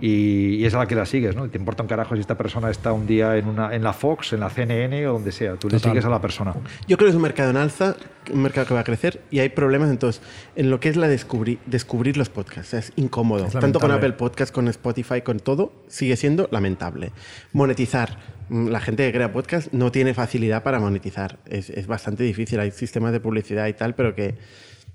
y, 0.00 0.56
y 0.56 0.64
es 0.64 0.74
a 0.74 0.78
la 0.78 0.86
que 0.86 0.94
la 0.94 1.06
sigues, 1.06 1.36
¿no? 1.36 1.46
Y 1.46 1.48
te 1.48 1.58
importa 1.58 1.82
un 1.82 1.88
carajo 1.88 2.14
si 2.14 2.20
esta 2.20 2.36
persona 2.36 2.70
está 2.70 2.92
un 2.92 3.06
día 3.06 3.36
en, 3.36 3.46
una, 3.48 3.74
en 3.74 3.82
la 3.82 3.92
Fox, 3.92 4.32
en 4.32 4.40
la 4.40 4.50
CNN 4.50 5.06
o 5.06 5.14
donde 5.14 5.32
sea. 5.32 5.56
Tú 5.56 5.68
le 5.68 5.76
Total. 5.76 5.90
sigues 5.92 6.04
a 6.04 6.08
la 6.08 6.20
persona. 6.20 6.54
Yo 6.86 6.96
creo 6.96 7.06
que 7.06 7.10
es 7.10 7.16
un 7.16 7.22
mercado 7.22 7.50
en 7.50 7.56
alza, 7.56 7.96
un 8.32 8.42
mercado 8.42 8.66
que 8.66 8.74
va 8.74 8.80
a 8.80 8.84
crecer 8.84 9.22
y 9.30 9.40
hay 9.40 9.48
problemas 9.50 9.90
entonces 9.90 10.22
en 10.56 10.70
lo 10.70 10.80
que 10.80 10.88
es 10.88 10.96
la 10.96 11.08
descubrir, 11.08 11.58
descubrir 11.66 12.16
los 12.16 12.28
podcasts. 12.28 12.74
Es 12.74 12.92
incómodo. 12.96 13.46
Es 13.46 13.52
Tanto 13.52 13.80
con. 13.80 13.90
Apple 13.90 14.12
Podcast, 14.12 14.54
con 14.54 14.68
Spotify, 14.68 15.22
con 15.22 15.38
todo, 15.40 15.72
sigue 15.88 16.16
siendo 16.16 16.48
lamentable. 16.50 17.12
Monetizar. 17.52 18.18
Mm, 18.48 18.68
La 18.68 18.80
gente 18.80 19.04
que 19.06 19.12
crea 19.12 19.32
podcast 19.32 19.72
no 19.72 19.92
tiene 19.92 20.14
facilidad 20.14 20.62
para 20.62 20.78
monetizar. 20.80 21.38
Es, 21.46 21.70
es 21.70 21.86
bastante 21.86 22.22
difícil. 22.24 22.60
Hay 22.60 22.70
sistemas 22.70 23.12
de 23.12 23.20
publicidad 23.20 23.66
y 23.66 23.72
tal, 23.74 23.94
pero 23.94 24.14
que 24.14 24.36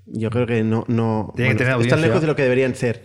yo 0.05 0.29
creo 0.29 0.45
que 0.47 0.63
no... 0.63 0.85
no 0.87 1.33
Tiene 1.35 1.51
que 1.51 1.57
tener 1.63 1.79
están 1.81 2.01
lejos 2.01 2.21
de 2.21 2.27
lo 2.27 2.35
que 2.35 2.43
deberían 2.43 2.75
ser. 2.75 3.03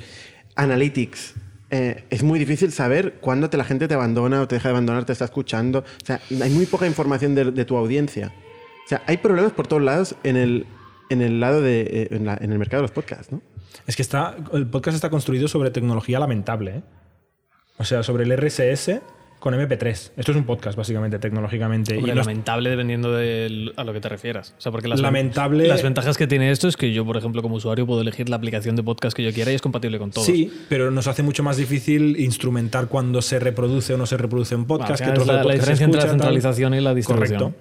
Analytics. 0.56 1.34
Eh, 1.70 2.04
es 2.10 2.22
muy 2.22 2.38
difícil 2.38 2.72
saber 2.72 3.14
cuándo 3.20 3.50
te, 3.50 3.56
la 3.56 3.64
gente 3.64 3.88
te 3.88 3.94
abandona 3.94 4.40
o 4.42 4.48
te 4.48 4.56
deja 4.56 4.68
de 4.68 4.72
abandonar, 4.72 5.04
te 5.04 5.12
está 5.12 5.24
escuchando. 5.26 5.80
O 5.80 6.06
sea, 6.06 6.20
hay 6.42 6.50
muy 6.50 6.66
poca 6.66 6.86
información 6.86 7.34
de, 7.34 7.50
de 7.52 7.64
tu 7.64 7.76
audiencia. 7.76 8.32
O 8.84 8.88
sea, 8.88 9.02
hay 9.06 9.18
problemas 9.18 9.52
por 9.52 9.66
todos 9.66 9.82
lados 9.82 10.14
en 10.24 10.36
el, 10.36 10.66
en 11.10 11.20
el 11.20 11.40
lado 11.40 11.60
de. 11.60 11.80
eh, 11.82 12.08
en, 12.10 12.24
la- 12.24 12.38
en 12.40 12.52
el 12.52 12.58
mercado 12.58 12.80
de 12.82 12.84
los 12.84 12.90
podcasts, 12.92 13.30
¿no? 13.30 13.42
Es 13.86 13.96
que 13.96 14.02
está, 14.02 14.36
el 14.54 14.66
podcast 14.66 14.94
está 14.94 15.10
construido 15.10 15.46
sobre 15.46 15.70
tecnología 15.70 16.18
lamentable. 16.18 16.76
¿eh? 16.76 16.82
O 17.76 17.84
sea, 17.84 18.02
sobre 18.02 18.24
el 18.24 18.32
RSS 18.36 19.00
con 19.38 19.54
MP3. 19.54 20.10
Esto 20.16 20.32
es 20.32 20.36
un 20.36 20.44
podcast, 20.44 20.76
básicamente, 20.76 21.18
tecnológicamente. 21.18 21.96
Hombre, 21.96 22.12
y 22.12 22.14
los- 22.16 22.26
lamentable 22.26 22.70
dependiendo 22.70 23.12
de 23.12 23.72
a 23.76 23.84
lo 23.84 23.92
que 23.92 24.00
te 24.00 24.08
refieras. 24.08 24.54
O 24.58 24.60
sea, 24.60 24.72
porque 24.72 24.88
las, 24.88 25.00
Lamentable- 25.00 25.66
las 25.68 25.82
ventajas 25.82 26.16
que 26.16 26.26
tiene 26.26 26.50
esto 26.50 26.66
es 26.68 26.76
que 26.76 26.92
yo, 26.92 27.04
por 27.04 27.16
ejemplo, 27.16 27.40
como 27.42 27.54
usuario 27.56 27.86
puedo 27.86 28.00
elegir 28.00 28.28
la 28.28 28.36
aplicación 28.36 28.74
de 28.76 28.82
podcast 28.82 29.16
que 29.16 29.22
yo 29.22 29.32
quiera 29.32 29.52
y 29.52 29.54
es 29.54 29.62
compatible 29.62 29.98
con 29.98 30.10
todo. 30.10 30.24
Sí, 30.24 30.52
pero 30.68 30.90
nos 30.90 31.06
hace 31.06 31.22
mucho 31.22 31.42
más 31.42 31.56
difícil 31.56 32.18
instrumentar 32.18 32.88
cuando 32.88 33.22
se 33.22 33.38
reproduce 33.38 33.94
o 33.94 33.96
no 33.98 34.06
se 34.06 34.16
reproduce 34.16 34.54
un 34.56 34.66
Bueno, 34.66 34.84
podcast. 34.84 35.02
al 35.02 35.12
que 35.14 35.20
es 35.20 35.26
la, 35.26 35.32
la 35.34 35.42
podcast 35.42 35.58
diferencia 35.60 35.84
entre 35.84 35.98
la 36.00 36.06
tal. 36.06 36.10
centralización 36.12 36.74
y 36.74 36.80
la 36.80 36.94
distribución. 36.94 37.38
Correcto. 37.38 37.60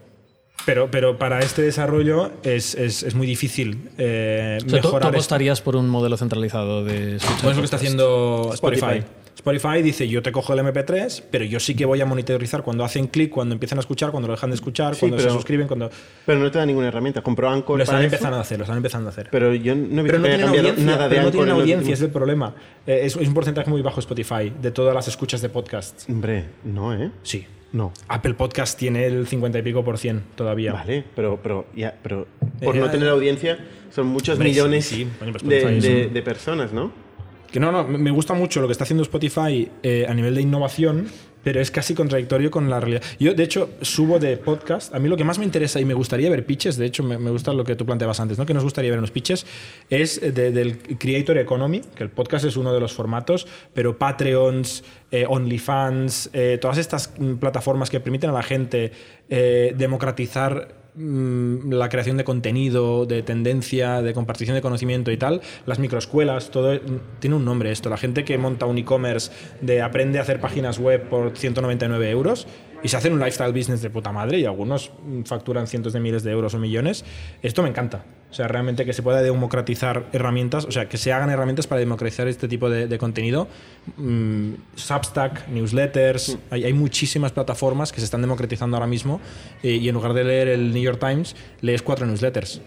Pero, 0.66 0.92
pero 0.92 1.18
para 1.18 1.40
este 1.40 1.62
desarrollo 1.62 2.32
es, 2.44 2.76
es- 2.76 3.04
es 3.04 3.16
muy 3.16 3.26
difícil 3.28 3.90
eh, 3.98 4.58
O 4.58 4.60
sea, 4.62 4.68
¿tú, 4.68 4.68
tú 4.68 4.76
mejorar 4.88 5.02
esto. 5.04 5.08
apostarías 5.18 5.62
por 5.62 5.76
un 5.78 5.88
modelo 5.90 6.18
centralizado 6.18 6.84
de 6.84 7.18
escucha 7.18 7.40
Pues 7.42 7.52
es 7.52 7.56
lo 7.58 7.62
que 7.62 7.66
está 7.66 7.76
haciendo 7.78 8.50
Spotify. 8.54 8.82
Spotify. 8.86 9.06
Spotify 9.48 9.82
dice, 9.82 10.08
yo 10.08 10.22
te 10.22 10.32
cojo 10.32 10.54
el 10.54 10.60
MP3, 10.60 11.24
pero 11.32 11.46
yo 11.46 11.60
sí 11.60 11.76
que 11.76 11.86
voy 11.86 12.02
a 12.02 12.06
monitorizar 12.06 12.64
cuando 12.64 12.84
hacen 12.84 13.08
clic, 13.08 13.30
cuando 13.30 13.54
empiezan 13.54 13.78
a 13.78 13.82
escuchar, 13.82 14.12
cuando 14.12 14.28
lo 14.28 14.34
dejan 14.34 14.50
de 14.50 14.56
escuchar, 14.56 14.96
Sí, 14.96 15.02
cuando 15.02 15.20
se 15.20 15.30
suscriben, 15.30 15.68
cuando... 15.68 15.90
Pero 16.26 16.40
no 16.40 16.52
te 16.52 16.58
da 16.58 16.66
ninguna 16.66 16.90
herramienta. 16.90 17.22
Compró 17.22 17.50
Anchor 17.50 17.78
Lo 17.78 17.84
están 17.84 18.04
empezando 18.04 18.38
a 18.38 18.42
hacer, 18.42 18.58
lo 18.58 18.64
están 18.64 18.78
empezando 18.78 19.08
a 19.08 19.12
hacer. 19.12 19.30
Pero 19.32 19.54
yo 19.54 19.76
no 19.76 20.02
he 20.02 20.04
visto 20.04 20.20
no 20.20 20.26
que 20.26 20.34
haya 20.34 20.44
cambiado 20.44 20.74
nada 20.80 21.08
de 21.08 21.16
pero 21.16 21.24
no 21.24 21.32
tienen 21.32 21.50
audiencia, 21.52 21.94
es 21.94 22.02
el 22.02 22.10
problema. 22.10 22.56
Eh, 22.86 23.02
es, 23.04 23.16
es 23.16 23.28
un 23.28 23.34
porcentaje 23.34 23.70
muy 23.70 23.82
bajo 23.82 24.00
Spotify 24.00 24.52
de 24.62 24.72
todas 24.72 24.94
las 24.94 25.08
escuchas 25.08 25.42
de 25.42 25.50
podcasts. 25.50 26.06
Hombre, 26.10 26.46
no, 26.64 26.94
¿eh? 26.94 27.12
Sí. 27.24 27.46
No. 27.72 27.92
Apple 28.08 28.34
Podcast 28.34 28.78
tiene 28.80 29.06
el 29.06 29.28
50 29.28 29.60
y 29.60 29.62
pico 29.62 29.84
por 29.84 29.98
cien 29.98 30.24
todavía. 30.36 30.72
Vale, 30.72 31.04
pero, 31.16 31.40
pero, 31.42 31.68
ya, 31.76 31.96
pero 32.02 32.28
por 32.64 32.76
Eh, 32.76 32.80
no 32.80 32.86
eh, 32.86 32.90
tener 32.90 33.10
audiencia 33.10 33.60
son 33.94 34.08
muchos 34.08 34.38
sí, 34.38 34.44
millones 34.44 34.86
sí. 34.86 35.08
Pues 35.20 35.84
de 35.84 36.22
personas, 36.24 36.72
¿no? 36.72 37.07
Que 37.52 37.60
no, 37.60 37.72
no, 37.72 37.84
me 37.86 38.12
gusta 38.12 38.34
mucho 38.34 38.62
lo 38.62 38.68
que 38.68 38.74
está 38.74 38.84
haciendo 38.84 39.04
Spotify 39.04 39.70
eh, 39.84 40.06
a 40.08 40.14
nivel 40.14 40.36
de 40.36 40.42
innovación, 40.42 41.08
pero 41.44 41.62
es 41.62 41.72
casi 41.72 41.94
contradictorio 41.94 42.52
con 42.52 42.70
la 42.70 42.80
realidad. 42.82 43.02
Yo, 43.20 43.34
de 43.34 43.44
hecho, 43.44 43.70
subo 43.82 44.20
de 44.20 44.36
podcast. 44.36 44.94
A 44.94 45.00
mí 45.00 45.08
lo 45.08 45.16
que 45.16 45.24
más 45.24 45.40
me 45.40 45.46
interesa 45.46 45.80
y 45.80 45.86
me 45.86 45.94
gustaría 45.94 46.30
ver 46.30 46.46
pitches, 46.46 46.76
de 46.76 46.86
hecho, 46.86 47.04
me, 47.04 47.16
gusta 47.32 47.54
lo 47.54 47.64
que 47.64 47.78
tú 47.78 47.86
planteabas 47.86 48.20
antes, 48.20 48.38
¿no? 48.38 48.46
Que 48.46 48.54
nos 48.54 48.64
gustaría 48.64 48.92
ver 48.92 48.98
en 48.98 49.02
los 49.02 49.12
pitches, 49.12 49.46
es 49.90 50.20
de- 50.20 50.52
del 50.52 50.78
Creator 50.80 51.38
Economy, 51.38 51.82
que 51.96 52.04
el 52.04 52.10
podcast 52.10 52.44
es 52.44 52.58
uno 52.58 52.74
de 52.74 52.82
los 52.82 52.92
formatos, 52.94 53.48
pero 53.74 53.98
Patreons, 53.98 54.84
eh, 55.12 55.26
OnlyFans, 55.26 56.32
eh, 56.34 56.58
todas 56.60 56.78
estas 56.78 57.14
mm, 57.18 57.36
plataformas 57.36 57.90
que 57.90 58.02
permiten 58.02 58.30
a 58.30 58.34
la 58.34 58.44
gente 58.44 58.92
democratizar 59.30 60.70
mm, 60.98 61.72
la 61.72 61.90
creación 61.90 62.18
de 62.18 62.24
contenido, 62.24 63.06
de 63.06 63.24
tendencia, 63.24 64.02
de 64.02 64.14
compartición 64.14 64.56
de 64.56 64.62
conocimiento 64.62 65.12
y 65.12 65.18
tal, 65.18 65.42
las 65.66 65.80
microescuelas, 65.80 66.52
todo 66.52 66.74
mm, 66.74 67.20
tiene 67.20 67.36
un 67.36 67.46
nombre 67.46 67.72
esto. 67.72 67.90
La 67.90 67.98
gente 67.98 68.26
que 68.26 68.38
monta 68.38 68.66
un 68.66 68.78
e-commerce 68.78 69.32
de 69.62 69.82
aprende 69.82 70.20
a 70.20 70.24
hacer 70.24 70.42
páginas 70.42 70.80
web 70.80 71.08
por 71.10 71.38
199 71.38 72.10
euros 72.10 72.48
y 72.88 72.90
se 72.90 72.96
hacen 72.96 73.12
un 73.12 73.20
lifestyle 73.20 73.52
business 73.52 73.82
de 73.82 73.90
puta 73.90 74.14
madre 74.14 74.40
y 74.40 74.46
algunos 74.46 74.92
facturan 75.26 75.68
cientos 75.68 75.92
de 75.92 76.00
miles 76.00 76.24
de 76.24 76.32
euros 76.32 76.54
o 76.54 76.58
millones, 76.58 77.04
esto 77.42 77.62
me 77.62 77.68
encanta. 77.68 78.06
O 78.32 78.34
sea, 78.34 78.48
realmente 78.48 78.86
que 78.86 78.94
se 78.94 79.04
pueda 79.04 79.22
democratizar 79.22 80.06
herramientas, 80.14 80.64
o 80.64 80.72
sea, 80.72 80.88
que 80.88 80.96
se 80.96 81.12
hagan 81.12 81.30
herramientas 81.30 81.68
para 81.68 81.80
democratizar 81.80 82.30
este 82.30 82.48
tipo 82.48 82.70
de, 82.70 82.88
de 82.88 82.98
contenido. 82.98 83.50
Mm, 83.98 84.54
Substack, 84.76 85.50
newsletters, 85.50 86.38
hay, 86.50 86.64
hay 86.64 86.72
muchísimas 86.72 87.34
plataformas 87.34 87.92
que 87.92 88.00
se 88.00 88.06
están 88.06 88.22
democratizando 88.22 88.78
ahora 88.78 88.88
mismo 88.88 89.20
eh, 89.64 89.72
y 89.72 89.90
en 89.90 89.94
lugar 89.94 90.14
de 90.14 90.24
leer 90.24 90.48
el 90.48 90.72
New 90.72 90.82
York 90.82 91.02
Times, 91.02 91.36
lees 91.60 91.82
cuatro 91.82 92.06
newsletters. 92.06 92.62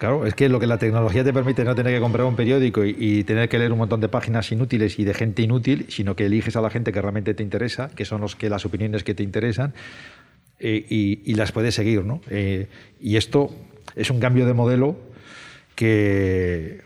Claro, 0.00 0.24
es 0.24 0.34
que 0.34 0.48
lo 0.48 0.58
que 0.58 0.66
la 0.66 0.78
tecnología 0.78 1.22
te 1.22 1.30
permite 1.30 1.62
no 1.62 1.74
tener 1.74 1.92
que 1.92 2.00
comprar 2.00 2.24
un 2.26 2.34
periódico 2.34 2.86
y, 2.86 3.22
tener 3.24 3.50
que 3.50 3.58
leer 3.58 3.70
un 3.70 3.76
montón 3.76 4.00
de 4.00 4.08
páginas 4.08 4.50
inútiles 4.50 4.98
y 4.98 5.04
de 5.04 5.12
gente 5.12 5.42
inútil, 5.42 5.84
sino 5.90 6.16
que 6.16 6.24
eliges 6.24 6.56
a 6.56 6.62
la 6.62 6.70
gente 6.70 6.90
que 6.90 7.02
realmente 7.02 7.34
te 7.34 7.42
interesa, 7.42 7.90
que 7.94 8.06
son 8.06 8.22
los 8.22 8.34
que 8.34 8.48
las 8.48 8.64
opiniones 8.64 9.04
que 9.04 9.12
te 9.14 9.22
interesan, 9.22 9.74
eh, 10.58 10.86
y, 10.88 11.34
las 11.34 11.52
puedes 11.52 11.74
seguir, 11.74 12.02
¿no? 12.02 12.22
Eh, 12.30 12.68
y 12.98 13.18
esto 13.18 13.50
es 13.94 14.08
un 14.08 14.20
cambio 14.20 14.46
de 14.46 14.54
modelo 14.54 14.96
que, 15.74 16.80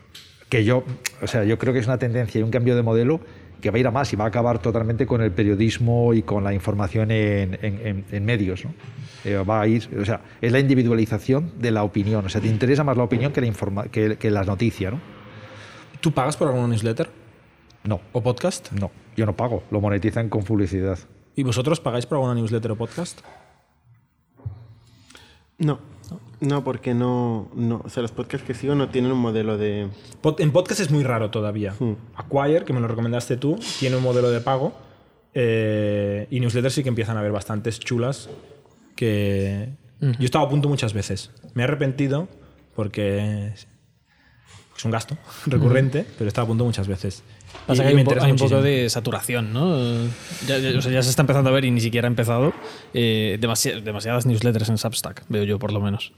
yo, 0.51 0.83
o 1.21 1.27
sea, 1.27 1.45
yo 1.45 1.57
creo 1.57 1.73
que 1.73 1.79
es 1.79 1.87
una 1.87 1.97
tendencia 1.97 2.41
y 2.41 2.43
un 2.43 2.51
cambio 2.51 2.75
de 2.75 2.81
modelo 2.81 3.21
que 3.61 3.71
va 3.71 3.77
a 3.77 3.79
ir 3.79 3.87
a 3.87 3.91
más 3.91 4.11
y 4.11 4.17
va 4.17 4.25
a 4.25 4.27
acabar 4.27 4.59
totalmente 4.59 5.05
con 5.05 5.21
el 5.21 5.31
periodismo 5.31 6.13
y 6.13 6.21
con 6.21 6.43
la 6.43 6.53
información 6.53 7.11
en- 7.11 8.03
en 8.11 8.25
medios, 8.25 8.65
¿no? 8.65 8.73
Eh, 9.25 9.37
va 9.37 9.61
a 9.61 9.67
ir, 9.67 9.89
o 9.99 10.05
sea, 10.05 10.21
es 10.39 10.51
la 10.51 10.59
individualización 10.59 11.51
de 11.59 11.71
la 11.71 11.83
opinión, 11.83 12.23
o 12.25 12.29
sea, 12.29 12.39
te 12.41 12.47
interesa 12.47 12.83
más 12.83 12.95
la 12.95 13.03
opinión 13.03 13.33
que 13.33 13.41
la, 13.41 13.47
informa 13.47 13.83
que, 13.85 14.17
que 14.17 14.29
las 14.31 14.45
noticias, 14.47 14.93
¿no? 14.93 14.99
¿Tú 15.99 16.11
pagas 16.11 16.37
por 16.37 16.47
alguna 16.47 16.67
newsletter 16.67 17.09
No, 17.83 17.99
o 18.13 18.21
podcast? 18.21 18.71
no, 18.73 18.91
yo 19.17 19.25
no 19.25 19.35
pago, 19.35 19.63
lo 19.71 19.81
monetizan 19.81 20.29
con 20.29 20.43
publicidad. 20.43 20.99
¿Y 21.35 21.41
vosotros 21.43 21.79
pagáis 21.79 22.05
por 22.05 22.17
alguna 22.17 22.35
newsletter 22.35 22.71
o 22.71 22.75
podcast? 22.75 23.21
No. 25.57 25.79
No, 26.41 26.63
porque 26.63 26.93
no, 26.93 27.49
no. 27.55 27.81
O 27.83 27.89
sea, 27.89 28.01
los 28.01 28.11
podcasts 28.11 28.45
que 28.45 28.53
sigo 28.53 28.75
no 28.75 28.89
tienen 28.89 29.11
un 29.11 29.17
modelo 29.17 29.57
de. 29.57 29.87
Pod- 30.21 30.39
en 30.41 30.51
podcast 30.51 30.81
es 30.81 30.91
muy 30.91 31.03
raro 31.03 31.31
todavía. 31.31 31.73
Hmm. 31.79 31.93
Acquire, 32.15 32.63
que 32.65 32.73
me 32.73 32.79
lo 32.79 32.87
recomendaste 32.87 33.37
tú, 33.37 33.57
tiene 33.79 33.95
un 33.95 34.03
modelo 34.03 34.29
de 34.29 34.41
pago. 34.41 34.73
eh, 35.33 36.27
y 36.29 36.39
newsletters 36.39 36.73
sí 36.75 36.83
que 36.83 36.89
empiezan 36.89 37.17
a 37.17 37.21
haber 37.21 37.31
bastantes 37.31 37.79
chulas 37.79 38.29
que 38.95 39.69
yo 40.01 40.09
he 40.19 40.25
estado 40.25 40.45
a 40.45 40.49
punto 40.49 40.69
muchas 40.69 40.93
veces. 40.93 41.31
Me 41.53 41.63
he 41.63 41.65
arrepentido 41.65 42.27
porque 42.75 43.47
es 43.55 44.85
un 44.85 44.91
gasto 44.91 45.17
recurrente, 45.45 46.05
pero 46.17 46.25
he 46.25 46.27
estado 46.27 46.45
a 46.45 46.47
punto 46.47 46.65
muchas 46.65 46.87
veces. 46.87 47.23
Pasa 47.65 47.83
Y- 47.83 47.85
que 47.85 47.87
hay, 47.87 47.93
un, 47.93 47.97
po- 48.03 48.11
interesa 48.11 48.25
hay 48.25 48.31
un 48.33 48.37
poco 48.37 48.61
de 48.61 48.89
saturación, 48.89 49.53
¿no? 49.53 49.77
Ya, 50.47 50.57
ya- 50.59 50.77
o 50.77 50.81
sea, 50.81 50.91
ya 50.91 51.01
se 51.01 51.09
está 51.09 51.21
empezando 51.21 51.49
a 51.49 51.53
ver 51.53 51.63
y 51.65 51.71
ni 51.71 51.79
siquiera 51.81 52.07
ha 52.07 52.09
empezado. 52.11 52.53
eh, 52.93 53.37
demasi- 53.41 53.81
demasiadas 53.81 54.25
newsletters 54.25 54.69
en 54.69 54.77
Substack, 54.77 55.23
veo 55.29 55.43
yo 55.43 55.57
por 55.59 55.71
lo 55.71 55.79
menos. 55.79 56.11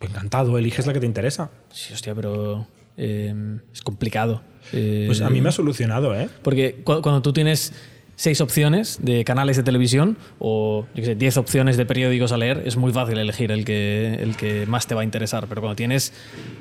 Encantado, 0.00 0.58
eliges 0.58 0.86
la 0.86 0.92
que 0.92 1.00
te 1.00 1.06
interesa. 1.06 1.50
Sí, 1.70 1.92
hostia, 1.94 2.14
pero 2.14 2.66
eh, 2.96 3.34
es 3.72 3.82
complicado. 3.82 4.42
Eh, 4.72 5.04
Pues 5.06 5.20
a 5.20 5.30
mí 5.30 5.40
me 5.40 5.48
ha 5.48 5.52
solucionado, 5.52 6.14
¿eh? 6.18 6.28
Porque 6.42 6.82
cu- 6.84 7.00
cuando 7.00 7.22
tú 7.22 7.32
tienes 7.32 7.72
seis 8.16 8.40
opciones 8.40 8.98
de 9.02 9.24
canales 9.24 9.56
de 9.56 9.62
televisión 9.62 10.16
o 10.38 10.86
yo 10.94 11.02
qué 11.02 11.04
sé, 11.06 11.14
diez 11.14 11.36
opciones 11.36 11.76
de 11.76 11.84
periódicos 11.86 12.32
a 12.32 12.36
leer, 12.38 12.62
es 12.64 12.76
muy 12.76 12.92
fácil 12.92 13.18
elegir 13.18 13.50
el 13.50 13.64
que, 13.64 14.14
el 14.14 14.36
que 14.36 14.66
más 14.66 14.86
te 14.86 14.94
va 14.94 15.00
a 15.00 15.04
interesar. 15.04 15.46
Pero 15.48 15.60
cuando 15.60 15.76
tienes 15.76 16.12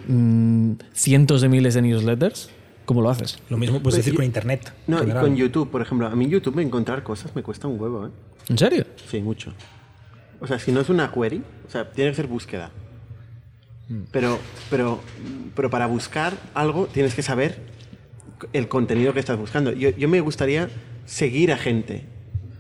mm, 0.08 0.74
cientos 0.94 1.42
de 1.42 1.50
miles 1.50 1.74
de 1.76 1.82
newsletters, 1.84 2.50
¿cómo 2.86 3.02
lo 3.02 3.10
haces? 3.10 3.40
Lo 3.50 3.58
mismo 3.58 3.80
puedes 3.82 3.96
Pues 3.96 3.96
decir 3.98 4.14
y- 4.14 4.16
con 4.18 4.26
internet. 4.26 4.74
No, 4.88 5.04
y 5.04 5.12
con 5.12 5.36
YouTube, 5.36 5.70
por 5.70 5.82
ejemplo. 5.82 6.08
A 6.08 6.16
mí 6.16 6.28
YouTube 6.28 6.60
encontrar 6.60 7.04
cosas 7.04 7.36
me 7.36 7.44
cuesta 7.44 7.68
un 7.68 7.80
huevo, 7.80 8.08
¿eh? 8.08 8.10
¿En 8.50 8.58
serio? 8.58 8.86
Sí, 9.10 9.22
mucho. 9.22 9.54
O 10.42 10.48
sea, 10.48 10.60
si 10.60 10.72
no 10.74 10.82
es 10.82 10.90
una 10.90 11.12
query, 11.12 11.42
o 11.68 11.72
sea, 11.72 11.90
tiene 11.92 12.12
que 12.12 12.16
ser 12.18 12.28
búsqueda. 12.28 12.72
Pero, 14.12 14.40
pero, 14.70 15.00
pero 15.56 15.70
para 15.70 15.86
buscar 15.88 16.34
algo 16.54 16.88
tienes 16.88 17.14
que 17.14 17.22
saber 17.22 17.60
el 18.52 18.68
contenido 18.68 19.14
que 19.14 19.20
estás 19.20 19.38
buscando. 19.38 19.72
Yo, 19.72 19.90
yo 19.92 20.10
me 20.10 20.20
gustaría 20.22 20.70
seguir 21.06 21.52
a 21.52 21.58
gente, 21.58 22.04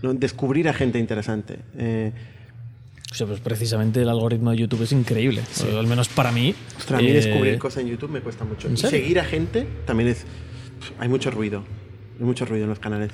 ¿no? 0.01 0.13
descubrir 0.13 0.67
a 0.69 0.73
gente 0.73 0.99
interesante. 0.99 1.59
Eh, 1.77 2.11
O 3.11 3.15
sea, 3.15 3.27
pues 3.27 3.39
precisamente 3.39 4.01
el 4.01 4.09
algoritmo 4.09 4.51
de 4.51 4.57
YouTube 4.57 4.81
es 4.83 4.91
increíble. 4.91 5.41
O 5.73 5.77
al 5.77 5.87
menos 5.87 6.07
para 6.09 6.31
mí. 6.31 6.53
ostras, 6.77 6.99
a 6.99 7.03
mí 7.03 7.09
eh, 7.09 7.13
descubrir 7.13 7.57
cosas 7.59 7.83
en 7.83 7.89
YouTube 7.89 8.09
me 8.11 8.21
cuesta 8.21 8.43
mucho. 8.45 8.67
¿En 8.67 8.73
Y 8.73 8.77
serio? 8.77 8.99
seguir 8.99 9.19
a 9.19 9.23
gente 9.25 9.67
también 9.85 10.09
es... 10.09 10.25
Hay 10.99 11.07
mucho 11.09 11.29
ruido. 11.31 11.63
Hay 12.19 12.25
mucho 12.25 12.45
ruido 12.45 12.63
en 12.63 12.69
los 12.69 12.79
canales. 12.79 13.11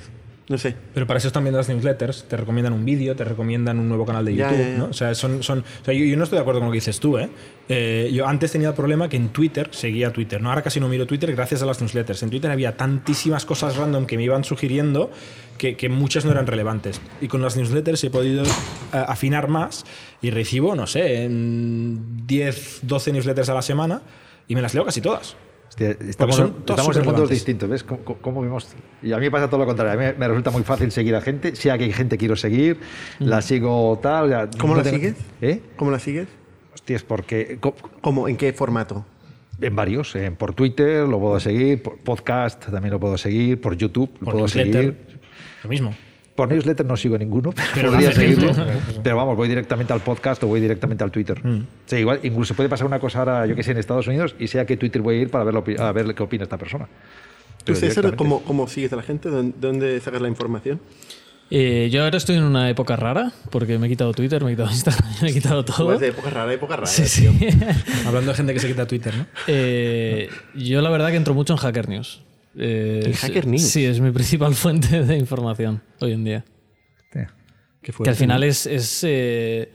No 0.49 0.57
sé. 0.57 0.75
Pero 0.95 1.05
para 1.05 1.19
eso 1.19 1.31
también 1.31 1.55
las 1.55 1.69
newsletters, 1.69 2.23
te 2.27 2.35
recomiendan 2.35 2.73
un 2.73 2.83
vídeo, 2.83 3.15
te 3.15 3.23
recomiendan 3.23 3.77
un 3.77 3.87
nuevo 3.87 4.03
canal 4.03 4.25
de 4.25 4.35
YouTube, 4.35 4.57
ya, 4.57 4.69
ya. 4.71 4.77
¿no? 4.79 4.85
O 4.85 4.93
sea, 4.93 5.13
son, 5.13 5.43
son, 5.43 5.59
o 5.59 5.85
sea, 5.85 5.93
yo, 5.93 6.03
yo 6.03 6.17
no 6.17 6.23
estoy 6.23 6.37
de 6.37 6.41
acuerdo 6.41 6.59
con 6.59 6.69
lo 6.69 6.71
que 6.71 6.77
dices 6.77 6.99
tú, 6.99 7.19
¿eh? 7.19 7.29
Eh, 7.69 8.09
Yo 8.11 8.27
antes 8.27 8.51
tenía 8.51 8.69
el 8.69 8.73
problema 8.73 9.07
que 9.07 9.15
en 9.15 9.29
Twitter 9.29 9.69
seguía 9.71 10.11
Twitter, 10.11 10.41
¿no? 10.41 10.49
Ahora 10.49 10.63
casi 10.63 10.79
no 10.79 10.89
miro 10.89 11.05
Twitter 11.05 11.31
gracias 11.35 11.61
a 11.61 11.67
las 11.67 11.79
newsletters. 11.81 12.23
En 12.23 12.31
Twitter 12.31 12.49
había 12.49 12.75
tantísimas 12.75 13.45
cosas 13.45 13.77
random 13.77 14.07
que 14.07 14.17
me 14.17 14.23
iban 14.23 14.43
sugiriendo 14.43 15.11
que, 15.59 15.77
que 15.77 15.87
muchas 15.87 16.25
no 16.25 16.31
eran 16.31 16.47
relevantes. 16.47 16.99
Y 17.21 17.27
con 17.27 17.43
las 17.43 17.55
newsletters 17.55 18.03
he 18.03 18.09
podido 18.09 18.43
eh, 18.43 18.47
afinar 18.91 19.49
más 19.49 19.85
y 20.19 20.31
recibo, 20.31 20.75
no 20.75 20.87
sé, 20.87 21.25
en 21.25 22.25
10, 22.25 22.79
12 22.81 23.13
newsletters 23.13 23.49
a 23.49 23.53
la 23.53 23.61
semana 23.61 24.01
y 24.47 24.55
me 24.55 24.63
las 24.63 24.73
leo 24.73 24.83
casi 24.83 24.99
todas. 24.99 25.35
Hostia, 25.69 25.95
estamos 26.09 26.35
son 26.35 26.53
todas 26.65 26.79
estamos 26.79 26.97
en 26.97 27.05
mundos 27.05 27.29
distintos, 27.29 27.69
¿ves? 27.69 27.83
¿Cómo, 27.83 28.03
cómo- 28.21 28.41
vemos? 28.41 28.67
Y 29.01 29.11
a 29.13 29.17
mí 29.17 29.23
me 29.23 29.31
pasa 29.31 29.47
todo 29.47 29.59
lo 29.61 29.65
contrario. 29.65 29.93
A 29.93 30.11
mí 30.11 30.17
me 30.17 30.27
resulta 30.27 30.51
muy 30.51 30.63
fácil 30.63 30.91
seguir 30.91 31.15
a 31.15 31.21
gente. 31.21 31.55
Sea 31.55 31.77
que 31.77 31.83
hay 31.85 31.93
gente 31.93 32.15
que 32.17 32.19
quiero 32.19 32.35
seguir, 32.35 32.79
la 33.19 33.41
sigo 33.41 33.97
tal. 34.01 34.25
o 34.25 34.27
sea, 34.29 34.49
¿Cómo 34.59 34.73
no 34.73 34.77
la 34.79 34.83
tengo- 34.83 34.97
sigues? 34.97 35.15
¿Eh? 35.41 35.61
¿Cómo 35.77 35.91
la 35.91 35.99
sigues? 35.99 36.27
Hostias, 36.73 37.03
porque 37.03 37.59
¿Cómo? 38.01 38.27
¿En 38.27 38.35
qué 38.37 38.51
formato? 38.53 39.05
en 39.61 39.75
varios. 39.75 40.15
eh, 40.15 40.31
por 40.31 40.53
Twitter 40.53 41.05
lo 41.07 41.19
puedo 41.19 41.39
seguir, 41.39 41.83
por 41.83 41.97
podcast 41.97 42.65
también 42.69 42.91
lo 42.93 42.99
puedo 42.99 43.17
seguir, 43.17 43.59
por 43.59 43.75
YouTube 43.75 44.09
lo 44.13 44.25
Por 44.25 44.33
puedo 44.33 44.45
newsletter, 44.45 44.73
seguir. 44.73 44.97
Lo 45.63 45.69
mismo. 45.69 45.93
Por 46.39 46.47
newsletter 46.47 46.85
no 46.85 46.95
sigo 46.95 47.17
ninguno, 47.17 47.53
pero, 47.75 47.91
podría 47.91 48.13
seguirlo. 48.13 48.53
pero 49.03 49.17
vamos, 49.17 49.35
voy 49.35 49.49
directamente 49.49 49.91
al 49.91 49.99
podcast 49.99 50.41
o 50.43 50.47
voy 50.47 50.61
directamente 50.61 51.03
al 51.03 51.11
Twitter. 51.11 51.45
Mm. 51.45 51.65
Sí, 51.85 51.97
igual, 51.97 52.21
incluso 52.23 52.53
puede 52.53 52.69
pasar 52.69 52.87
una 52.87 52.97
cosa 52.97 53.19
ahora, 53.19 53.45
yo 53.45 53.57
que 53.57 53.61
sé, 53.61 53.71
en 53.71 53.77
Estados 53.77 54.07
Unidos 54.07 54.35
y 54.39 54.47
sea 54.47 54.65
que 54.65 54.77
Twitter 54.77 55.01
voy 55.01 55.17
a 55.17 55.21
ir 55.23 55.29
para 55.29 55.43
ver, 55.43 55.53
lo 55.53 55.83
a 55.83 55.91
ver 55.91 56.15
qué 56.15 56.23
opina 56.23 56.43
esta 56.43 56.57
persona. 56.57 56.87
¿Tú, 57.65 57.75
César, 57.75 58.15
cómo, 58.15 58.41
cómo 58.43 58.69
sigues 58.69 58.93
a 58.93 58.95
la 58.95 59.01
gente? 59.01 59.27
¿Dónde, 59.27 59.53
dónde 59.59 59.99
sacas 59.99 60.21
la 60.21 60.29
información? 60.29 60.79
eh, 61.51 61.89
yo 61.91 62.05
ahora 62.05 62.15
estoy 62.15 62.37
en 62.37 62.45
una 62.45 62.69
época 62.69 62.95
rara 62.95 63.33
porque 63.49 63.77
me 63.77 63.87
he 63.87 63.89
quitado 63.89 64.13
Twitter, 64.13 64.41
me 64.41 64.51
he 64.51 64.55
quitado 64.55 64.69
Instagram, 64.71 65.11
me 65.21 65.31
he 65.31 65.33
quitado 65.33 65.65
todo. 65.65 65.87
vas 65.87 65.99
de 65.99 66.07
época 66.07 66.29
rara, 66.29 66.53
época 66.53 66.77
rara. 66.77 66.87
Sí, 66.87 67.05
sí. 67.05 67.27
Hablando 68.07 68.31
de 68.31 68.37
gente 68.37 68.53
que 68.53 68.61
se 68.61 68.69
quita 68.69 68.87
Twitter, 68.87 69.13
¿no? 69.13 69.25
Eh, 69.47 70.29
yo 70.55 70.79
la 70.79 70.89
verdad 70.89 71.09
que 71.09 71.17
entro 71.17 71.33
mucho 71.33 71.51
en 71.51 71.57
Hacker 71.57 71.89
News. 71.89 72.21
Eh, 72.59 73.01
¿En 73.05 73.11
es- 73.11 73.19
Hacker 73.21 73.47
News? 73.47 73.61
Sí, 73.63 73.85
es 73.85 73.99
mi 73.99 74.11
principal 74.19 74.53
fuente 74.53 75.03
de 75.03 75.17
información 75.17 75.81
hoy 76.01 76.11
en 76.13 76.23
día. 76.23 76.45
Qué 77.81 77.93
Que 78.03 78.09
al 78.09 78.15
final 78.17 78.43
es... 78.43 78.65
es, 78.65 79.03
eh, 79.07 79.71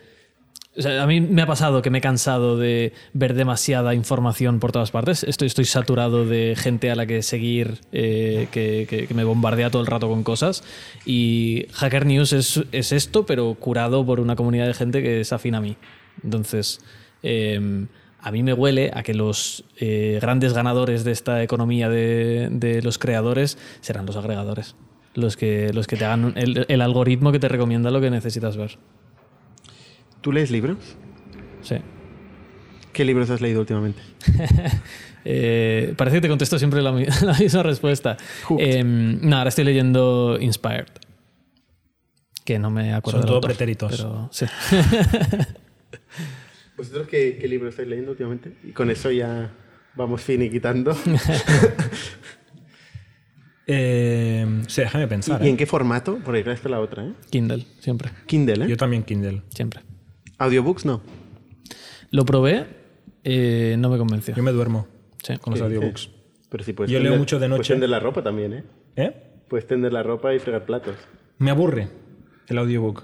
o 0.76 0.82
sea, 0.82 1.03
a 1.03 1.07
mí 1.07 1.20
me 1.22 1.41
ha 1.41 1.47
pasado 1.47 1.80
que 1.82 1.89
me 1.89 1.99
he 1.99 2.01
cansado 2.03 2.59
de 2.59 2.93
ver 3.14 3.32
demasiada 3.35 3.95
información 3.95 4.59
por 4.61 4.72
todas 4.72 4.91
partes. 4.91 5.22
Estoy, 5.24 5.47
estoy 5.47 5.64
saturado 5.64 6.26
de 6.26 6.55
gente 6.57 6.91
a 6.91 6.97
la 6.97 7.07
que 7.07 7.22
seguir, 7.22 7.78
eh, 7.93 8.49
que, 8.51 8.87
que- 8.91 9.07
que 9.07 9.14
me 9.14 9.24
bombardea 9.24 9.70
todo 9.70 9.80
el 9.80 9.87
rato 9.87 10.09
con 10.09 10.22
cosas. 10.22 10.64
Y 11.07 11.66
Hacker 11.72 12.05
News 12.07 12.32
es, 12.35 12.61
es 12.72 12.93
esto, 12.93 13.24
pero 13.24 13.55
curado 13.55 14.05
por 14.05 14.20
una 14.20 14.37
comunidad 14.37 14.66
de 14.66 14.74
gente 14.74 15.03
que 15.03 15.20
es 15.20 15.32
afín 15.32 15.55
a 15.55 15.61
mí. 15.62 15.76
Entonces, 16.22 16.80
eh, 17.22 17.87
a 18.25 18.33
mí 18.33 18.43
me 18.43 18.55
huele 18.55 18.91
a 18.95 19.03
que 19.03 19.12
los 19.12 19.64
eh, 19.77 20.18
grandes 20.20 20.55
ganadores 20.55 21.05
de 21.05 21.12
esta 21.12 21.43
economía 21.43 21.91
de, 21.91 22.49
de 22.51 22.81
los 22.81 22.97
creadores 22.97 23.59
serán 23.83 24.07
los 24.07 24.16
agregadores. 24.16 24.77
Los 25.12 25.37
que, 25.37 25.75
los 25.75 25.87
que 25.87 25.97
te 25.97 26.07
hagan 26.07 26.33
el, 26.37 26.64
el 26.66 26.81
algoritmo 26.81 27.33
que 27.33 27.39
te 27.39 27.49
recomienda 27.49 27.91
lo 27.91 28.01
que 28.01 28.11
necesitas 28.11 28.57
ver. 28.57 28.79
¿Tú 30.22 30.33
lees 30.33 30.51
libros? 30.51 30.79
Sí. 31.61 31.77
¿Qué 32.95 33.05
libros 33.05 33.29
has 33.29 33.43
leído 33.43 33.61
últimamente? 33.61 34.01
Eh, 35.27 35.95
parece 35.97 36.18
que 36.18 36.20
te 36.20 36.29
contesto 36.29 36.59
siempre 36.59 36.83
la, 36.83 36.93
la 37.22 37.33
misma 37.33 37.62
respuesta. 37.62 38.18
Eh, 38.59 38.85
no, 38.85 39.39
ahora 39.39 39.49
estoy 39.49 39.64
leyendo 39.64 40.37
Inspired. 40.39 40.89
Que 42.45 42.59
no 42.59 42.68
me 42.68 42.93
acuerdo. 42.93 43.20
Son 43.20 43.27
todo 43.27 43.37
autor, 43.37 43.49
pretéritos. 43.49 43.93
Pero 43.97 44.29
sí. 44.31 44.45
¿Vosotros 46.77 47.07
qué, 47.09 47.39
qué 47.41 47.47
libros 47.49 47.70
estáis 47.70 47.89
leyendo 47.89 48.11
últimamente? 48.12 48.53
Y 48.64 48.72
con 48.72 48.91
eso 48.91 49.11
ya 49.11 49.51
vamos 49.97 50.22
finiquitando. 50.22 50.97
Eh, 53.66 54.47
sí, 54.68 54.83
déjame 54.83 55.09
pensar. 55.09 55.43
¿Y 55.43 55.47
¿eh? 55.47 55.51
en 55.51 55.57
qué 55.57 55.64
formato? 55.66 56.18
Porque 56.22 56.43
claro, 56.43 56.55
esta 56.55 56.68
es 56.68 56.70
la 56.70 56.81
otra, 56.81 57.05
¿eh? 57.07 57.12
Kindle, 57.31 57.64
siempre. 57.81 58.11
Kindle, 58.27 58.64
¿eh? 58.64 58.68
Yo 58.68 58.77
también 58.77 59.03
Kindle. 59.05 59.43
Siempre. 59.49 59.81
Audiobooks 60.39 60.85
no. 60.85 61.01
Lo 62.11 62.25
probé, 62.27 62.66
eh, 63.25 63.77
no 63.79 63.89
me 63.89 63.97
convenció. 63.97 64.35
Yo 64.35 64.43
me 64.43 64.53
duermo 64.53 64.87
Sí. 65.22 65.39
con 65.39 65.53
los 65.53 65.61
Sí, 65.61 65.64
audiobooks. 65.64 66.01
sí. 66.03 66.11
Pero 66.51 66.62
sí 66.62 66.72
puedes 66.75 66.91
Yo 66.93 66.99
leo 67.01 67.12
tender- 67.12 67.18
mucho 67.18 67.37
de 67.39 67.47
Puedes 67.49 67.59
noche. 67.61 67.72
tender 67.72 67.89
la 67.89 68.01
ropa 68.01 68.22
también, 68.22 68.53
¿eh? 68.53 68.64
¿Eh? 68.97 69.12
Puedes 69.49 69.66
tender 69.66 69.93
la 69.95 70.03
ropa 70.03 70.35
y 70.35 70.39
fregar 70.39 70.66
platos. 70.66 70.97
Me 71.39 71.51
aburre 71.51 71.89
el 72.49 72.59
audiobook. 72.59 73.03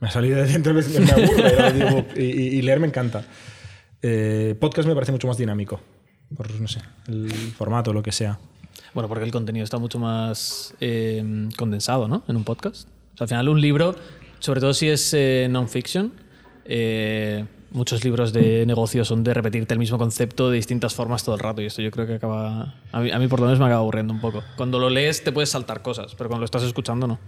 Me 0.00 0.08
ha 0.08 0.10
salido 0.10 0.36
de 0.38 0.46
dentro, 0.46 0.74
me 0.74 0.82
me 1.00 1.10
aburre 1.10 1.54
el 1.54 1.60
audiobook. 1.64 2.06
Y, 2.16 2.22
y- 2.22 2.48
y 2.58 2.62
leer 2.62 2.80
me 2.80 2.86
encanta. 2.86 3.24
Eh, 4.02 4.54
podcast 4.60 4.86
me 4.88 4.94
parece 4.94 5.12
mucho 5.12 5.26
más 5.26 5.36
dinámico. 5.38 5.80
Por, 6.36 6.50
no 6.60 6.68
sé, 6.68 6.80
el 7.08 7.30
formato, 7.56 7.92
lo 7.92 8.02
que 8.02 8.12
sea. 8.12 8.38
Bueno, 8.92 9.08
porque 9.08 9.24
el 9.24 9.30
contenido 9.30 9.64
está 9.64 9.78
mucho 9.78 9.98
más 9.98 10.74
eh, 10.80 11.48
condensado, 11.56 12.08
¿no? 12.08 12.22
En 12.28 12.36
un 12.36 12.44
podcast. 12.44 12.88
O 13.14 13.16
sea, 13.16 13.24
al 13.24 13.28
final 13.28 13.48
un 13.48 13.60
libro, 13.60 13.94
sobre 14.40 14.60
todo 14.60 14.74
si 14.74 14.88
es 14.88 15.14
eh, 15.14 15.46
non-fiction, 15.50 16.12
eh, 16.64 17.44
muchos 17.70 18.04
libros 18.04 18.32
de 18.32 18.64
negocio 18.66 19.04
son 19.04 19.22
de 19.24 19.34
repetirte 19.34 19.74
el 19.74 19.78
mismo 19.80 19.98
concepto 19.98 20.50
de 20.50 20.56
distintas 20.56 20.94
formas 20.94 21.24
todo 21.24 21.34
el 21.34 21.40
rato 21.40 21.60
y 21.62 21.66
esto 21.66 21.82
yo 21.82 21.90
creo 21.90 22.06
que 22.06 22.14
acaba... 22.14 22.74
A 22.92 23.00
mí, 23.00 23.10
a 23.10 23.18
mí 23.18 23.26
por 23.28 23.40
lo 23.40 23.46
menos 23.46 23.58
me 23.58 23.66
acaba 23.66 23.80
aburriendo 23.80 24.12
un 24.12 24.20
poco. 24.20 24.42
Cuando 24.56 24.78
lo 24.78 24.90
lees 24.90 25.22
te 25.24 25.32
puedes 25.32 25.50
saltar 25.50 25.82
cosas, 25.82 26.14
pero 26.16 26.28
cuando 26.28 26.40
lo 26.40 26.44
estás 26.46 26.62
escuchando 26.62 27.06
no. 27.06 27.18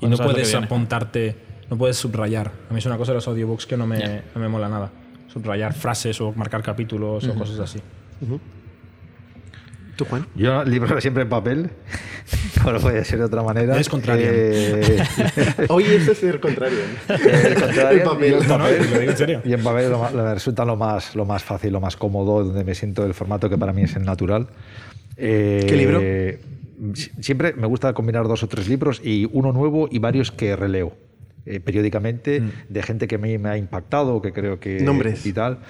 Y 0.00 0.06
no 0.06 0.16
puedes 0.16 0.50
viene. 0.50 0.66
apuntarte, 0.66 1.36
no 1.74 1.78
puedes 1.78 1.96
subrayar. 1.96 2.52
A 2.70 2.72
mí 2.72 2.78
es 2.78 2.86
una 2.86 2.96
cosa 2.96 3.10
de 3.12 3.16
los 3.16 3.26
audiobooks 3.26 3.66
que 3.66 3.76
no 3.76 3.84
me, 3.86 4.22
no 4.34 4.40
me 4.40 4.48
mola 4.48 4.68
nada. 4.68 4.90
Subrayar 5.26 5.74
frases 5.74 6.20
o 6.20 6.30
marcar 6.32 6.62
capítulos 6.62 7.26
o 7.26 7.34
cosas 7.34 7.58
así. 7.58 7.80
¿Tú, 9.96 10.04
Juan? 10.06 10.26
Yo 10.34 10.64
libros 10.64 11.00
siempre 11.02 11.22
en 11.22 11.28
papel, 11.28 11.70
no 12.64 12.78
puede 12.80 13.04
ser 13.04 13.18
de 13.20 13.24
otra 13.26 13.42
manera. 13.42 13.74
Eres 13.74 13.88
contrarian. 13.88 14.30
Eh, 14.34 15.02
Hoy 15.68 15.84
es 15.84 16.22
el 16.22 16.40
contrario. 16.40 16.78
¿no? 17.08 17.14
el 17.90 18.02
papel. 18.02 18.30
yo 18.32 18.38
en 18.42 18.48
No, 18.48 18.58
no, 18.58 18.64
papel. 18.64 18.90
lo 18.92 18.98
digo 18.98 19.10
en 19.12 19.16
serio. 19.16 19.42
Y 19.44 19.52
en 19.52 19.62
papel 19.62 19.90
lo 19.90 20.34
resulta 20.34 20.64
lo 20.64 20.74
más, 20.76 21.14
lo 21.14 21.24
más 21.24 21.42
fácil, 21.44 21.72
lo 21.72 21.80
más 21.80 21.96
cómodo, 21.96 22.42
donde 22.44 22.64
me 22.64 22.74
siento 22.74 23.04
el 23.06 23.14
formato 23.14 23.48
que 23.48 23.56
para 23.58 23.72
mí 23.72 23.82
es 23.82 23.94
el 23.94 24.04
natural. 24.04 24.48
Eh, 25.16 25.64
¿Qué 25.68 25.76
libro? 25.76 26.00
si- 26.94 27.10
Siempre 27.22 27.52
me 27.54 27.66
gusta 27.68 27.92
combinar 27.94 28.26
dos 28.26 28.42
o 28.42 28.48
tres 28.48 28.68
libros 28.68 29.00
y 29.04 29.28
uno 29.32 29.52
nuevo 29.52 29.88
y 29.90 29.98
varios 30.00 30.32
que 30.32 30.56
releo 30.56 30.96
eh, 31.46 31.60
periódicamente 31.60 32.42
de 32.68 32.82
gente 32.82 33.06
que 33.06 33.18
me, 33.18 33.38
me 33.38 33.48
ha 33.50 33.56
impactado, 33.56 34.20
que 34.22 34.32
creo 34.32 34.58
que... 34.60 34.80
Nombres. 34.80 35.24
Y 35.26 35.32
tal. 35.32 35.60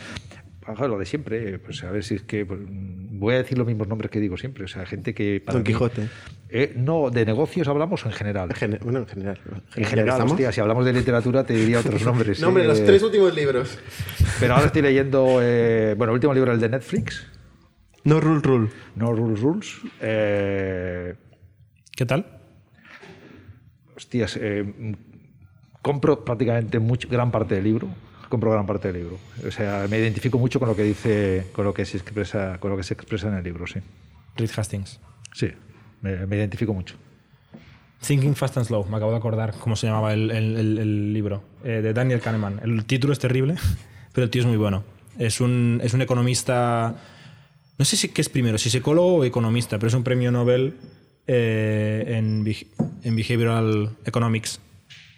Ajá, 0.67 0.89
lo 0.89 0.99
de 0.99 1.05
siempre, 1.05 1.59
pues 1.59 1.85
a 1.85 1.91
ver 1.91 2.03
si 2.05 2.15
es 2.15 2.23
que 2.23 2.47
pues, 2.47 2.59
voy 2.67 3.35
a 3.35 3.37
decir 3.39 3.59
los 3.59 3.67
mismos 3.67 3.87
nombres 3.87 4.11
que 4.11 4.19
digo 4.19 4.39
siempre, 4.39 4.65
o 4.65 4.69
sea, 4.69 4.87
gente 4.87 5.13
que 5.13 5.43
para 5.45 5.55
Don 5.59 5.63
mí- 5.63 5.67
Quijote. 5.67 6.09
Eh, 6.49 6.73
no, 6.75 7.11
de 7.11 7.27
negocios 7.27 7.69
hablamos 7.69 8.07
en 8.07 8.13
general. 8.13 8.49
En 8.49 8.57
gene- 8.57 8.79
bueno, 8.83 9.01
en 9.01 9.07
general. 9.07 9.39
En 9.77 9.85
general, 9.85 10.23
hostia, 10.23 10.53
si 10.53 10.63
hablamos 10.63 10.87
de 10.87 10.95
literatura 10.95 11.45
te 11.45 11.53
diría 11.53 11.81
otros 11.81 12.03
nombres. 12.07 12.41
No, 12.41 12.49
hombre, 12.49 12.65
eh, 12.65 12.69
los 12.69 12.83
tres 12.83 13.03
últimos 13.03 13.35
libros. 13.35 13.79
Pero 14.41 14.55
ahora 14.55 14.67
estoy 14.69 14.81
leyendo, 14.81 15.41
eh, 15.43 15.95
bueno, 15.99 16.13
el 16.13 16.15
último 16.15 16.33
libro, 16.33 16.51
el 16.51 16.61
de 16.61 16.69
Netflix, 16.71 17.27
No 18.05 18.19
Rule 18.21 18.41
Rule. 18.43 18.71
No 18.97 19.13
Rules 19.13 19.41
Rules. 19.41 19.77
Eh, 20.01 21.15
¿Qué 21.95 22.07
tal? 22.07 22.27
hostias, 23.97 24.39
eh, 24.41 24.65
compro 25.85 26.25
prácticamente 26.25 26.79
mucho, 26.79 27.09
gran 27.09 27.31
parte 27.31 27.55
del 27.57 27.65
libro. 27.65 27.89
Compro 28.31 28.51
gran 28.51 28.67
parte 28.67 28.91
del 28.91 29.03
libro. 29.03 29.19
O 29.47 29.51
sea, 29.51 29.87
me 29.89 29.99
identifico 29.99 30.39
mucho 30.39 30.59
con 30.59 30.69
lo 30.69 30.75
que 30.75 30.83
dice, 30.83 31.47
con 31.53 31.65
lo 31.67 31.75
que 31.75 31.85
se 31.85 31.99
expresa, 31.99 32.59
con 32.59 32.71
lo 32.71 32.77
que 32.77 32.83
se 32.83 32.95
expresa 32.95 33.29
en 33.29 33.35
el 33.35 33.45
libro, 33.45 33.67
sí. 33.67 33.81
Reed 34.37 34.51
Hastings. 34.57 34.99
Sí, 35.35 35.49
me, 36.01 36.27
me 36.27 36.37
identifico 36.37 36.73
mucho. 36.73 36.97
Thinking 38.07 38.35
Fast 38.35 38.57
and 38.57 38.67
Slow, 38.67 38.87
me 38.87 38.97
acabo 38.97 39.13
de 39.13 39.19
acordar 39.19 39.55
cómo 39.61 39.77
se 39.77 39.87
llamaba 39.87 40.13
el, 40.15 40.31
el- 40.31 40.57
el- 40.57 40.79
el 40.79 41.13
libro, 41.13 41.43
eh, 41.65 41.81
de 41.83 41.93
Daniel 41.93 42.21
Kahneman. 42.21 42.61
El 42.65 42.85
título 42.87 43.13
es 43.13 43.19
terrible, 43.19 43.55
pero 44.13 44.25
el 44.25 44.31
tío 44.31 44.41
es 44.43 44.49
muy 44.49 44.57
bueno. 44.57 44.83
Es 45.19 45.41
un, 45.41 45.81
es 45.85 45.95
un 45.95 46.03
economista, 46.03 46.97
no 47.79 47.85
sé 47.85 47.97
si 47.97 48.09
qué 48.09 48.21
es 48.23 48.29
primero, 48.29 48.59
si 48.59 48.69
psicólogo 48.71 49.17
o 49.17 49.25
economista, 49.25 49.79
pero 49.79 49.89
es 49.89 49.95
un 49.95 50.03
premio 50.03 50.33
Nobel 50.33 50.75
eh, 51.27 52.05
en, 52.19 52.45
en 53.05 53.17
Behavioral 53.17 53.91
Economics, 54.05 54.61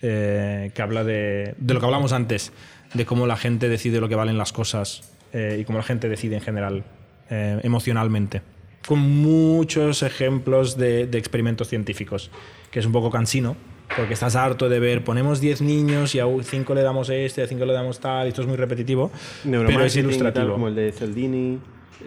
eh, 0.03 0.71
que 0.75 0.83
habla 0.83 1.05
de, 1.05 1.55
de 1.59 1.75
lo 1.75 1.81
que 1.81 1.87
hablamos 1.87 2.13
antes, 2.13 2.53
de 2.95 3.07
cómo 3.07 3.27
la 3.27 3.37
gente 3.37 3.69
decide 3.69 4.01
lo 4.01 4.09
que 4.09 4.15
valen 4.15 4.39
las 4.39 4.53
cosas 4.53 5.13
eh, 5.33 5.59
y 5.61 5.65
cómo 5.65 5.79
la 5.79 5.85
gente 5.85 6.09
decide 6.09 6.37
en 6.37 6.43
general 6.43 6.85
eh, 7.31 7.61
emocionalmente. 7.63 8.43
Con 8.87 9.01
muchos 9.01 10.03
ejemplos 10.03 10.77
de, 10.77 11.07
de 11.07 11.19
experimentos 11.19 11.69
científicos, 11.69 12.31
que 12.71 12.79
es 12.79 12.87
un 12.87 12.93
poco 12.93 13.11
cansino, 13.11 13.57
porque 13.95 14.15
estás 14.15 14.37
harto 14.37 14.69
de 14.69 14.81
ver, 14.81 15.05
ponemos 15.05 15.41
10 15.41 15.61
niños 15.63 16.15
y 16.15 16.21
a 16.21 16.27
5 16.41 16.75
le 16.75 16.83
damos 16.83 17.09
este, 17.11 17.43
a 17.43 17.47
5 17.47 17.65
le 17.65 17.73
damos 17.73 18.01
tal, 18.01 18.27
y 18.27 18.29
esto 18.31 18.43
es 18.43 18.49
muy 18.49 18.57
repetitivo, 18.57 19.11
pero 19.45 19.85
es 19.85 19.97
ilustrativo. 19.97 20.53
como 20.53 20.69
el 20.69 20.75
de 20.75 20.93
Cialdini. 20.93 21.59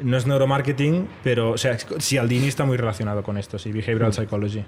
No 0.04 0.18
es 0.18 0.28
neuromarketing, 0.28 1.08
pero 1.24 1.52
o 1.52 1.58
sea, 1.58 1.78
Cialdini 1.78 2.48
está 2.48 2.64
muy 2.64 2.78
relacionado 2.78 3.24
con 3.24 3.38
esto, 3.38 3.58
sí, 3.58 3.72
behavioral 3.72 4.14
psychology. 4.14 4.64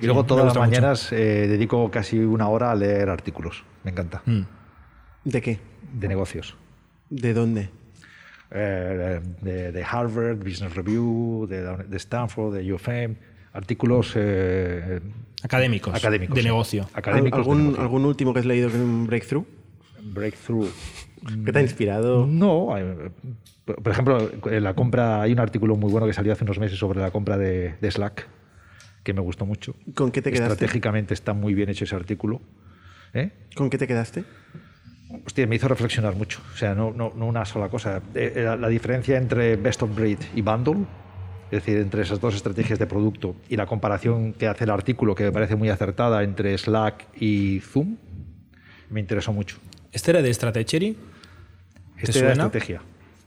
Y 0.00 0.06
luego 0.06 0.24
todas 0.24 0.44
las 0.44 0.56
mañanas 0.56 1.12
eh, 1.12 1.46
dedico 1.48 1.90
casi 1.90 2.18
una 2.18 2.48
hora 2.48 2.70
a 2.70 2.74
leer 2.74 3.08
artículos. 3.08 3.64
Me 3.84 3.90
encanta. 3.90 4.22
Mm. 4.26 4.42
¿De 5.24 5.42
qué? 5.42 5.58
De 5.92 6.08
negocios. 6.08 6.56
¿De 7.10 7.34
dónde? 7.34 7.70
Eh, 8.50 9.20
de, 9.42 9.72
de 9.72 9.84
Harvard, 9.84 10.36
Business 10.36 10.74
Review, 10.74 11.46
de, 11.48 11.96
Stanford, 11.96 12.54
de 12.54 12.72
UFM. 12.72 13.16
Artículos 13.52 14.12
eh, 14.14 15.00
Académicos, 15.42 15.94
académicos. 15.94 16.34
de 16.34 16.42
sí. 16.42 16.46
negocio. 16.46 16.88
Académicos 16.94 17.38
de 17.38 17.42
¿Algún, 17.42 17.58
negocio. 17.64 17.82
¿Algún 17.82 18.04
último 18.04 18.32
que 18.32 18.40
has 18.40 18.46
leído 18.46 18.68
que 18.68 18.76
es 18.76 18.82
un 18.82 19.06
breakthrough? 19.06 19.46
Breakthrough. 20.02 20.68
¿Qué 21.44 21.52
te 21.52 21.58
ha 21.58 21.62
inspirado? 21.62 22.26
No, 22.26 22.68
por 23.64 23.92
ejemplo, 23.92 24.30
en 24.50 24.64
la 24.64 24.74
compra, 24.74 25.20
hay 25.20 25.32
un 25.32 25.40
artículo 25.40 25.76
muy 25.76 25.90
bueno 25.90 26.06
que 26.06 26.12
salió 26.12 26.32
hace 26.32 26.44
unos 26.44 26.58
meses 26.58 26.78
sobre 26.78 27.00
la 27.00 27.10
compra 27.10 27.36
de, 27.36 27.74
de 27.80 27.90
Slack, 27.90 28.28
que 29.08 29.14
me 29.14 29.22
gustó 29.22 29.46
mucho. 29.46 29.74
¿Con 29.94 30.10
qué 30.10 30.20
te 30.20 30.30
quedaste? 30.30 30.52
Estratégicamente 30.52 31.14
está 31.14 31.32
muy 31.32 31.54
bien 31.54 31.70
hecho 31.70 31.84
ese 31.84 31.96
artículo. 31.96 32.42
¿Eh? 33.14 33.30
¿Con 33.56 33.70
qué 33.70 33.78
te 33.78 33.86
quedaste? 33.86 34.22
Hostia, 35.24 35.46
me 35.46 35.56
hizo 35.56 35.66
reflexionar 35.66 36.14
mucho. 36.14 36.42
O 36.52 36.56
sea, 36.58 36.74
no, 36.74 36.92
no, 36.92 37.14
no 37.16 37.26
una 37.26 37.46
sola 37.46 37.70
cosa. 37.70 38.02
Eh, 38.14 38.34
eh, 38.36 38.42
La, 38.42 38.56
la 38.56 38.68
diferencia 38.68 39.16
entre 39.16 39.56
Best 39.56 39.82
of 39.82 39.96
Breed 39.96 40.18
y 40.34 40.42
Bundle, 40.42 40.84
es 41.46 41.64
decir, 41.64 41.78
entre 41.78 42.02
esas 42.02 42.20
dos 42.20 42.34
estrategias 42.34 42.78
de 42.78 42.86
producto 42.86 43.34
y 43.48 43.56
la 43.56 43.64
comparación 43.64 44.34
que 44.34 44.46
hace 44.46 44.64
el 44.64 44.70
artículo, 44.70 45.14
que 45.14 45.24
me 45.24 45.32
parece 45.32 45.56
muy 45.56 45.70
acertada, 45.70 46.22
entre 46.22 46.58
Slack 46.58 47.06
y 47.18 47.60
Zoom, 47.60 47.96
me 48.90 49.00
interesó 49.00 49.32
mucho. 49.32 49.56
¿Este 49.90 50.10
era 50.10 50.20
de 50.20 50.34
Stratechery? 50.34 50.92
¿Te 50.92 50.98
Esta 52.04 52.18
era 52.18 52.28
suena? 52.28 52.32
estrategia. 52.44 52.82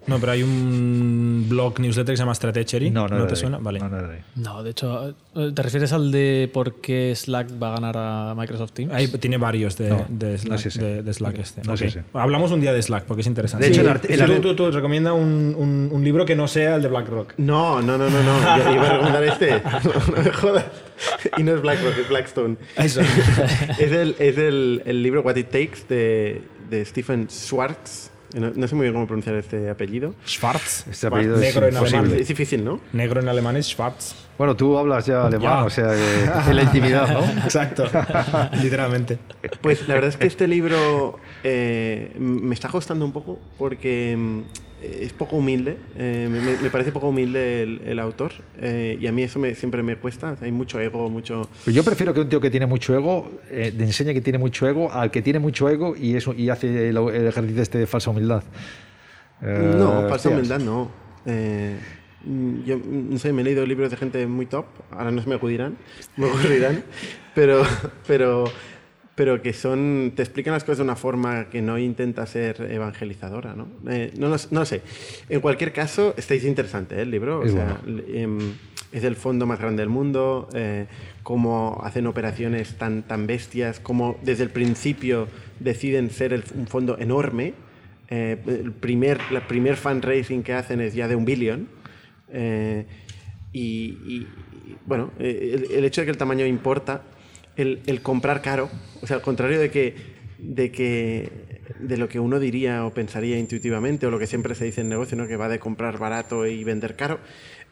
No, 0.08 0.20
pero 0.20 0.32
hay 0.32 0.42
un 0.42 1.46
blog 1.48 1.80
newsletter 1.80 2.14
que 2.14 2.18
se 2.18 2.22
llama 2.24 2.34
Stratechery. 2.34 2.90
No, 2.90 3.08
no, 3.08 3.18
era 3.18 3.28
te 3.28 3.36
suena? 3.36 3.60
Vale. 3.60 3.80
No, 3.80 3.88
no. 3.90 4.02
No, 4.36 4.64
de 4.64 4.72
hecho, 4.72 5.10
eh, 5.36 5.52
¿te 5.54 5.62
refieres 5.62 5.94
al 5.94 6.12
de 6.12 6.50
por 6.52 6.82
qué 6.82 7.14
Slack 7.16 7.52
va 7.62 7.70
a 7.70 7.80
ganar 7.80 7.96
a 7.98 8.34
Microsoft 8.36 8.72
Teams? 8.72 8.92
Ahí 8.94 9.08
tiene 9.08 9.38
varios 9.38 9.78
de, 9.78 9.90
No, 9.90 10.06
de 10.10 10.32
no 10.48 10.58
Slack, 10.58 10.74
de, 10.74 11.04
de 11.04 11.14
Slack 11.14 11.38
este. 11.40 11.62
No 11.64 11.76
es 11.76 11.82
Ok. 11.82 11.88
ese. 11.88 12.04
Hablamos 12.14 12.52
un 12.52 12.62
día 12.62 12.74
de 12.74 12.82
Slack 12.82 13.04
porque 13.06 13.22
es 13.22 13.28
interesante. 13.28 13.66
De 13.66 13.72
hecho, 13.72 13.82
Sí, 13.82 13.88
el 13.88 14.20
el 14.22 14.26
tú, 14.26 14.34
art- 14.34 14.42
tú, 14.42 14.56
tú, 14.56 14.72
recomienda 14.72 15.14
un, 15.14 15.56
un- 15.58 15.90
un 15.92 16.04
libro 16.04 16.26
que 16.26 16.36
no 16.36 16.48
sea 16.48 16.76
el 16.78 16.82
de 16.82 16.88
BlackRock. 16.88 17.34
No, 17.38 17.82
no, 17.82 17.98
no, 17.98 18.10
no, 18.10 18.24
no. 18.24 18.58
Yo 18.64 18.74
iba 18.74 18.88
a 18.90 18.94
recomendar 18.94 19.24
este. 19.24 19.62
No, 19.62 20.16
no 20.18 20.24
me 20.24 20.32
jodas. 20.32 20.66
Y 21.38 21.44
no 21.44 21.54
es 21.56 21.62
BlackRock, 21.62 21.98
es 22.00 22.10
Blackstone. 22.10 22.58
Eso. 22.76 23.02
es 23.80 23.92
el, 23.92 24.16
es 24.20 24.38
el, 24.38 24.82
el 24.86 25.04
libro 25.04 25.22
What 25.22 25.36
It 25.36 25.48
Takes 25.50 25.80
de, 25.90 26.42
de 26.70 26.86
Stephen 26.86 27.28
Schwartz. 27.30 28.11
No, 28.36 28.52
no 28.56 28.68
sé 28.68 28.76
muy 28.76 28.84
bien 28.84 28.94
cómo 28.94 29.08
pronunciar 29.08 29.36
este 29.36 29.70
apellido. 29.70 30.14
Schwarz. 30.26 30.88
Este 30.88 31.08
apellido 31.08 31.36
es 31.36 31.42
Negro 31.42 31.68
en 31.68 31.74
imposible. 31.74 32.00
alemán. 32.00 32.20
Es 32.22 32.28
difícil, 32.28 32.64
¿no? 32.64 32.80
Negro 32.94 33.20
en 33.22 33.28
alemán 33.30 33.58
es 33.58 33.68
Schwarz. 33.68 34.16
Bueno, 34.38 34.56
tú 34.56 34.78
hablas 34.78 35.06
ya 35.06 35.26
alemán, 35.28 35.42
Ya. 35.60 35.64
o 35.66 35.70
sea, 35.70 35.90
que 35.90 36.50
en 36.50 36.56
la 36.56 36.64
intimidad, 36.64 37.08
¿no? 37.14 37.20
Exacto. 37.44 37.86
Literalmente. 38.64 39.20
Pues 39.62 39.88
la 39.88 39.96
verdad 39.96 40.10
es 40.10 40.18
que 40.18 40.28
este 40.28 40.48
libro 40.48 41.20
eh, 41.44 42.14
me 42.18 42.54
está 42.56 42.70
costando 42.70 43.06
un 43.06 43.12
poco 43.12 43.38
porque 43.58 44.16
mm, 44.18 44.42
es 44.82 45.14
poco 45.14 45.38
humilde. 45.38 45.78
eh, 45.96 46.28
me, 46.30 46.40
me 46.64 46.70
parece 46.70 46.92
poco 46.92 47.10
humilde 47.10 47.64
el, 47.64 47.82
el 47.86 48.00
autor 48.00 48.32
eh, 48.60 48.98
y 49.00 49.08
a 49.08 49.12
mí 49.12 49.24
eso 49.24 49.40
me- 49.40 49.54
siempre 49.56 49.84
me 49.84 49.96
cuesta. 49.96 50.36
Hay 50.42 50.52
mucho 50.52 50.80
ego, 50.80 51.10
mucho... 51.10 51.48
Pues 51.64 51.76
yo 51.76 51.84
prefiero 51.84 52.14
que 52.14 52.22
un 52.22 52.30
tío 52.30 52.42
que 52.42 52.50
tiene 52.50 52.66
mucho 52.66 52.96
ego 52.96 53.32
eh, 53.50 53.74
te 53.78 53.84
enseñe 53.84 54.14
que 54.14 54.22
tiene 54.22 54.40
mucho 54.40 54.68
ego 54.68 54.92
al 54.92 55.12
que 55.12 55.22
tiene 55.22 55.40
mucho 55.40 55.70
ego 55.70 55.96
y, 55.96 56.16
eso, 56.16 56.34
y 56.34 56.50
hace 56.50 56.90
el, 56.90 56.98
el 56.98 57.28
ejercicio 57.28 57.62
este 57.62 57.78
de 57.78 57.88
falsa 57.88 58.10
humildad. 58.12 58.44
Eh, 59.42 59.76
No, 59.78 60.08
falsa 60.10 60.30
humildad 60.30 60.60
no. 60.60 60.90
Eh, 61.26 61.78
yo 62.66 62.78
no 62.86 63.18
sé, 63.18 63.34
me 63.34 63.42
he 63.42 63.46
leído 63.46 63.66
libros 63.66 63.90
de 63.90 63.98
gente 63.98 64.28
muy 64.28 64.46
top, 64.46 64.66
ahora 64.92 65.10
no 65.10 65.22
se 65.24 65.28
me 65.30 65.36
acudirán, 65.36 65.76
me 66.18 66.28
ocurrirán, 66.28 66.84
pero, 67.34 67.64
pero, 68.06 68.44
pero 69.22 69.40
que 69.44 69.54
son, 69.54 70.14
te 70.16 70.24
explican 70.24 70.52
las 70.52 70.64
cosas 70.64 70.80
de 70.80 70.84
una 70.86 70.96
forma 70.96 71.48
que 71.52 71.62
no 71.62 71.78
intenta 71.78 72.26
ser 72.26 72.60
evangelizadora, 72.72 73.54
¿no? 73.54 73.68
Eh, 73.88 74.12
no, 74.18 74.30
no 74.30 74.60
lo 74.62 74.66
sé. 74.66 74.82
En 75.30 75.42
cualquier 75.42 75.72
caso, 75.74 76.16
estáis 76.18 76.44
interesante 76.44 76.96
¿eh? 76.96 77.04
el 77.04 77.12
libro, 77.12 77.42
o 77.42 77.44
Es 77.44 77.52
sea, 77.52 77.80
le- 77.86 78.24
em, 78.24 78.40
es 78.92 79.04
el 79.04 79.16
fondo 79.16 79.46
más 79.46 79.60
grande 79.60 79.84
del 79.84 79.90
mundo, 79.90 80.50
eh, 80.56 80.88
cómo 81.22 81.80
hacen 81.84 82.08
operaciones 82.08 82.80
tan, 82.80 83.04
tan 83.04 83.28
bestias, 83.28 83.80
cómo 83.80 84.18
desde 84.24 84.42
el 84.42 84.50
principio 84.50 85.28
deciden 85.60 86.10
ser 86.10 86.34
el- 86.34 86.44
un 86.56 86.66
fondo 86.66 86.98
enorme. 86.98 87.54
Eh, 88.10 88.40
el 88.48 88.72
primer, 88.72 89.20
la 89.32 89.48
primer 89.48 89.76
fundraising 89.76 90.42
que 90.42 90.54
hacen 90.54 90.82
es 90.82 90.96
ya 90.96 91.08
de 91.08 91.16
un 91.16 91.26
billón. 91.26 91.68
Eh, 92.34 92.88
y, 93.54 93.62
y- 93.62 94.28
bueno, 94.88 95.12
el, 95.20 95.68
el 95.70 95.86
hecho 95.86 96.02
de 96.02 96.06
que 96.06 96.12
el 96.12 96.18
tamaño 96.18 96.44
importa, 96.48 97.04
el, 97.58 97.82
el 97.86 98.02
comprar 98.02 98.42
caro, 98.42 98.70
o 99.02 99.08
sea, 99.08 99.18
al 99.18 99.22
contrario 99.22 99.60
de 99.60 99.70
que, 99.70 99.96
de 100.40 100.72
que 100.72 101.30
de 101.80 101.98
lo 101.98 102.08
que 102.08 102.20
uno 102.20 102.40
diría 102.40 102.86
o 102.86 102.94
pensaría 102.94 103.38
intuitivamente, 103.40 104.06
o 104.06 104.12
lo 104.12 104.20
que 104.20 104.28
siempre 104.28 104.56
se 104.56 104.66
dice 104.66 104.82
en 104.82 104.90
negocio, 104.90 105.18
¿no? 105.18 105.28
que 105.28 105.36
va 105.36 105.50
de 105.50 105.60
comprar 105.60 105.98
barato 105.98 106.46
y 106.46 106.64
vender 106.64 106.96
caro. 106.96 107.20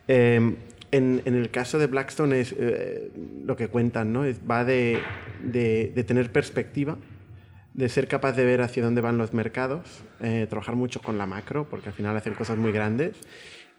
eh, 0.07 0.55
en, 0.91 1.21
en 1.25 1.35
el 1.35 1.51
caso 1.51 1.77
de 1.77 1.85
Blackstone 1.85 2.39
es 2.39 2.55
eh, 2.57 3.11
lo 3.45 3.55
que 3.55 3.67
cuentan, 3.67 4.11
¿no? 4.11 4.25
Es, 4.25 4.39
va 4.49 4.65
de, 4.65 4.97
de- 5.43 5.91
tener 6.03 6.31
perspectiva, 6.31 6.97
de 7.75 7.89
ser 7.89 8.07
capaz 8.07 8.31
de 8.31 8.43
ver 8.43 8.61
hacia 8.61 8.83
dónde 8.83 8.99
van 8.99 9.19
los 9.19 9.31
mercados, 9.31 10.01
eh, 10.19 10.47
trabajar 10.49 10.75
mucho 10.75 10.99
con 10.99 11.19
la 11.19 11.27
macro, 11.27 11.67
porque 11.69 11.89
al 11.89 11.93
final 11.93 12.17
hacen 12.17 12.33
cosas 12.33 12.57
muy 12.57 12.71
grandes, 12.71 13.17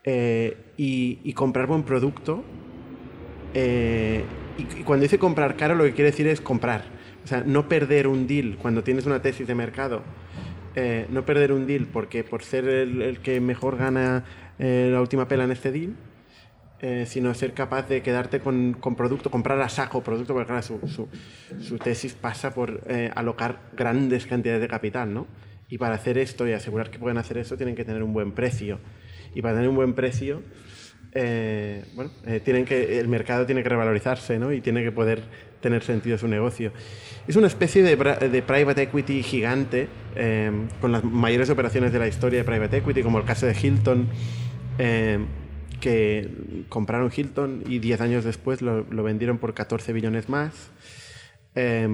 eh, 0.05 0.57
y 0.77 1.33
comprar 1.33 1.67
buen 1.67 1.83
producto. 1.83 2.45
Y 4.79 4.83
cuando 4.83 5.03
dice 5.05 5.19
comprar 5.19 5.57
caro, 5.57 5.75
lo 5.75 5.85
que 5.85 5.93
quiere 5.93 6.11
decir 6.11 6.27
es 6.27 6.41
comprar. 6.41 6.85
O 7.25 7.27
sea, 7.27 7.43
no 7.47 7.69
perder 7.69 8.07
un 8.07 8.27
deal 8.27 8.57
cuando 8.61 8.83
tienes 8.83 9.07
una 9.07 9.21
tesis 9.23 9.47
de 9.47 9.55
mercado. 9.55 10.03
eh, 10.77 11.07
no 11.11 11.25
perder 11.27 11.51
un 11.53 11.67
deal 11.67 11.87
porque 11.87 12.23
por 12.23 12.43
ser 12.45 12.69
el, 12.69 13.03
el 13.03 13.19
que 13.19 13.41
mejor 13.41 13.77
gana 13.77 14.25
eh, 14.61 14.89
la 14.93 15.01
última 15.01 15.27
pela 15.27 15.43
en 15.45 15.51
este 15.51 15.73
deal, 15.73 15.95
eh, 16.81 17.05
sino 17.07 17.35
ser 17.35 17.53
capaz 17.55 17.89
de 17.89 18.03
quedarte 18.03 18.39
con, 18.41 18.75
con 18.75 18.95
producto, 18.95 19.31
comprar 19.31 19.61
a 19.61 19.69
saco 19.69 20.01
producto, 20.03 20.33
porque 20.33 20.47
claro, 20.47 20.63
su, 20.63 20.79
su- 20.89 21.09
su 21.61 21.77
tesis 21.79 22.15
pasa 22.15 22.55
por 22.55 22.81
eh, 22.89 23.11
alocar 23.17 23.59
grandes 23.77 24.27
cantidades 24.27 24.63
de 24.63 24.69
capital, 24.69 25.13
¿no? 25.13 25.27
Y 25.69 25.77
para 25.79 25.97
hacer 25.97 26.17
esto 26.19 26.47
y 26.49 26.53
asegurar 26.53 26.91
que 26.91 26.99
pueden 26.99 27.19
hacer 27.19 27.37
eso, 27.39 27.57
tienen 27.57 27.75
que 27.75 27.85
tener 27.85 28.03
un 28.03 28.13
buen 28.13 28.33
precio. 28.33 28.79
Y 29.35 29.43
para 29.43 29.55
tener 29.55 29.69
un 29.69 29.77
buen 29.77 29.95
precio, 29.95 30.41
eh, 31.13 31.85
bueno, 31.95 32.11
eh, 32.27 32.41
tienen 32.45 32.65
que, 32.65 32.99
el 32.99 33.09
mercado 33.09 33.47
tiene 33.47 33.63
que 33.63 33.69
revalorizarse, 33.69 34.39
¿no? 34.39 34.53
Y 34.53 34.61
tiene 34.61 34.83
que 34.83 34.93
poder 34.93 35.23
tener 35.61 35.83
sentido 35.83 36.19
su 36.19 36.29
negocio. 36.29 36.73
Es 37.27 37.37
una 37.37 37.47
especie 37.47 37.83
de, 37.83 37.97
de 37.97 38.43
private 38.43 38.83
equity 38.83 39.23
gigante, 39.23 39.89
eh, 40.17 40.51
con 40.81 40.93
las 40.93 41.05
mayores 41.05 41.51
operaciones 41.51 41.93
de 41.93 41.99
la 41.99 42.09
historia 42.09 42.41
de 42.41 42.45
private 42.45 42.79
equity, 42.79 43.03
como 43.03 43.19
el 43.19 43.25
caso 43.25 43.47
de 43.47 43.57
Hilton, 43.61 44.09
eh, 44.79 45.19
que 45.81 46.29
compraron 46.69 47.11
Hilton 47.15 47.65
y 47.67 47.79
10 47.79 48.01
años 48.03 48.25
después 48.25 48.63
lo, 48.63 48.85
lo 48.91 49.03
vendieron 49.03 49.39
por 49.39 49.55
14 49.55 49.93
billones 49.93 50.29
más. 50.29 50.71
Eh, 51.55 51.89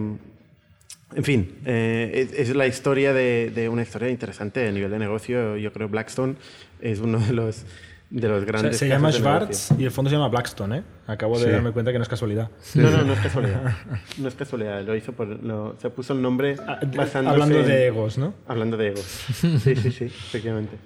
en 1.14 1.24
fin, 1.24 1.54
eh, 1.64 2.28
es, 2.32 2.50
es 2.50 2.56
la 2.56 2.66
historia 2.66 3.12
de, 3.12 3.52
de 3.54 3.68
una 3.68 3.82
historia 3.82 4.08
interesante 4.08 4.66
a 4.66 4.72
nivel 4.72 4.90
de 4.90 4.98
negocio. 4.98 5.56
Yo 5.56 5.72
creo 5.72 5.88
Blackstone 5.88 6.34
es 6.80 6.98
uno 6.98 7.18
de 7.20 7.32
los, 7.32 7.64
de 8.08 8.28
los 8.28 8.36
O 8.36 8.44
sea, 8.44 8.46
grandes. 8.46 8.78
se 8.78 8.88
llama 8.88 9.10
Schwartz 9.12 9.70
y 9.78 9.84
el 9.84 9.90
fondo 9.90 10.08
se 10.10 10.16
llama 10.16 10.28
Blackstone, 10.28 10.78
¿eh? 10.78 10.82
Acabo 11.08 11.38
de 11.38 11.46
Sí. 11.46 11.50
darme 11.50 11.72
cuenta 11.72 11.90
que 11.92 11.98
no 11.98 12.02
es 12.02 12.08
casualidad. 12.08 12.50
No, 12.74 12.90
no, 12.90 13.02
no 13.02 13.12
es 13.12 13.18
casualidad. 13.20 13.74
No 14.18 14.28
es 14.28 14.34
casualidad. 14.34 14.82
Lo 14.84 14.94
hizo 14.94 15.12
por, 15.12 15.26
lo- 15.28 15.76
se 15.80 15.90
puso 15.90 16.12
el 16.12 16.22
nombre 16.22 16.54
basándose 16.56 17.18
Ah, 17.18 17.30
Hablando 17.30 17.60
en- 17.60 17.66
de 17.66 17.86
egos, 17.88 18.16
¿no? 18.18 18.34
Hablando 18.46 18.76
de 18.76 18.88
egos. 18.88 19.04
Sí, 19.62 19.76
sí, 19.76 19.90
sí, 19.90 20.04
efectivamente. 20.04 20.76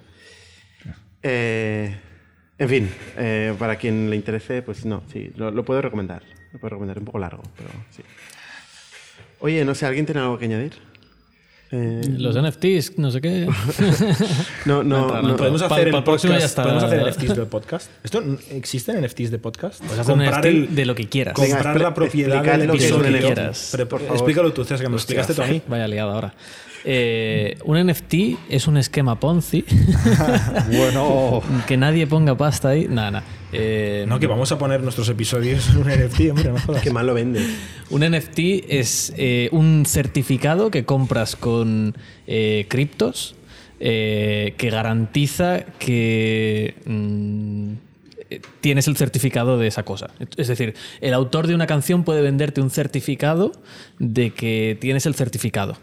Eh, 1.23 1.95
en 2.57 2.69
fin, 2.69 2.89
eh, 3.17 3.53
para 3.59 3.75
quien 3.75 4.09
le 4.09 4.15
interese, 4.15 4.61
pues 4.63 4.85
no, 4.85 5.03
sí, 5.11 5.31
lo, 5.35 5.51
lo 5.51 5.63
puedo 5.63 5.81
recomendar. 5.81 6.23
Lo 6.53 6.59
puedo 6.59 6.69
recomendar, 6.71 6.97
un 6.99 7.05
poco 7.05 7.19
largo, 7.19 7.43
pero 7.55 7.69
sí. 7.91 8.01
Oye, 9.39 9.63
no 9.65 9.73
sé, 9.75 9.85
¿alguien 9.85 10.05
tiene 10.05 10.21
algo 10.21 10.37
que 10.37 10.45
añadir? 10.45 10.73
Eh, 11.73 12.01
Los 12.17 12.35
NFTs, 12.35 12.97
no 12.97 13.11
sé 13.11 13.21
qué. 13.21 13.47
no, 14.65 14.83
no, 14.83 15.21
no. 15.21 15.35
Podemos 15.37 15.61
hacer, 15.61 15.87
el 15.87 15.95
el 15.95 16.03
podcast- 16.03 16.55
podemos 16.63 16.83
hacer 16.83 17.09
NFTs 17.09 17.35
del 17.37 17.47
podcast. 17.47 17.89
¿Esto 18.03 18.21
existen 18.51 19.01
NFTs 19.03 19.31
de 19.31 19.37
podcast? 19.39 19.79
Puedes 19.81 19.99
hacer 19.99 20.13
un 20.13 20.23
NFT 20.25 20.71
de 20.73 20.85
lo 20.85 20.95
que 20.95 21.07
quieras. 21.07 21.35
Venga, 21.39 21.55
comprar 21.55 21.77
expre- 21.77 21.81
la 21.83 21.93
propiedad 21.93 22.43
del 22.43 22.59
que 22.59 22.65
un 22.67 22.75
episodio. 22.75 23.29
NFT. 23.29 23.71
Pero, 23.71 23.87
Por 23.89 23.99
favor. 24.01 24.15
explícalo 24.15 24.53
tú, 24.53 24.63
César, 24.63 24.79
que 24.79 24.87
me 24.87 24.91
lo 24.91 24.97
explicaste 24.97 25.33
tú 25.33 25.41
a 25.43 25.47
mí. 25.47 25.61
Vaya 25.67 25.87
liada 25.87 26.13
ahora. 26.13 26.33
Eh, 26.83 27.57
un 27.65 27.77
NFT 27.87 28.13
es 28.49 28.67
un 28.67 28.75
esquema 28.77 29.19
Ponzi 29.19 29.63
Bueno, 30.75 31.43
que 31.67 31.77
nadie 31.77 32.07
ponga 32.07 32.35
pasta 32.35 32.69
ahí. 32.69 32.87
Nada, 32.89 33.11
nada. 33.11 33.23
Eh, 33.51 34.05
No, 34.07 34.19
que 34.19 34.27
vamos 34.27 34.51
a 34.51 34.57
poner 34.57 34.81
nuestros 34.81 35.09
episodios 35.09 35.69
en 35.69 35.77
un 35.77 35.87
NFT, 35.87 36.29
hombre, 36.31 36.51
no 36.51 36.59
jodas. 36.59 36.81
Qué 36.81 36.91
mal 36.91 37.07
lo 37.07 37.13
vende. 37.13 37.41
Un 37.89 38.01
NFT 38.01 38.39
es 38.69 39.13
eh, 39.17 39.49
un 39.51 39.85
certificado 39.85 40.71
que 40.71 40.85
compras 40.85 41.35
con 41.35 41.95
eh, 42.27 42.65
criptos 42.69 43.35
eh, 43.79 44.53
que 44.57 44.69
garantiza 44.69 45.65
que 45.79 46.75
mm, 46.85 47.73
tienes 48.61 48.87
el 48.87 48.95
certificado 48.95 49.57
de 49.57 49.67
esa 49.67 49.83
cosa. 49.83 50.11
Es 50.37 50.47
decir, 50.47 50.75
el 51.01 51.13
autor 51.13 51.47
de 51.47 51.55
una 51.55 51.67
canción 51.67 52.03
puede 52.03 52.21
venderte 52.21 52.61
un 52.61 52.69
certificado 52.69 53.51
de 53.97 54.31
que 54.31 54.77
tienes 54.79 55.05
el 55.05 55.15
certificado. 55.15 55.77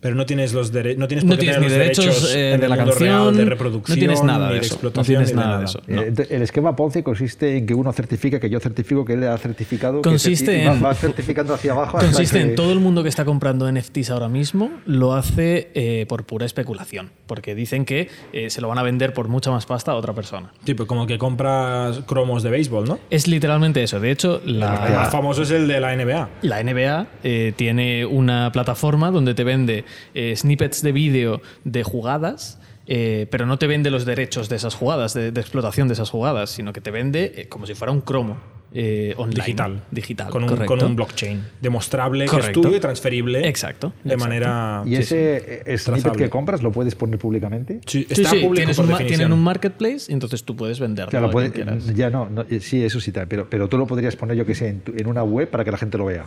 Pero 0.00 0.14
no 0.14 0.26
tienes 0.26 0.52
los 0.52 0.72
dere- 0.72 0.96
no 0.96 1.08
tienes 1.08 1.24
por 1.24 1.30
No 1.30 1.36
qué 1.36 1.40
tienes 1.40 1.56
tener 1.56 1.70
ni 1.72 1.76
los 1.76 1.96
derechos, 1.96 2.34
eh, 2.34 2.52
en 2.52 2.60
de 2.60 2.68
la 2.68 2.76
canción, 2.76 2.98
real 3.00 3.36
de 3.36 3.42
no 3.42 3.50
reproducción, 3.50 3.98
tienes 3.98 4.22
nada 4.22 4.46
ni 4.46 4.54
de 4.54 4.60
de 4.60 4.66
eso, 4.66 4.74
no 4.74 4.76
explotación, 4.76 5.04
tienes 5.24 5.34
ni 5.34 5.40
nada 5.42 5.58
de 5.58 5.64
eso. 5.64 5.82
No. 5.88 6.02
eh, 6.02 6.12
el 6.30 6.42
esquema 6.42 6.76
Ponzi 6.76 7.02
consiste 7.02 7.56
en 7.56 7.66
que 7.66 7.74
uno 7.74 7.92
certifica 7.92 8.38
que 8.38 8.48
yo 8.48 8.60
certifico 8.60 9.04
que 9.04 9.14
él 9.14 9.24
ha 9.26 9.36
certificado. 9.38 10.00
que 10.02 10.08
Consiste 10.10 10.64
va- 10.66 10.72
en- 10.74 10.84
va 10.84 10.94
certificando 10.94 11.52
hacia 11.52 11.72
abajo. 11.72 11.96
hasta 11.98 12.10
Consiste 12.12 12.38
que- 12.38 12.44
en 12.44 12.54
todo 12.54 12.72
el 12.72 12.78
mundo 12.78 13.02
que 13.02 13.08
está 13.08 13.24
comprando 13.24 13.66
NFTs 13.68 14.10
ahora 14.10 14.28
mismo 14.28 14.70
lo 14.86 15.14
hace 15.14 15.70
eh, 15.74 16.06
por 16.08 16.24
pura 16.24 16.46
especulación, 16.46 17.10
porque 17.26 17.56
dicen 17.56 17.84
que 17.84 18.08
eh, 18.32 18.50
se 18.50 18.60
lo 18.60 18.68
van 18.68 18.78
a 18.78 18.84
vender 18.84 19.12
por 19.12 19.26
mucha 19.26 19.50
más 19.50 19.66
pasta 19.66 19.90
a 19.90 19.94
otra 19.96 20.12
persona. 20.12 20.52
Tipo, 20.62 20.86
como 20.86 21.08
que 21.08 21.18
compras 21.18 22.02
cromos 22.06 22.44
de 22.44 22.50
béisbol, 22.50 22.84
¿no? 22.86 23.00
Es 23.10 23.26
literalmente 23.26 23.82
eso. 23.82 23.98
De 23.98 24.12
hecho, 24.12 24.40
El 24.46 24.60
más 24.60 25.10
famoso 25.10 25.42
es 25.42 25.50
el 25.50 25.66
de 25.66 25.80
la 25.80 25.92
NBA. 25.96 26.28
la 26.42 26.60
NBA 26.62 27.06
eh, 27.24 27.52
tiene 27.56 28.06
una 28.06 28.52
plataforma 28.52 29.10
donde 29.10 29.34
te 29.34 29.42
vende 29.42 29.84
eh, 30.14 30.34
snippets 30.36 30.82
de 30.82 30.92
vídeo 30.92 31.40
de 31.64 31.82
jugadas. 31.82 32.58
eh, 32.90 33.26
pero 33.30 33.44
no 33.44 33.58
te 33.58 33.66
vende 33.66 33.90
los 33.90 34.06
derechos 34.06 34.48
de 34.48 34.56
esas 34.56 34.74
jugadas, 34.74 35.12
de, 35.12 35.30
de 35.30 35.40
explotación 35.42 35.88
de 35.88 35.92
esas 35.94 36.08
jugadas, 36.08 36.48
sino 36.48 36.72
que 36.72 36.80
te 36.80 36.90
vende 36.90 37.32
eh, 37.36 37.46
como 37.48 37.66
si 37.66 37.74
fuera 37.74 37.92
un 37.92 38.00
cromo 38.00 38.38
eh, 38.72 39.12
online. 39.18 39.44
Digital. 39.44 39.82
Digital. 39.90 40.30
Con 40.30 40.42
un, 40.44 40.48
correcto. 40.48 40.74
con 40.76 40.82
un 40.84 40.96
blockchain. 40.96 41.42
Demostrable 41.60 42.20
que 42.20 42.24
es 42.26 42.30
Correcto. 42.30 42.60
tuyo 42.62 42.76
y 42.76 42.80
transferible. 42.80 43.46
Exacto, 43.46 43.92
De 44.04 44.14
exacto. 44.14 44.24
manera. 44.24 44.82
Y 44.86 44.90
sí, 44.90 44.94
ese 44.96 45.36
eh, 45.66 45.76
snippet 45.78 46.02
Trazable. 46.02 46.24
que 46.24 46.30
compras 46.30 46.62
lo 46.62 46.72
puedes 46.72 46.94
poner 46.94 47.18
públicamente. 47.18 47.80
sí. 47.86 48.06
Sí, 48.08 48.14
Sí, 48.14 48.22
está 48.22 48.30
sí, 48.30 48.36
público 48.40 48.54
tienes 48.54 48.76
por 48.78 48.86
un 48.86 49.06
tienen 49.06 49.32
un 49.34 49.42
marketplace 49.44 50.06
y 50.08 50.12
entonces 50.14 50.44
tú 50.44 50.56
puedes 50.56 50.80
venderlo. 50.80 51.30
Puede- 51.30 51.52
ya 51.94 52.08
no, 52.08 52.28
no, 52.30 52.46
sí, 52.60 52.82
eso 52.82 53.00
sí, 53.00 53.12
pero, 53.28 53.48
pero 53.50 53.68
tú 53.68 53.76
lo 53.76 53.86
podrías 53.86 54.16
poner, 54.16 54.34
yo 54.36 54.46
que 54.46 54.54
sé, 54.54 54.68
en, 54.68 54.80
tu- 54.80 54.92
en 54.96 55.06
una 55.06 55.22
web 55.22 55.48
para 55.50 55.62
que 55.64 55.70
la 55.70 55.76
gente 55.78 55.98
lo 55.98 56.06
vea. 56.06 56.24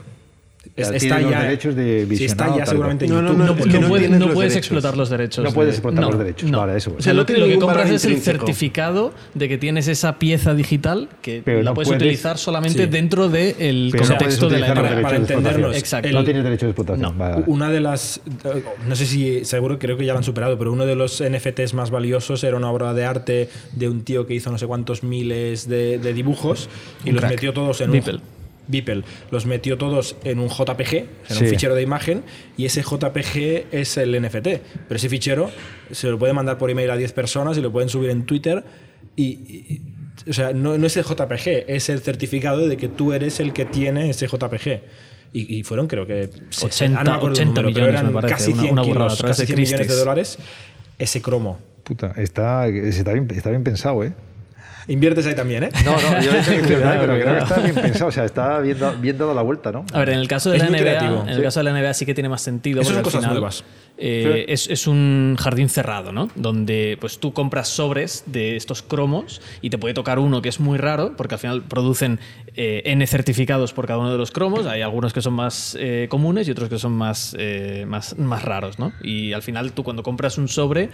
Está 0.76 0.98
tiene 1.00 1.22
los 1.22 1.32
ya, 1.32 1.42
derechos 1.42 1.76
de 1.76 1.84
sí, 1.84 2.26
está 2.26 2.46
visionado, 2.46 2.52
ya 2.54 2.64
tal, 2.66 2.68
seguramente 2.68 3.06
en 3.06 3.12
No, 3.12 3.22
no, 3.22 3.28
YouTube. 3.30 3.38
no, 3.40 3.46
No, 3.46 3.52
es 3.52 3.66
no 3.66 3.72
que 3.74 3.80
no 3.80 3.88
puedes, 3.90 4.02
tienes 4.04 4.20
no 4.20 4.26
los 4.28 4.36
puedes 4.36 4.54
derechos. 4.54 4.68
explotar 4.72 4.98
los 4.98 5.10
derechos. 5.10 5.44
No 5.44 5.52
puedes 5.52 5.72
de- 5.74 5.78
explotar 5.78 6.02
no, 6.04 6.10
los 6.12 6.20
derechos, 6.20 6.52
no. 6.52 6.58
vale, 6.60 6.78
eso. 6.78 6.96
O 6.98 7.02
sea, 7.02 7.14
No 7.14 7.24
lo 7.24 7.38
lo 7.40 7.46
que 7.48 7.58
compras 7.60 7.90
es 7.90 8.06
el 8.06 8.22
certificado 8.22 9.12
de 9.34 9.50
que 9.50 9.58
tienes 9.58 9.88
esa 9.88 10.20
pieza 10.20 10.54
digital 10.54 11.10
que 11.24 11.42
Pero 11.44 11.64
la 11.64 11.72
no 11.72 11.74
puedes 11.74 11.88
puedes- 11.90 12.02
utilizar 12.04 12.38
solamente 12.38 12.84
Sí. 12.84 12.90
dentro 12.90 13.28
del 13.28 13.92
contexto 13.98 14.50
de 14.50 14.60
la 14.60 14.68
los 14.76 15.02
para- 15.02 15.16
entendernos, 15.18 15.76
Exacto. 15.76 16.08
el- 16.08 16.14
no 16.14 16.24
tienes 16.24 16.44
derechos 16.44 16.68
de 16.68 16.70
explotación. 16.70 17.02
No. 17.02 17.14
vale, 17.18 17.34
vale. 17.34 17.46
Una 17.48 17.70
de 17.70 17.80
las. 17.82 18.22
eh, 18.46 18.64
No 18.88 18.96
sé 18.96 19.06
si. 19.08 19.44
Seguro, 19.46 19.80
creo 19.80 19.98
que 19.98 20.06
ya 20.06 20.14
lo 20.14 20.20
han 20.20 20.24
superado, 20.24 20.58
pero 20.60 20.72
uno 20.72 20.86
de 20.86 20.96
los 20.96 21.22
NFTs 21.22 21.74
más 21.74 21.90
valiosos 21.90 22.44
era 22.44 22.56
una 22.56 22.70
obra 22.70 22.94
de 22.94 23.04
arte 23.04 23.50
de 23.74 23.90
un 23.90 24.04
tío 24.04 24.28
que 24.28 24.36
hizo 24.36 24.52
no 24.52 24.58
sé 24.60 24.68
cuántos 24.68 25.04
miles 25.04 25.68
de, 25.68 25.98
de 25.98 26.14
dibujos 26.14 26.70
y 27.04 27.10
Un 27.10 27.16
los 27.16 27.22
crack. 27.22 27.32
metió 27.34 27.52
todos 27.54 27.82
en 27.82 27.90
un. 27.92 28.22
Beeple. 28.68 29.04
Los 29.32 29.46
metió 29.46 29.78
todos 29.78 30.16
en 30.24 30.40
un 30.40 30.50
JPG, 30.50 30.94
en 30.96 31.08
Sí. 31.36 31.44
un 31.44 31.50
fichero 31.50 31.76
de 31.76 31.82
imagen, 31.82 32.24
y 32.58 32.66
ese 32.66 32.82
JPG 32.84 33.66
es 33.72 33.98
el 33.98 34.16
NFT. 34.16 34.62
Pero 34.88 34.96
ese 34.96 35.10
fichero 35.10 35.50
se 35.92 36.08
lo 36.10 36.18
puede 36.20 36.34
mandar 36.34 36.58
por 36.58 36.70
email 36.70 36.90
a 36.92 36.98
10 36.98 37.12
personas 37.14 37.58
y 37.58 37.62
lo 37.62 37.72
pueden 37.72 37.90
subir 37.90 38.10
en 38.10 38.26
Twitter. 38.26 38.64
Y. 39.16 39.24
y- 39.24 39.82
o 40.30 40.34
sea, 40.34 40.54
no, 40.54 40.78
no 40.78 40.86
es 40.86 40.96
el 40.98 41.04
JPG, 41.04 41.66
es 41.68 41.90
el 41.90 42.00
certificado 42.02 42.68
de 42.68 42.78
que 42.78 42.88
tú 42.88 43.12
eres 43.14 43.40
el 43.40 43.54
que 43.54 43.66
tiene 43.66 44.10
ese 44.10 44.28
JPG. 44.28 44.82
Y, 45.34 45.58
y 45.60 45.64
fueron, 45.64 45.88
creo 45.88 46.06
que. 46.06 46.30
80 46.62 47.00
ah, 47.00 47.04
no 47.04 47.12
me 47.12 47.18
acuerdo 47.18 47.36
el 47.42 47.48
80 47.50 47.62
número, 47.62 47.74
pero 47.74 47.86
millones, 47.88 48.02
eran 48.02 48.14
me 48.14 48.30
Casi 48.30 48.52
una- 48.52 48.62
100 48.62 48.74
una 48.74 48.82
burrada, 48.84 49.06
kilos, 49.08 49.14
a 49.14 49.18
través 49.18 49.38
casi 49.38 49.42
de 49.42 49.48
100 49.48 49.60
millones 49.60 49.88
de 49.88 49.96
dólares. 49.96 50.38
Ese 51.00 51.22
cromo. 51.22 51.60
Puta, 51.84 52.14
está, 52.18 52.68
está, 52.68 53.14
bien, 53.14 53.28
está 53.32 53.50
bien 53.50 53.64
pensado, 53.64 54.04
¿eh? 54.04 54.14
Inviertes 54.92 55.26
ahí 55.26 55.36
también, 55.36 55.64
¿eh? 55.64 55.70
No, 55.86 55.92
no, 55.94 56.22
yo 56.22 56.32
he 56.32 56.38
dicho 56.40 56.52
que 56.52 56.62
Cuidado, 56.62 56.98
pero 57.00 57.14
creo 57.22 57.36
que 57.38 57.44
está 57.44 57.60
bien 57.60 57.76
pensado, 57.76 58.08
o 58.08 58.12
sea, 58.12 58.26
está 58.26 58.60
bien, 58.60 58.78
bien 59.00 59.18
dado 59.18 59.34
la 59.34 59.42
vuelta, 59.42 59.72
¿no? 59.72 59.86
A 59.94 60.00
ver, 60.00 60.10
en 60.10 60.20
el 60.20 60.28
caso 60.28 60.52
de 60.52 60.58
Es 60.58 60.64
la 60.64 60.70
NBA, 60.70 60.80
creativo, 60.80 61.22
en 61.24 61.30
el 61.30 61.38
sí. 61.38 61.42
caso 61.42 61.60
de 61.62 61.64
la 61.64 61.80
NBA 61.80 61.94
sí 61.94 62.06
que 62.06 62.14
tiene 62.14 62.28
más 62.28 62.42
sentido. 62.42 62.82
Eso 62.82 62.94
son 62.94 63.02
cosas 63.02 63.22
final, 63.22 63.36
nuevas. 63.36 63.64
Eh, 64.04 64.46
es, 64.48 64.68
es 64.68 64.88
un 64.88 65.38
jardín 65.40 65.70
cerrado, 65.70 66.12
¿no? 66.12 66.28
Donde 66.36 66.98
pues 67.00 67.20
tú 67.20 67.34
compras 67.34 67.68
sobres 67.68 68.24
de 68.26 68.56
estos 68.56 68.82
cromos 68.82 69.42
y 69.62 69.70
te 69.70 69.78
puede 69.78 69.94
tocar 69.94 70.18
uno 70.18 70.42
que 70.42 70.50
es 70.50 70.60
muy 70.60 70.80
raro, 70.80 71.16
porque 71.16 71.36
al 71.36 71.40
final 71.40 71.62
producen 71.62 72.20
eh, 72.56 72.82
N 72.86 73.06
certificados 73.06 73.74
por 73.74 73.86
cada 73.86 74.00
uno 74.00 74.12
de 74.12 74.18
los 74.18 74.32
cromos. 74.32 74.66
Hay 74.66 74.82
algunos 74.82 75.14
que 75.14 75.22
son 75.22 75.34
más 75.34 75.78
eh, 75.80 76.08
comunes 76.10 76.48
y 76.48 76.52
otros 76.52 76.68
que 76.68 76.80
son 76.80 76.94
más, 76.94 77.38
más, 77.86 78.18
más 78.18 78.44
raros, 78.44 78.80
¿no? 78.80 78.92
Y 79.04 79.34
al 79.34 79.44
final 79.44 79.72
tú 79.74 79.84
cuando 79.84 80.02
compras 80.02 80.40
un 80.40 80.48
sobre, 80.48 80.90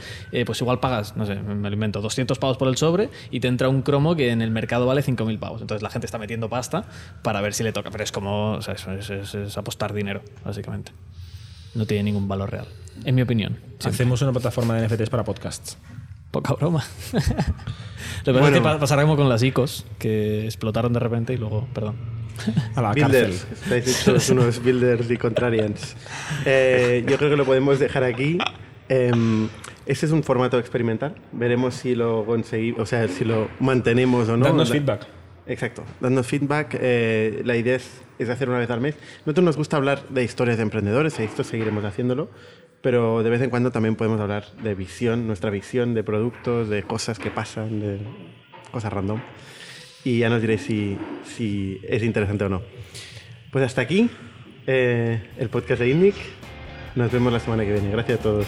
pues 0.45 0.59
igual 0.59 0.81
pagas, 0.81 1.15
no 1.15 1.25
sé, 1.25 1.35
me 1.35 1.69
lo 1.69 1.73
invento, 1.73 2.01
200 2.01 2.37
pavos 2.39 2.57
por 2.57 2.67
el 2.67 2.75
sobre 2.75 3.09
y 3.31 3.39
te 3.39 3.47
entra 3.47 3.69
un 3.69 3.83
cromo 3.83 4.17
que 4.17 4.31
en 4.31 4.41
el 4.41 4.51
mercado 4.51 4.85
vale 4.85 5.01
5.000 5.01 5.39
pavos. 5.39 5.61
Entonces 5.61 5.81
la 5.81 5.89
gente 5.89 6.05
está 6.05 6.17
metiendo 6.17 6.49
pasta 6.49 6.83
para 7.21 7.39
ver 7.39 7.53
si 7.53 7.63
le 7.63 7.71
toca. 7.71 7.89
Pero 7.89 8.03
es 8.03 8.11
como, 8.11 8.59
es 8.59 9.57
apostar 9.57 9.93
dinero, 9.93 10.21
básicamente. 10.43 10.91
No 11.75 11.85
tiene 11.85 12.03
ningún 12.03 12.27
valor 12.27 12.51
real, 12.51 12.67
en 13.05 13.15
mi 13.15 13.21
opinión. 13.21 13.53
Siempre. 13.79 13.89
Hacemos 13.89 14.21
una 14.21 14.31
plataforma 14.31 14.75
de 14.79 14.87
NFTs 14.87 15.09
para 15.09 15.23
podcasts. 15.23 15.77
Poca 16.31 16.53
broma. 16.53 16.83
Lo 18.25 18.33
que 18.33 18.39
pasa 18.39 18.47
es 18.49 18.53
que 18.55 18.61
pa- 18.61 18.79
pasará 18.79 19.03
como 19.03 19.15
con 19.15 19.29
las 19.29 19.41
ICOs, 19.43 19.85
que 19.99 20.45
explotaron 20.45 20.91
de 20.93 20.99
repente 20.99 21.33
y 21.33 21.37
luego, 21.37 21.67
perdón. 21.73 21.95
A 22.75 22.81
la 22.81 22.93
cárcel. 22.93 23.27
Builders, 23.31 23.47
estáis 23.63 24.01
hechos 24.01 24.29
unos 24.31 24.61
builders 24.63 25.09
y 25.09 25.17
contrarians. 25.17 25.95
Eh, 26.45 27.05
yo 27.07 27.17
creo 27.17 27.29
que 27.29 27.37
lo 27.37 27.45
podemos 27.45 27.79
dejar 27.79 28.03
aquí. 28.03 28.37
Em, 28.89 29.47
este 29.85 30.05
es 30.05 30.11
un 30.11 30.23
formato 30.23 30.59
experimental. 30.59 31.15
Veremos 31.31 31.75
si 31.75 31.95
lo 31.95 32.25
conseguimos, 32.25 32.81
o 32.81 32.85
sea, 32.85 33.07
si 33.07 33.23
lo 33.25 33.49
mantenemos 33.59 34.27
o 34.29 34.37
no. 34.37 34.45
Dadnos 34.45 34.69
Da- 34.69 34.73
feedback. 34.75 35.07
Exacto, 35.47 35.83
dando 36.01 36.23
feedback. 36.23 36.77
eh, 36.79 37.41
la 37.45 37.55
idea 37.55 37.77
es, 37.77 37.89
es 38.23 38.29
hacer 38.29 38.49
una 38.49 38.59
vez 38.59 38.69
al 38.69 38.81
mes. 38.81 38.95
Nosotros 39.25 39.45
nos 39.45 39.57
gusta 39.57 39.77
hablar 39.77 40.07
de 40.09 40.23
historias 40.23 40.57
de 40.57 40.63
emprendedores, 40.63 41.19
y 41.19 41.23
esto 41.23 41.43
seguiremos 41.43 41.83
haciéndolo, 41.85 42.29
pero 42.81 43.23
de 43.23 43.29
vez 43.29 43.41
en 43.41 43.49
cuando 43.49 43.71
también 43.71 43.95
podemos 43.95 44.19
hablar 44.19 44.45
de 44.63 44.75
visión, 44.75 45.27
nuestra 45.27 45.49
visión 45.49 45.93
de 45.93 46.03
productos, 46.03 46.69
de 46.69 46.83
cosas 46.83 47.19
que 47.19 47.31
pasan, 47.31 47.79
de 47.79 47.99
cosas 48.71 48.93
random. 48.93 49.21
Y 50.03 50.19
ya 50.19 50.29
nos 50.29 50.41
diréis 50.41 50.61
si, 50.61 50.97
si 51.23 51.79
es 51.83 52.03
interesante 52.03 52.45
o 52.45 52.49
no. 52.49 52.61
Pues 53.51 53.65
hasta 53.65 53.81
aquí 53.81 54.09
eh, 54.67 55.21
el 55.37 55.49
podcast 55.49 55.81
de 55.81 55.89
INNIC. 55.89 56.15
Nos 56.95 57.11
vemos 57.11 57.31
la 57.31 57.39
semana 57.39 57.63
que 57.63 57.73
viene. 57.73 57.91
Gracias 57.91 58.19
a 58.19 58.23
todos. 58.23 58.47